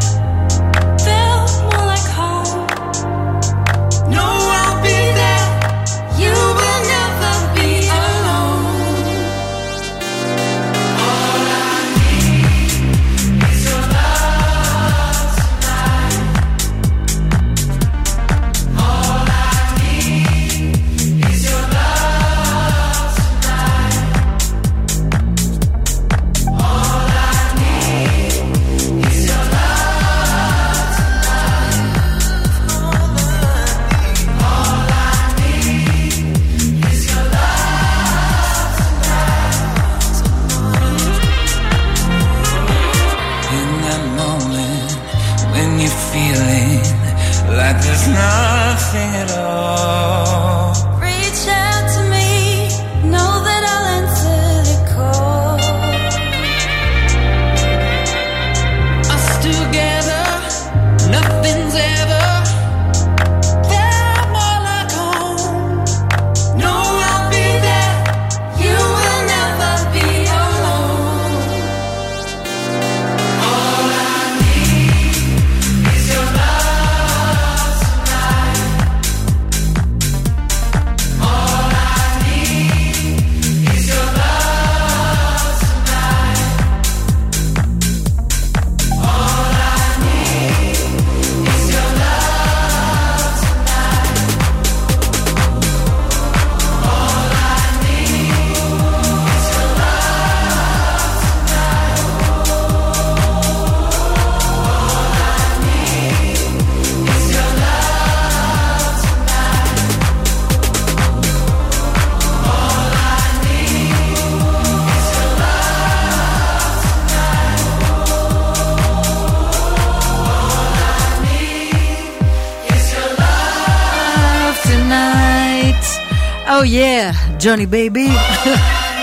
yeah, 126.77 127.11
Johnny 127.43 127.67
baby. 127.75 128.07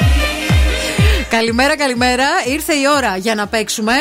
καλημέρα, 1.36 1.76
καλημέρα. 1.76 2.24
Ήρθε 2.46 2.72
η 2.72 2.82
ώρα 2.96 3.16
για 3.16 3.34
να 3.34 3.46
παίξουμε. 3.46 3.92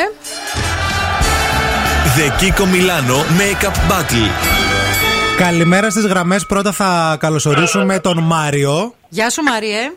The 2.16 2.42
Kiko 2.42 2.62
Milano 2.64 3.16
Makeup 3.40 3.92
Battle. 3.92 4.30
Καλημέρα 5.36 5.90
στις 5.90 6.06
γραμμές. 6.06 6.46
Πρώτα 6.46 6.72
θα 6.72 7.16
καλωσορίσουμε 7.20 7.98
τον 8.00 8.18
Μάριο. 8.22 8.94
Γεια 9.08 9.30
σου, 9.30 9.42
Μάριε. 9.42 9.92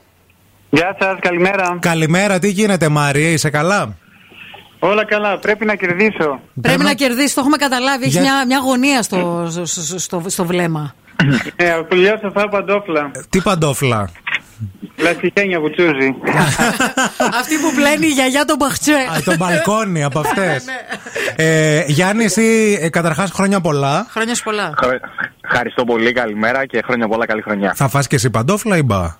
Γεια 0.69 0.95
σας, 0.99 1.17
καλημέρα. 1.21 1.77
Καλημέρα, 1.81 2.39
τι 2.39 2.49
γίνεται, 2.49 2.89
Μάρια, 2.89 3.29
είσαι 3.29 3.49
καλά; 3.49 3.95
Όλα 4.79 5.05
καλά, 5.05 5.37
πρέπει 5.37 5.65
να 5.65 5.75
κερδίσω. 5.75 6.39
Πρέπει 6.61 6.83
να 6.83 6.93
κερδίσεις, 6.93 7.33
το 7.33 7.39
έχουμε 7.41 7.57
καταλάβει. 7.57 8.03
Έχεις 8.03 8.13
Για- 8.13 8.21
μια, 8.21 8.45
μια 8.45 8.59
γωνία 8.59 9.01
στο, 9.01 9.47
στο, 9.63 9.99
στο, 9.99 10.23
στο 10.27 10.45
βλέμμα. 10.45 10.95
Ε, 11.55 11.79
πουλιό 11.89 12.17
σοφά 12.21 12.49
παντόφλα. 12.49 13.11
Τι 13.29 13.39
παντόφλα; 13.41 14.09
Λαστιχένια 14.97 15.59
που 15.59 15.69
τσούζει. 15.69 16.15
Αυτή 17.39 17.55
που 17.55 17.75
πλένει 17.75 18.05
η 18.05 18.09
γιαγιά 18.09 18.45
τον 18.45 18.55
μπαχτσέ. 18.57 18.93
Α, 18.93 19.21
το 19.25 19.35
μπαλκόνι 19.37 20.03
από 20.03 20.19
αυτές. 20.19 20.65
ε, 21.35 21.83
Γιάννη, 21.87 22.23
εσύ 22.23 22.77
ε, 22.81 22.89
καταρχάς 22.89 23.31
χρόνια 23.31 23.61
πολλά. 23.61 24.07
Χρόνια 24.09 24.35
σου 24.35 24.43
πολλά. 24.43 24.73
Ευχαριστώ 25.41 25.83
πολύ, 25.83 26.11
καλημέρα 26.11 26.65
και 26.65 26.81
χρόνια 26.85 27.07
πολλά, 27.07 27.25
καλή 27.25 27.41
χρονιά. 27.41 27.73
Θα 27.75 27.87
φας 27.87 28.07
και 28.07 28.15
εσύ 28.15 28.29
παντόφλα 28.29 28.77
ή 28.77 28.83
μπα; 28.83 29.15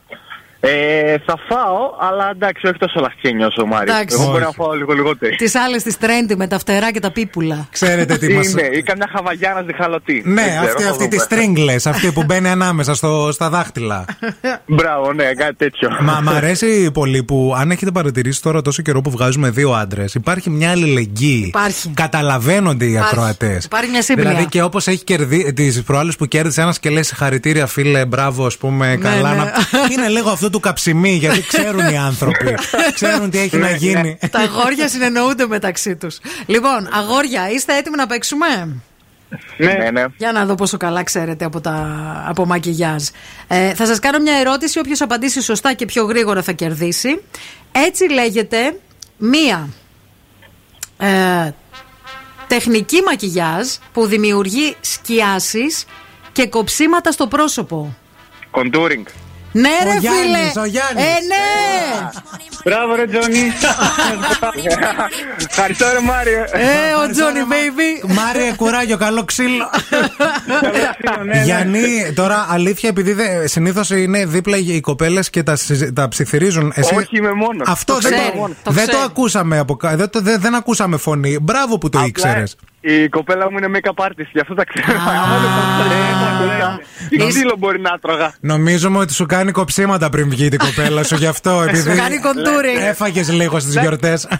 Ε, 0.63 1.17
θα 1.25 1.35
φάω, 1.49 1.79
αλλά 1.99 2.29
εντάξει, 2.29 2.67
όχι 2.67 2.77
τόσο 2.77 2.99
λαχτένιο 2.99 3.47
όσο 3.47 3.61
ο 3.61 3.65
Μάριος. 3.65 3.95
Εντάξει. 3.95 4.17
Εγώ 4.19 4.31
μπορεί 4.31 4.43
Όχι. 4.43 4.53
να 4.57 4.63
φάω 4.63 4.73
λίγο 4.73 4.93
λιγότερο. 4.93 5.35
Τις 5.35 5.55
άλλες 5.55 5.83
τις 5.83 5.97
τρέντι 5.97 6.35
με 6.35 6.47
τα 6.47 6.59
φτερά 6.59 6.91
και 6.91 6.99
τα 6.99 7.11
πίπουλα. 7.11 7.67
Ξέρετε 7.71 8.17
τι 8.17 8.33
μας... 8.33 8.51
Είναι, 8.51 8.61
ή 8.61 8.81
καμιά 8.83 9.09
χαβαγιάνα 9.15 9.61
διχαλωτή. 9.61 10.21
Ναι, 10.25 10.41
Δεν 10.41 10.45
ξέρω, 10.51 10.63
αυτή, 10.65 10.83
θα 10.83 10.89
αυτή 10.89 11.07
της 11.07 11.27
δούμε. 11.29 11.43
stringless, 11.45 11.79
αυτή 11.85 12.11
που 12.11 12.23
μπαίνει 12.23 12.49
ανάμεσα 12.49 12.95
στο, 12.95 13.29
στα 13.31 13.49
δάχτυλα. 13.49 14.05
Μπράβο, 14.77 15.13
ναι, 15.13 15.23
κάτι 15.33 15.55
τέτοιο. 15.55 15.89
Μα 16.01 16.19
μ' 16.23 16.29
αρέσει 16.29 16.91
πολύ 16.91 17.23
που, 17.23 17.53
αν 17.57 17.71
έχετε 17.71 17.91
παρατηρήσει 17.91 18.41
τώρα 18.41 18.61
τόσο 18.61 18.81
καιρό 18.81 19.01
που 19.01 19.09
βγάζουμε 19.11 19.49
δύο 19.49 19.71
άντρες, 19.71 20.13
υπάρχει 20.13 20.49
μια 20.49 20.71
αλληλεγγύη. 20.71 21.43
Υπάρχει. 21.47 21.89
Καταλαβαίνονται 21.93 22.85
οι 22.85 22.91
Υπάρχει. 22.91 23.15
ακροατές. 23.15 23.65
Υπάρχει 23.65 23.89
μια 23.89 24.01
σύμπνοια. 24.01 24.29
Δηλαδή 24.29 24.47
και 24.49 24.61
όπως 24.61 24.87
έχει 24.87 25.03
κερδίσει 25.03 25.53
τις 25.53 25.83
προάλλες 25.83 26.15
που 26.15 26.25
κέρδισε 26.25 26.61
ένας 26.61 26.79
και 26.79 26.89
λέει 26.89 27.03
συγχαρητήρια, 27.03 27.65
φίλε, 27.65 28.05
μπράβο, 28.05 28.45
ας 28.45 28.57
πούμε, 28.57 28.97
καλά. 29.01 29.29
ναι. 29.33 29.35
Να... 29.35 29.51
Είναι 29.91 30.07
λίγο 30.17 30.29
αυτό 30.29 30.49
του 30.51 30.59
καψιμί, 30.59 31.11
γιατί 31.11 31.41
ξέρουν 31.41 31.87
οι 31.87 31.97
άνθρωποι. 31.97 32.55
ξέρουν 32.93 33.29
τι 33.29 33.39
έχει 33.39 33.57
να 33.57 33.71
γίνει. 33.71 34.17
Τα 34.31 34.39
αγόρια 34.39 34.87
συνεννοούνται 34.87 35.47
μεταξύ 35.47 35.95
τους. 35.95 36.19
Λοιπόν, 36.45 36.89
αγόρια, 36.91 37.49
είστε 37.49 37.77
έτοιμοι 37.77 37.95
να 37.95 38.07
παίξουμε; 38.07 38.47
Ναι, 39.57 39.89
ναι. 39.91 40.05
Για 40.17 40.31
να 40.31 40.45
δω 40.45 40.55
πόσο 40.55 40.77
καλά 40.77 41.03
ξέρετε 41.03 41.45
από, 41.45 41.61
τα, 41.61 41.75
από 42.27 42.45
μακιγιάζ. 42.45 43.03
Ε, 43.47 43.73
θα 43.73 43.85
σας 43.85 43.99
κάνω 43.99 44.19
μια 44.19 44.37
ερώτηση. 44.37 44.79
Όποιος 44.79 45.01
απαντήσει 45.01 45.41
σωστά 45.41 45.73
και 45.73 45.85
πιο 45.85 46.03
γρήγορα 46.03 46.41
θα 46.41 46.51
κερδίσει. 46.51 47.21
Έτσι 47.71 48.09
λέγεται 48.09 48.75
μία 49.17 49.69
ε, 50.97 51.51
τεχνική 52.47 53.01
μακιγιάζ 53.01 53.67
που 53.93 54.05
δημιουργεί 54.05 54.75
σκιάσεις 54.81 55.85
και 56.31 56.47
κοψίματα 56.47 57.11
στο 57.11 57.27
πρόσωπο. 57.27 57.95
Contouring. 58.51 59.20
Ναι, 59.51 59.69
Ο 59.81 59.83
ρε 59.91 59.97
Γιάννης, 59.99 60.21
φίλε! 60.23 60.61
ο 60.61 60.65
Γιάννης. 60.65 61.03
Ε, 61.03 61.07
ναι! 61.31 62.09
Μπράβο, 62.65 62.95
ρε 62.95 63.05
Τζόνι. 63.07 63.51
Ευχαριστώ, 65.49 65.85
ρε 65.93 65.99
Μάριο. 65.99 66.39
Ε, 66.51 66.93
ο 67.07 67.11
Τζόνι, 67.11 67.39
baby! 67.49 68.11
Μάρια, 68.13 68.53
κουράγιο, 68.55 68.97
καλό 68.97 69.23
ξύλο. 69.25 69.69
ναι, 71.25 71.33
ναι. 71.33 71.43
Γιάννη, 71.43 72.13
τώρα 72.15 72.47
αλήθεια, 72.49 72.89
επειδή 72.89 73.15
συνήθως 73.45 73.89
είναι 73.89 74.25
δίπλα 74.25 74.57
οι 74.57 74.79
κοπέλες 74.79 75.29
και 75.29 75.43
τα, 75.43 75.55
συζη- 75.55 75.93
τα 75.93 76.07
ψιθυρίζουν. 76.07 76.71
Εσύ... 76.75 76.95
Όχι, 76.95 77.17
είμαι 77.17 77.31
μόνος. 77.33 77.67
Αυτό 77.69 77.93
Το 77.93 77.99
δεν, 77.99 78.11
ξέρει, 78.11 78.31
το, 78.35 78.49
το 78.63 78.71
δεν 78.71 78.85
το 78.85 78.91
ξέρει. 78.91 79.03
ακούσαμε 79.05 79.57
από 79.57 79.75
κα- 79.75 79.95
δεν, 79.95 80.09
το- 80.09 80.21
δεν, 80.21 80.41
δεν 80.41 80.55
ακούσαμε 80.55 80.97
φωνή. 80.97 81.37
Μπράβο 81.41 81.77
που 81.77 81.89
το 81.89 81.97
Απλά 81.97 82.07
ήξερες. 82.07 82.55
Η 82.81 83.09
κοπέλα 83.09 83.51
μου 83.51 83.57
είναι 83.57 83.79
make-up 83.79 84.05
artist, 84.05 84.29
γι' 84.33 84.39
αυτό 84.39 84.53
τα 84.53 84.63
ξέρω. 84.65 84.97
Τι 87.09 87.17
ξύλο 87.27 87.55
μπορεί 87.57 87.79
να 87.79 87.99
τρώγα. 88.01 88.33
Νομίζουμε 88.39 88.97
ότι 88.97 89.13
σου 89.13 89.25
κάνει 89.25 89.51
κοψίματα 89.51 90.09
πριν 90.09 90.29
βγει 90.29 90.49
την 90.49 90.59
κοπέλα 90.59 91.03
σου 91.03 91.15
γι' 91.15 91.25
αυτό. 91.25 91.65
επειδή 91.67 91.95
κάνει 91.95 92.15
contouring. 92.23 92.81
Έφαγες 92.87 93.31
λίγο 93.31 93.59
στις 93.59 93.75
γιορτές. 93.75 94.23
Ε, 94.23 94.37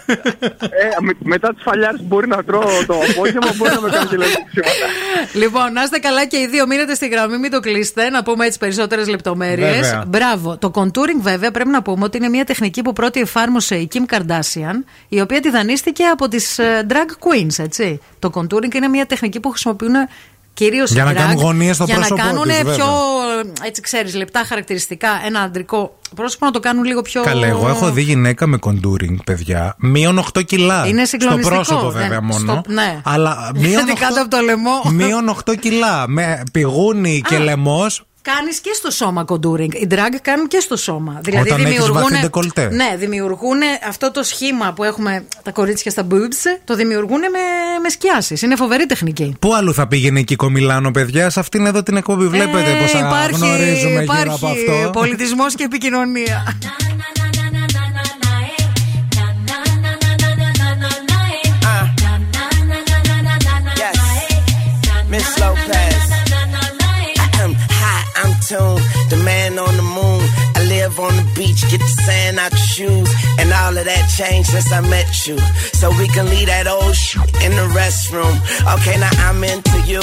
με- 1.02 1.14
μετά 1.20 1.54
τις 1.54 1.64
φαλιάρες 1.64 2.00
που 2.00 2.06
μπορεί 2.08 2.28
να 2.28 2.44
τρώω 2.44 2.62
το 2.88 2.94
απόγευμα, 3.12 3.52
μπορεί 3.58 3.72
να 3.74 3.82
με 3.82 3.90
κάνει 3.90 4.06
και 4.08 4.16
λίγο 4.18 4.30
ξύματα. 4.30 4.86
Λοιπόν, 5.34 5.74
να 5.74 5.82
είστε 5.84 5.98
καλά 5.98 6.26
και 6.26 6.38
οι 6.38 6.48
δύο. 6.48 6.68
Μείνετε 6.68 6.94
στη 6.94 7.08
γραμμή, 7.08 7.38
μην 7.38 7.52
το 7.52 7.60
κλείσετε. 7.60 8.10
Να 8.10 8.24
πούμε 8.24 8.46
έτσι 8.46 8.58
περισσότερες 8.60 9.08
λεπτομέρειες. 9.08 9.80
Βέβαια. 9.80 10.04
Μπράβο. 10.08 10.58
Το 10.58 10.72
contouring, 10.76 11.20
βέβαια, 11.22 11.52
πρέπει 11.52 11.70
να 11.70 11.82
πούμε 11.82 12.04
ότι 12.04 12.18
είναι 12.18 12.30
μια 12.30 12.46
τεχνική 12.46 12.82
που 12.82 12.94
πρώτη 12.94 13.20
εφάρμοσε 13.20 13.76
η 13.76 13.88
Kim 13.94 14.16
Kardashian, 14.16 14.76
η 15.10 15.22
οποία 15.22 15.40
τη 15.40 15.50
δανείστηκε 15.50 16.04
από 16.06 16.28
τις 16.28 16.60
drag 16.88 17.10
queens, 17.28 17.64
έτσι. 17.64 18.02
Το 18.20 18.31
contouring 18.34 18.74
είναι 18.76 18.88
μια 18.88 19.06
τεχνική 19.06 19.40
που 19.40 19.50
χρησιμοποιούν 19.50 19.94
κυρίως 20.54 20.92
Για 20.92 21.04
να 21.04 21.14
κάνουν 21.14 21.36
γωνίες 21.42 21.76
στο 21.76 21.84
για 21.86 21.96
πρόσωπό 21.96 22.16
να 22.16 22.24
κάνουν 22.28 22.44
της, 22.44 22.56
βέβαια. 22.58 22.76
πιο, 22.76 22.86
έτσι 23.66 23.82
ξέρεις, 23.82 24.16
λεπτά 24.16 24.44
χαρακτηριστικά 24.48 25.10
ένα 25.26 25.40
αντρικό 25.40 25.98
πρόσωπο 26.16 26.46
να 26.46 26.52
το 26.52 26.60
κάνουν 26.60 26.84
λίγο 26.84 27.02
πιο. 27.02 27.22
Καλέ, 27.24 27.48
εγώ 27.48 27.68
έχω 27.68 27.92
δει 27.92 28.02
γυναίκα 28.02 28.48
με 28.48 28.58
contouring, 28.62 29.16
παιδιά. 29.26 29.76
Μείον 29.78 30.18
8 30.34 30.42
κιλά. 30.46 30.86
Είναι 30.88 31.06
Στο 31.06 31.18
συγκλονιστικό, 31.18 31.56
πρόσωπο, 31.56 31.90
δεν- 31.92 32.02
βέβαια, 32.02 32.22
μόνο. 32.22 32.40
στο- 32.62 32.74
ναι. 32.74 33.02
Αλλά 33.04 33.52
μείον 33.56 33.70
Γιατί 33.70 33.92
8, 33.92 34.00
κάτω 34.00 34.22
από 34.22 34.30
το 34.30 34.40
λαιμό. 34.42 34.82
μείον 34.92 35.30
8 35.30 35.56
κιλά. 35.60 36.06
Με 36.08 36.44
πηγούνι 36.52 37.22
και 37.28 37.38
λαιμός. 37.38 38.06
Κάνεις 38.22 38.60
και 38.60 38.70
στο 38.74 38.92
σώμα 38.92 39.26
contouring. 39.28 39.74
Οι 39.76 39.88
drag 39.92 40.16
κάνουν 40.22 40.48
και 40.48 40.60
στο 40.60 40.78
σώμα. 40.78 41.20
Δηλαδή 41.24 41.50
Όταν 41.50 41.62
έχεις 41.66 41.74
δημιουργούν. 41.80 42.02
βαθύ 42.10 42.22
ντεκολτέ. 42.22 42.70
Ναι, 42.72 42.96
δημιουργούν 42.98 43.60
αυτό 43.88 44.12
το 44.12 44.24
σχήμα 44.24 44.74
που 44.74 44.84
έχουμε 44.84 45.24
τα 45.44 45.52
κορίτσια 45.52 45.92
στα 45.92 46.08
boobs, 46.12 46.60
το 46.66 46.76
δημιουργούν 46.76 47.20
με, 47.20 47.40
με 47.84 47.90
σκιάσεις. 47.90 48.42
Είναι 48.42 48.56
φοβερή 48.56 48.86
τεχνική. 48.86 49.36
Πού 49.40 49.54
αλλού 49.54 49.74
θα 49.74 49.88
πήγαινε 49.88 50.20
η 50.20 50.24
Κίκο 50.24 50.50
Μιλάνο, 50.50 50.92
παιδιά, 50.92 51.30
σε 51.30 51.40
αυτήν 51.40 51.66
εδώ 51.66 51.84
την 51.84 51.98
εκπομπή. 51.98 52.28
Βλέπετε 52.28 52.72
Ε, 52.72 52.74
πώ 52.92 52.98
υπάρχει, 53.00 53.36
γνωρίζουμε 53.46 54.02
υπάρχει 54.04 54.22
γύρω 54.24 54.34
από 54.34 54.48
αυτό. 54.48 54.90
πολιτισμός 54.90 55.56
και 55.56 55.64
επικοινωνία. 55.64 56.44
hot, 68.52 68.82
The 69.10 69.18
man 69.18 69.58
on 69.58 69.76
the 69.76 69.84
moon. 69.84 70.22
I 70.56 70.64
live 70.68 71.00
on 71.00 71.16
the 71.16 71.28
beach, 71.36 71.62
get 71.72 71.80
the 71.80 71.94
sand 72.06 72.40
out 72.40 72.52
your 72.52 72.70
shoes. 72.76 73.10
And 73.40 73.52
all 73.52 73.76
of 73.78 73.86
that 73.86 74.06
changed 74.18 74.50
since 74.50 74.72
I 74.72 74.82
met 74.82 75.10
you. 75.28 75.38
So 75.74 75.90
we 75.98 76.08
can 76.08 76.30
leave 76.30 76.48
that 76.48 76.68
old 76.68 76.96
shit 76.96 77.30
in 77.42 77.52
the 77.52 77.68
restroom. 77.74 78.36
Okay, 78.76 78.98
now 79.00 79.14
I'm 79.28 79.44
into 79.44 79.78
you. 79.88 80.02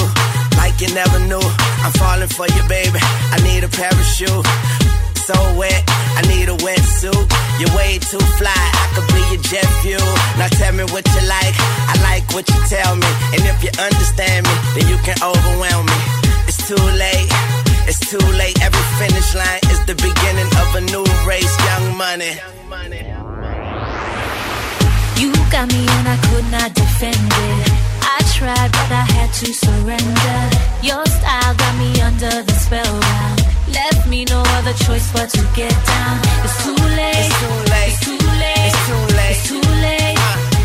Like 0.56 0.80
you 0.80 0.88
never 0.94 1.18
knew. 1.30 1.46
I'm 1.84 1.92
falling 1.92 2.28
for 2.28 2.48
you, 2.48 2.62
baby. 2.68 2.98
I 3.32 3.38
need 3.44 3.64
a 3.64 3.68
parachute. 3.68 4.44
So 5.28 5.36
wet, 5.60 5.84
I 6.16 6.22
need 6.24 6.48
a 6.48 6.56
wetsuit. 6.56 7.24
You're 7.60 7.74
way 7.76 8.00
too 8.00 8.24
fly, 8.40 8.48
I 8.56 8.84
could 8.96 9.06
be 9.12 9.20
your 9.28 9.42
jet 9.44 9.68
fuel. 9.84 10.00
Now 10.40 10.48
tell 10.48 10.72
me 10.72 10.84
what 10.88 11.04
you 11.04 11.22
like, 11.28 11.52
I 11.84 11.94
like 12.00 12.24
what 12.32 12.48
you 12.48 12.56
tell 12.64 12.96
me. 12.96 13.10
And 13.36 13.44
if 13.44 13.60
you 13.60 13.68
understand 13.76 14.48
me, 14.48 14.54
then 14.72 14.88
you 14.88 14.96
can 15.04 15.20
overwhelm 15.20 15.84
me. 15.84 15.98
It's 16.48 16.64
too 16.64 16.80
late, 16.96 17.28
it's 17.88 17.98
too 18.10 18.24
late. 18.36 18.60
Every 18.62 18.86
finish 19.00 19.34
line 19.34 19.60
is 19.72 19.80
the 19.86 19.96
beginning 19.96 20.50
of 20.60 20.68
a 20.76 20.82
new 20.92 21.06
race, 21.26 21.54
young 21.68 21.96
money. 21.96 22.36
You 25.16 25.32
got 25.50 25.66
me 25.72 25.82
and 25.96 26.06
I 26.14 26.16
could 26.28 26.46
not 26.52 26.74
defend 26.74 27.16
it. 27.16 27.72
I 28.04 28.18
tried, 28.36 28.70
but 28.70 28.90
I 28.92 29.04
had 29.16 29.32
to 29.40 29.52
surrender. 29.52 30.38
Your 30.82 31.04
style 31.06 31.54
got 31.54 31.74
me 31.78 31.90
under 32.00 32.42
the 32.42 32.54
spellbound. 32.64 33.40
Left 33.72 34.06
me 34.06 34.24
no 34.26 34.42
other 34.58 34.74
choice 34.74 35.10
but 35.12 35.30
to 35.30 35.42
get 35.56 35.74
down. 35.86 36.20
It's 36.44 36.56
too 36.64 36.76
late. 36.98 37.24
It's 37.24 37.40
too 37.40 37.56
late. 37.72 37.88
It's 37.88 38.04
too 38.06 38.18
late. 38.42 38.64
It's 38.68 38.80
too 38.86 39.02
late. 39.16 39.32
It's 39.32 39.48
too 39.48 39.58
late. 39.58 39.64
It's 39.64 39.66
too 39.66 39.68
late. 39.82 40.57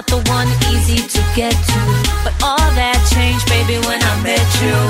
not 0.00 0.24
the 0.24 0.30
one 0.30 0.48
easy 0.72 0.96
to 0.96 1.20
get 1.34 1.52
to. 1.52 1.80
But 2.24 2.34
all 2.42 2.56
that 2.56 2.96
changed, 3.12 3.46
baby, 3.48 3.76
when 3.86 4.02
I 4.02 4.22
met 4.22 4.46
you. 4.62 4.89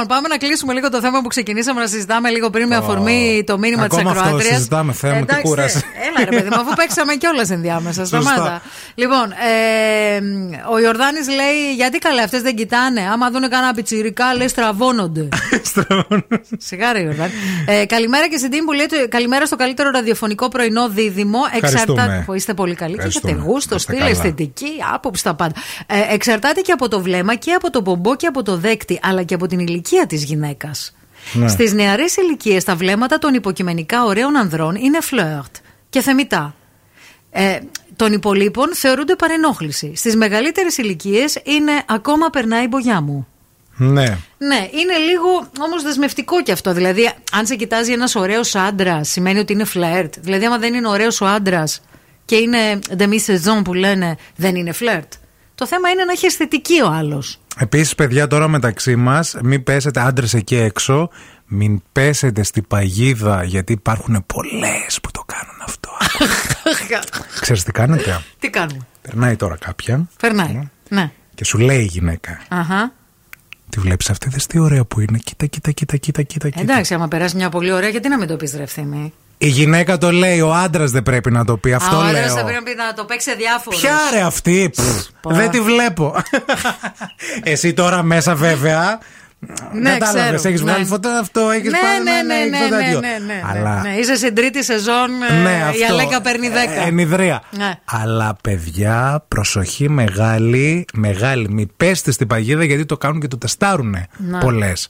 Λοιπόν, 0.00 0.16
πάμε 0.16 0.28
να 0.28 0.36
κλείσουμε 0.36 0.72
λίγο 0.72 0.88
το 0.88 1.00
θέμα 1.00 1.20
που 1.20 1.28
ξεκινήσαμε 1.28 1.80
να 1.80 1.86
συζητάμε 1.86 2.30
λίγο 2.30 2.50
πριν 2.50 2.66
με 2.66 2.76
αφορμή 2.76 3.44
το 3.46 3.58
μήνυμα 3.58 3.86
της 3.88 3.98
Ακόμα 3.98 4.10
αυτό 4.10 4.22
ακροάτριας. 4.22 4.54
συζητάμε, 4.56 4.92
Θεέ 4.92 5.12
μου, 5.18 5.24
τι 5.24 5.40
κούραση. 5.40 5.82
Έλα 6.08 6.24
ρε 6.30 6.36
παιδί 6.36 6.48
μου, 6.52 6.60
αφού 6.60 6.74
παίξαμε 6.74 7.14
κιόλας 7.14 7.50
ενδιάμεσα. 7.50 8.04
Σωστά. 8.04 8.30
Σταμάτα. 8.32 8.62
Λοιπόν, 8.98 9.30
ε, 9.32 10.20
ο 10.72 10.78
Ιορδάνης 10.78 11.28
λέει: 11.28 11.74
Γιατί 11.76 11.98
καλά, 11.98 12.22
αυτές 12.22 12.42
δεν 12.42 12.54
κοιτάνε. 12.56 13.00
Άμα 13.00 13.30
δουν 13.30 13.40
κανένα 13.48 13.74
πιτσιρικά, 13.74 14.34
λέει 14.34 14.48
στραβώνονται. 14.54 15.28
Σιγά 16.58 16.92
ρε 16.92 17.00
Ιορδάνη. 17.00 17.32
Ε, 17.66 17.84
καλημέρα 17.86 18.28
και 18.28 18.36
στην 18.36 18.50
team 18.52 18.60
που 18.66 18.72
λέει: 18.72 18.86
το- 18.86 19.08
Καλημέρα 19.08 19.46
στο 19.46 19.56
καλύτερο 19.56 19.90
ραδιοφωνικό 19.90 20.48
πρωινό 20.48 20.88
δίδυμο. 20.88 21.38
Ευχαριστούμε. 21.62 22.22
Που 22.26 22.32
είστε 22.32 22.54
πολύ 22.54 22.74
καλοί 22.74 22.92
και 22.92 22.96
Ευχαριστούμε. 22.98 23.32
έχετε 23.32 23.46
γούστο, 23.48 23.74
Είστε 23.74 23.92
στυλ, 23.92 24.04
καλά. 24.04 24.10
αισθητική, 24.16 24.70
άποψη 24.92 25.22
τα 25.24 25.34
πάντα. 25.34 25.54
Ε, 25.86 26.14
εξαρτάται 26.14 26.60
και 26.60 26.72
από 26.72 26.88
το 26.88 27.00
βλέμμα 27.00 27.34
και 27.34 27.52
από 27.52 27.70
το 27.70 27.82
πομπό 27.82 28.16
και 28.16 28.26
από 28.26 28.42
το 28.42 28.56
δέκτη, 28.56 28.98
αλλά 29.02 29.22
και 29.22 29.34
από 29.34 29.46
την 29.46 29.58
ηλικία 29.58 30.06
της 30.06 30.24
γυναίκας. 30.24 30.94
Ναι. 31.32 31.48
Στις 31.48 31.72
νεαρές 31.72 32.16
ηλικίες, 32.16 32.64
τα 32.64 32.74
βλέμματα 32.76 33.18
των 33.18 33.34
υποκειμενικά 33.34 34.04
ωραίων 34.04 34.36
ανδρών 34.36 34.74
είναι 34.74 35.00
φλερτ 35.00 35.54
και 35.90 36.00
θεμητά. 36.00 36.54
Ε, 37.30 37.58
των 37.96 38.12
υπολείπων 38.12 38.74
θεωρούνται 38.74 39.16
παρενόχληση. 39.16 39.92
Στις 39.96 40.16
μεγαλύτερες 40.16 40.76
ηλικίες 40.76 41.38
είναι 41.44 41.72
ακόμα 41.88 42.30
περνάει 42.30 42.64
η 42.64 42.68
μπογιά 42.70 43.00
μου. 43.00 43.26
Ναι. 43.76 44.18
Ναι, 44.38 44.68
είναι 44.70 44.96
λίγο 45.10 45.50
όμως 45.60 45.82
δεσμευτικό 45.82 46.42
κι 46.42 46.52
αυτό. 46.52 46.72
Δηλαδή, 46.72 47.12
αν 47.32 47.46
σε 47.46 47.54
κοιτάζει 47.54 47.92
ένας 47.92 48.14
ωραίος 48.14 48.54
άντρας, 48.54 49.08
σημαίνει 49.08 49.38
ότι 49.38 49.52
είναι 49.52 49.64
φλερτ. 49.64 50.14
Δηλαδή, 50.20 50.44
άμα 50.44 50.58
δεν 50.58 50.74
είναι 50.74 50.88
ωραίος 50.88 51.20
ο 51.20 51.26
άντρας 51.26 51.82
και 52.24 52.36
είναι 52.36 52.78
demi 52.98 53.18
saison 53.26 53.64
που 53.64 53.74
λένε, 53.74 54.16
δεν 54.36 54.54
είναι 54.54 54.72
φλερτ. 54.72 55.12
Το 55.54 55.66
θέμα 55.66 55.88
είναι 55.88 56.04
να 56.04 56.12
έχει 56.12 56.26
αισθητική 56.26 56.80
ο 56.82 56.88
άλλος. 56.88 57.38
Επίσης, 57.58 57.94
παιδιά, 57.94 58.26
τώρα 58.26 58.48
μεταξύ 58.48 58.96
μας, 58.96 59.36
μην 59.42 59.62
πέσετε 59.62 60.00
άντρες 60.00 60.34
εκεί 60.34 60.56
έξω, 60.56 61.10
μην 61.46 61.82
πέσετε 61.92 62.42
στη 62.42 62.62
παγίδα, 62.62 63.44
γιατί 63.44 63.72
υπάρχουν 63.72 64.24
πολλές 64.26 64.98
που 65.02 65.10
το 65.10 65.24
κάνουν 65.26 65.62
αυτό. 65.64 65.90
Ξέρεις 67.40 67.62
τι 67.64 67.72
κάνετε; 67.72 68.22
Τι 68.38 68.50
κάνουμε; 68.50 68.86
Περνάει 69.02 69.36
τώρα 69.36 69.56
κάποια 69.56 70.08
Περνάει. 70.20 70.68
Ναι. 70.88 71.10
και 71.34 71.44
σου 71.44 71.58
λέει 71.58 71.80
η 71.80 71.84
γυναίκα. 71.84 72.38
Αχα. 72.48 72.92
Τη 73.70 73.80
βλέπεις 73.80 74.10
αυτή, 74.10 74.28
δες 74.28 74.46
τι 74.46 74.58
ωραία 74.58 74.84
που 74.84 75.00
είναι. 75.00 75.18
Κοίτα, 75.18 75.46
κοίτα, 75.46 75.70
κοίτα, 75.70 75.96
κοίτα, 75.96 76.22
κοίτα. 76.22 76.48
κοίτα. 76.48 76.60
Εντάξει, 76.72 76.94
άμα 76.94 77.08
περάσει 77.08 77.36
μια 77.36 77.48
πολύ 77.48 77.72
ωραία, 77.72 77.88
γιατί 77.88 78.08
να 78.08 78.18
μην 78.18 78.28
το 78.28 78.36
πεις 78.36 78.54
ρε 78.54 78.62
ευθύμη. 78.62 79.12
Η 79.38 79.48
γυναίκα 79.48 79.98
το 79.98 80.12
λέει, 80.12 80.40
ο 80.40 80.54
άντρας 80.54 80.90
δεν 80.90 81.02
πρέπει 81.02 81.30
να 81.30 81.44
το 81.44 81.56
πει. 81.56 81.72
Αυτό 81.72 81.96
Α, 81.96 81.98
ο 81.98 82.02
λέω. 82.02 82.08
άντρας 82.10 82.32
θα 82.32 82.44
πρέπει 82.44 82.54
να 82.58 82.62
πει 82.62 82.74
να 82.76 82.92
το 82.94 83.04
παίξει 83.04 83.30
σε 83.30 83.36
διάφορου. 83.36 83.78
Ποια 83.78 83.96
ρε 84.12 84.20
αυτή, 84.20 84.70
Πφ, 84.72 85.34
δεν 85.34 85.50
τη 85.50 85.60
βλέπω. 85.60 86.14
Εσύ 87.42 87.72
τώρα 87.72 88.02
μέσα 88.02 88.34
βέβαια. 88.34 88.98
Ναι, 89.72 89.90
Κατάλαβε, 89.90 90.36
ξέρω. 90.36 90.48
έχεις 90.48 90.62
Ναι. 90.62 90.70
βγάλει 90.70 90.84
φωτό 90.84 91.08
αυτό, 91.08 91.50
έχεις 91.50 91.70
Ναι, 91.70 91.78
πάρει 91.78 92.02
ναι, 92.02 92.10
ένα- 92.10 92.22
ναι, 92.22 92.34
έχεις 92.34 92.50
ναι, 92.50 92.68
το 92.68 92.74
ναι, 92.76 92.82
τέτοιο. 92.82 93.00
ναι, 93.00 93.18
ναι, 93.26 93.42
Αλλά 93.50 93.82
ναι. 93.82 93.88
Είσαι 93.94 94.14
στην 94.16 94.34
τρίτη 94.34 94.64
σεζόν, 94.64 95.10
ε, 95.30 95.34
Ναι, 95.42 95.50
η 95.50 95.82
αυτό. 95.82 95.94
Αλέκα 95.94 96.20
παίρνει 96.20 96.48
10. 96.48 96.82
Ε, 96.84 96.88
ενιδρία. 96.88 97.42
Ναι. 97.56 97.72
Αλλά 97.84 98.36
παιδιά, 98.42 99.24
προσοχή 99.28 99.88
μεγάλη, 99.90 100.84
μεγάλη. 100.94 101.48
Μην 101.50 101.70
πέστε 101.76 102.10
στην 102.10 102.26
παγίδα 102.26 102.64
γιατί 102.64 102.84
το 102.84 102.96
κάνουν 102.96 103.20
και 103.20 103.28
το 103.28 103.38
τεστάρουν 103.38 103.90
Ναι. 104.16 104.38
πολλές. 104.40 104.88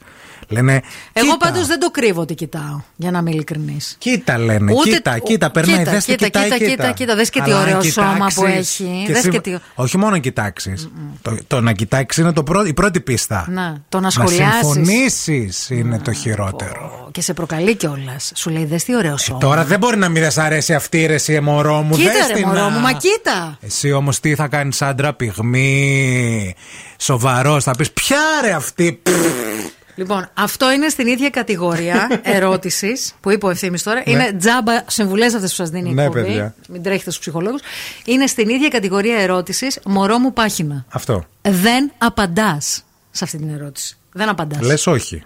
Λένε. 0.49 0.83
Εγώ 1.13 1.33
κοίτα, 1.33 1.37
πάντως 1.51 1.67
δεν 1.67 1.79
το 1.81 1.91
κρύβω 1.91 2.21
ότι 2.21 2.35
κοιτάω, 2.35 2.81
για 2.97 3.11
να 3.11 3.19
είμαι 3.19 3.31
ειλικρινής. 3.31 3.95
Κοίτα 3.99 4.39
λένε, 4.39 4.73
κοίτα, 4.83 5.19
κοίτα, 5.19 5.51
περνάει, 5.51 5.79
κοίτα, 5.79 5.91
δες 5.91 6.05
τι 6.05 6.11
κοίτα, 6.15 6.25
κοιτάει, 6.27 6.59
κοίτα, 6.59 6.67
κοίτα, 6.71 6.91
κοίτα, 6.93 7.15
δες 7.17 7.31
και 7.31 7.41
τι 7.41 7.51
Αλλά 7.51 7.61
ωραίο 7.61 7.77
αν 7.77 7.83
σώμα 7.83 8.27
που 8.35 8.43
κοιτάξεις 8.45 8.81
έχει. 8.81 9.03
και 9.07 9.13
Δες 9.13 9.19
εσύ- 9.19 9.29
και 9.31 9.41
τι- 9.41 9.55
Όχι 9.75 9.97
μόνο 9.99 10.11
να 10.11 10.19
κοιτάξεις. 10.19 10.89
Το, 11.23 11.37
το 11.47 11.61
να 11.61 11.73
κοιτάξεις 11.73 12.23
είναι 12.23 12.33
το 12.33 12.43
πρώτο, 12.43 12.67
η 12.67 12.73
πρώτη 12.75 13.01
πίστα. 13.01 13.47
Να, 13.49 13.81
το 13.89 13.97
να 13.97 14.03
Να 14.03 14.11
σχολιάσεις. 14.11 14.55
συμφωνήσεις 14.61 15.71
είναι 15.71 15.99
το 15.99 16.13
χειρότερο. 16.13 17.09
Και 17.13 17.21
σε 17.21 17.33
προκαλεί 17.35 17.75
κιόλας. 17.77 18.33
Σου 18.35 18.51
λέει, 18.51 18.65
δες 18.65 18.85
τι 18.85 18.97
ωραίο 18.97 19.17
σώμα. 19.17 19.39
Τώρα 19.39 19.65
δεν 19.65 19.79
μπορεί 19.79 19.97
να 19.97 20.09
μην 20.09 20.23
δες 20.23 20.39
αρέσει 20.39 20.75
αυτή 20.75 21.01
η 21.03 21.07
ρεσί, 21.07 21.41
μωρό 21.41 21.83
μου. 21.83 21.97
Κοίτα 21.97 22.13
δες 22.13 22.27
ρε 22.29 22.35
την, 22.35 22.47
μωρό 22.47 22.61
α. 22.65 22.69
μου, 22.69 22.81
μα 22.81 22.93
κοίτα. 22.93 23.59
Εσύ 23.61 23.93
όμως 23.93 24.21
τι 24.21 24.35
θα 24.35 24.49
κάνεις 24.49 24.83
άντρα 24.83 25.15
πυγμή. 25.15 26.55
Σοβαρός, 26.99 27.65
θα 27.65 27.71
πεις 27.73 27.93
ποια 27.93 28.19
ρε 28.43 28.53
αυτή. 28.53 29.03
Λοιπόν, 29.99 30.29
αυτό 30.35 30.73
είναι 30.73 30.89
στην 30.89 31.07
ίδια 31.07 31.31
κατηγορία 31.31 32.09
ερώτησης 32.23 33.15
που 33.21 33.31
είπε 33.31 33.47
ο 33.47 33.51
ευθύνη 33.51 33.81
τώρα. 33.81 34.03
Ναι. 34.07 34.13
Είναι 34.13 34.33
τζάμπα 34.39 34.83
συμβουλές 34.87 35.35
αυτές 35.35 35.51
που 35.51 35.57
σας 35.57 35.71
δίνει 35.71 35.91
η 35.91 35.95
Ναι, 35.95 36.03
εκπομπή. 36.05 36.25
παιδιά. 36.25 36.55
Μην 36.69 36.83
τρέχετε 36.83 37.11
στους 37.11 37.19
ψυχολόγους. 37.19 37.61
Είναι 38.05 38.27
στην 38.27 38.49
ίδια 38.49 38.69
κατηγορία 38.69 39.19
ερώτησης 39.19 39.79
μωρό 39.85 40.19
μου 40.19 40.33
πάχυνα. 40.33 40.85
Αυτό. 40.89 41.25
Δεν 41.43 41.93
απαντάς 41.99 42.83
σε 43.11 43.25
αυτή 43.25 43.37
την 43.39 43.55
ερώτηση. 43.55 43.97
Δεν 44.13 44.29
απαντάς. 44.29 44.61
Λες 44.61 44.87
όχι. 44.87 45.23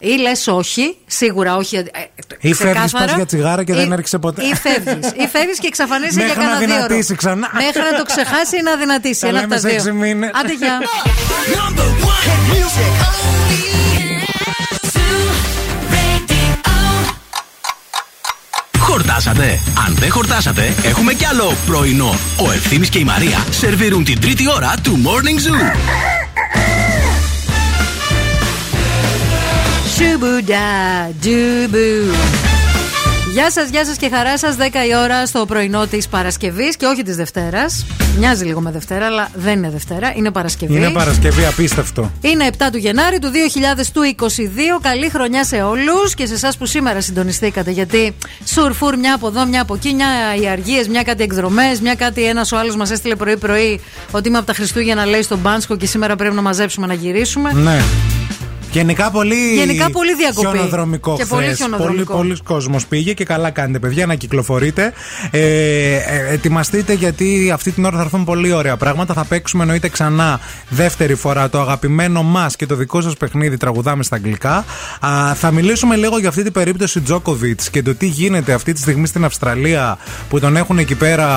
Ή 0.00 0.16
λες 0.20 0.46
όχι, 0.46 0.96
σίγουρα 1.06 1.56
όχι. 1.56 1.76
ε, 1.76 1.80
ε, 1.80 1.84
Ή 2.40 2.50
ξεκάθαρα. 2.50 2.74
φεύγεις, 2.88 2.92
πας 2.92 3.14
για 3.14 3.26
τσιγάρα 3.26 3.64
και 3.64 3.74
δεν 3.74 3.88
Ή- 3.90 3.92
έρχεσαι 3.92 4.18
ποτέ. 4.18 4.42
Ή 4.44 4.54
φεύγεις. 4.54 5.10
Ή 5.10 5.26
φεύγεις 5.26 5.58
και 5.58 5.66
εξαφανίζεσαι 5.66 6.18
για 6.18 6.26
Μέχρι 6.26 6.42
να 6.42 6.48
κανένα 6.48 6.66
δύο 6.66 6.74
ώρο. 6.76 6.86
δυνατήσει 6.86 7.14
ξανά. 7.14 7.50
Μέχρι 7.54 7.82
να 7.92 7.98
το 7.98 8.04
ξεχάσει 8.04 8.56
ή 8.56 8.62
να 8.62 8.76
δυνατήσει. 8.76 9.20
Τα 9.20 9.26
Ένα 9.28 9.38
από 9.38 9.46
λέμε 9.48 9.60
τα 9.60 9.68
σε 9.68 9.68
δύο. 9.68 9.76
έξι 9.76 9.92
μήνες. 9.92 10.30
Άντε, 10.34 10.52
γεια. 10.54 10.78
Χορτάσατε. 18.98 19.60
Αν 19.86 19.94
δεν 19.94 20.10
χορτάσατε, 20.10 20.74
έχουμε 20.82 21.12
κι 21.12 21.24
άλλο 21.24 21.54
πρωινό. 21.66 22.18
Ο 22.36 22.52
Ευθύμης 22.52 22.88
και 22.88 22.98
η 22.98 23.04
Μαρία 23.04 23.44
σερβίρουν 23.50 24.04
την 24.04 24.20
τρίτη 24.20 24.50
ώρα 24.50 24.74
του 24.82 25.00
Morning 25.04 25.48
Zoo. 25.48 25.76
Σουμπουντά, 29.96 31.10
ντουμπου. 31.20 32.14
Γεια 33.38 33.50
σας, 33.50 33.68
γεια 33.68 33.84
σας 33.84 33.96
και 33.96 34.08
χαρά 34.08 34.38
σας. 34.38 34.56
10 34.56 34.60
η 34.88 34.96
ώρα 35.02 35.26
στο 35.26 35.46
πρωινό 35.46 35.86
της 35.86 36.08
Παρασκευής 36.08 36.76
και 36.76 36.86
όχι 36.86 37.02
της 37.02 37.16
Δευτέρας. 37.16 37.86
Μοιάζει 38.18 38.44
λίγο 38.44 38.60
με 38.60 38.70
Δευτέρα, 38.70 39.06
αλλά 39.06 39.30
δεν 39.34 39.56
είναι 39.56 39.70
Δευτέρα, 39.70 40.12
είναι 40.16 40.30
Παρασκευή. 40.30 40.74
Είναι 40.74 40.90
Παρασκευή, 40.90 41.44
απίστευτο. 41.44 42.10
Είναι 42.20 42.46
7 42.46 42.70
του 42.72 42.78
Γενάρη 42.78 43.18
του 43.18 43.30
2022. 43.30 44.80
Καλή 44.80 45.08
χρονιά 45.08 45.44
σε 45.44 45.62
όλους 45.62 46.14
και 46.14 46.26
σε 46.26 46.34
εσάς 46.34 46.56
που 46.56 46.66
σήμερα 46.66 47.00
συντονιστήκατε. 47.00 47.70
Γιατί 47.70 48.16
σουρφούρ 48.44 48.96
μια 48.96 49.14
από 49.14 49.26
εδώ, 49.26 49.46
μια 49.46 49.62
από 49.62 49.74
εκεί, 49.74 49.94
μια 49.94 50.06
οι 50.40 50.48
αργίες, 50.48 50.88
μια 50.88 51.02
κάτι 51.02 51.22
εκδρομές, 51.22 51.80
μια 51.80 51.94
κάτι 51.94 52.24
ένας 52.24 52.52
ο 52.52 52.58
άλλος 52.58 52.76
μας 52.76 52.90
έστειλε 52.90 53.14
πρωί-πρωί 53.16 53.80
ότι 54.10 54.28
είμαι 54.28 54.38
από 54.38 54.46
τα 54.46 54.54
Χριστούγεννα, 54.54 55.06
λέει 55.06 55.22
στον 55.22 55.38
Μπάνσκο 55.38 55.76
και 55.76 55.86
σήμερα 55.86 56.16
πρέπει 56.16 56.34
να 56.34 56.42
μαζέψουμε 56.42 56.86
να 56.86 56.94
γυρίσουμε. 56.94 57.52
Ναι. 57.52 57.80
Γενικά 58.72 59.10
πολύ, 59.10 59.54
Γενικά 59.54 59.90
πολύ 59.90 60.14
διακοπή. 60.14 60.48
χιονοδρομικό 60.48 61.16
Και 61.16 61.22
χθες. 61.24 61.38
πολύ 61.38 61.54
χιονοδρομικό. 61.54 62.16
Πολύ, 62.16 62.26
πολλοί 62.28 62.40
κόσμος 62.44 62.86
πήγε 62.86 63.12
και 63.12 63.24
καλά 63.24 63.50
κάνετε 63.50 63.78
παιδιά 63.78 64.06
να 64.06 64.14
κυκλοφορείτε. 64.14 64.92
Ε, 65.30 65.40
ε, 65.40 66.32
ετοιμαστείτε 66.32 66.92
γιατί 66.92 67.50
αυτή 67.54 67.70
την 67.70 67.84
ώρα 67.84 67.96
θα 67.96 68.02
έρθουν 68.02 68.24
πολύ 68.24 68.52
ωραία 68.52 68.76
πράγματα. 68.76 69.14
Θα 69.14 69.24
παίξουμε 69.24 69.62
εννοείται 69.62 69.88
ξανά 69.88 70.40
δεύτερη 70.68 71.14
φορά 71.14 71.48
το 71.48 71.60
αγαπημένο 71.60 72.22
μας 72.22 72.56
και 72.56 72.66
το 72.66 72.74
δικό 72.74 73.00
σας 73.00 73.16
παιχνίδι 73.16 73.56
τραγουδάμε 73.56 74.02
στα 74.02 74.16
αγγλικά. 74.16 74.64
Α, 75.00 75.34
θα 75.34 75.50
μιλήσουμε 75.50 75.96
λίγο 75.96 76.18
για 76.18 76.28
αυτή 76.28 76.42
την 76.42 76.52
περίπτωση 76.52 77.00
Τζόκοβιτ 77.00 77.60
και 77.70 77.82
το 77.82 77.94
τι 77.94 78.06
γίνεται 78.06 78.52
αυτή 78.52 78.72
τη 78.72 78.80
στιγμή 78.80 79.06
στην 79.06 79.24
Αυστραλία 79.24 79.98
που 80.28 80.40
τον 80.40 80.56
έχουν 80.56 80.78
εκεί 80.78 80.94
πέρα 80.94 81.28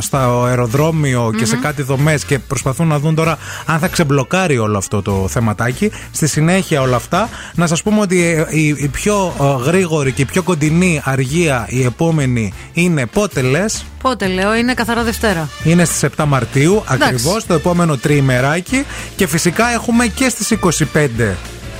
στο 0.00 0.16
αεροδρόμιο 0.44 1.32
και 1.38 1.44
σε 1.44 1.56
κάτι 1.56 1.82
δομές 1.82 2.24
και 2.24 2.38
προσπαθούν 2.38 2.86
να 2.86 2.98
δουν 2.98 3.14
τώρα 3.14 3.38
αν 3.66 3.78
θα 3.78 3.88
ξεμπλοκάρει 3.88 4.58
όλο 4.58 4.78
αυτό 4.78 5.02
το 5.02 5.26
θεματάκι. 5.28 5.90
Στη 6.10 6.26
συνέχεια 6.26 6.79
όλα 6.80 6.96
αυτά, 6.96 7.28
να 7.54 7.66
σας 7.66 7.82
πούμε 7.82 8.00
ότι 8.00 8.24
ε, 8.24 8.46
η, 8.48 8.66
η 8.66 8.88
πιο 8.92 9.34
ε, 9.40 9.64
γρήγορη 9.64 10.12
και 10.12 10.22
η 10.22 10.24
πιο 10.24 10.42
κοντινή 10.42 11.00
αργία 11.04 11.66
η 11.68 11.84
επόμενη 11.84 12.52
είναι 12.72 13.06
πότε 13.06 13.40
λες; 13.40 13.84
Πότε 14.02 14.26
λέω, 14.26 14.54
είναι 14.54 14.74
καθαρά 14.74 15.02
Δευτέρα. 15.02 15.48
Είναι 15.64 15.84
στις 15.84 16.10
7 16.16 16.24
Μαρτίου, 16.28 16.72
Εντάξει. 16.72 17.02
ακριβώς 17.04 17.46
το 17.46 17.54
επόμενο 17.54 17.96
τριημεράκι 17.96 18.84
και 19.16 19.26
φυσικά 19.26 19.72
έχουμε 19.72 20.06
και 20.06 20.28
στις 20.28 20.50
25 20.50 21.34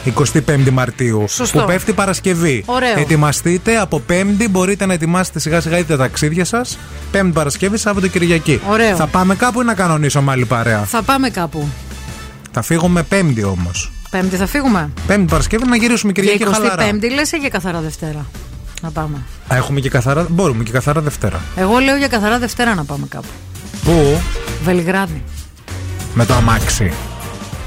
25 0.05 0.71
Μαρτίου 0.73 1.25
Σωστό. 1.29 1.59
που 1.59 1.67
πέφτει 1.67 1.93
Παρασκευή. 1.93 2.63
Ωραίο. 2.67 2.99
Ετοιμαστείτε 2.99 3.79
από 3.79 4.01
Πέμπτη, 4.01 4.49
μπορείτε 4.49 4.87
να 4.87 4.93
ετοιμάσετε 4.93 5.39
σιγά 5.39 5.61
σιγά 5.61 5.79
είτε 5.79 5.97
τα 5.97 6.03
ταξίδια 6.03 6.45
σας. 6.45 6.79
Πέμπτη 7.11 7.33
Παρασκευή, 7.33 7.77
Σάββατο 7.77 8.07
Κυριακή. 8.09 8.61
Ωραίο. 8.69 8.97
Θα 8.97 9.07
πάμε 9.07 9.35
κάπου 9.35 9.61
ή 9.61 9.65
να 9.65 9.75
κανονίσουμε 9.75 10.33
άλλη 10.33 10.45
παρέα; 10.45 10.79
Θα 10.83 11.03
πάμε 11.03 11.31
κάπου. 11.31 11.69
Θα 12.53 12.63
φύγουμε 12.63 13.03
Πέμπτη 13.03 13.43
όμως. 13.45 13.91
Πέμπτη 14.11 14.37
θα 14.37 14.47
φύγουμε; 14.47 14.91
Πέμπτη 15.07 15.25
Παρασκευή 15.31 15.67
να 15.67 15.77
γυρίσουμε 15.77 16.13
Κυριακή 16.13 16.37
Για 16.37 16.53
χαλαρά. 16.53 16.89
25η 16.91 17.11
λες 17.15 17.33
ή 17.33 17.37
για 17.37 17.49
καθαρά 17.49 17.81
Δευτέρα; 17.81 18.27
Να 18.83 18.91
πάμε. 18.91 19.17
Α, 19.53 19.57
έχουμε 19.57 19.81
και 19.81 19.89
καθαρά. 19.89 20.27
Μπορούμε 20.31 20.63
και 20.65 20.71
καθαρά 20.73 21.01
Δευτέρα. 21.01 21.41
Εγώ 21.57 21.79
λέω 21.79 21.97
για 21.97 22.09
καθαρά 22.09 22.39
Δευτέρα 22.39 22.75
να 22.75 22.85
πάμε 22.85 23.07
κάπου. 23.09 23.27
Πού; 23.85 24.21
Βελιγράδι. 24.65 25.23
Με 26.15 26.27
το 26.27 26.35
αμάξι. 26.35 26.93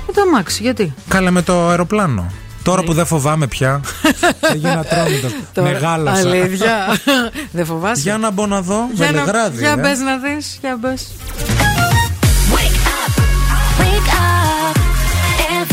Με 0.08 0.14
το 0.14 0.22
αμάξι, 0.22 0.64
γιατί; 0.64 0.94
Καλά 1.08 1.32
με 1.32 1.42
το 1.42 1.68
αεροπλάνο. 1.70 2.32
Τώρα 2.64 2.84
που 2.84 2.94
δεν 2.94 3.06
φοβάμαι 3.06 3.48
πια. 3.48 3.82
θα 4.42 4.56
γίνω 4.56 4.80
ατρόμητος. 4.80 5.32
Τώρα, 5.54 5.70
Μεγάλωσα. 5.72 6.12
Αλήθεια. 6.30 6.98
δεν 7.52 7.66
φοβάσαι; 7.66 8.02
Για 8.02 8.18
να 8.18 8.32
μπω 8.32 8.46
να 8.46 8.62
δω. 8.62 8.88
Για 8.94 9.12
να- 9.12 9.20
Βελιγράδι. 9.20 9.58
Για 9.60 9.72
ε. 9.72 9.76
μπες 9.76 10.00
να 10.00 10.18
δεις, 10.18 10.58
για 10.62 10.78
μπες. 10.82 11.08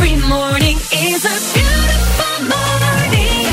Every 0.02 0.16
morning 0.16 0.78
is 0.94 1.24
a 1.27 1.36
beautiful 1.52 2.36
morning. 2.55 3.44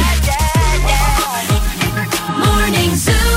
Morning 2.45 2.91
Zoo. 2.95 3.28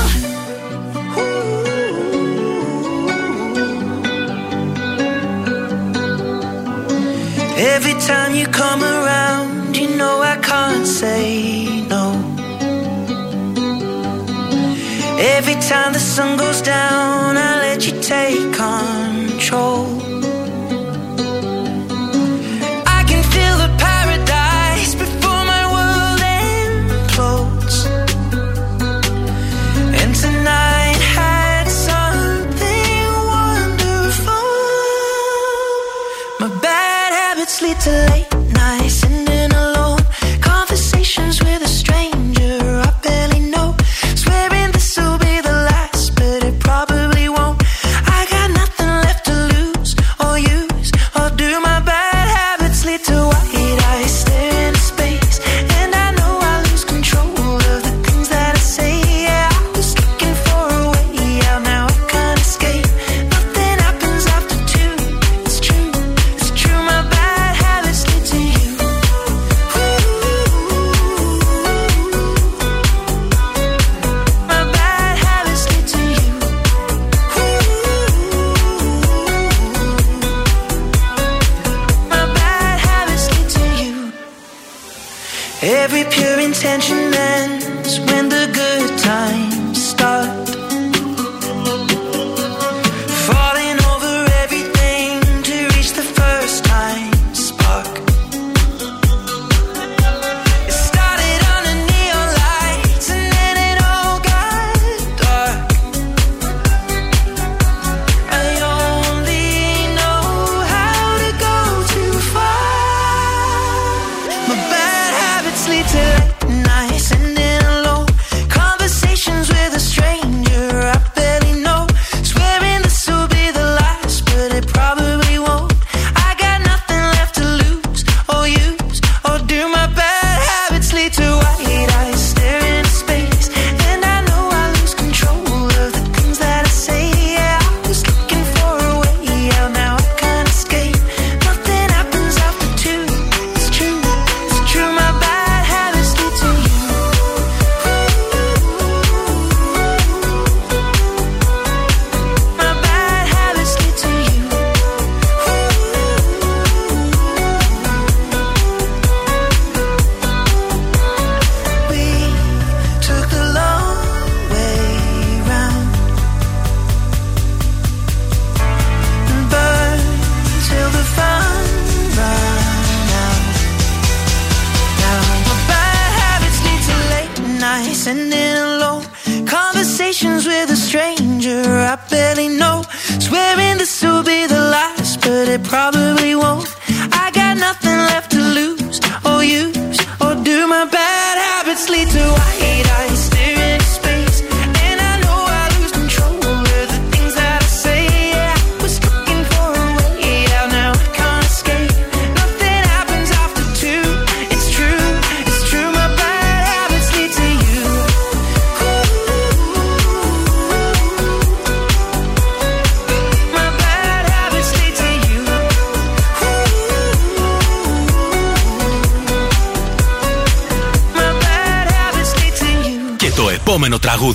Every 7.57 7.95
time 7.99 8.33
you 8.33 8.47
come 8.47 8.81
around, 8.81 9.75
you 9.75 9.89
know 9.97 10.21
I 10.21 10.37
can't 10.37 10.87
say 10.87 11.81
no. 11.89 12.13
Every 15.35 15.55
time 15.55 15.91
the 15.91 15.99
sun 15.99 16.37
goes 16.37 16.61
down, 16.61 17.35
I 17.35 17.59
let 17.59 17.85
you 17.85 17.99
take 17.99 18.53
control. 18.53 20.10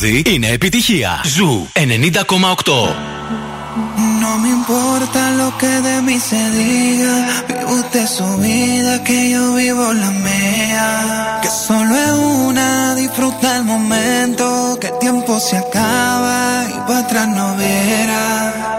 τραγούδι 0.07 0.35
είναι 0.35 0.49
επιτυχία. 0.49 1.21
Ζου 1.25 1.69
90,8. 1.73 1.79
No 4.23 4.31
me 4.43 4.51
importa 4.59 5.21
lo 5.41 5.49
que 5.61 5.73
de 5.89 5.97
mí 6.07 6.17
se 6.29 6.43
diga, 6.59 7.15
vive 7.49 7.65
usted 7.79 8.07
su 8.19 8.29
vida, 8.45 8.93
que 9.07 9.19
yo 9.33 9.43
vivo 9.61 9.87
la 10.03 10.11
mía. 10.27 10.91
Que 11.43 11.51
solo 11.67 11.93
es 12.07 12.15
una, 12.47 12.71
disfruta 13.03 13.49
el 13.59 13.65
momento, 13.75 14.45
que 14.81 14.89
el 14.93 14.99
tiempo 15.05 15.33
se 15.49 15.57
acaba 15.65 16.39
y 16.75 16.79
para 16.87 17.01
atrás 17.05 17.29
no 17.39 17.47
verás. 17.63 18.76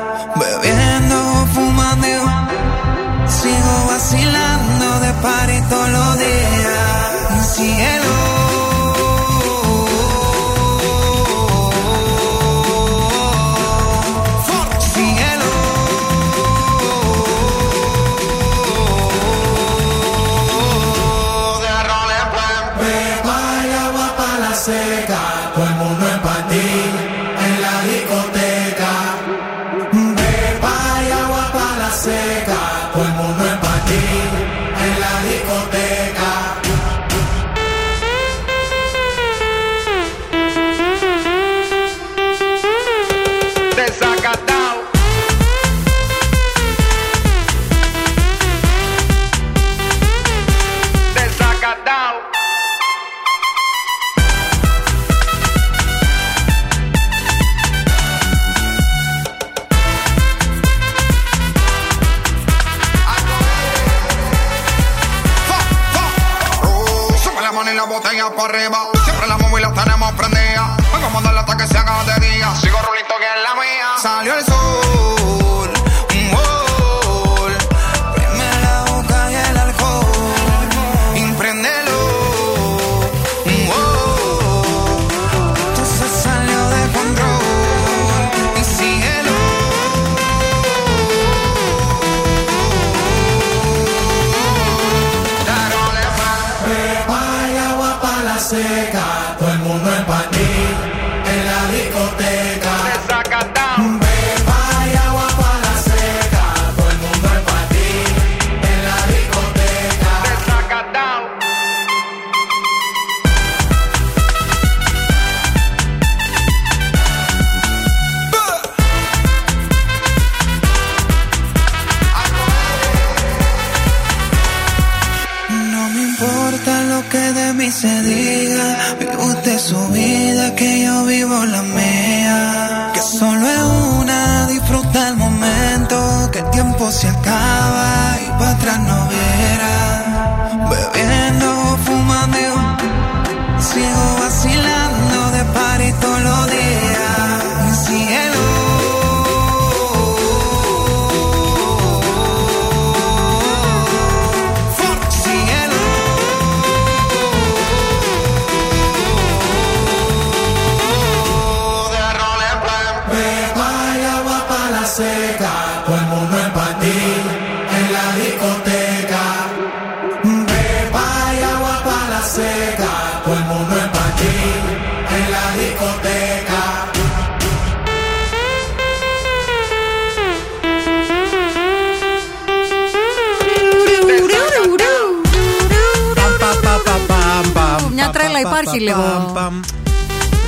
Μια 188.40 188.50
τρέλα 188.50 188.62
υπάρχει 188.62 188.80
λίγο. 188.80 189.87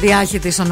Διάχυτη 0.01 0.51
στον 0.51 0.71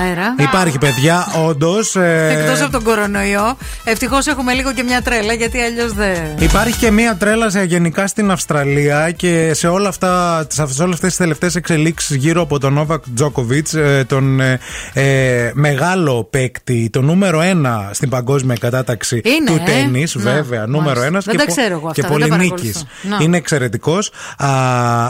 αέρα. 0.00 0.34
Υπάρχει, 0.38 0.78
παιδιά, 0.78 1.26
όντως. 1.46 1.96
Εκτός 2.30 2.60
από 2.62 2.70
τον 2.72 2.82
κορονοϊό. 2.82 3.56
Ευτυχώς 3.84 4.26
έχουμε 4.26 4.52
λίγο 4.52 4.72
και 4.72 4.82
μια 4.82 5.02
τρέλα 5.02 5.32
γιατί 5.32 5.58
αλλιώς 5.60 5.92
δεν. 5.92 6.16
Υπάρχει 6.38 6.78
και 6.78 6.90
μία 6.90 7.16
τρέλα 7.16 7.50
σε- 7.50 7.62
γενικά 7.62 8.06
στην 8.06 8.30
Αυστραλία 8.30 9.10
και 9.10 9.50
σε 9.54 9.68
όλα 9.68 9.88
αυτά, 9.88 10.46
σε 10.48 10.62
όλες 10.62 10.94
αυτές 10.94 11.08
τις 11.08 11.16
τελευταίες 11.16 11.54
εξελίξεις 11.54 12.16
γύρω 12.16 12.42
από 12.42 12.58
τον 12.58 12.72
Νόβακ 12.72 13.02
Τζόκοβιτ, 13.14 13.68
τον 14.06 14.40
ε, 14.40 14.58
ε, 14.92 15.50
μεγάλο 15.54 16.24
παίκτη, 16.30 16.88
το 16.92 17.00
νούμερο 17.02 17.40
ένα 17.40 17.90
στην 17.92 18.08
παγκόσμια 18.08 18.56
κατάταξη 18.60 19.20
Είναι, 19.24 19.50
του 19.50 19.58
ε; 19.66 19.70
τέννη, 19.70 20.06
Να, 20.14 20.32
βέβαια. 20.32 20.66
Νούμερο 20.66 21.02
ένας 21.02 21.24
Δεν 21.24 21.36
τα 21.36 21.44
ξέρω 21.46 21.74
εγώ 21.74 21.90
και 21.92 22.00
αυτά, 22.00 22.14
δεν 22.16 22.28
τα 22.28 22.36
πολυνίκης. 22.36 22.72
παρακολουθώ. 22.72 23.16
Να. 23.18 23.24
Είναι 23.24 23.36
εξαιρετικός. 23.36 24.10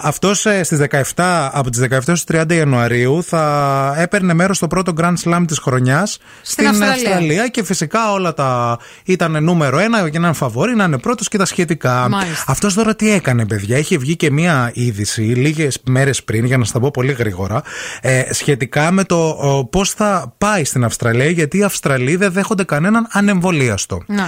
Αυτός 0.02 0.38
στις 0.62 0.78
17, 1.14 1.50
από 1.52 1.70
τις 1.70 1.80
17 1.80 2.16
στι 2.16 2.24
30 2.48 2.54
Ιανουαρίου 2.54 3.22
θα 3.26 3.46
έπαιρνε 3.96 4.34
μέρος 4.34 4.56
στο 4.56 4.66
πρώτο 4.66 4.92
Grand 5.00 5.14
Slam 5.24 5.44
της 5.46 5.58
χρονιάς 5.58 6.18
στην, 6.42 6.66
Αυστραλία. 6.66 7.48
και 7.48 7.64
φυσικά 7.64 8.12
όλα 8.12 8.34
τα 8.34 8.78
ήταν 9.04 9.42
νούμερο 9.44 9.78
ένα 9.78 10.08
για 10.08 10.20
να 10.20 10.26
είναι 10.26 10.36
φαβόρη, 10.36 10.74
να 10.74 10.84
είναι 10.84 10.98
πρώτος 10.98 11.28
και 11.28 11.38
τα 11.38 11.44
σχετικά. 11.44 12.08
Μάλιστα. 12.08 12.44
Αυτός 12.46 12.74
τώρα 12.74 12.94
τι 12.96 13.10
έκανε, 13.12 13.46
παιδιά; 13.46 13.76
Έχει 13.76 13.98
βγει 13.98 14.16
και 14.16 14.30
μία 14.30 14.70
είδηση 14.74 15.20
λίγες 15.20 15.78
μέρες 15.86 16.22
πριν, 16.24 16.44
για 16.44 16.56
να 16.56 16.64
σας 16.64 16.72
τα 16.72 16.80
πω 16.80 16.90
πολύ 16.90 17.12
γρήγορα, 17.12 17.62
ε, 18.00 18.22
σχετικά 18.30 18.90
με 18.90 19.04
το 19.04 19.36
πώς 19.70 19.90
θα 19.90 20.34
πάει 20.38 20.64
στην 20.64 20.84
Αυστραλία, 20.84 21.30
γιατί 21.30 21.58
οι 21.58 21.62
Αυστραλοί 21.62 22.16
δεν 22.16 22.32
δέχονται 22.32 22.64
κανέναν 22.64 23.06
ανεμβολίαστο. 23.10 24.02
Να. 24.06 24.26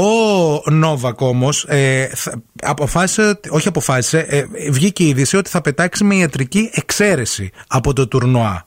Ο 0.00 0.70
Νόβακ 0.70 1.20
όμως 1.20 1.64
ε, 1.68 2.10
θα- 2.14 2.42
αποφάσισε, 2.62 3.22
ότι- 3.22 3.48
όχι 3.52 3.68
αποφάσισε, 3.68 4.18
ε, 4.28 4.44
βγήκε 4.70 5.02
η 5.02 5.08
είδηση 5.08 5.36
ότι 5.36 5.50
θα 5.50 5.60
πετάξει 5.60 6.04
με 6.04 6.14
ιατρική 6.14 6.70
εξαίρεση 6.74 7.50
από 7.66 7.92
το 7.92 8.08
τουρνουά. 8.08 8.64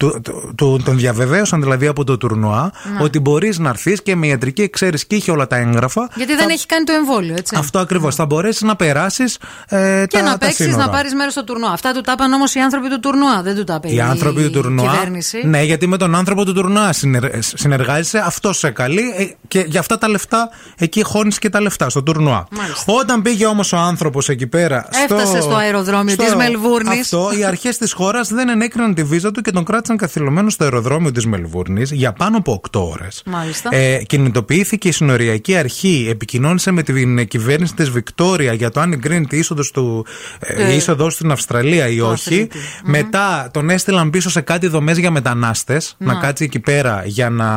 Του, 0.00 0.20
του- 0.24 0.52
του- 0.56 0.80
τον 0.84 0.96
διαβεβαίωσαν 0.96 1.60
δηλαδή 1.62 1.86
από 1.86 2.04
το 2.04 2.16
τουρνουά 2.16 2.72
Να. 2.98 3.04
ότι 3.04 3.20
μπορείς 3.20 3.58
να 3.58 3.68
έρθεις 3.68 4.02
και 4.02 4.16
με 4.16 4.26
ιατρική 4.26 4.62
εξαίρεση 4.62 5.06
και 5.06 5.14
είχε 5.16 5.30
όλα 5.30 5.46
τα 5.46 5.56
έγγραφα. 5.56 6.08
Γιατί 6.14 6.34
δεν 6.36 6.48
έχει 6.48 6.66
κάνει 6.66 6.84
το 6.84 6.92
εμβόλιο, 6.92 7.34
έτσι. 7.38 7.56
Αυτό 7.58 7.78
ακριβώς. 7.78 8.14
Θα 8.14 8.26
μπορέσεις 8.26 8.62
να 8.62 8.76
περάσεις 8.76 9.38
ε, 9.68 10.04
Και 10.08 10.16
τα, 10.16 10.22
να 10.24 10.30
τα 10.30 10.38
παίξεις, 10.38 10.64
σύνορα. 10.64 10.84
να 10.84 10.90
πάρεις 10.90 11.14
μέρος 11.14 11.32
στο 11.32 11.44
τουρνουά. 11.44 11.70
Αυτά 11.70 11.92
του 11.92 12.00
τα 12.00 12.12
είπαν 12.12 12.32
όμως 12.32 12.54
οι 12.54 12.58
άνθρωποι 12.58 12.88
του 12.88 13.00
τουρνουά. 13.00 13.42
Δεν 13.42 13.54
του 13.56 13.64
τα 13.64 13.74
είπε 13.82 13.92
Οι 13.94 14.00
άνθρωποι 14.00 14.42
του 14.42 14.50
τουρνουά. 14.50 14.90
κυβέρνηση. 14.90 15.46
Ναι, 15.46 15.62
γιατί 15.62 15.86
με 15.86 15.96
τον 15.96 16.14
άνθρωπο 16.14 16.44
του 16.44 16.52
τουρνουά 16.52 16.92
συνεργ- 16.92 17.42
συνεργάζεσαι, 17.42 18.18
αυτό 18.26 18.52
σε 18.52 18.70
καλεί 18.70 19.02
ε, 19.16 19.24
και 19.48 19.64
για 19.66 19.80
αυτά 19.80 19.98
τα 19.98 20.08
λεφτά 20.08 20.50
εκεί 20.78 21.02
χώνεις 21.02 21.38
και 21.38 21.48
τα 21.50 21.60
λεφτά 21.60 21.88
στο 21.90 22.02
τουρνουά. 22.02 22.46
Μάλιστα. 22.50 22.92
Όταν 22.92 23.22
πήγε 23.22 23.46
όμως 23.46 23.72
ο 23.72 23.76
άνθρωπος 23.76 24.28
εκεί 24.28 24.46
πέρα. 24.46 24.88
Έφτασε 25.02 25.40
στο 25.40 25.54
αεροδρόμιο 25.54 26.16
της 26.16 26.34
Μελβούρνης. 26.34 27.00
Αυτό, 27.00 27.30
οι 27.38 27.44
αρχές 27.44 27.78
της 27.78 27.92
χώρας 27.92 28.28
δεν 28.32 28.48
ενέκριναν 28.48 28.94
τη 28.94 29.02
βίζα 29.04 29.30
του 29.30 29.40
και 29.40 29.50
τον 29.50 29.64
κράτησαν 29.64 29.89
καθυλωμένο 29.96 30.50
στο 30.50 30.64
αεροδρόμιο 30.64 31.12
της 31.12 31.26
Μελβούρνης 31.26 31.90
για 31.90 32.12
πάνω 32.12 32.36
από 32.36 32.52
8 32.52 32.80
ώρες. 32.80 33.22
Μάλιστα. 33.26 33.74
Ε, 33.74 34.02
κινητοποιήθηκε 34.06 34.88
η 34.88 34.92
συνοριακή 34.92 35.56
αρχή, 35.56 36.06
επικοινώνησε 36.10 36.70
με 36.70 36.82
την 36.82 37.28
κυβέρνηση 37.28 37.74
της 37.74 37.90
Βικτόρια 37.90 38.52
για 38.52 38.70
το 38.70 38.80
αν 38.80 38.92
εγκρίνεται 38.92 39.36
η 39.36 39.38
είσοδος 39.38 39.70
του, 39.70 40.06
ε, 40.40 40.62
Ε, 40.62 40.72
η 40.72 40.76
είσοδος 40.76 41.14
στην 41.14 41.30
Αυστραλία 41.30 41.88
ή 41.88 41.96
το 41.96 42.10
όχι. 42.10 42.12
αθλητή. 42.32 42.58
Μετά 42.84 43.48
τον 43.52 43.70
έστειλαν 43.70 44.10
πίσω 44.10 44.30
σε 44.30 44.40
κάτι 44.40 44.66
δομές 44.66 44.98
για 44.98 45.10
μετανάστες, 45.10 45.94
να. 45.98 46.12
Να. 46.12 46.20
κάτσει 46.20 46.44
εκεί 46.44 46.60
πέρα 46.60 47.02
για 47.04 47.30
να, 47.30 47.48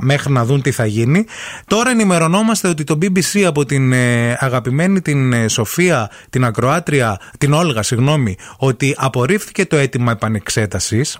μέχρι 0.00 0.32
να 0.32 0.44
δουν 0.44 0.62
τι 0.62 0.70
θα 0.70 0.86
γίνει. 0.86 1.24
Τώρα 1.66 1.90
ενημερωνόμαστε 1.90 2.68
ότι 2.68 2.84
το 2.84 2.98
BBC 3.02 3.40
από 3.46 3.64
την 3.64 3.92
ε, 3.92 4.36
αγαπημένη 4.40 5.00
την 5.02 5.32
ε, 5.32 5.48
Σοφία, 5.48 6.10
την 6.30 6.44
Ακροάτρια, 6.44 7.20
την 7.38 7.52
Όλγα, 7.52 7.82
συγγνώμη, 7.82 8.36
ότι 8.56 8.94
απορρίφθηκε 8.98 9.66
το 9.66 9.76
αίτημα 9.76 10.12
επανεξέτασης. 10.12 11.18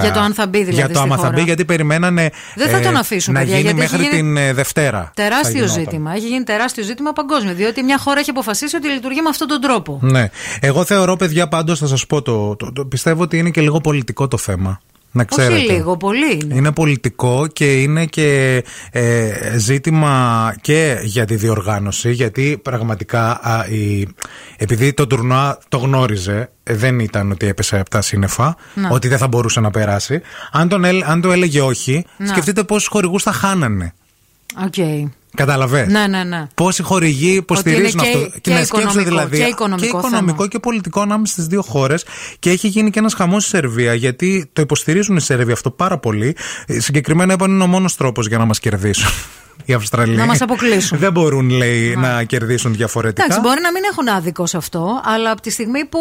Για 0.00 0.10
το 0.14 0.20
αν 0.20 0.34
θα 0.34 0.46
μπει 0.46 0.58
δηλαδή 0.58 0.76
Για 0.76 0.88
το 0.88 0.94
στη 0.94 1.02
άμα 1.02 1.16
θα 1.16 1.20
χώρα. 1.22 1.32
μπει, 1.34 1.42
γιατί 1.42 1.64
περιμένανε 1.64 2.30
Δεν 2.54 2.68
θα 2.68 2.76
ε, 2.76 2.80
τον 2.80 2.96
αφήσουν, 2.96 3.32
να 3.34 3.38
παιδιά, 3.40 3.54
γίνει 3.58 3.66
γιατί 3.68 3.82
έχει 3.82 3.92
μέχρι 3.96 4.06
γίνει 4.16 4.22
την 4.22 4.36
ε, 4.36 4.52
Δευτέρα. 4.52 4.98
θα 5.04 5.10
Τεράστιο 5.14 5.50
γινόταν. 5.64 5.74
ζήτημα. 5.74 6.12
Έχει 6.14 6.26
γίνει 6.26 6.44
τεράστιο 6.44 6.84
ζήτημα 6.84 7.12
παγκόσμιο. 7.12 7.54
Διότι 7.54 7.82
μια 7.82 7.98
χώρα 7.98 8.20
έχει 8.20 8.30
αποφασίσει 8.30 8.76
ότι 8.76 8.88
λειτουργεί 8.88 9.20
με 9.22 9.28
αυτόν 9.28 9.48
τον 9.48 9.60
τρόπο. 9.60 9.98
Ναι. 10.02 10.28
Εγώ 10.60 10.84
θεωρώ, 10.84 11.16
παιδιά, 11.16 11.48
πάντως 11.48 11.78
θα 11.78 11.86
σας 11.86 12.06
πω 12.06 12.22
το, 12.22 12.56
το, 12.56 12.72
το- 12.72 12.84
Πιστεύω 12.84 13.22
ότι 13.22 13.38
είναι 13.38 13.50
και 13.50 13.60
λίγο 13.60 13.80
πολιτικό 13.80 14.28
το 14.28 14.36
θέμα. 14.36 14.80
Να 15.16 15.24
ξέρετε. 15.24 15.54
Όχι 15.54 15.70
λίγο, 15.70 15.96
πολύ 15.96 16.38
είναι. 16.42 16.54
Είναι 16.54 16.72
πολιτικό 16.72 17.46
και 17.52 17.80
είναι 17.82 18.04
και 18.06 18.62
ε, 18.90 19.30
ζήτημα 19.58 20.54
και 20.60 20.98
για 21.02 21.24
τη 21.24 21.34
διοργάνωση 21.36 22.12
γιατί 22.12 22.58
πραγματικά 22.62 23.40
α, 23.42 23.66
η, 23.68 24.08
επειδή 24.56 24.92
το 24.92 25.06
τουρνουά 25.06 25.58
το 25.68 25.76
γνώριζε 25.78 26.50
ε, 26.62 26.74
δεν 26.74 26.98
ήταν 26.98 27.30
ότι 27.30 27.46
έπεσε 27.46 27.78
από 27.78 27.90
τα 27.90 28.00
σύννεφα 28.00 28.56
Να. 28.74 28.88
ότι 28.90 29.08
δεν 29.08 29.18
θα 29.18 29.28
μπορούσε 29.28 29.60
να 29.60 29.70
περάσει 29.70 30.20
αν, 30.52 30.68
τον, 30.68 30.84
έλ- 30.84 31.04
αν 31.10 31.20
το 31.20 31.32
έλεγε 31.32 31.60
όχι 31.60 32.04
Να. 32.16 32.26
σκεφτείτε 32.26 32.62
πόσους 32.62 32.88
χορηγούς 32.88 33.22
θα 33.22 33.32
χάνανε 33.32 33.92
Οκ. 34.64 34.74
Κατάλαβες 35.34 35.86
Ναι, 35.88 36.06
ναι, 36.06 36.24
ναι. 36.24 36.46
Πόσοι 36.54 36.82
χορηγοί 36.82 37.26
Ότι 37.28 37.36
υποστηρίζουν 37.36 38.00
είναι 38.00 38.10
και- 38.10 38.16
αυτό. 38.24 38.38
και 38.40 38.50
να 38.52 38.64
σκέψω 38.64 38.76
οικονομικό, 38.88 39.08
δηλαδή. 39.10 39.36
και 39.38 39.44
οικονομικό 39.44 39.86
οικονομικό 39.98 40.34
θέμα. 40.36 40.48
και 40.48 40.58
πολιτικό 40.58 41.00
ανάμεσα 41.00 41.32
στις 41.32 41.46
δύο 41.46 41.62
χώρες. 41.62 42.04
Και 42.38 42.50
έχει 42.50 42.68
γίνει 42.68 42.90
και 42.90 42.98
ένας 42.98 43.14
χαμός 43.14 43.42
στη 43.42 43.50
Σερβία, 43.56 43.94
γιατί 43.94 44.50
το 44.52 44.62
υποστηρίζουν 44.62 45.16
οι 45.16 45.20
Σέρβοι 45.20 45.52
αυτό 45.52 45.70
πάρα 45.70 45.98
πολύ. 45.98 46.36
Ε, 46.66 46.80
Συγκεκριμένα 46.80 47.32
είπαν 47.32 47.50
είναι 47.50 47.62
ο 47.62 47.66
μόνος 47.66 47.96
τρόπος 47.96 48.26
για 48.26 48.38
να 48.38 48.44
μας 48.44 48.58
κερδίσουν. 48.58 49.08
Οι 49.64 49.72
Αυστραλοί. 49.72 50.16
Να 50.16 50.26
μας 50.26 50.40
αποκλείσουν. 50.40 50.98
Δεν 50.98 51.12
μπορούν, 51.12 51.50
λέει, 51.50 51.96
να 51.96 52.22
κερδίσουν 52.24 52.74
διαφορετικά. 52.74 53.24
Εντάξει, 53.24 53.40
μπορεί 53.42 53.60
να 53.60 53.72
μην 53.72 53.82
έχουν 53.90 54.08
άδικο 54.08 54.46
σε 54.46 54.56
αυτό, 54.56 55.00
αλλά 55.04 55.30
από 55.30 55.40
τη 55.40 55.50
στιγμή 55.50 55.84
που 55.84 55.98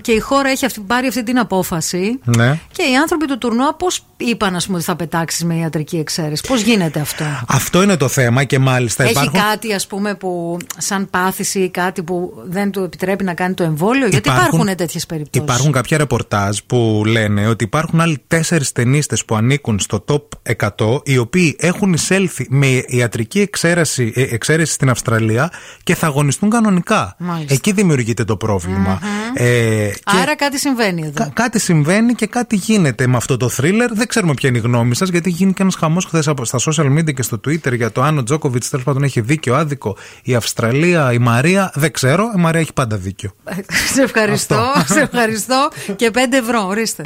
και 0.00 0.12
η 0.12 0.18
χώρα 0.18 0.48
έχει 0.48 0.64
αυτή, 0.64 0.80
πάρει 0.80 1.06
αυτή 1.06 1.22
την 1.22 1.38
απόφαση 1.38 2.18
Ναι. 2.24 2.58
και 2.72 2.82
οι 2.82 2.96
άνθρωποι 2.96 3.26
του 3.26 3.38
τουρνουά 3.38 3.74
πώς 3.74 4.04
είπαν, 4.16 4.56
ας 4.56 4.64
πούμε, 4.66 4.76
ότι 4.76 4.86
θα 4.86 4.96
πετάξεις 4.96 5.44
με 5.44 5.54
ιατρική 5.56 5.96
εξαίρεση; 5.96 6.42
Πώς 6.48 6.60
γίνεται 6.60 7.00
αυτό; 7.00 7.24
Αυτό 7.48 7.82
είναι 7.82 7.96
το 7.96 8.08
θέμα 8.08 8.44
και 8.44 8.58
μάλιστα 8.58 9.02
Έχει 9.02 9.12
υπάρχουν. 9.12 9.40
κάτι, 9.40 9.72
ας 9.72 9.86
πούμε, 9.86 10.14
που 10.14 10.56
σαν 10.76 11.10
πάθηση 11.10 11.58
ή 11.60 11.68
κάτι 11.70 12.02
που 12.02 12.32
δεν 12.44 12.70
του 12.70 12.80
επιτρέπει 12.82 13.24
να 13.24 13.34
κάνει 13.34 13.54
το 13.54 13.62
εμβόλιο, 13.62 14.06
γιατί 14.06 14.28
Υπάρχουν- 14.28 14.54
υπάρχουν 14.58 14.76
τέτοιες 14.76 15.06
περιπτώσεις; 15.06 15.48
Υπάρχουν 15.50 15.72
κάποια 15.72 15.98
ρεπορτάζ 15.98 16.58
που 16.66 17.02
λένε 17.06 17.46
ότι 17.46 17.64
υπάρχουν 17.64 18.00
άλλοι 18.00 18.22
τέσσερις 18.26 18.72
ταινίστες 18.72 19.24
που 19.24 19.34
ανήκουν 19.36 19.78
στο 19.78 20.04
top 20.08 20.22
100, 20.42 21.00
οι 21.04 21.18
οποίοι 21.18 21.56
έχουν 21.60 21.92
εισέλθει 21.92 22.46
με 22.48 22.82
ιατρική 22.86 23.40
εξαίρεση, 23.40 24.12
ε, 24.16 24.22
εξαίρεση 24.22 24.72
στην 24.72 24.90
Αυστραλία 24.90 25.50
και 25.82 25.94
θα 25.94 26.06
αγωνιστούν 26.06 26.50
κανονικά. 26.50 27.14
Μάλιστα. 27.18 27.54
Εκεί 27.54 27.72
δημιουργείται 27.72 28.24
το 28.24 28.36
προβλημα 28.36 29.00
Ε, 29.34 29.44
και 29.88 30.16
Άρα 30.22 30.36
κάτι 30.36 30.58
συμβαίνει 30.58 31.00
εδώ. 31.02 31.12
κα- 31.14 31.30
κάτι 31.34 31.58
συμβαίνει 31.58 32.14
και 32.14 32.26
κάτι 32.26 32.56
γίνεται 32.56 33.06
με 33.06 33.16
αυτό 33.16 33.36
το 33.36 33.50
thriller. 33.56 33.88
Δεν 33.92 34.06
ξέρουμε 34.06 34.34
ποια 34.34 34.48
είναι 34.48 34.58
η 34.58 34.60
γνώμη 34.60 34.94
σας, 34.94 35.08
γιατί 35.08 35.30
γίνει 35.30 35.52
και 35.52 35.62
ένας 35.62 35.74
χαμός 35.74 36.04
χθες 36.04 36.24
στα 36.42 36.58
social 36.58 36.98
media 36.98 37.14
και 37.14 37.22
στο 37.22 37.40
Twitter 37.46 37.76
για 37.76 37.92
το 37.92 38.02
αν 38.02 38.18
ο 38.18 38.22
Τζόκοβιτς 38.22 38.68
τέλος 38.68 38.84
πάντων 38.84 39.02
έχει 39.02 39.20
δίκιο, 39.20 39.54
άδικο. 39.54 39.96
Η 40.22 40.34
Αυστραλία, 40.34 41.12
η 41.12 41.18
Μαρία, 41.18 41.72
δεν 41.74 41.92
ξέρω. 41.92 42.24
Η 42.36 42.40
Μαρία 42.40 42.60
έχει 42.60 42.72
πάντα 42.72 42.96
δίκιο. 42.96 43.30
σε 43.94 44.02
ευχαριστώ, 44.02 44.54
Αυτό. 44.74 44.94
σε 44.94 45.00
ευχαριστώ 45.00 45.68
και 45.96 46.10
5 46.10 46.36
ευρώ, 46.36 46.66
ορίστε. 46.66 47.02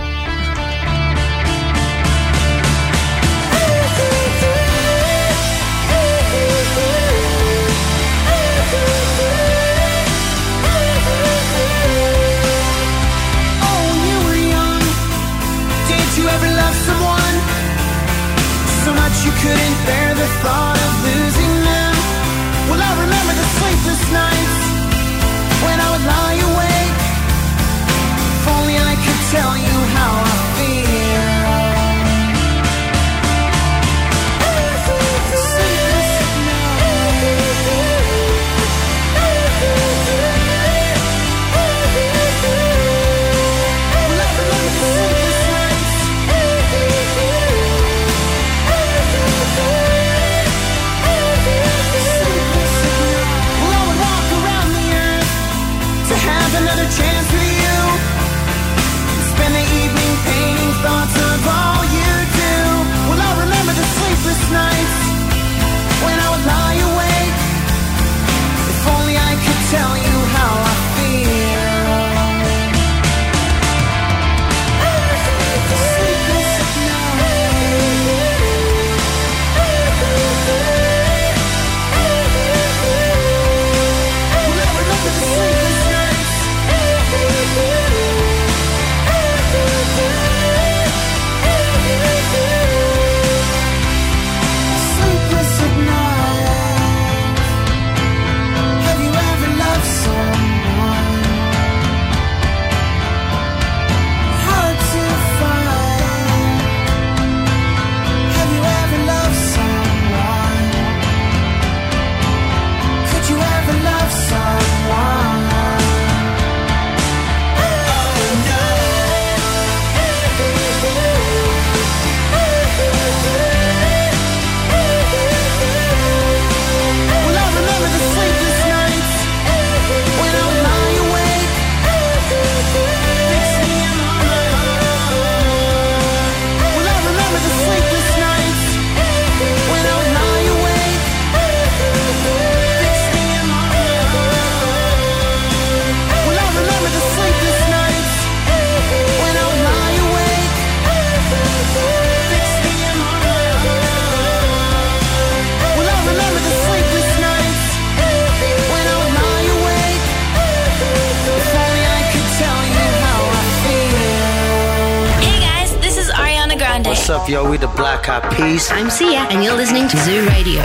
Black 168.23 168.33
Eyed 168.33 168.37
Peas. 168.37 168.71
I'm 168.71 168.91
Sia, 168.91 169.27
and 169.31 169.43
you're 169.45 169.57
listening 169.57 169.89
to 169.89 169.97
Zoo 169.97 170.27
Radio. 170.27 170.63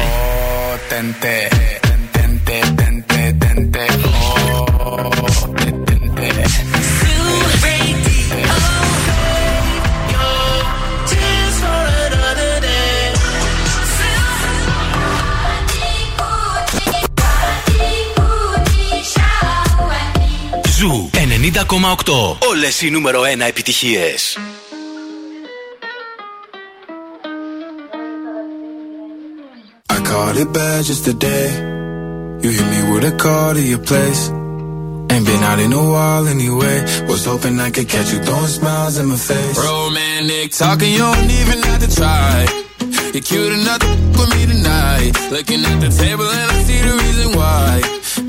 Tente, 0.90 1.50
tente, 2.12 2.62
tente, 2.76 3.34
tente, 3.40 3.88
oh, 4.06 5.10
tente. 5.56 5.88
Ζου 20.78 21.10
90,8. 21.14 22.48
Όλες 22.50 22.82
οι 22.82 22.90
νούμερο 22.90 23.22
1 23.22 23.42
επιτυχίες. 23.48 24.38
It 30.38 30.54
bad 30.54 30.86
just 30.86 31.04
today. 31.04 31.50
You 32.44 32.50
hit 32.52 32.68
me 32.70 32.94
with 32.94 33.12
a 33.12 33.18
call 33.18 33.56
to 33.56 33.60
your 33.62 33.80
place. 33.80 34.30
Ain't 34.30 35.26
been 35.26 35.44
out 35.50 35.58
in 35.58 35.74
a 35.74 35.82
while 35.82 36.28
anyway. 36.28 36.78
Was 37.10 37.26
hoping 37.26 37.60
I 37.60 37.72
could 37.72 37.90
catch 37.90 38.14
you 38.14 38.20
throwing 38.20 38.46
smiles 38.46 39.00
in 39.00 39.08
my 39.08 39.16
face. 39.16 39.58
Romantic 39.58 40.52
talking, 40.52 40.94
you 40.94 41.00
don't 41.00 41.32
even 41.42 41.58
have 41.64 41.82
to 41.82 41.90
try. 41.90 42.46
You're 43.14 43.26
cute 43.26 43.54
enough 43.60 43.82
with 43.82 44.30
me 44.30 44.46
tonight. 44.46 45.12
Looking 45.32 45.66
at 45.66 45.82
the 45.82 45.90
table 45.90 46.30
and 46.30 46.48
I 46.54 46.58
see 46.70 46.82
the 46.86 46.94
reason 47.02 47.28
why. 47.34 47.82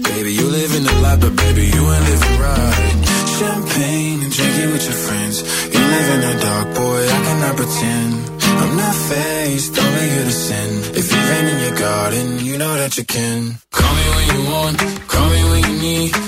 Baby, 0.09 0.33
you 0.33 0.47
live 0.49 0.73
in 0.77 0.85
the 0.85 0.95
light, 1.05 1.21
but 1.21 1.37
baby, 1.37 1.69
you 1.69 1.83
ain't 1.93 2.05
living 2.09 2.37
right. 2.41 3.05
Champagne 3.37 4.23
and 4.25 4.33
drinking 4.33 4.71
with 4.73 4.85
your 4.89 4.97
friends. 4.97 5.45
You 5.75 5.81
live 5.95 6.09
in 6.15 6.21
the 6.25 6.35
dark, 6.41 6.69
boy, 6.73 7.01
I 7.05 7.19
cannot 7.27 7.55
pretend. 7.61 8.39
I'm 8.61 8.77
not 8.77 8.95
faced, 9.13 9.79
only 9.79 10.09
here 10.09 10.25
to 10.25 10.33
sin. 10.33 10.71
If 10.97 11.13
you've 11.13 11.18
rain 11.31 11.47
in 11.47 11.59
your 11.61 11.77
garden, 11.77 12.39
you 12.45 12.59
know 12.59 12.75
that 12.77 12.97
you 12.99 13.05
can. 13.05 13.59
Call 13.71 13.95
me 13.95 14.07
when 14.17 14.27
you 14.35 14.51
want, 14.53 14.79
call 15.09 15.29
me 15.31 15.41
when 15.51 15.63
you 15.69 15.81
need. 15.81 16.28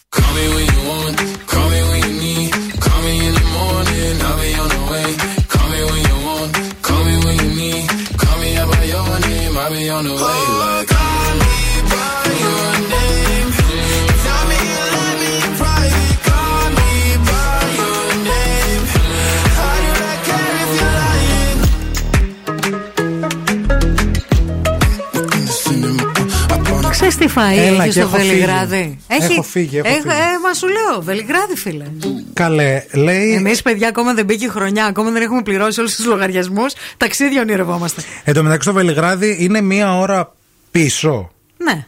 Φαΐ 27.35 27.57
Έλα, 27.57 27.83
έχεις 27.83 27.83
και 27.83 27.91
στο 27.91 27.99
έχω 28.01 28.17
φύγει. 28.17 28.29
Βελιγράδι; 28.29 28.97
Έχω 29.07 29.41
φύγει, 29.43 29.77
έχω 29.77 29.87
φύγει. 29.87 30.07
Ε, 30.07 30.39
μα 30.47 30.53
σου 30.53 30.67
λέω, 30.67 31.01
Βελιγράδι, 31.01 31.55
φίλε. 31.55 31.85
Καλέ, 32.33 32.83
λέει. 32.93 33.33
Εμείς, 33.33 33.61
παιδιά, 33.61 33.87
ακόμα 33.87 34.13
δεν 34.13 34.25
μπήκε 34.25 34.45
η 34.45 34.49
χρονιά, 34.49 34.85
ακόμα 34.85 35.11
δεν 35.11 35.21
έχουμε 35.21 35.41
πληρώσει 35.41 35.79
όλους 35.79 35.95
τους 35.95 36.05
λογαριασμούς. 36.05 36.73
Ταξίδια 36.97 37.41
ονειρευόμαστε. 37.41 38.01
Εν 38.23 38.33
τω 38.33 38.43
μεταξύ 38.43 38.67
το 38.67 38.73
Βελιγράδι 38.73 39.37
είναι 39.39 39.61
μία 39.61 39.97
ώρα 39.97 40.33
πίσω. 40.71 41.31
Ναι. 41.57 41.85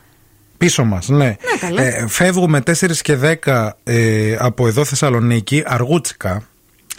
Πίσω 0.57 0.84
μας, 0.84 1.07
ναι. 1.07 1.36
καλέ. 1.60 1.86
Ε, 1.88 2.07
φεύγουμε 2.07 2.61
4 2.65 2.72
και 3.02 3.18
10 3.45 3.70
ε, 3.84 4.36
από 4.40 4.68
εδώ 4.68 4.86
Θεσσαλονίκη, 4.86 5.64
αργούτσικα. 5.65 6.48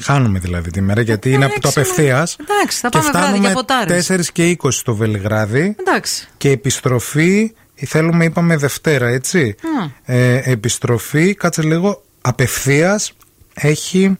Χάνουμε 0.03 0.39
δηλαδή 0.39 0.71
τη 0.71 0.81
μέρα 0.81 1.01
γιατί 1.01 1.31
είναι 1.33 1.45
από 1.45 1.61
το 1.61 1.69
απευθείας. 1.69 2.37
Εντάξει, 2.41 2.79
θα 2.79 2.89
Και 2.89 2.99
πάμε 2.99 3.11
βράδυ 3.12 3.39
για 3.39 3.53
ποτάρες. 3.53 4.05
φτάνουμε 4.05 4.25
4 4.27 4.33
και 4.33 4.57
20 4.62 4.69
στο 4.71 4.95
Βελιγράδι. 4.95 5.77
Εντάξει. 5.81 6.29
Και 6.37 6.51
επιστροφή, 6.51 7.53
θέλουμε, 7.74 8.24
είπαμε 8.24 8.56
Δευτέρα, 8.56 9.09
έτσι. 9.09 9.55
Μμ. 9.62 9.90
Ε, 10.05 10.40
επιστροφή, 10.44 11.34
κάτσε 11.34 11.62
λίγο, 11.62 12.02
απευθείας 12.20 13.12
έχει. 13.55 14.18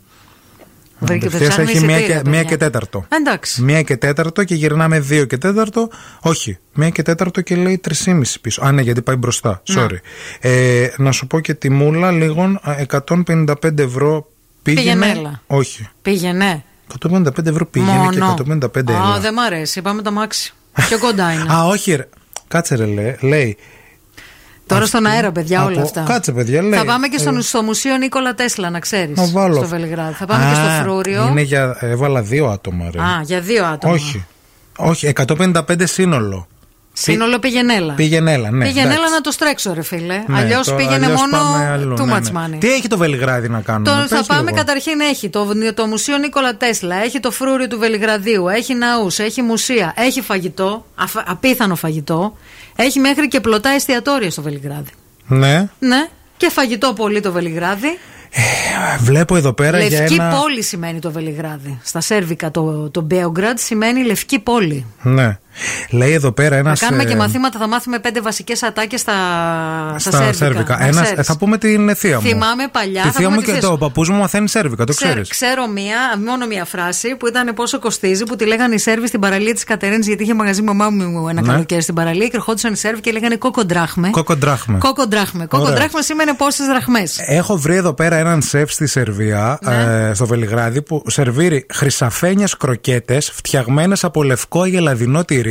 Βρήκε, 0.99 1.27
απευθείας 1.27 1.49
ψάχνουμε 1.55 1.71
έχει 1.73 1.85
μία 1.85 1.97
εισιτήρια, 1.97 2.23
και, 2.23 2.29
μία 2.29 2.41
παιδιά. 2.41 2.57
και 2.57 2.65
τέταρτο. 2.65 3.07
Εντάξει. 3.09 3.63
Μία 3.63 3.83
και 3.83 3.97
τέταρτο 3.97 4.45
και 4.45 4.55
γυρνάμε 4.55 5.01
δύο 5.01 5.25
και 5.25 5.39
τέταρτο. 5.39 5.91
Όχι, 6.21 6.59
μία 6.75 6.89
και 6.91 7.03
τέταρτο 7.03 7.41
και 7.41 7.57
λέει 7.57 7.79
τρισήμιση 7.79 8.41
πίσω. 8.41 8.63
Α, 8.65 8.73
ναι, 8.73 8.83
γιατί 8.83 9.03
πάει 9.03 9.17
μπροστά. 9.17 9.63
Να. 9.69 9.87
Sorry. 9.87 9.97
Ε, 10.41 10.89
να 10.97 11.13
σου 11.13 11.27
πω 11.27 11.41
και 11.41 11.55
τη 11.55 11.71
μούλα 11.71 12.11
λίγων 12.11 12.61
α, 12.63 13.03
155 13.09 13.79
ευρώ 13.79 14.29
πήγαινε. 14.63 15.07
Πήγαινε, 15.07 15.41
Όχι. 15.47 15.89
Πήγαινε. 16.03 16.65
155 17.11 17.47
ευρώ 17.47 17.67
πήγαινε 17.67 17.93
Μόνο. 17.93 18.35
και 18.37 18.43
155 18.53 18.91
Α, 18.91 18.93
έλα. 18.93 19.19
δεν 19.21 19.33
μ' 19.35 19.39
αρέσει. 19.39 19.83
Πάμε 19.83 20.03
το 20.03 20.13
μάξι. 20.13 20.55
Πιο 20.89 20.99
κοντά 20.99 21.33
είναι. 21.33 21.53
Α, 21.53 21.65
όχι, 21.67 21.95
ρε. 21.95 22.09
Κάτσε 22.49 22.75
ρε, 22.77 22.85
λέει. 22.87 23.17
λέει. 23.21 23.57
Τώρα 24.67 24.87
στον 24.87 25.07
αέρα, 25.07 25.33
παιδιά, 25.33 25.65
όλα 25.65 25.73
Από- 25.77 25.83
αυτά. 25.85 26.03
Κάτσε, 26.03 26.33
παιδιά, 26.33 26.63
λέει. 26.63 26.79
Θα 26.79 26.85
πάμε 26.85 27.09
και 27.09 27.19
στο, 27.19 27.35
Ε, 27.37 27.41
στο 27.41 27.63
Μουσείο 27.63 27.97
Νίκολα 27.97 28.35
Τέσλα, 28.35 28.71
να 28.71 28.79
ξέρεις. 28.79 29.17
Να 29.17 29.27
βάλω. 29.27 29.55
Στο 29.55 29.67
Βελιγράδι. 29.67 30.15
Θα 30.15 30.27
πάμε 30.27 30.45
και 30.45 30.61
Α, 30.61 30.65
στο 30.75 30.83
Φρούριο. 30.83 31.27
Είναι 31.31 31.41
για. 31.43 31.77
Έβαλα 31.81 32.23
δύο 32.23 32.47
άτομα, 32.47 32.91
ρε. 32.93 33.01
Α, 33.01 33.21
για 33.23 33.41
δύο 33.41 33.65
άτομα. 33.65 33.93
Όχι. 33.93 34.25
Όχι, 34.77 35.07
155 35.07 35.87
σύνολο. 35.87 36.49
Σύνολο 36.97 37.39
πήγαινέλα. 37.39 37.93
Πήγαινέλα, 37.95 38.51
ναι. 38.51 38.65
πήγαινέλα 38.65 38.93
εντάξει. 38.95 39.13
να 39.13 39.21
το 39.21 39.31
στρέξω, 39.31 39.73
ρε 39.75 39.83
φίλε. 39.83 40.23
Ναι, 40.27 40.39
Αλλιώς 40.39 40.67
το- 40.67 40.75
πήγαινε 40.75 40.95
αλλιώς 40.95 41.21
μόνο 41.21 41.37
πάμε 41.37 41.67
αλλού, 41.71 41.95
too 41.99 42.05
ναι, 42.05 42.17
much 42.17 42.31
ναι. 42.33 42.47
money. 42.47 42.59
Τι 42.59 42.73
έχει 42.73 42.89
το 42.89 42.97
Βελιγράδι 42.99 43.49
να 43.49 43.61
κάνουμε; 43.61 43.91
Το, 43.91 43.97
πες 44.09 44.19
θα 44.19 44.25
πάμε 44.27 44.43
λίγο. 44.51 44.57
καταρχήν 44.57 45.01
έχει 45.01 45.29
το, 45.29 45.49
το 45.75 45.87
Μουσείο 45.87 46.19
Νίκολα 46.19 46.57
Τέσλα, 46.57 46.97
έχει 46.97 47.21
το 47.21 47.31
φρούριο 47.31 47.69
του 47.69 47.79
Βελιγραδίου, 47.79 48.49
έχει 48.49 48.75
ναούς, 48.75 49.19
έχει 49.19 49.43
μουσεία, 49.43 49.93
έχει 49.97 50.21
φαγητό, 50.21 50.85
αφ- 50.95 51.31
απίθανο 51.31 51.75
φαγητό, 51.75 52.37
έχει 52.77 52.99
μέχρι 52.99 53.29
και 53.29 53.41
πλωτά 53.41 53.69
εστιατόρια 53.69 54.31
στο 54.31 54.43
Βελιγράδι. 54.43 54.91
Ναι. 55.27 55.69
Ναι, 55.79 56.07
και 56.37 56.51
φαγητό 56.51 56.93
πολύ 56.93 57.21
το 57.21 57.33
Βελιγράδι. 57.33 57.99
Βλέπω 59.01 59.37
εδώ 59.37 59.53
πέρα 59.53 59.79
Λευκή 59.79 59.95
για 60.15 60.25
ένα. 60.25 60.37
πόλη 60.41 60.63
σημαίνει 60.63 60.99
το 60.99 61.11
Βελιγράδι. 61.11 61.79
Στα 61.85 62.01
Σέρβικα 62.01 62.51
το, 62.51 62.91
το 62.91 63.01
Μπέογκραντ 63.01 63.59
σημαίνει 63.59 64.05
λευκή 64.05 64.39
πόλη. 64.39 64.87
Ναι. 65.03 65.39
Λέει 65.91 66.13
εδώ 66.13 66.33
πέρα 66.33 66.57
ένας. 66.57 66.79
Θα 66.81 66.87
κάνουμε 66.87 67.05
και 67.05 67.17
μαθήματα, 67.17 67.59
θα 67.59 67.69
μάθουμε 67.69 67.99
πέντε 67.99 68.21
βασικές 68.21 68.63
ατάκες 68.63 69.01
στα, 69.01 69.13
στα, 69.99 70.11
Στα 70.11 70.19
Σέρβικα. 70.19 70.33
Σέρβικα. 70.37 70.77
να 70.79 70.85
Ένας- 70.85 71.03
ξέρεις. 71.03 71.19
ε, 71.19 71.23
θα 71.23 71.37
πούμε 71.37 71.59
την 71.59 71.95
θεία 71.97 72.15
μου. 72.21 72.27
Θυμάμαι 72.29 72.69
παλιά, 72.73 73.03
Τη 73.03 73.07
θα 73.09 73.13
θεία 73.15 73.25
πούμε 73.25 73.35
μου 73.35 73.41
τη 73.41 73.47
και 73.47 73.53
θεία 73.53 73.61
το 73.61 73.67
σου. 73.67 73.79
παππούς 73.79 74.09
μου 74.09 74.17
μαθαίνει 74.19 74.49
Σέρβικα, 74.49 74.85
το 74.85 74.95
Ξέρω, 74.95 75.11
ξέρεις. 75.11 75.29
ξέρω 75.31 75.67
μία, 75.67 75.97
μόνο 76.27 76.47
μία 76.47 76.65
φράση 76.65 77.17
που 77.17 77.27
ήταν 77.27 77.55
πόσο 77.55 77.79
κοστίζει, 77.79 78.25
που 78.25 78.37
τη 78.37 78.47
λέγανε 78.47 78.75
οι 78.75 78.79
Σέρβοι 78.79 79.07
στην 79.07 79.21
παραλία 79.21 79.55
της 79.55 79.65
Κατερίνης, 79.65 80.07
γιατί 80.07 80.23
είχε 80.23 80.35
μαγαζί 80.35 80.63
μαμά 80.63 80.91
μου 80.91 81.29
ένα 81.29 81.41
Ναι. 81.41 81.49
καλοκαίρι 81.53 81.83
στην 81.83 81.95
παραλία 81.95 82.27
και 82.27 82.37
ερχόντουσαν 82.37 82.73
οι 82.73 82.77
Σέρβοι 82.77 83.01
και 83.01 83.11
λέγανε 83.13 83.37
κόκοντράχμε. 83.37 84.11
Κόκοντράχμε. 84.11 84.79
Κόκοντράχμε. 84.79 85.47
Κόκοντράχμε 85.47 86.03
σημαίνει 86.03 86.35
πόσες 86.35 86.67
δραχμές. 86.67 87.19
Έχω 87.27 87.57
βρει 87.57 87.77
εδώ 87.77 87.93
πέρα 87.95 88.17
έναν 88.17 88.43
σεφ 88.43 88.73
στη 88.73 88.87
Σερβία, 88.87 89.59
Ναι. 89.63 90.07
ε, 90.09 90.15
στο 90.15 90.27
Βελιγράδι, 90.27 90.83
που 90.83 91.03
σερβίρει 91.07 91.67
χρυσαφένιες 91.75 92.57
κροκέτες 92.57 93.31
φτιαγμένες 93.35 94.05
από 94.05 94.23
λευκό 94.23 94.63
αγελαδινό 94.63 95.25
τυρί 95.25 95.44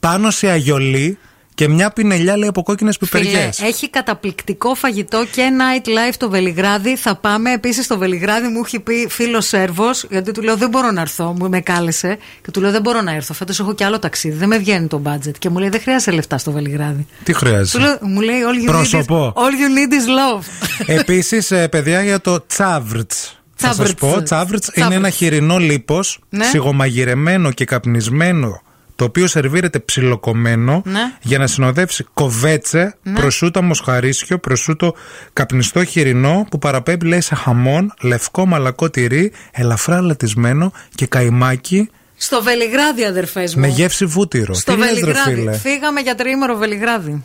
πάνω 0.00 0.30
σε 0.30 0.48
αγιολί 0.48 1.18
και 1.54 1.68
μια 1.68 1.90
πινελιά 1.90 2.36
λέει 2.36 2.48
από 2.48 2.62
κόκκινες 2.62 2.96
πιπεριές. 2.98 3.60
έχει 3.60 3.90
καταπληκτικό 3.90 4.74
φαγητό 4.74 5.24
και 5.32 5.42
night 5.58 5.86
life 5.88 6.14
το 6.18 6.30
Βελιγράδι. 6.30 6.96
Θα 6.96 7.16
πάμε 7.16 7.52
επίσης 7.52 7.84
στο 7.84 7.98
Βελιγράδι. 7.98 8.48
Μου 8.48 8.62
έχει 8.64 8.80
πει 8.80 9.06
φίλος 9.10 9.46
Σέρβος, 9.46 10.06
γιατί 10.10 10.32
του 10.32 10.42
λέω 10.42 10.56
δεν 10.56 10.68
μπορώ 10.68 10.90
να 10.90 11.00
έρθω. 11.00 11.34
Μου 11.38 11.48
με 11.48 11.60
κάλεσε 11.60 12.18
και 12.42 12.50
του 12.50 12.60
λέω 12.60 12.70
δεν 12.70 12.80
μπορώ 12.80 13.00
να 13.00 13.12
έρθω. 13.14 13.34
Φέτος 13.34 13.60
έχω 13.60 13.74
και 13.74 13.84
άλλο 13.84 13.98
ταξίδι. 13.98 14.36
Δεν 14.36 14.48
με 14.48 14.58
βγαίνει 14.58 14.86
το 14.86 15.02
budget. 15.06 15.38
Και 15.38 15.48
μου 15.48 15.58
λέει 15.58 15.68
δεν 15.68 15.80
χρειάζεται 15.80 16.10
λεφτά 16.10 16.38
στο 16.38 16.50
Βελιγράδι. 16.52 17.06
Τι 17.24 17.32
Του 17.32 17.38
χρειάζεται. 17.38 17.84
λέω, 17.84 17.98
μου 18.00 18.20
λέει 18.20 18.40
all 18.44 18.56
you, 18.56 18.68
need 18.68 18.68
is, 18.70 18.72
Πρόσωπο. 18.72 19.32
all 19.36 19.40
you 19.40 19.68
need 19.78 19.92
is 19.92 20.38
love. 20.40 20.42
Επίσης, 20.86 21.52
παιδιά, 21.70 22.02
για 22.02 22.20
το 22.20 22.46
τσάβρτς. 22.46 23.36
Θα 23.54 23.66
σας 23.66 23.76
Τσάβρτς. 23.76 24.00
πω, 24.00 24.22
τσάβρτς 24.22 24.66
είναι 24.66 24.74
Τσάβρτς. 24.76 24.96
ένα 24.96 25.10
χοιρινό 25.10 25.58
λίπος, 25.58 26.18
Ναι. 26.28 26.44
σιγομαγειρεμένο 26.44 27.50
και 27.52 27.64
καπνισμένο, 27.64 28.62
το 28.96 29.04
οποίο 29.04 29.26
σερβίρεται 29.26 29.78
ψιλοκομμένο 29.78 30.82
Ναι. 30.84 31.00
για 31.22 31.38
να 31.38 31.46
συνοδεύσει 31.46 32.06
κοβέτσε, 32.14 32.94
Ναι. 33.02 33.12
προσούτα 33.20 33.62
μοσχαρίσιο, 33.62 34.38
προσούτο 34.38 34.94
καπνιστό 35.32 35.84
χοιρινό 35.84 36.46
που 36.50 36.58
παραπέμπει 36.58 37.06
λέει 37.06 37.20
σε 37.20 37.34
χαμόν, 37.34 37.92
λευκό 38.00 38.46
μαλακό 38.46 38.90
τυρί, 38.90 39.32
ελαφρά 39.52 40.00
λατισμένο 40.00 40.72
και 40.94 41.06
καϊμάκι 41.06 41.90
στο 42.16 42.42
Βελιγράδι, 42.42 43.04
αδερφές 43.04 43.54
μου. 43.54 43.60
με 43.60 43.66
γεύση 43.68 44.04
βούτυρο. 44.04 44.54
Στο 44.54 44.72
Τι 44.72 44.78
λες, 44.78 44.88
ρε 44.88 44.94
Βελιγράδι. 45.00 45.34
φίλε; 45.34 45.52
Φύγαμε 45.52 46.00
για 46.00 46.14
τριήμερο 46.14 46.56
Βελιγράδι. 46.56 47.24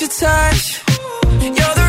your 0.00 0.08
touch. 0.10 0.82
You're 1.40 1.52
the 1.52 1.85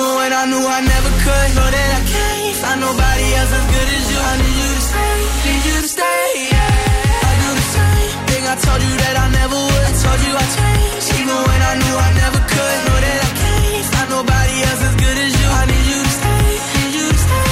even 0.00 0.16
when 0.16 0.32
I 0.32 0.44
knew 0.48 0.64
I 0.64 0.80
never 0.80 1.12
could. 1.24 1.48
Know 1.56 1.68
that 1.76 1.90
I 1.98 2.02
can't 2.08 2.56
find 2.62 2.80
nobody 2.80 3.26
else 3.38 3.52
as 3.52 3.64
good 3.72 3.88
as 3.96 4.04
you. 4.10 4.18
I 4.30 4.34
need 4.40 4.56
you 4.60 4.70
to 4.76 4.82
stay, 4.88 5.16
need 5.44 5.62
you 5.68 5.76
to 5.84 5.88
stay. 5.96 6.24
Yeah. 6.52 7.28
I 7.28 7.32
do 7.42 7.48
the 7.60 7.66
same 7.76 8.16
thing 8.30 8.44
I 8.48 8.56
told 8.64 8.80
you 8.80 8.94
that 9.02 9.14
I 9.24 9.26
never 9.38 9.58
would. 9.68 9.84
I 9.90 9.92
told 10.04 10.20
you 10.24 10.32
I 10.32 10.46
changed, 10.56 11.08
even 11.20 11.38
when 11.48 11.60
I 11.70 11.72
knew 11.80 11.96
I 12.08 12.10
never 12.22 12.40
could. 12.52 12.78
Know 12.86 12.98
that 13.04 13.18
I 13.28 13.30
can't 13.40 13.86
find 13.92 14.08
nobody 14.16 14.56
else 14.68 14.82
as 14.88 14.94
good 15.02 15.16
as 15.24 15.32
you. 15.40 15.48
I 15.60 15.62
need 15.68 15.86
you 15.92 16.00
to 16.06 16.12
stay, 16.18 16.44
need 16.76 16.92
you 16.96 17.06
to 17.12 17.18
stay. 17.26 17.48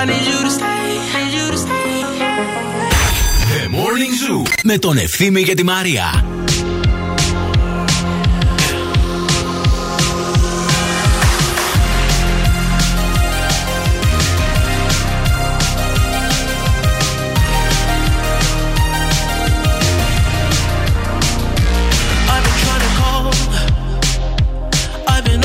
I 0.00 0.04
need 0.06 0.24
you 0.30 0.39
με 4.72 4.78
τον 4.78 4.96
Ευθύμη 4.96 5.42
και 5.42 5.54
τη 5.54 5.62
Μαρία. 5.62 6.24
I've 25.08 25.24
been 25.24 25.40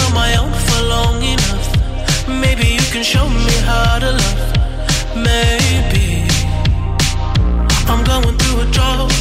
drought. 8.76 9.12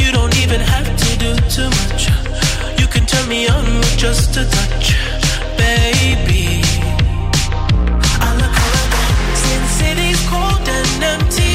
You 0.00 0.10
don't 0.12 0.36
even 0.42 0.60
have 0.60 0.88
to 1.04 1.10
do 1.24 1.30
too 1.54 1.70
much. 1.78 2.02
You 2.80 2.86
can 2.94 3.04
turn 3.06 3.28
me 3.28 3.48
on 3.48 3.64
with 3.80 3.96
just 3.96 4.30
a 4.42 4.44
touch, 4.56 4.86
baby. 5.62 6.46
I 8.26 8.28
look 8.40 8.56
around, 8.64 8.92
sin 9.42 9.62
city's 9.78 10.20
cold 10.28 10.68
and 10.78 11.04
empty. 11.12 11.45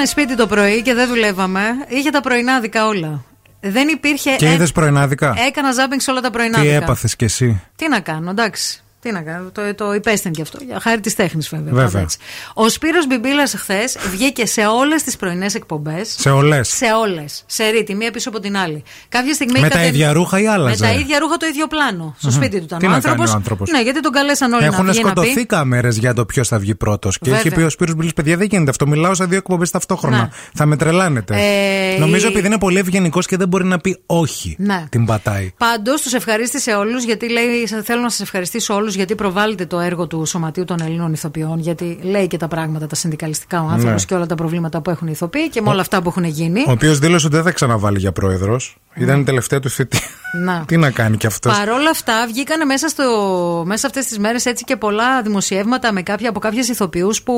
Εχθέ 0.00 0.14
που 0.14 0.20
ήμουν 0.20 0.26
σπίτι 0.26 0.36
το 0.36 0.46
πρωί 0.46 0.82
και 0.82 0.94
δεν 0.94 1.08
δουλεύαμε, 1.08 1.60
είχε 1.88 2.10
τα 2.10 2.20
πρωινάδικα 2.20 2.86
όλα. 2.86 3.24
Δεν 3.60 3.88
υπήρχε. 3.88 4.36
Και 4.36 4.46
ε- 4.46 4.52
είδες 4.52 4.72
πρωινάδικα; 4.72 5.34
Έκανα 5.46 5.72
ζάμπινγκ 5.72 6.00
σε 6.00 6.10
όλα 6.10 6.20
τα 6.20 6.30
Τι 6.30 6.36
πρωινάδικα. 6.36 6.74
έπαθες 6.74 7.16
κι 7.16 7.24
εσύ; 7.24 7.62
Τι 7.76 7.88
να 7.88 8.00
κάνω, 8.00 8.30
εντάξει. 8.30 8.82
Τι 9.08 9.14
να 9.14 9.20
κάνω, 9.22 9.50
το, 9.52 9.74
το 9.74 9.92
υπέστην 9.94 10.32
και 10.32 10.42
αυτό. 10.42 10.58
Για 10.66 10.80
χάρη 10.80 11.00
της 11.00 11.14
τέχνης, 11.14 11.48
βέβαια. 11.48 11.64
Βέβαια. 11.72 11.84
πάντα 11.86 11.98
έτσι. 12.00 12.18
Ο 12.54 12.68
Σπύρος 12.68 13.06
Μπιμπίλας 13.06 13.54
χθες 13.54 13.96
βγήκε 14.10 14.46
σε 14.46 14.66
όλες 14.66 15.02
τις 15.02 15.16
πρωινές 15.16 15.54
εκπομπές. 15.54 16.14
Σε 16.18 16.30
όλες. 16.30 16.68
Σε 16.68 16.84
όλες. 17.00 17.42
Σε 17.46 17.68
ρίτη, 17.68 17.94
μία 17.94 18.10
πίσω 18.10 18.28
από 18.28 18.40
την 18.40 18.56
άλλη. 18.56 18.82
Κάποια 19.08 19.34
στιγμή. 19.34 19.60
Με 19.60 19.68
τα 19.68 19.76
κατε- 19.76 19.88
ίδια 19.88 20.12
ρούχα 20.12 20.40
ή 20.40 20.46
άλλαζε; 20.46 20.84
Με 20.86 20.92
τα 20.92 20.98
ίδια 21.00 21.18
ρούχα 21.18 21.36
το 21.36 21.46
ίδιο 21.46 21.66
πλάνο. 21.66 22.14
Στο 22.18 22.28
Μμμ. 22.28 22.34
σπίτι 22.36 22.58
του 22.58 22.64
ήταν 22.64 22.78
Τι 22.78 22.86
ο 22.86 22.88
να 22.88 22.94
κάνει 22.94 23.04
άνθρωπος. 23.06 23.32
ο 23.32 23.36
άνθρωπος; 23.36 23.70
Ναι, 23.70 23.82
γιατί 23.82 24.00
τον 24.00 24.12
καλέσαν 24.12 24.52
όλοι 24.52 24.60
να 24.62 24.66
Έχουν 24.68 24.86
βγει 24.90 25.00
να 25.02 25.06
σκοτωθεί 25.08 25.34
πει. 25.34 25.46
κάμερες 25.46 25.96
για 25.96 26.14
το 26.14 26.24
ποιος 26.26 26.48
θα 26.48 26.58
βγει 26.58 26.74
πρώτος. 26.74 27.18
Και 27.18 27.30
Βέβαια. 27.30 27.38
έχει 27.40 27.50
πει 27.54 27.60
ο 27.62 27.68
Σπύρος 27.70 27.94
Μπιλής, 27.94 28.12
παιδιά 28.12 28.36
δεν 28.36 28.46
γίνεται 28.50 28.70
αυτό. 28.70 28.86
Μιλάω 28.86 29.14
σε 29.14 29.24
δύο 29.24 29.36
εκπομπές 29.38 29.70
ταυτόχρονα. 29.70 30.16
Ναι. 30.18 30.28
Θα 30.54 30.66
με 30.66 30.76
τρελάνετε. 30.76 31.34
Ε, 31.36 31.98
Νομίζω 31.98 32.26
η- 32.26 32.30
επειδή 32.30 32.46
είναι 32.46 32.58
πολύ 32.58 32.78
ευγενικός 32.78 33.26
και 33.26 33.36
δεν 33.36 33.48
μπορεί 33.48 33.64
να 33.64 33.78
πει 33.78 33.98
όχι. 34.06 34.56
Ναι. 34.58 34.84
Την 34.90 35.04
πατάει. 35.04 35.52
Πάντως 35.58 36.02
τους 36.02 36.12
ευχαρίστησε 36.12 36.70
όλους 36.72 37.04
γιατί 37.04 37.30
λέει: 37.30 37.66
Θέλω 37.84 38.00
να 38.00 38.10
σας 38.10 38.20
ευχαριστήσω 38.20 38.74
όλους 38.74 38.94
γιατί 38.98 39.14
προβάλλετε 39.14 39.66
το 39.66 39.78
έργο 39.78 40.06
του 40.06 40.24
Σωματείου 40.24 40.64
των 40.64 40.76
Ελλήνων 40.80 41.12
Ηθοποιών. 41.12 41.58
Γιατί 41.58 41.98
λέει 42.02 42.26
και 42.26 42.36
τα 42.36 42.48
πράγματα 42.48 42.86
τα 42.86 42.94
συνδικαλιστικά 42.94 43.62
ο 43.62 43.66
άνθρωπος 43.66 44.00
Ναι. 44.00 44.06
και 44.08 44.14
όλα 44.14 44.26
τα 44.26 44.34
προβλήματα 44.34 44.80
που 44.80 44.90
έχουν 44.90 45.06
οι 45.06 45.10
ηθοποιοί 45.14 45.48
και 45.48 45.60
με 45.60 45.70
όλα 45.70 45.80
αυτά 45.80 46.02
που 46.02 46.08
έχουν 46.08 46.24
γίνει. 46.24 46.60
Ο 46.66 46.70
οποίος 46.70 46.98
δήλωσε 46.98 47.26
ότι 47.26 47.34
δεν 47.34 47.44
θα 47.44 47.52
ξαναβάλει 47.52 47.98
για 47.98 48.12
πρόεδρος. 48.12 48.76
Ήταν 48.98 49.20
η 49.20 49.24
τελευταία 49.24 49.60
του 49.60 49.70
θητεία. 49.70 50.00
Να. 50.32 50.64
Τι 50.66 50.76
να 50.76 50.90
κάνει 50.90 51.16
κι 51.16 51.26
αυτός. 51.26 51.58
Παρ' 51.58 51.68
όλα 51.68 51.90
αυτά, 51.90 52.26
βγήκανε 52.28 52.64
μέσα, 52.64 52.88
στο, 52.88 53.62
μέσα 53.66 53.86
αυτές 53.86 54.06
τις 54.06 54.18
μέρες 54.18 54.46
έτσι 54.46 54.64
και 54.64 54.76
πολλά 54.76 55.22
δημοσιεύματα 55.22 55.92
με 55.92 56.02
κάποια, 56.02 56.28
από 56.28 56.38
κάποιες 56.38 56.68
ηθοποιούς 56.68 57.22
που 57.22 57.34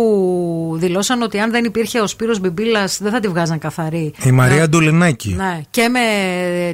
δηλώσαν 0.78 1.22
ότι 1.22 1.38
αν 1.38 1.50
δεν 1.50 1.64
υπήρχε 1.64 2.00
ο 2.00 2.06
Σπύρος 2.06 2.40
Μπιμπίλας 2.40 2.98
δεν 3.02 3.12
θα 3.12 3.20
τη 3.20 3.28
βγάζαν 3.28 3.58
καθαρή. 3.58 4.14
Η 4.24 4.30
Μαρία 4.30 4.68
Ντουλινάκη. 4.68 5.34
Ναι, 5.34 5.60
και 5.70 5.88
με 5.88 6.00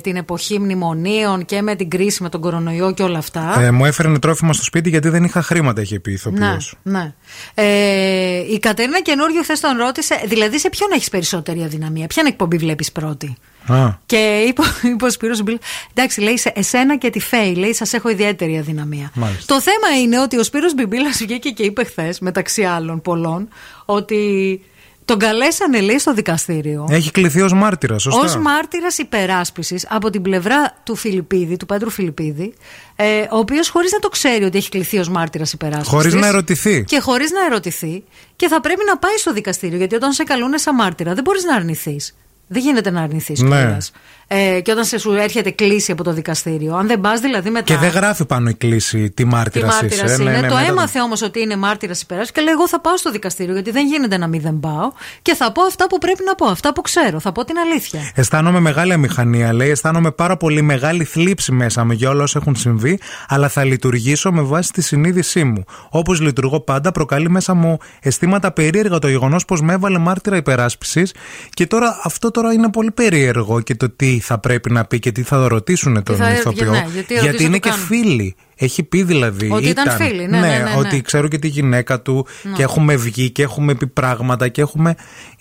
την 0.02 0.16
εποχή 0.16 0.58
μνημονίων 0.58 1.44
και 1.44 1.62
με 1.62 1.74
την 1.74 1.90
κρίση 1.90 2.22
με 2.22 2.28
τον 2.28 2.40
κορονοϊό 2.40 2.92
και 2.92 3.02
όλα 3.02 3.18
αυτά. 3.18 3.60
Ε, 3.60 3.70
μου 3.70 3.84
έφερε 3.84 4.18
τρόφιμα 4.18 4.52
στο 4.52 4.64
σπίτι 4.64 4.88
γιατί 4.88 5.08
δεν 5.08 5.24
είχα 5.24 5.42
χρήματα, 5.42 5.80
είχε 5.80 6.00
πει 6.00 6.10
η 6.10 6.14
ηθοποιός. 6.14 6.76
Ναι, 6.82 6.98
ναι. 6.98 7.12
Ε, 7.54 8.52
η 8.52 8.58
Κατερίνα 8.58 9.00
καινούριο 9.00 9.42
χθες 9.42 9.60
τον 9.60 9.76
ρώτησε, 9.76 10.22
δηλαδή 10.26 10.58
σε 10.58 10.68
ποιον 10.68 10.90
έχεις 10.94 11.08
περισσότερη 11.08 11.62
αδυναμία, 11.62 12.06
ποια 12.06 12.22
εκπομπή 12.26 12.56
βλέπεις 12.56 12.92
πρώτη; 12.92 13.36
Α. 13.68 13.98
Και 14.06 14.44
είπε, 14.48 14.62
είπε 14.92 15.04
ο 15.04 15.10
Σπύρος 15.10 15.42
Μπίλ, 15.42 15.58
εντάξει, 15.94 16.20
λέει, 16.20 16.38
σε 16.38 16.52
εσένα 16.54 16.96
και 16.96 17.10
τη 17.10 17.20
Φέη, 17.20 17.54
λέει, 17.54 17.74
σας 17.74 17.92
έχω 17.92 18.08
ιδιαίτερη 18.08 18.58
αδυναμία. 18.58 19.10
Μάλιστα. 19.14 19.54
Το 19.54 19.60
θέμα 19.60 20.00
είναι 20.02 20.20
ότι 20.20 20.38
ο 20.38 20.42
Σπύρος 20.42 20.74
Μπιμπίλας 20.74 21.18
βγήκε 21.18 21.48
και 21.48 21.62
είπε 21.62 21.84
χθες, 21.84 22.20
μεταξύ 22.20 22.62
άλλων 22.62 23.02
πολλών, 23.02 23.48
ότι 23.84 24.60
τον 25.06 25.18
καλέσανε, 25.18 25.80
λέει, 25.80 25.98
στο 25.98 26.14
δικαστήριο. 26.14 26.86
Έχει 26.90 27.10
κληθεί 27.10 27.40
ως 27.40 27.52
μάρτυρας, 27.52 28.02
σωστά. 28.02 28.38
Ω 28.38 28.40
μάρτυρας 28.40 28.98
υπεράσπισης 28.98 29.86
από 29.90 30.10
την 30.10 30.22
πλευρά 30.22 30.74
του 30.82 30.96
Φιλιππίδη, 30.96 31.56
του 31.56 31.66
Πέτρου 31.66 31.90
Φιλιππίδη, 31.90 32.54
ε, 32.96 33.20
ο 33.30 33.38
οποίος 33.38 33.68
χωρίς 33.68 33.92
να 33.92 33.98
το 33.98 34.08
ξέρει 34.08 34.44
ότι 34.44 34.58
έχει 34.58 34.68
κληθεί 34.68 34.98
ως 34.98 35.08
μάρτυρας 35.08 35.52
υπεράσπισης. 35.52 35.92
Χωρίς 35.92 36.14
να 36.14 36.26
ερωτηθεί. 36.26 36.84
Και 36.84 37.00
χωρίς 37.00 37.30
να 37.30 37.44
ερωτηθεί. 37.44 38.04
Και 38.36 38.48
θα 38.48 38.60
πρέπει 38.60 38.80
να 38.86 38.98
πάει 38.98 39.16
στο 39.16 39.32
δικαστήριο. 39.32 39.76
Γιατί 39.76 39.94
όταν 39.94 40.12
σε 40.12 40.22
καλούν 40.22 40.58
σαν 40.58 40.74
μάρτυρα, 40.74 41.14
δεν 41.14 41.22
μπορείς 41.24 41.44
να 41.44 41.54
αρνηθείς. 41.54 42.14
Δεν 42.46 42.62
γίνεται 42.62 42.90
να 42.90 43.02
αρνηθείς 43.02 43.40
Ναι. 43.42 43.48
κιόλας. 43.60 43.92
Ε, 44.28 44.60
και 44.60 44.70
όταν 44.70 44.84
σε 44.84 44.98
σου 44.98 45.12
έρχεται 45.12 45.50
κλίση 45.50 45.92
από 45.92 46.04
το 46.04 46.12
δικαστήριο. 46.12 46.74
Αν 46.76 46.86
δεν 46.86 47.00
πας 47.00 47.20
δηλαδή 47.20 47.50
μετά. 47.50 47.64
Και 47.64 47.76
δεν 47.76 47.90
γράφει 47.90 48.24
πάνω 48.24 48.48
η 48.48 48.54
κλίση 48.54 48.98
τι 48.98 49.10
Τι 49.10 49.24
μάρτυρα 49.24 49.66
μάρτυρας 49.66 50.12
είσαι. 50.12 50.22
είναι. 50.22 50.30
Ναι, 50.30 50.40
ναι, 50.40 50.48
το 50.48 50.54
μετά- 50.54 50.68
έμαθε 50.68 51.00
όμω 51.00 51.14
ότι 51.22 51.40
είναι 51.40 51.56
μάρτυρας 51.56 52.02
υπεράσπισης 52.02 52.36
και 52.36 52.44
λέει: 52.44 52.52
Εγώ 52.54 52.68
θα 52.68 52.80
πάω 52.80 52.96
στο 52.96 53.10
δικαστήριο 53.10 53.54
γιατί 53.54 53.70
δεν 53.70 53.86
γίνεται 53.86 54.16
να 54.16 54.26
μην 54.26 54.40
δεν 54.40 54.60
πάω 54.60 54.92
και 55.22 55.34
θα 55.34 55.52
πω 55.52 55.62
αυτά 55.62 55.86
που 55.86 55.98
πρέπει 55.98 56.22
να 56.26 56.34
πω, 56.34 56.46
αυτά 56.46 56.72
που 56.72 56.80
ξέρω. 56.80 57.20
Θα 57.20 57.32
πω 57.32 57.44
την 57.44 57.58
αλήθεια. 57.58 58.00
Αισθάνομαι 58.14 58.60
μεγάλη 58.60 58.92
αμηχανία, 58.92 59.52
λέει. 59.52 59.70
Αισθάνομαι 59.70 60.10
πάρα 60.10 60.36
πολύ 60.36 60.62
μεγάλη 60.62 61.04
θλίψη 61.04 61.52
μέσα 61.52 61.84
μου 61.84 61.92
για 61.92 62.10
όλα 62.10 62.22
όσα 62.22 62.38
έχουν 62.42 62.56
συμβεί, 62.56 62.98
αλλά 63.28 63.48
θα 63.48 63.64
λειτουργήσω 63.64 64.32
με 64.32 64.42
βάση 64.42 64.72
τη 64.72 64.82
συνείδησή 64.82 65.44
μου. 65.44 65.64
Όπως 65.88 66.20
λειτουργώ 66.20 66.60
πάντα, 66.60 66.92
προκαλεί 66.92 67.30
μέσα 67.30 67.54
μου 67.54 67.78
αισθήματα 68.00 68.52
περίεργα 68.52 68.98
το 68.98 69.08
γεγονός 69.08 69.44
πως 69.44 69.60
με 69.62 69.72
έβαλε 69.72 69.98
μάρτυρα 69.98 70.36
υπεράσπισης. 70.36 71.14
Και 71.54 71.66
τώρα 71.66 72.00
αυτό 72.02 72.30
τώρα 72.30 72.52
είναι 72.52 72.70
πολύ 72.70 72.90
περίεργο 72.90 73.60
και 73.60 73.74
το 73.74 73.90
τι 73.90 74.15
θα 74.20 74.38
πρέπει 74.38 74.70
να 74.70 74.84
πει 74.84 74.98
και 74.98 75.12
τι 75.12 75.22
θα 75.22 75.48
ρωτήσουν 75.48 76.02
τον 76.02 76.16
θα- 76.16 76.32
ηθοποιό. 76.34 76.70
ναι, 76.70 76.86
γιατί 76.92 77.14
ερωτήσεις 77.14 77.40
είναι 77.40 77.50
θα 77.52 77.58
και 77.58 77.68
το 77.68 77.74
κάνουν. 77.74 77.86
φίλοι. 77.86 78.34
Έχει 78.56 78.82
πει 78.82 79.02
δηλαδή. 79.02 79.50
Ότι 79.52 79.68
ήταν 79.68 79.90
φίλοι, 79.96 80.26
ναι, 80.26 80.38
ναι, 80.40 80.46
ναι, 80.48 80.58
ναι. 80.58 80.74
ότι 80.76 81.00
ξέρω 81.00 81.28
και 81.28 81.38
τη 81.38 81.48
γυναίκα 81.48 82.00
του 82.00 82.26
Ναι. 82.42 82.52
και 82.52 82.62
έχουμε 82.62 82.96
βγει 82.96 83.30
και 83.30 83.42
έχουμε 83.42 83.74
πει 83.74 83.86
πράγματα 83.86 84.48
και 84.48 84.60
έχουμε. 84.60 84.94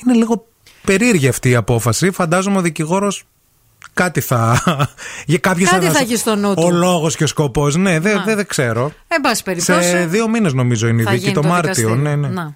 Είναι 0.05 0.17
λίγο 0.17 0.45
περίεργη 0.85 1.27
αυτή 1.27 1.49
η 1.49 1.55
απόφαση. 1.55 2.11
Φαντάζομαι 2.11 2.57
ο 2.57 2.61
δικηγόρος 2.61 3.23
κάτι 3.93 4.21
θα. 4.21 4.61
Για 5.25 5.37
κάποιους 5.37 5.69
Κάτι 5.69 5.85
ένας- 5.85 5.97
θα 5.97 6.03
έχει 6.03 6.15
στο 6.17 6.35
νου 6.35 6.53
του. 6.53 6.63
Ο 6.65 6.71
λόγος 6.71 7.15
και 7.15 7.23
ο 7.23 7.27
σκοπός. 7.27 7.75
Ναι, 7.75 7.99
δεν 7.99 8.15
Να. 8.15 8.23
δεν- 8.23 8.35
δεν 8.35 8.45
ξέρω. 8.47 8.91
Εν 9.07 9.21
πάση 9.21 9.43
περιπτώσει. 9.43 9.89
Σε 9.89 10.05
δύο 10.05 10.29
μήνες 10.29 10.53
νομίζω 10.53 10.87
είναι 10.87 11.01
η 11.01 11.05
θα 11.05 11.11
δίκη, 11.11 11.23
γίνει 11.23 11.33
το 11.35 11.43
Μάρτιο. 11.43 11.73
δικαστήριο. 11.73 11.95
Ναι, 11.95 12.15
ναι. 12.15 12.27
Να. 12.27 12.53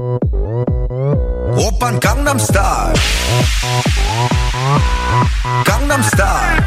오빤 0.00 1.98
강남스타일. 1.98 2.94
강남스타일. 5.66 6.62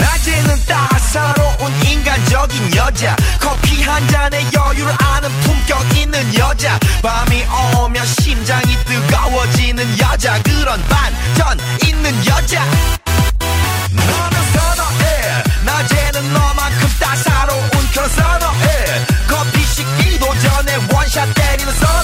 낮에는 0.00 0.56
따사로운 0.66 1.72
인간적인 1.84 2.74
여자. 2.74 3.14
커피 3.38 3.82
한 3.82 4.08
잔에 4.08 4.46
여유를 4.54 4.94
아는 4.98 5.28
품격 5.42 5.96
있는 5.98 6.34
여자. 6.38 6.78
밤이 7.02 7.44
오면 7.78 8.06
심장이 8.06 8.74
뜨거워지는 8.86 9.98
여자. 9.98 10.42
그런 10.42 10.82
반전 10.84 11.58
있는 11.86 12.16
여자. 12.24 12.64
너는 13.90 14.42
선어해. 14.54 15.44
낮에는 15.66 16.32
너만큼 16.32 16.88
따사로운 16.98 17.68
그런 17.92 18.08
선어해 18.08 19.15
até 21.18 21.46
that 21.56 21.62
in. 21.62 21.95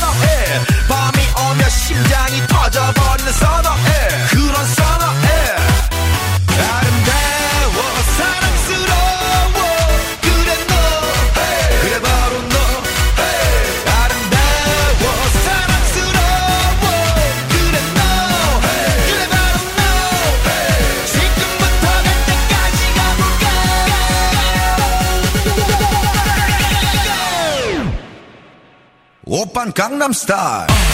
gangnam 30.03 30.15
style. 30.15 30.92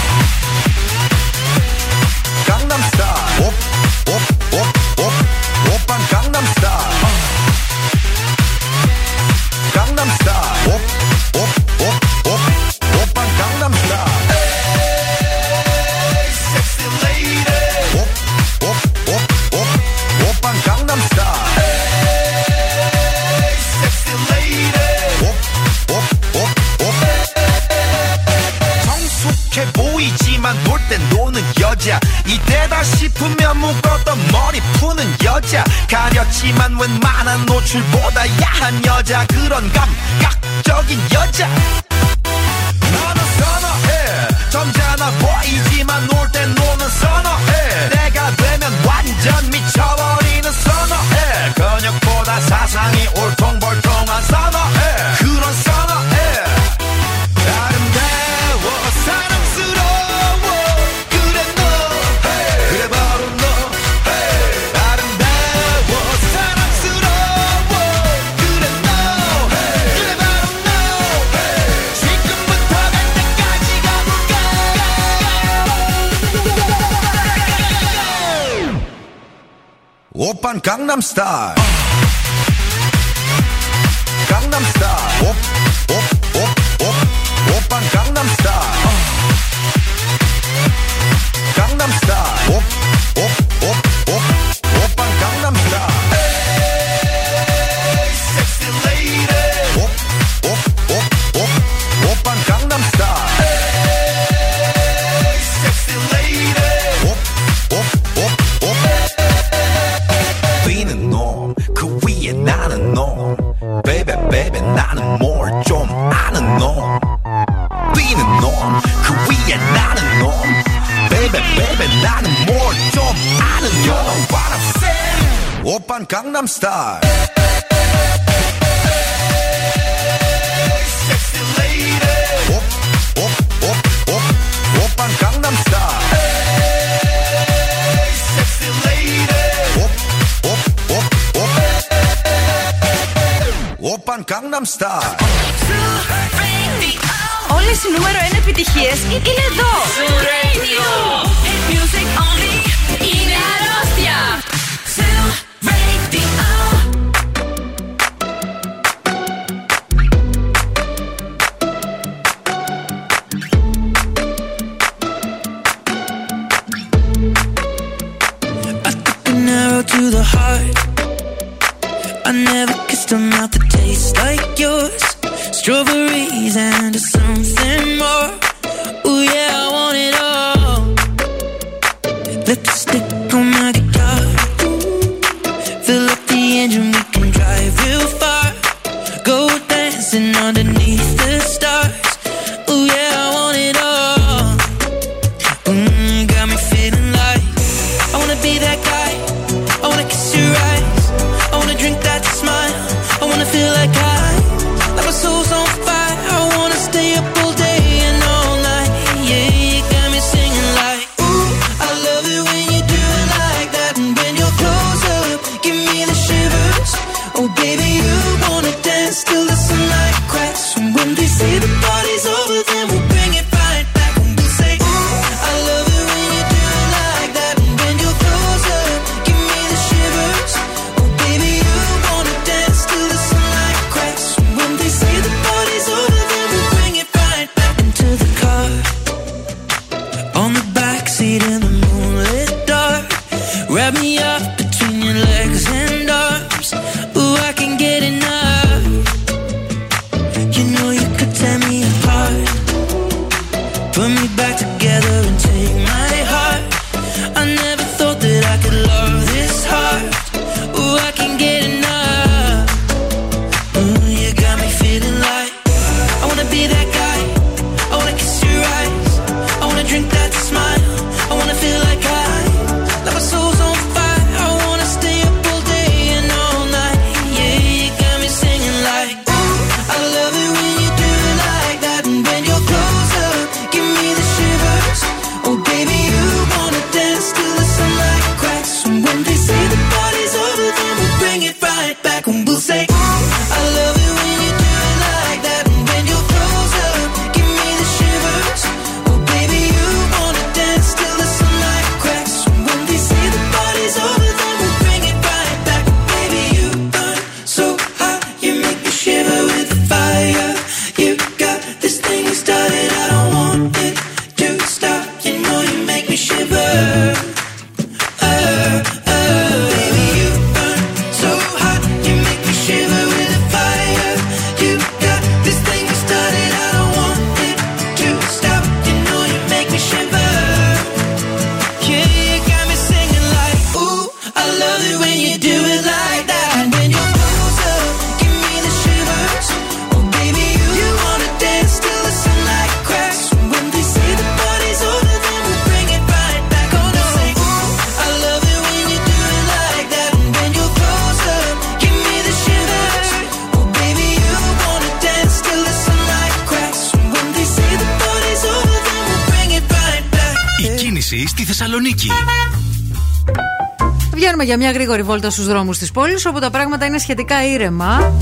μια 364.59 364.71
γρήγορη 364.71 365.03
βόλτα 365.03 365.31
στους 365.31 365.47
δρόμους 365.47 365.79
της 365.79 365.91
πόλης, 365.91 366.27
όπου 366.27 366.39
τα 366.39 366.51
πράγματα 366.51 366.87
είναι 366.87 366.99
σχετικά 366.99 367.47
ήρεμα. 367.47 368.13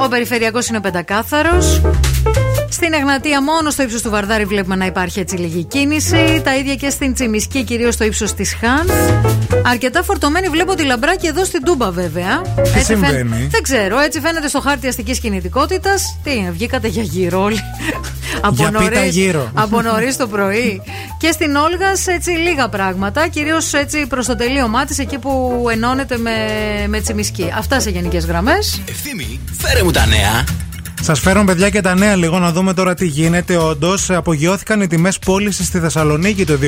Ο 0.00 0.08
περιφερειακός 0.08 0.66
είναι 0.66 0.80
πεντακάθαρος. 0.80 1.80
Στην 2.68 2.92
Εγνατία, 2.92 3.42
μόνο 3.42 3.70
στο 3.70 3.82
ύψος 3.82 4.02
του 4.02 4.10
Βαρδάρη, 4.10 4.44
βλέπουμε 4.44 4.76
να 4.76 4.86
υπάρχει 4.86 5.20
έτσι 5.20 5.36
λίγη 5.36 5.64
κίνηση. 5.64 6.40
Τα 6.44 6.56
ίδια 6.56 6.74
και 6.74 6.90
στην 6.90 7.14
Τσιμισκή, 7.14 7.64
κυρίως 7.64 7.94
στο 7.94 8.04
ύψος 8.04 8.32
της 8.32 8.56
Χάνς. 8.60 8.92
Αρκετά 9.64 10.02
φορτωμένη 10.02 10.48
βλέπω 10.48 10.74
τη 10.74 10.84
λαμπρά 10.84 11.16
και 11.16 11.28
εδώ 11.28 11.44
στην 11.44 11.64
Τούμπα, 11.64 11.90
βέβαια. 11.90 12.42
Τι 12.74 12.84
συμβαίνει; 12.84 13.48
Δεν 13.50 13.62
ξέρω, 13.62 13.98
έτσι 13.98 14.20
φαίνεται 14.20 14.48
στο 14.48 14.60
χάρτη 14.60 14.86
αστικής 14.86 15.20
κινητικότητας. 15.20 16.18
Τι, 16.22 16.48
βγήκατε 16.50 16.88
για 16.88 17.02
γύρολι 17.02 17.58
από 18.46 19.80
για 19.80 19.82
νωρί 19.82 20.14
το 20.14 20.26
πρωί. 20.26 20.82
και 21.18 21.32
στην 21.32 21.56
Όλγα 21.56 21.92
έτσι 22.06 22.30
λίγα 22.30 22.68
πράγματα, 22.68 23.28
κυρίως 23.28 23.72
έτσι 23.72 24.06
προς 24.06 24.26
το 24.26 24.36
τελείωμά 24.36 24.84
της, 24.84 24.98
εκεί 24.98 25.18
που 25.18 25.64
ενώνεται 25.70 26.18
με, 26.18 26.36
με 26.86 27.00
τσιμισκή. 27.00 27.52
Αυτά 27.56 27.80
σε 27.80 27.90
γενικές 27.90 28.24
γραμμές. 28.26 28.80
Ευθύμη, 28.88 29.40
φέρε 29.58 29.82
μου 29.82 29.90
τα 29.90 30.06
νέα. 30.06 30.63
Σας 31.06 31.20
φέρω, 31.20 31.44
παιδιά, 31.44 31.70
και 31.70 31.80
τα 31.80 31.94
νέα 31.94 32.16
λίγο 32.16 32.38
να 32.38 32.52
δούμε 32.52 32.74
τώρα 32.74 32.94
τι 32.94 33.06
γίνεται. 33.06 33.56
Όντως, 33.56 34.10
απογειώθηκαν 34.10 34.80
οι 34.80 34.86
τιμές 34.86 35.18
πώλησης 35.18 35.66
στη 35.66 35.78
Θεσσαλονίκη 35.78 36.44
το 36.44 36.58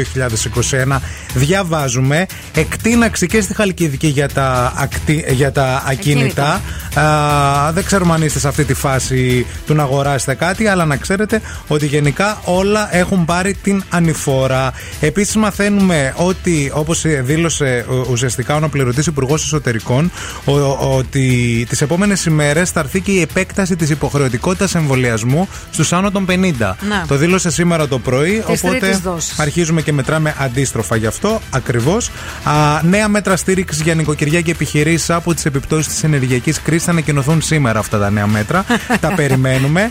2021. 0.91 1.01
Διαβάζουμε 1.35 2.27
εκτείναξη 2.55 3.27
και 3.27 3.41
στη 3.41 3.55
Χαλκιδική 3.55 4.07
για 4.07 4.29
τα, 4.29 4.73
ακτι... 4.77 5.25
για 5.29 5.53
τα 5.53 5.83
ακίνητα. 5.87 6.61
Δεν 7.73 7.85
ξέρουμε 7.85 8.15
αν 8.15 8.23
είστε 8.23 8.39
σε 8.39 8.49
αυτή 8.49 8.65
τη 8.65 8.75
φάση 8.75 9.47
του 9.67 9.75
να 9.75 9.83
αγοράσετε 9.83 10.35
κάτι, 10.35 10.67
αλλά 10.67 10.85
να 10.85 10.97
ξέρετε 10.97 11.41
ότι 11.67 11.87
γενικά 11.87 12.41
όλα 12.45 12.97
έχουν 12.97 13.25
πάρει 13.25 13.55
την 13.55 13.83
ανηφόρα. 13.91 14.73
Επίσης, 15.01 15.37
μαθαίνουμε 15.37 16.15
ότι, 16.17 16.71
όπως 16.75 17.05
δήλωσε 17.23 17.87
ουσιαστικά 18.11 18.55
ο 18.55 18.57
αναπληρωτής 18.57 19.07
Υπουργός 19.07 19.45
Εσωτερικών, 19.45 20.11
ότι 20.97 21.67
τις 21.69 21.81
επόμενες 21.81 22.25
ημέρες 22.25 22.71
θα 22.71 22.81
έρθει 22.81 23.01
και 23.01 23.11
η 23.11 23.21
επέκταση 23.21 23.77
της 23.77 23.91
υποχρεωτική 23.91 24.25
υποχρεωτικότητα 24.35 24.79
εμβολιασμού 24.79 25.49
στους 25.71 25.93
άνω 25.93 26.11
των 26.11 26.27
50. 26.29 26.77
Να. 26.89 27.05
Το 27.09 27.17
δήλωσε 27.17 27.51
σήμερα 27.51 27.89
το 27.89 27.99
πρωί, 27.99 28.43
Της 28.47 28.63
οπότε 28.63 28.79
τρίτης 28.79 28.99
δόσης. 28.99 29.39
αρχίζουμε 29.39 29.83
και 29.83 29.93
μετράμε 29.93 30.35
αντίστροφα 30.39 30.97
γι' 30.97 31.07
αυτό 31.07 31.41
ακριβώς. 31.51 32.11
Νέα 32.83 33.09
μέτρα 33.09 33.37
στήριξης 33.37 33.83
για 33.83 33.95
νοικοκυριά 33.95 34.41
και 34.41 34.51
επιχειρήσεις 34.51 35.11
από 35.11 35.35
τις 35.35 35.45
επιπτώσεις 35.45 35.93
της 35.93 36.05
ενεργειακής 36.05 36.61
κρίσης 36.63 36.85
θα 36.85 36.91
ανακοινωθούν 36.91 37.43
σήμερα 37.43 37.79
αυτά 37.79 37.99
τα 37.99 38.11
νέα 38.11 38.27
μέτρα. 38.27 38.65
τα 39.01 39.13
περιμένουμε. 39.15 39.91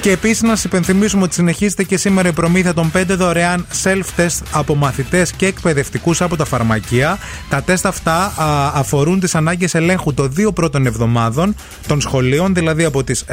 και 0.00 0.10
επίσης 0.10 0.42
να 0.42 0.48
σας 0.48 0.64
υπενθυμίσουμε 0.64 1.22
ότι 1.22 1.34
συνεχίζεται 1.34 1.82
και 1.82 1.96
σήμερα 1.96 2.28
η 2.28 2.32
προμήθεια 2.32 2.74
των 2.74 2.90
5 2.96 3.02
δωρεάν 3.08 3.66
self-test 3.82 4.38
από 4.50 4.74
μαθητές 4.74 5.32
και 5.32 5.46
εκπαιδευτικούς 5.46 6.20
από 6.20 6.36
τα 6.36 6.44
φαρμακεία. 6.44 7.18
Τα 7.48 7.62
τεστ 7.62 7.86
αυτά 7.86 8.32
α, 8.36 8.70
αφορούν 8.74 9.20
τις 9.20 9.34
ανάγκες 9.34 9.74
ελέγχου 9.74 10.14
των 10.14 10.32
δύο 10.32 10.52
πρώτων 10.52 10.86
εβδομάδων 10.86 11.54
των 11.86 12.00
σχολείων, 12.00 12.54
δηλαδή 12.54 12.84
από 12.84 13.04
τις 13.04 13.24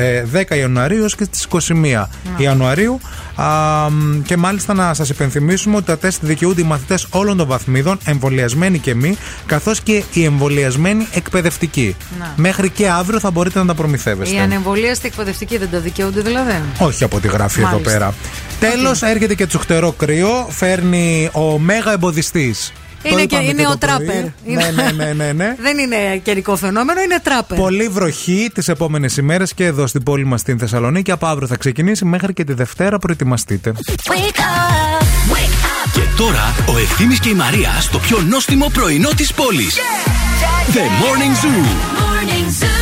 10 0.49 0.57
Ιανουαρίου 0.57 1.01
έως 1.01 1.16
και 1.16 1.25
τι 1.25 1.40
21 1.49 2.06
Ιανουαρίου. 2.38 2.99
Α, 3.35 3.90
μ, 3.90 4.22
και 4.22 4.38
μάλιστα 4.38 4.74
να 4.74 4.93
σας 4.93 5.09
υπενθυμίσουμε 5.09 5.75
ότι 5.75 5.85
τα 5.85 5.98
τεστ 5.98 6.19
δικαιούνται 6.25 6.61
οι 6.61 6.64
μαθητές 6.64 7.07
όλων 7.09 7.38
των 7.38 7.48
βαθμίδων, 7.48 7.98
εμβολιασμένοι 8.06 8.80
και 8.80 8.95
μη, 8.95 9.17
καθώς 9.45 9.82
και 9.82 10.03
οι 10.14 10.24
εμβολιασμένοι 10.24 11.07
εκπαιδευτικοί. 11.11 11.95
Να. 12.19 12.33
Μέχρι 12.35 12.69
και 12.69 12.90
αύριο 12.90 13.19
θα 13.19 13.32
μπορείτε 13.32 13.59
να 13.59 13.66
τα 13.66 13.74
προμηθεύεστε. 13.74 14.35
Οι 14.35 14.40
ανεμβολίαστοι 14.40 15.07
εκπαιδευτικοί 15.07 15.57
δεν 15.57 15.69
τα 15.72 15.80
δικαιούνται 15.80 16.22
δηλαδή; 16.22 16.61
Όχι 16.77 17.03
από 17.03 17.19
τη 17.19 17.27
γράφει 17.27 17.59
εδώ 17.59 17.69
Μάλιστα. 17.69 17.91
πέρα. 17.91 18.14
Τέλος, 18.59 19.01
έρχεται 19.01 19.35
και 19.35 19.45
τσουχτερό 19.48 19.91
κρύο. 19.91 20.48
Φέρνει 20.49 21.30
ο 21.33 21.57
μέγα 21.59 21.91
εμποδιστής. 21.93 22.74
Είναι, 23.11 23.25
και, 23.25 23.35
είναι 23.35 23.67
ο 23.67 23.77
τράπερ. 23.77 24.23
Ναι, 24.45 24.71
ναι, 24.75 24.91
ναι, 24.91 25.13
ναι, 25.13 25.31
ναι. 25.31 25.55
δεν 25.67 25.77
είναι 25.77 26.17
καιρικό 26.23 26.55
φαινόμενο, 26.55 27.01
είναι 27.01 27.19
τράπερ. 27.23 27.57
Πολύ 27.57 27.87
βροχή 27.87 28.49
τις 28.53 28.67
επόμενες 28.67 29.17
ημέρες 29.17 29.53
και 29.53 29.65
εδώ 29.65 29.87
στην 29.87 30.03
πόλη 30.03 30.25
μας 30.25 30.39
στην 30.39 30.59
Θεσσαλονίκη. 30.59 31.11
Από 31.11 31.25
αύριο 31.25 31.47
θα 31.47 31.55
ξεκινήσει 31.57 32.05
μέχρι 32.05 32.33
και 32.33 32.43
τη 32.43 32.53
Δευτέρα. 32.53 32.99
Προετοιμαστείτε. 32.99 33.71
Και 35.93 36.01
τώρα 36.17 36.55
ο 36.75 36.77
Ευθύμης 36.77 37.19
και 37.19 37.29
η 37.29 37.33
Μαρία 37.33 37.69
στο 37.79 37.99
πιο 37.99 38.19
νόστιμο 38.21 38.69
πρωινό 38.73 39.09
της 39.15 39.33
πόλης. 39.33 39.75
The 40.73 40.79
Morning 40.79 41.45
Zoo. 41.45 42.76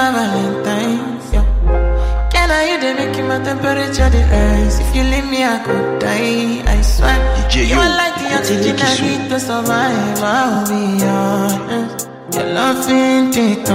My 0.00 0.08
baby, 0.08 0.16
my 0.16 0.64
Valentine. 0.64 1.20
Yeah. 1.30 2.30
Can 2.32 2.50
I 2.50 2.72
you 2.72 2.80
they 2.80 2.94
make 2.94 3.20
my 3.28 3.38
temperature 3.44 4.08
the 4.08 4.22
rise? 4.32 4.80
If 4.80 4.96
you 4.96 5.02
leave 5.02 5.28
me, 5.28 5.44
I 5.44 5.58
could 5.62 6.00
die. 6.00 6.62
I 6.64 6.80
swear. 6.80 7.20
you 7.52 7.76
are 7.76 7.96
like 8.00 8.16
the 8.16 8.34
oxygen 8.34 8.76
I 8.80 8.96
need 9.04 9.28
to 9.28 9.38
survive. 9.38 10.22
I'll 10.22 10.64
be 10.64 11.04
honest. 11.04 12.08
Your 12.32 12.46
love 12.54 12.88
ain't 12.88 13.36
it 13.36 13.68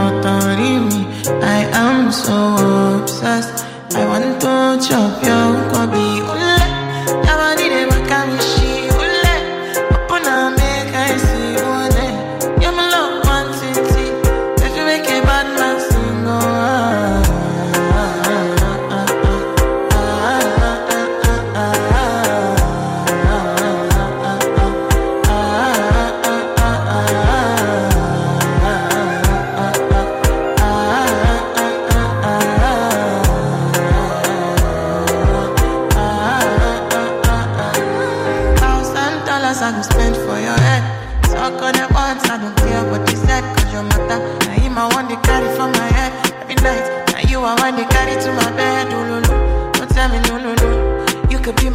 me. 0.90 1.06
I 1.46 1.70
am 1.74 2.12
so 2.12 2.38
obsessed. 3.04 3.64
I 3.94 4.06
want 4.08 4.42
to 4.42 4.88
chop 4.88 5.22
your 5.22 5.54
kobe. 5.70 6.06
Ule, 6.32 6.58
yabani 7.28 7.70
de 7.70 7.82
wakamishi. 7.86 7.95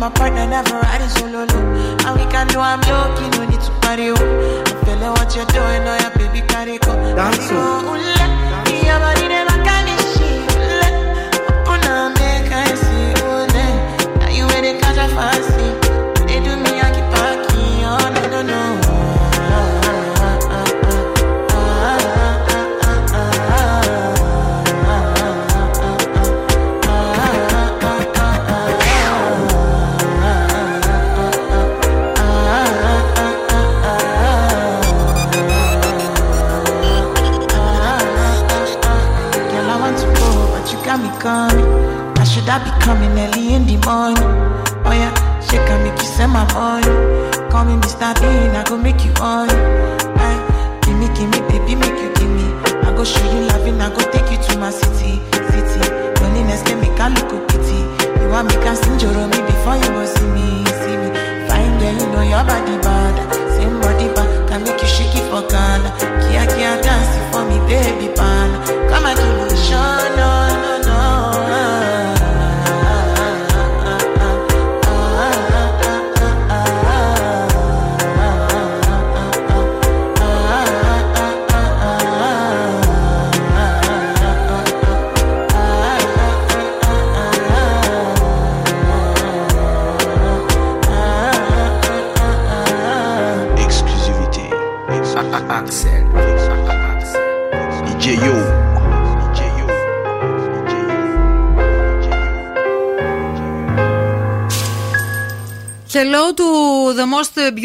My 0.00 0.08
partner, 0.08 0.46
never 0.46 0.80
riding 0.80 1.08
solo, 1.10 1.44
no. 1.44 1.58
And 2.06 2.16
we 2.18 2.24
can 2.32 2.46
do 2.48 2.58
I'm 2.58 2.80
low-key, 2.80 3.28
no 3.36 3.44
need 3.44 3.60
to 3.60 3.70
party, 3.82 4.08
oh. 4.08 4.64
I'm 4.66 4.84
feeling 4.86 5.12
what 5.12 5.36
you're 5.36 5.44
doing, 5.52 5.84
oh 5.84 5.98
yeah, 6.00 6.10
baby, 6.16 6.40
carry 6.48 6.78
go. 6.78 6.92
Dance, 7.14 7.48
oh. 7.52 7.84
Ule, 7.84 8.19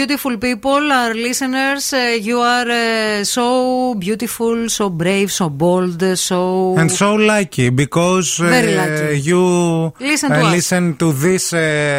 beautiful 0.06 0.38
people, 0.38 0.92
our 0.92 1.16
listeners. 1.16 1.92
Uh, 1.92 2.16
you 2.22 2.40
are 2.40 2.70
uh, 2.70 3.24
so 3.24 3.96
beautiful, 3.96 4.70
so 4.70 4.88
brave, 4.92 5.32
so 5.32 5.50
bold, 5.50 6.00
so. 6.16 6.78
And 6.78 6.92
so 6.92 7.16
lucky 7.16 7.72
because 7.72 8.40
uh, 8.40 8.46
lucky. 8.46 9.20
you 9.22 9.92
Listen 10.00 10.30
to 10.32 10.44
listen 10.44 10.96
to 10.98 11.12
this 11.12 11.50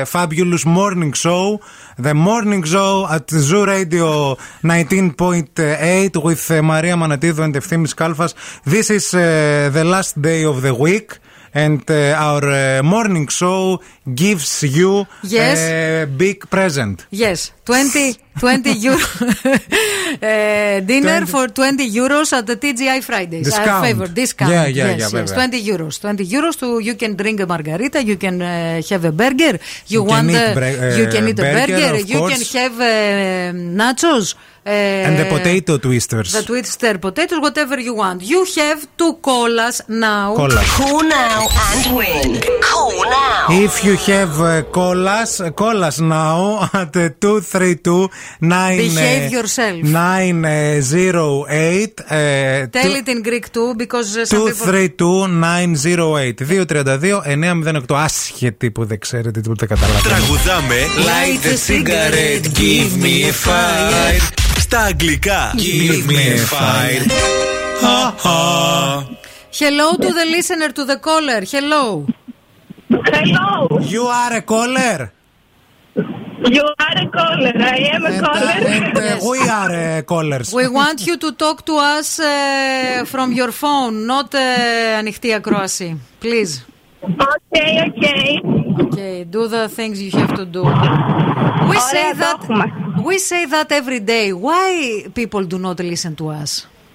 fabulous 0.09 0.65
morning 0.65 1.15
show, 1.15 1.61
the 1.99 2.15
morning 2.15 2.63
show 2.63 3.09
at 3.11 3.29
Zoo 3.29 3.65
Radio 3.67 4.37
19.8 4.63 6.23
with 6.23 6.51
Maria 6.63 6.95
Manatido 6.95 7.43
and 7.43 7.57
Eftimis 7.57 7.95
Kalfas. 7.97 8.35
This 8.63 8.91
is 8.91 9.11
the 9.11 9.85
last 9.85 10.23
day 10.23 10.45
of 10.45 10.63
the 10.63 10.75
week. 10.75 11.19
And 11.65 11.83
uh, 11.91 11.95
our 12.29 12.45
uh, 12.45 12.83
morning 12.83 13.29
show 13.29 13.81
gives 14.15 14.63
you 14.63 15.07
Yes. 15.23 15.59
a 15.59 16.05
big 16.05 16.39
present. 16.51 17.07
Yes, 17.11 17.53
20 17.65 18.17
20 18.39 18.71
euro 18.87 18.99
uh, 18.99 20.81
dinner 20.87 21.25
20... 21.25 21.27
for 21.27 21.49
20 21.49 21.91
euros 21.91 22.33
at 22.33 22.47
the 22.47 22.57
TGI 22.57 23.03
Fridays. 23.03 23.45
Discount. 23.45 23.69
Our 23.69 23.85
favorite 23.85 24.15
discount. 24.15 24.51
Yeah, 24.51 24.67
yeah, 24.67 24.97
yes, 24.97 25.13
yeah. 25.13 25.21
Yes. 25.21 25.33
20 25.33 25.63
euros. 25.63 26.01
20 26.01 26.25
euros 26.25 26.57
to 26.57 26.81
you 26.81 26.97
can 26.97 27.17
drink 27.17 27.41
a 27.41 27.47
margarita, 27.47 28.03
you 28.03 28.17
can 28.17 28.43
uh, 28.43 28.83
have 28.89 29.05
a 29.05 29.13
burger, 29.13 29.59
you, 29.87 30.01
you 30.01 30.05
want 30.05 30.29
can 30.29 30.51
eat 30.51 30.55
bre- 30.55 30.65
uh, 30.65 30.97
you 30.97 31.07
can 31.09 31.29
eat 31.29 31.37
burger, 31.37 31.63
a 31.63 31.67
burger, 31.67 31.97
you 32.01 32.19
course. 32.19 32.53
can 32.53 32.63
have 32.63 32.77
nachos. 33.55 34.35
and 34.67 35.19
the 35.19 35.25
potato 35.27 35.79
twisters. 35.79 36.33
The 36.33 36.43
twister 36.43 36.99
potatoes, 36.99 37.39
whatever 37.39 37.79
you 37.79 37.95
want. 37.95 38.23
You 38.23 38.45
have 38.57 38.87
two 38.97 39.15
colas 39.15 39.83
now. 39.89 40.35
Colas. 40.35 40.77
Call 40.77 41.03
now 41.05 41.47
and 41.71 41.97
win. 41.97 42.41
Call 42.61 43.05
now. 43.05 43.47
If 43.51 43.85
you 43.85 43.97
have 43.97 44.41
uh, 44.41 44.63
colas, 44.65 45.41
colas 45.55 46.01
now 46.01 46.69
at 46.73 46.97
uh, 46.97 47.11
232 47.21 48.09
Behave 48.41 49.31
yourself. 49.31 49.83
908 49.83 52.01
uh, 52.01 52.07
Tell 52.71 52.95
it 53.01 53.09
in 53.09 53.23
Greek 53.23 53.49
too, 53.51 53.75
because 53.75 54.17
uh, 54.17 54.25
some 54.25 54.47
people. 54.47 54.67
232-908. 54.67 56.35
232-908. 56.35 57.97
Άσχετοι 57.97 58.71
που 58.71 58.85
δεν 58.85 58.99
ξέρετε 58.99 59.41
τι 59.41 59.49
που 59.49 59.55
δεν 59.57 59.69
καταλαβαίνετε. 59.69 60.09
Τραγουδάμε 60.09 60.77
Light 60.97 61.41
the 61.47 61.57
cigarette, 61.69 62.47
give 62.55 62.93
me 63.03 63.25
a 63.25 63.33
fire. 63.47 64.21
Στα 64.59 64.81
αγγλικά 64.81 65.53
Give 65.57 66.07
me 66.07 66.35
a 66.35 66.39
fire. 66.55 67.05
Hello 69.59 69.97
to 69.97 70.13
the 70.13 70.27
listener, 70.35 70.71
to 70.79 70.85
the 70.85 70.99
caller. 70.99 71.43
Hello. 71.55 72.05
Hello. 72.91 73.81
You 73.81 74.05
are 74.07 74.35
a 74.37 74.43
caller. 74.43 75.13
You 76.58 76.66
are 76.86 76.98
a 77.04 77.08
caller. 77.18 77.54
I 77.76 77.80
am 77.96 78.04
a 78.06 78.14
caller. 78.26 78.60
And 78.76 78.98
uh, 78.98 79.30
we 79.30 79.40
are 79.60 79.74
uh, 79.76 80.02
callers. 80.12 80.48
We 80.62 80.68
want 80.80 81.00
you 81.10 81.16
to 81.18 81.30
talk 81.44 81.58
to 81.70 81.76
us 81.98 82.10
uh, 82.20 83.06
from 83.14 83.28
your 83.40 83.52
phone, 83.52 84.06
not 84.08 84.30
uh, 84.34 84.40
ανοιχτή 85.00 85.34
ακρόαση. 85.34 86.00
Please. 86.22 86.54
Okay, 87.04 87.72
okay. 87.88 88.40
Okay, 88.84 89.24
do 89.36 89.48
the 89.48 89.64
things 89.78 89.96
you 90.02 90.12
have 90.22 90.34
to 90.42 90.46
do. 90.46 90.64
We 90.64 91.78
Ωραία, 91.78 91.80
say 91.94 92.12
το 92.12 92.18
that 92.24 92.40
έχουμε. 92.44 92.66
we 93.08 93.18
say 93.30 93.46
that 93.54 93.70
every 93.72 94.00
day. 94.00 94.28
Why 94.34 94.70
people 95.20 95.44
do 95.54 95.58
not 95.68 95.78
listen 95.92 96.14
to 96.22 96.26
us? 96.42 96.52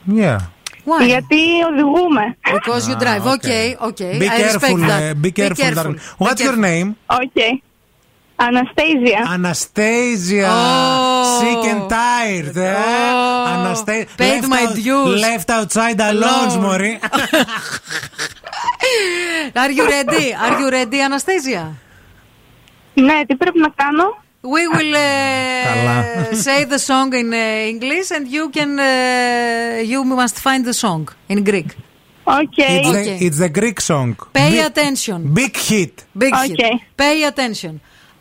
Yeah. 0.06 0.38
Why? 0.84 1.04
Γιατί 1.06 1.40
οδηγούμε. 1.70 2.36
Because 2.52 2.82
you 2.88 2.96
drive. 3.04 3.24
Okay, 3.36 3.66
okay. 3.88 4.12
Be 4.18 4.28
I 4.28 4.42
respect 4.42 4.60
careful, 4.60 4.78
that. 4.90 5.16
uh, 5.16 5.20
be 5.24 5.30
careful, 5.40 5.74
darling. 5.78 5.98
What's 6.22 6.42
your 6.48 6.56
name? 6.70 6.88
Okay. 7.24 7.52
Anastasia. 8.47 9.19
Anastasia. 9.35 10.47
Oh. 10.49 11.39
Sick 11.41 11.63
and 11.73 11.83
tired. 11.89 12.57
Eh? 12.57 12.75
Oh. 13.13 13.53
Anastasia. 13.55 14.07
Paid 14.23 14.43
my 14.55 14.65
dues. 14.73 15.21
Left 15.27 15.49
outside 15.57 15.99
alone, 16.11 16.49
Alone. 16.49 16.61
Μωρή. 16.65 16.93
Are 19.63 19.71
you 19.71 19.85
ready? 19.95 20.33
Are 20.33 20.55
you 20.59 20.69
ready, 20.69 20.99
Anastasia? 21.01 21.63
Ναι, 22.93 23.25
τι 23.27 23.35
πρέπει 23.35 23.59
να 23.59 23.69
κάνω. 23.69 24.17
We 24.43 24.63
will 24.75 24.93
uh, 24.95 25.67
Καλά. 25.67 26.03
say 26.33 26.63
the 26.65 26.79
song 26.79 27.13
in 27.13 27.31
uh, 27.31 27.69
English 27.73 28.09
and 28.11 28.25
you 28.27 28.49
can 28.49 28.71
uh, 28.79 29.91
you 29.93 30.01
must 30.03 30.37
find 30.39 30.65
the 30.65 30.73
song 30.73 31.03
in 31.29 31.43
Greek. 31.43 31.69
Okay. 32.25 32.73
It's, 32.79 32.91
the, 32.91 33.25
it's 33.25 33.39
the 33.45 33.49
Greek 33.59 33.79
song. 33.81 34.09
Pay 34.33 34.51
Big- 34.51 34.65
attention. 34.69 35.19
Big 35.41 35.55
hit. 35.69 35.95
Big 36.23 36.33
Okay. 36.33 36.71
hit. 36.71 36.81
Pay 37.03 37.23
attention. 37.31 37.73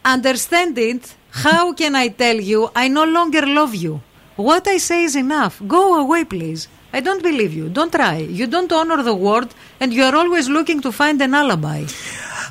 Understand 0.04 0.78
it. 0.78 1.14
How 1.30 1.72
can 1.72 1.94
I 1.94 2.08
tell 2.08 2.36
you 2.36 2.70
I 2.74 2.88
no 2.88 3.04
longer 3.04 3.46
love 3.46 3.74
you? 3.74 4.00
What 4.36 4.66
I 4.66 4.78
say 4.78 5.04
is 5.04 5.14
enough. 5.16 5.60
Go 5.66 6.00
away, 6.00 6.24
please. 6.24 6.68
I 6.92 7.00
don't 7.00 7.22
believe 7.22 7.52
you. 7.52 7.68
Don't 7.68 7.92
try. 7.92 8.16
You 8.16 8.46
don't 8.46 8.72
honor 8.72 9.02
the 9.02 9.14
word, 9.14 9.48
and 9.78 9.92
you 9.92 10.02
are 10.02 10.16
always 10.16 10.48
looking 10.48 10.80
to 10.80 10.90
find 10.90 11.20
an 11.22 11.34
alibi. 11.34 11.84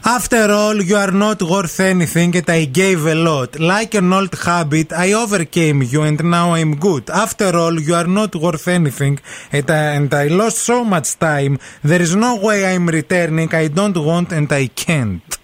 After 0.05 0.49
all, 0.51 0.81
you 0.81 0.95
are 0.95 1.11
not 1.11 1.41
worth 1.41 1.79
anything 1.79 2.33
and 2.35 2.49
I 2.49 2.65
gave 2.65 3.05
a 3.05 3.15
lot. 3.15 3.59
Like 3.59 3.95
an 3.95 4.13
old 4.13 4.33
habit, 4.33 4.93
I 4.93 5.11
overcame 5.11 5.81
you 5.81 6.03
and 6.03 6.23
now 6.23 6.53
I'm 6.53 6.75
good. 6.77 7.09
After 7.09 7.57
all, 7.57 7.77
you 7.81 7.95
are 7.95 8.07
not 8.07 8.33
worth 8.35 8.67
anything 8.69 9.19
and 9.51 9.69
I, 9.69 9.95
and 9.95 10.13
I 10.13 10.27
lost 10.27 10.59
so 10.59 10.85
much 10.85 11.19
time. 11.19 11.59
There 11.83 12.01
is 12.01 12.15
no 12.15 12.37
way 12.37 12.65
I'm 12.73 12.87
returning. 12.87 13.53
I 13.53 13.67
don't 13.67 13.97
want 13.97 14.31
and 14.31 14.49
I 14.53 14.67
can't. 14.67 15.38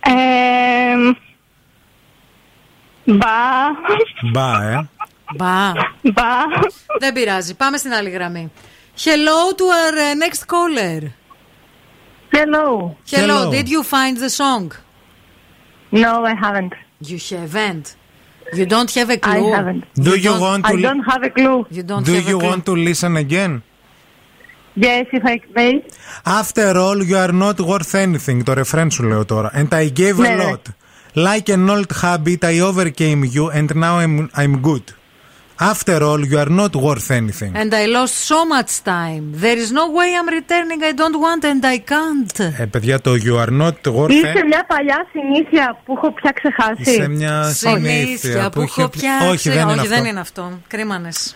Ε, 0.00 0.94
μπα. 3.04 3.26
Μπα, 4.32 4.62
ε. 4.70 4.88
Μπα. 5.36 5.72
Μπα. 6.02 6.42
Δεν 6.98 7.12
πειράζει. 7.12 7.54
Πάμε 7.54 7.76
στην 7.76 7.92
άλλη 7.92 8.10
γραμμή. 8.10 8.52
Hello 9.04 9.52
to 9.58 9.64
our 9.80 9.94
uh, 9.94 10.14
next 10.24 10.42
caller. 10.52 11.02
Hello. 12.32 12.96
Hello. 13.10 13.36
Hello. 13.36 13.50
Did 13.50 13.68
you 13.68 13.82
find 13.82 14.16
the 14.24 14.30
song? 14.42 14.72
No, 15.90 16.12
I 16.32 16.34
haven't. 16.44 16.72
You 17.10 17.18
haven't. 17.36 17.86
You 18.58 18.66
don't 18.74 18.90
have 18.98 19.10
a 19.10 19.14
I 19.14 19.18
clue. 19.26 19.52
haven't. 19.56 19.82
Do 20.06 20.12
you 20.16 20.30
don't- 20.30 20.40
want 20.46 20.62
to 20.66 20.72
I 20.72 20.76
don't 20.88 21.04
have 21.10 21.22
a 21.30 21.32
clue. 21.38 21.58
You 21.76 21.82
don't 21.90 22.04
Do 22.10 22.12
have 22.18 22.28
you 22.30 22.36
a 22.36 22.40
clue. 22.40 22.48
want 22.50 22.62
to 22.70 22.74
listen 22.88 23.12
again? 23.24 23.52
Yes, 24.75 25.05
if 25.11 25.23
I 25.25 25.37
may. 25.55 25.73
After 26.23 26.77
all, 26.77 26.97
you 27.09 27.17
are 27.17 27.33
not 27.33 27.57
worth 27.59 27.93
anything. 27.93 28.43
Το 28.43 28.53
ρεφρέν 28.53 28.91
σου 28.91 29.03
λέω 29.03 29.25
τώρα. 29.25 29.51
And 29.55 29.67
I 29.73 29.89
gave 29.99 30.15
Ναι, 30.15 30.27
a 30.27 30.35
ναι. 30.35 30.43
lot. 30.51 30.61
Like 31.13 31.49
an 31.49 31.69
old 31.69 31.91
habit, 32.01 32.43
I 32.43 32.59
overcame 32.69 33.21
you 33.35 33.45
and 33.57 33.69
now 33.75 33.95
I'm, 34.03 34.29
I'm 34.41 34.61
good. 34.69 34.83
After 35.73 35.97
all, 36.09 36.21
you 36.31 36.37
are 36.43 36.53
not 36.61 36.73
worth 36.87 37.09
anything. 37.21 37.51
And 37.61 37.71
I 37.81 37.85
lost 37.97 38.15
so 38.31 38.39
much 38.55 38.71
time. 38.99 39.23
There 39.45 39.59
is 39.63 39.69
no 39.79 39.85
way 39.97 40.09
I'm 40.19 40.29
returning. 40.39 40.79
I 40.91 40.93
don't 41.01 41.17
want 41.25 41.41
and 41.51 41.63
I 41.75 41.77
can't. 41.91 42.39
Ε, 42.59 42.65
παιδιά, 42.65 43.01
το 43.01 43.11
you 43.13 43.35
are 43.45 43.51
not 43.61 43.93
worth 43.95 44.09
Είσαι 44.09 44.31
anything. 44.33 44.45
μια 44.47 44.65
παλιά 44.67 45.07
συνήθεια 45.11 45.81
που 45.85 45.93
έχω 45.97 46.11
πια 46.13 46.31
ξεχάσει. 46.31 47.01
Σε 47.01 47.07
μια 47.07 47.43
συνήθεια 47.43 48.49
που 48.49 48.61
είχε- 48.61 48.81
έχω 48.81 48.89
πιάσει. 48.89 49.27
Όχι, 49.29 49.49
δεν 49.49 49.61
είναι 49.69 49.71
αυτό. 49.81 49.87
δεν 49.95 50.05
είναι 50.05 50.19
αυτό. 50.19 50.59
Κρίμανες. 50.67 51.35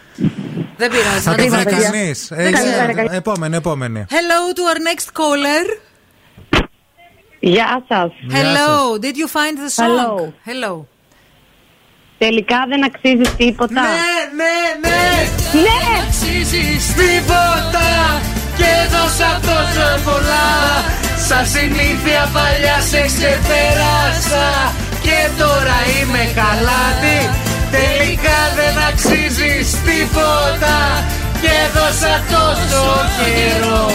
Δεν 0.78 0.90
πειράζει. 0.92 1.20
Θα 1.20 1.32
να 1.32 1.38
το 1.38 1.44
το 1.44 1.50
βρει 1.50 1.64
βρεις. 1.64 1.90
κανείς. 1.90 2.28
Δεν 2.32 2.54
ξέρω. 2.54 3.14
Επόμενη, 3.16 3.56
επόμενη. 3.56 4.06
Hello 4.10 4.54
to 4.58 4.62
our 4.72 4.80
next 4.90 5.08
caller. 5.20 5.80
Γεια 7.40 7.86
σας. 7.88 8.12
Hello. 8.32 9.00
Did 9.00 9.16
you 9.22 9.28
find 9.38 9.58
the 9.58 9.70
song? 9.78 9.86
Hello. 9.86 10.34
Hello. 10.46 10.86
Τελικά 12.18 12.66
δεν 12.68 12.84
αξίζεις 12.86 13.36
τίποτα. 13.36 13.82
ναι, 13.82 13.88
ναι. 14.40 15.00
Ναι. 15.62 15.78
αξίζεις 16.08 16.94
τίποτα 16.94 17.90
και 18.58 18.72
δώσα 18.92 19.40
τόσο 19.42 19.88
πολλά 20.06 20.46
Σαν 21.28 21.46
συνήθεια 21.46 22.30
παλιά 22.34 22.80
σε 22.90 23.02
ξεπέρασα 23.06 24.74
και 25.02 25.20
τώρα 25.38 25.78
είμαι 26.00 26.24
χαλάτη 26.36 27.45
Τελικά 27.76 28.40
δεν 28.60 28.76
αξίζεις 28.90 29.68
τίποτα 29.88 30.78
και 31.42 31.56
δώσα 31.76 32.14
τόσο 32.32 32.84
καιρό 33.20 33.86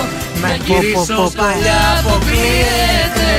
Να 0.41 0.55
γυρίσω 0.65 1.33
παλιά 1.37 1.83
αποκλείεται. 1.99 3.31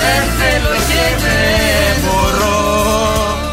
Δεν 0.00 0.22
θέλω 0.38 0.74
και 0.88 1.04
δεν 1.24 1.92
μπορώ. 2.04 2.58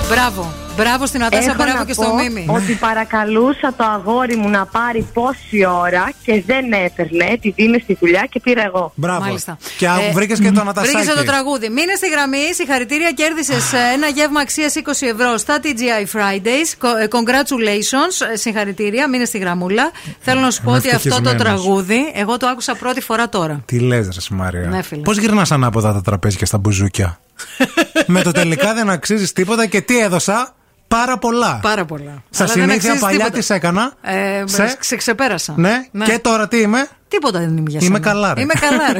Μπράβο. 0.09 0.66
Μπράβο 0.77 1.05
στην 1.05 1.23
Ατάσα, 1.23 1.43
Έχω 1.49 1.55
μπράβο 1.63 1.77
να 1.77 1.85
και 1.85 1.93
πω 1.93 2.03
στο 2.03 2.13
Μίμη. 2.15 2.45
Ότι 2.49 2.73
παρακαλούσα 2.73 3.73
το 3.77 3.83
αγόρι 3.83 4.35
μου 4.35 4.49
να 4.49 4.65
πάρει 4.65 5.07
πόση 5.13 5.65
ώρα 5.65 6.11
και 6.23 6.43
δεν 6.45 6.71
έπαιρνε 6.71 7.25
επειδή 7.33 7.63
είναι 7.63 7.79
στη 7.83 7.97
δουλειά 7.99 8.27
και 8.29 8.39
πήρα 8.39 8.63
εγώ. 8.63 8.91
Μπράβο. 8.95 9.19
Μάλιστα. 9.23 9.57
Και 9.77 9.85
Ε, 9.85 10.11
βρήκες 10.13 10.39
και 10.39 10.51
το 10.51 10.61
Ανατασάκι. 10.61 10.95
Βρήκες 10.97 11.15
το 11.15 11.23
τραγούδι. 11.23 11.69
Μείνε 11.69 11.93
στη 11.95 12.09
γραμμή. 12.09 12.53
Συγχαρητήρια. 12.53 13.11
Κέρδισες 13.11 13.73
ένα 13.93 14.07
γεύμα 14.07 14.39
αξίας 14.41 14.75
20 14.75 15.07
ευρώ 15.07 15.37
στα 15.37 15.59
TGI 15.63 16.03
Fridays. 16.17 16.69
Co- 16.85 16.99
ε, 17.01 17.07
Congratulations. 17.11 18.27
Ε, 18.33 18.35
Συγχαρητήρια. 18.37 19.09
Μείνε 19.09 19.25
στη 19.25 19.37
γραμμούλα. 19.37 19.91
Θέλω 20.19 20.39
να 20.39 20.51
σου 20.51 20.61
πω 20.61 20.69
Είμαι 20.69 20.77
ότι 20.79 20.95
αυτό 20.95 21.09
το 21.09 21.15
ευτυχισμένος. 21.15 21.43
τραγούδι 21.63 22.11
εγώ 22.13 22.37
το 22.37 22.47
άκουσα 22.47 22.75
πρώτη 22.75 23.01
φορά 23.01 23.29
τώρα. 23.29 23.61
Τι 23.65 23.79
λες, 23.79 24.05
Ρε 24.07 24.35
Μαρία. 24.35 24.67
Ναι, 24.67 24.81
φίλε. 24.81 25.01
Πώς 25.01 25.17
γυρνάς 25.17 25.51
ανάποδα 25.51 25.93
τα 25.93 26.01
τραπέζια 26.01 26.45
στα 26.45 26.57
μπουζούκια; 26.57 27.19
Με 28.07 28.21
το 28.21 28.31
τελικά 28.31 28.73
δεν 28.73 28.89
αξίζεις 28.89 29.33
τίποτα 29.33 29.65
και 29.65 29.81
τι 29.81 29.99
έδωσα; 29.99 30.55
Πάρα 30.87 31.17
πολλά. 31.17 31.59
Πάρα 31.61 31.85
πολλά. 31.85 32.23
Στα 32.29 32.43
Αλλά 32.43 32.53
δεν 32.53 32.61
συνήθεια 32.63 32.75
αξίζει 32.75 32.99
παλιά 32.99 33.17
τίποτα. 33.17 33.37
τις 33.37 33.49
έκανα. 33.49 33.93
Ε, 34.01 34.43
Σε- 34.45 34.77
σε 34.79 34.95
ξεπέρασα. 34.95 35.53
Ναι. 35.57 35.81
και 36.05 36.19
τώρα 36.19 36.47
τι 36.47 36.57
είμαι; 36.57 36.87
Τίποτα 37.07 37.39
δεν 37.39 37.57
είμαι 37.57 37.69
για 37.69 37.79
Είμαι 37.83 37.95
σένα. 37.95 38.07
καλά, 38.09 38.33
ρε. 38.33 38.41
Είμαι 38.41 38.53
καλά, 38.53 38.93
ρε. 38.93 38.99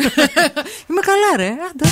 είμαι 0.90 1.02
καλά, 1.02 1.36
ρε. 1.38 1.48
Άντε. 1.48 1.90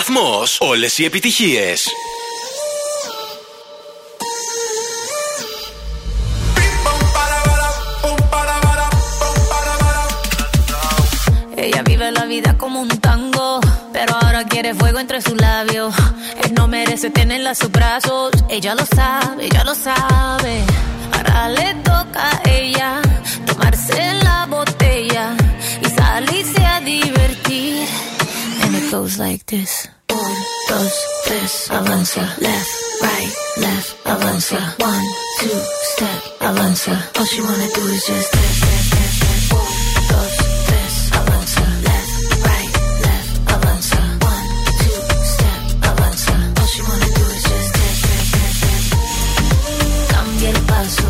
σταθμό. 0.00 0.42
Όλε 0.58 0.86
οι 0.96 1.04
επιτυχίε. 1.04 1.74
Ella 11.64 11.82
vive 11.88 12.08
la 12.18 12.24
vida 12.32 12.50
como 12.62 12.76
un 12.86 12.92
tango, 13.08 13.48
pero 13.94 14.10
ahora 14.20 14.40
quiere 14.52 14.70
fuego 14.80 14.98
entre 15.04 15.18
sus 15.26 15.36
labios. 15.48 15.92
Él 16.42 16.50
no 16.58 16.64
merece 16.76 17.08
tenerla 17.18 17.50
a 17.50 17.58
sus 17.62 17.70
brazos, 17.78 18.30
ella 18.56 18.72
lo 18.80 18.86
sabe, 18.98 19.40
ella 19.48 19.62
lo 19.70 19.74
sabe. 19.88 20.54
Ahora 21.14 21.38
le 21.56 21.68
toca 21.90 22.22
a 22.30 22.36
ella 22.60 22.90
tomarse 23.48 24.00
la 24.26 24.38
botella 24.54 25.24
y 25.84 25.88
salirse 25.98 26.62
a 26.74 26.76
divertir. 26.92 28.09
Goes 28.91 29.17
like 29.17 29.45
this. 29.45 29.89
Un, 30.09 30.17
dos, 30.67 30.93
tres, 31.23 31.71
avanza. 31.71 32.21
Left, 32.41 32.69
right, 33.01 33.33
left, 33.55 33.95
avanza. 34.05 34.59
One, 34.79 35.07
two, 35.39 35.61
step, 35.93 36.21
avanza. 36.41 36.91
All 37.17 37.25
she 37.25 37.39
wanna 37.41 37.69
do 37.73 37.87
is 37.87 38.05
just 38.05 38.31
tres, 40.67 41.11
avanza. 41.13 41.63
Left, 41.87 42.13
right, 42.43 42.71
left, 43.07 43.31
avanza. 43.53 43.99
One, 44.27 44.47
two, 44.81 44.99
step, 45.23 45.61
avanza. 45.87 46.33
All 46.59 46.67
wanna 46.83 47.09
do 47.15 47.23
is 47.31 47.43
just 47.47 47.71
step. 47.71 48.75
Cambia 50.11 50.49
el 50.49 50.61
paso. 50.67 51.07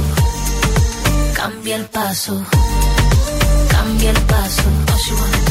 Cambia 1.34 1.76
el 1.77 1.85
paso. 1.85 2.45
Cambia 3.72 4.11
el 4.11 4.22
paso. 4.27 4.69
Wanna 5.19 5.50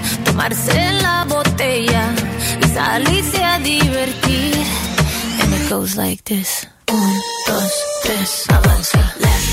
tomarse 0.31 0.91
la 1.01 1.25
botella 1.25 2.13
y 2.63 2.67
salirse 2.69 3.43
a 3.43 3.59
divertir. 3.59 4.55
And 5.41 5.53
it 5.53 5.69
goes 5.69 5.95
like 5.95 6.23
this. 6.23 6.67
Un, 6.89 7.13
dos, 7.47 7.71
tres, 8.03 8.45
avanza. 8.49 8.99
Left, 9.19 9.50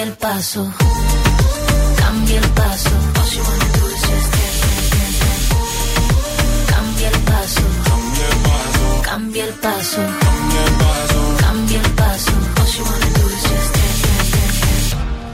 Cambia 0.00 0.12
el 0.12 0.16
paso, 0.16 0.72
cambia 1.98 2.38
el 2.38 2.48
paso. 2.52 2.90
Cambia 6.66 7.08
el 7.08 7.18
paso, 7.18 7.60
cambia 9.02 9.44
el 9.44 9.54
paso, 9.56 10.00
cambia 11.38 11.80
el 11.80 11.90
paso. 11.90 12.32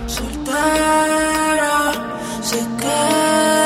Soltera, 0.08 1.92
se 2.42 2.58
queda. 2.80 3.65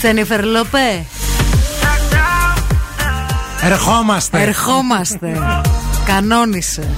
Τζένιφερ 0.00 0.44
Λοπέ. 0.44 1.04
Ερχόμαστε. 3.62 4.42
Ερχόμαστε. 4.42 5.38
Κανόνισε. 6.06 6.88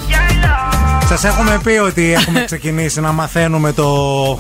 Σας 1.16 1.24
έχουμε 1.24 1.60
πει 1.64 1.70
ότι 1.70 2.12
έχουμε 2.12 2.44
ξεκινήσει 2.50 3.00
να 3.00 3.12
μαθαίνουμε 3.12 3.72
το 3.72 3.84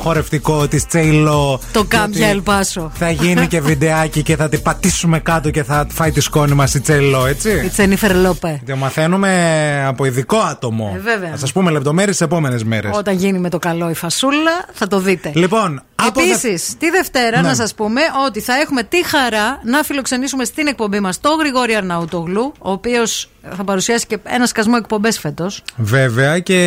χορευτικό 0.02 0.68
της 0.68 0.86
Τσέιλο. 0.86 1.60
Το 1.72 1.84
κάμπια 1.88 2.28
Ελπάσο. 2.28 2.90
Θα 2.94 3.10
γίνει 3.10 3.46
και 3.46 3.60
βιντεάκι 3.70 4.22
και 4.22 4.36
θα 4.36 4.48
την 4.48 4.62
πατήσουμε 4.62 5.18
κάτω 5.20 5.50
και 5.50 5.62
θα 5.62 5.86
φάει 5.92 6.10
τη 6.10 6.20
σκόνη 6.20 6.54
μας 6.54 6.74
η 6.74 6.80
Τσέιλο, 6.80 7.26
έτσι; 7.26 7.50
Η 7.64 7.68
Τζένιφερ 7.68 8.16
Λοπέ. 8.16 8.60
Το 8.66 8.76
μαθαίνουμε 8.76 9.84
από 9.86 10.04
ειδικό 10.04 10.36
άτομο. 10.36 10.92
Ε, 10.96 10.98
βέβαια. 10.98 11.30
Θα 11.30 11.36
σας 11.36 11.52
πούμε 11.52 11.70
λεπτομέρειες 11.70 12.16
τις 12.16 12.26
επόμενες 12.26 12.64
μέρες. 12.64 12.90
Όταν 12.96 13.16
γίνει 13.16 13.38
με 13.38 13.48
το 13.48 13.58
καλό 13.58 13.90
η 13.90 13.94
φασούλα, 13.94 14.64
θα 14.72 14.88
το 14.88 14.98
δείτε. 14.98 15.30
Λοιπόν, 15.34 15.82
από 15.94 16.20
δε- 16.20 16.26
Επίσης, 16.26 16.74
τη 16.78 16.90
Δευτέρα 16.90 17.40
Ναι. 17.40 17.48
να 17.48 17.54
σας 17.54 17.74
πούμε 17.74 18.00
ότι 18.26 18.40
θα 18.40 18.54
έχουμε 18.54 18.82
τη 18.82 19.04
χαρά 19.06 19.60
να 19.64 19.82
φιλοξενήσουμε 19.82 20.44
στην 20.44 20.66
εκπομπή 20.66 21.00
μας 21.00 21.20
τον 21.20 21.32
Γρηγόρη 21.38 21.74
Αρναούτογλου, 21.74 22.52
ο 22.58 22.70
οποίος 22.70 23.30
θα 23.56 23.64
παρουσιάσει 23.64 24.06
και 24.06 24.18
ένα 24.22 24.46
σκασμό 24.46 24.74
εκπομπές 24.78 25.18
φέτος. 25.18 25.62
Βέβαια 25.76 26.38
και 26.38 26.61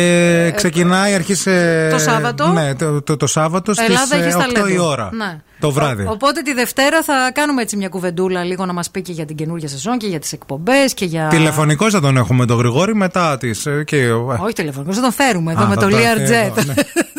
ξεκινάει, 0.54 1.14
αρχίσει. 1.14 1.50
Ε, 1.50 1.90
το 1.90 1.98
Σάββατο. 1.98 2.46
Ναι, 2.46 2.74
το, 2.74 3.02
το, 3.02 3.16
το 3.16 3.26
Σάββατο 3.26 3.74
στις 3.74 3.86
Ελλάδα 3.86 4.16
έχει 4.16 4.36
8 4.36 4.50
η 4.50 4.52
ταλέντο. 4.54 4.86
ώρα. 4.88 5.10
Ναι. 5.12 5.40
Το 5.60 5.70
βράδυ. 5.70 6.02
Ο- 6.02 6.10
οπότε 6.10 6.42
τη 6.42 6.52
Δευτέρα 6.54 7.02
θα 7.02 7.30
κάνουμε 7.32 7.62
έτσι 7.62 7.76
μια 7.76 7.88
κουβεντούλα 7.88 8.44
λίγο 8.44 8.66
να 8.66 8.72
μας 8.72 8.90
πει 8.90 9.02
και 9.02 9.12
για 9.12 9.24
την 9.24 9.36
καινούργια 9.36 9.68
σεζόν 9.68 9.98
και 9.98 10.06
για 10.06 10.18
τις 10.18 10.32
εκπομπές 10.32 10.94
και 10.94 11.04
για. 11.04 11.26
Τηλεφωνικός 11.28 11.92
θα 11.92 12.00
τον 12.00 12.16
έχουμε 12.16 12.46
τον 12.46 12.58
Γρηγόρη 12.58 12.94
μετά 12.94 13.36
τις. 13.38 13.66
Και... 13.84 14.10
Όχι 14.12 14.52
τηλεφωνικός, 14.54 14.96
θα 14.96 15.02
τον 15.02 15.12
φέρουμε 15.12 15.52
εδώ 15.52 15.62
Α, 15.62 15.66
με 15.66 15.74
θα 15.74 15.80
το 15.80 15.88
το 15.88 15.96
έρθει 15.96 16.22
Learjet. 16.34 16.56
εδώ, 16.58 16.62
ναι. 16.66 16.74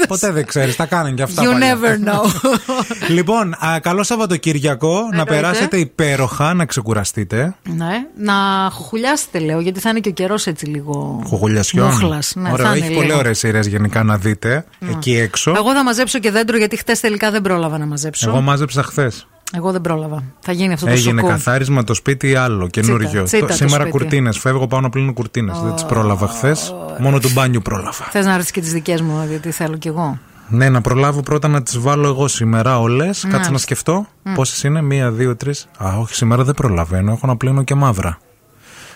Ποτέ 0.07 0.31
δεν 0.31 0.45
ξέρεις, 0.45 0.75
τα 0.75 0.85
κάνουν 0.85 1.15
και 1.15 1.21
αυτά. 1.21 1.43
You 1.43 1.51
παλιά. 1.51 1.77
never 1.81 2.09
know. 2.09 2.49
Λοιπόν, 3.17 3.53
α, 3.53 3.79
καλό 3.81 4.03
Σαββατοκύριακο. 4.03 4.93
Να 4.93 4.99
Εννοείται. 5.05 5.23
περάσετε 5.33 5.77
υπέροχα, 5.77 6.53
να 6.53 6.65
ξεκουραστείτε. 6.65 7.55
ναι, 7.63 8.05
να 8.17 8.33
χουχουλιάσετε, 8.71 9.39
λέω, 9.39 9.59
γιατί 9.59 9.79
θα 9.79 9.89
είναι 9.89 9.99
και 9.99 10.09
ο 10.09 10.11
καιρός 10.11 10.47
έτσι 10.47 10.65
λίγο. 10.65 11.21
Χουγουλιασιών. 11.27 11.87
Μούχλας, 11.87 12.33
ναι, 12.35 12.51
Ωραίο, 12.51 12.65
θα 12.65 12.71
έχει 12.73 12.85
είναι 12.85 12.93
πολύ 12.95 13.05
λίγο. 13.07 13.17
ωραίες 13.17 13.37
σειρές 13.37 13.67
γενικά 13.67 14.03
να 14.03 14.17
δείτε 14.17 14.65
εκεί 14.91 15.15
έξω. 15.17 15.53
Εγώ 15.57 15.73
θα 15.73 15.83
μαζέψω 15.83 16.19
και 16.19 16.31
δέντρο, 16.31 16.57
γιατί 16.57 16.77
χτες 16.77 16.99
τελικά 16.99 17.31
δεν 17.31 17.41
πρόλαβα 17.41 17.77
να 17.77 17.85
μαζέψω. 17.85 18.29
Εγώ 18.29 18.41
μάζεψα 18.41 18.83
χθες. 18.83 19.27
Εγώ 19.53 19.72
δεν 19.72 19.82
πρόλαβα. 19.82 20.24
Θα 20.40 20.51
γίνει 20.51 20.74
αυτό 20.74 20.85
το 20.85 20.92
Έγινε 20.92 21.19
σουκού. 21.22 21.32
καθάρισμα 21.32 21.84
το 21.84 21.93
σπίτι 21.93 22.35
άλλο, 22.35 22.67
καινούριο. 22.67 23.24
τσίτα 23.24 23.45
το 23.45 23.53
Σήμερα 23.53 23.84
σπίτι. 23.84 23.90
κουρτίνες. 23.98 24.38
Φεύγω 24.38 24.67
πάω 24.67 24.80
να 24.82 24.90
πλύνω 24.90 25.14
κουρτίνες. 25.14 25.59
Δεν 25.59 25.74
τις 25.74 25.85
πρόλαβα 25.85 26.27
χθες. 26.27 26.74
Μόνο 27.00 27.19
του 27.19 27.30
μπάνιου 27.34 27.61
πρόλαβα. 27.61 28.06
Θες 28.11 28.26
να 28.26 28.38
ρίξει 28.38 28.51
και 28.51 28.61
τις 28.61 28.72
δικές 28.72 29.01
μου, 29.01 29.26
γιατί 29.30 29.51
θέλω 29.51 29.77
κι 29.77 29.88
εγώ. 29.88 30.19
Ναι, 30.50 30.69
να 30.69 30.82
προλάβω 30.82 31.22
πρώτα 31.22 31.48
να 31.48 31.64
τις 31.64 31.80
βάλω 31.80 32.08
εγώ 32.08 32.27
σήμερα 32.27 32.80
όλες. 32.80 33.08
Κάτσε 33.08 33.27
να 33.27 33.34
Μάλιστα. 33.38 33.58
σκεφτώ. 33.58 34.06
Μμ. 34.24 34.34
Πόσες 34.34 34.64
είναι, 34.64 34.82
μία, 34.82 35.11
δύο, 35.11 35.35
τρεις. 35.35 35.67
Α, 35.77 35.98
όχι, 36.00 36.16
σήμερα 36.16 36.43
δεν 36.43 36.53
προλαβαίνω. 36.53 37.11
Έχω 37.11 37.27
να 37.27 37.38
πλύνω 37.38 37.64
και 37.64 37.76
μαύρα. 37.76 38.17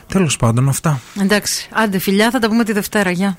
Τέλος 0.08 0.38
πάντων, 0.38 0.70
αυτά. 0.70 1.00
Εντάξει, 1.22 1.70
άντε 1.74 1.98
φιλιά, 2.00 2.30
θα 2.32 2.40
τα 2.40 2.48
πούμε 2.48 2.64
τη 2.64 2.72
Δευτέρα. 2.74 3.12
Γεια. 3.12 3.38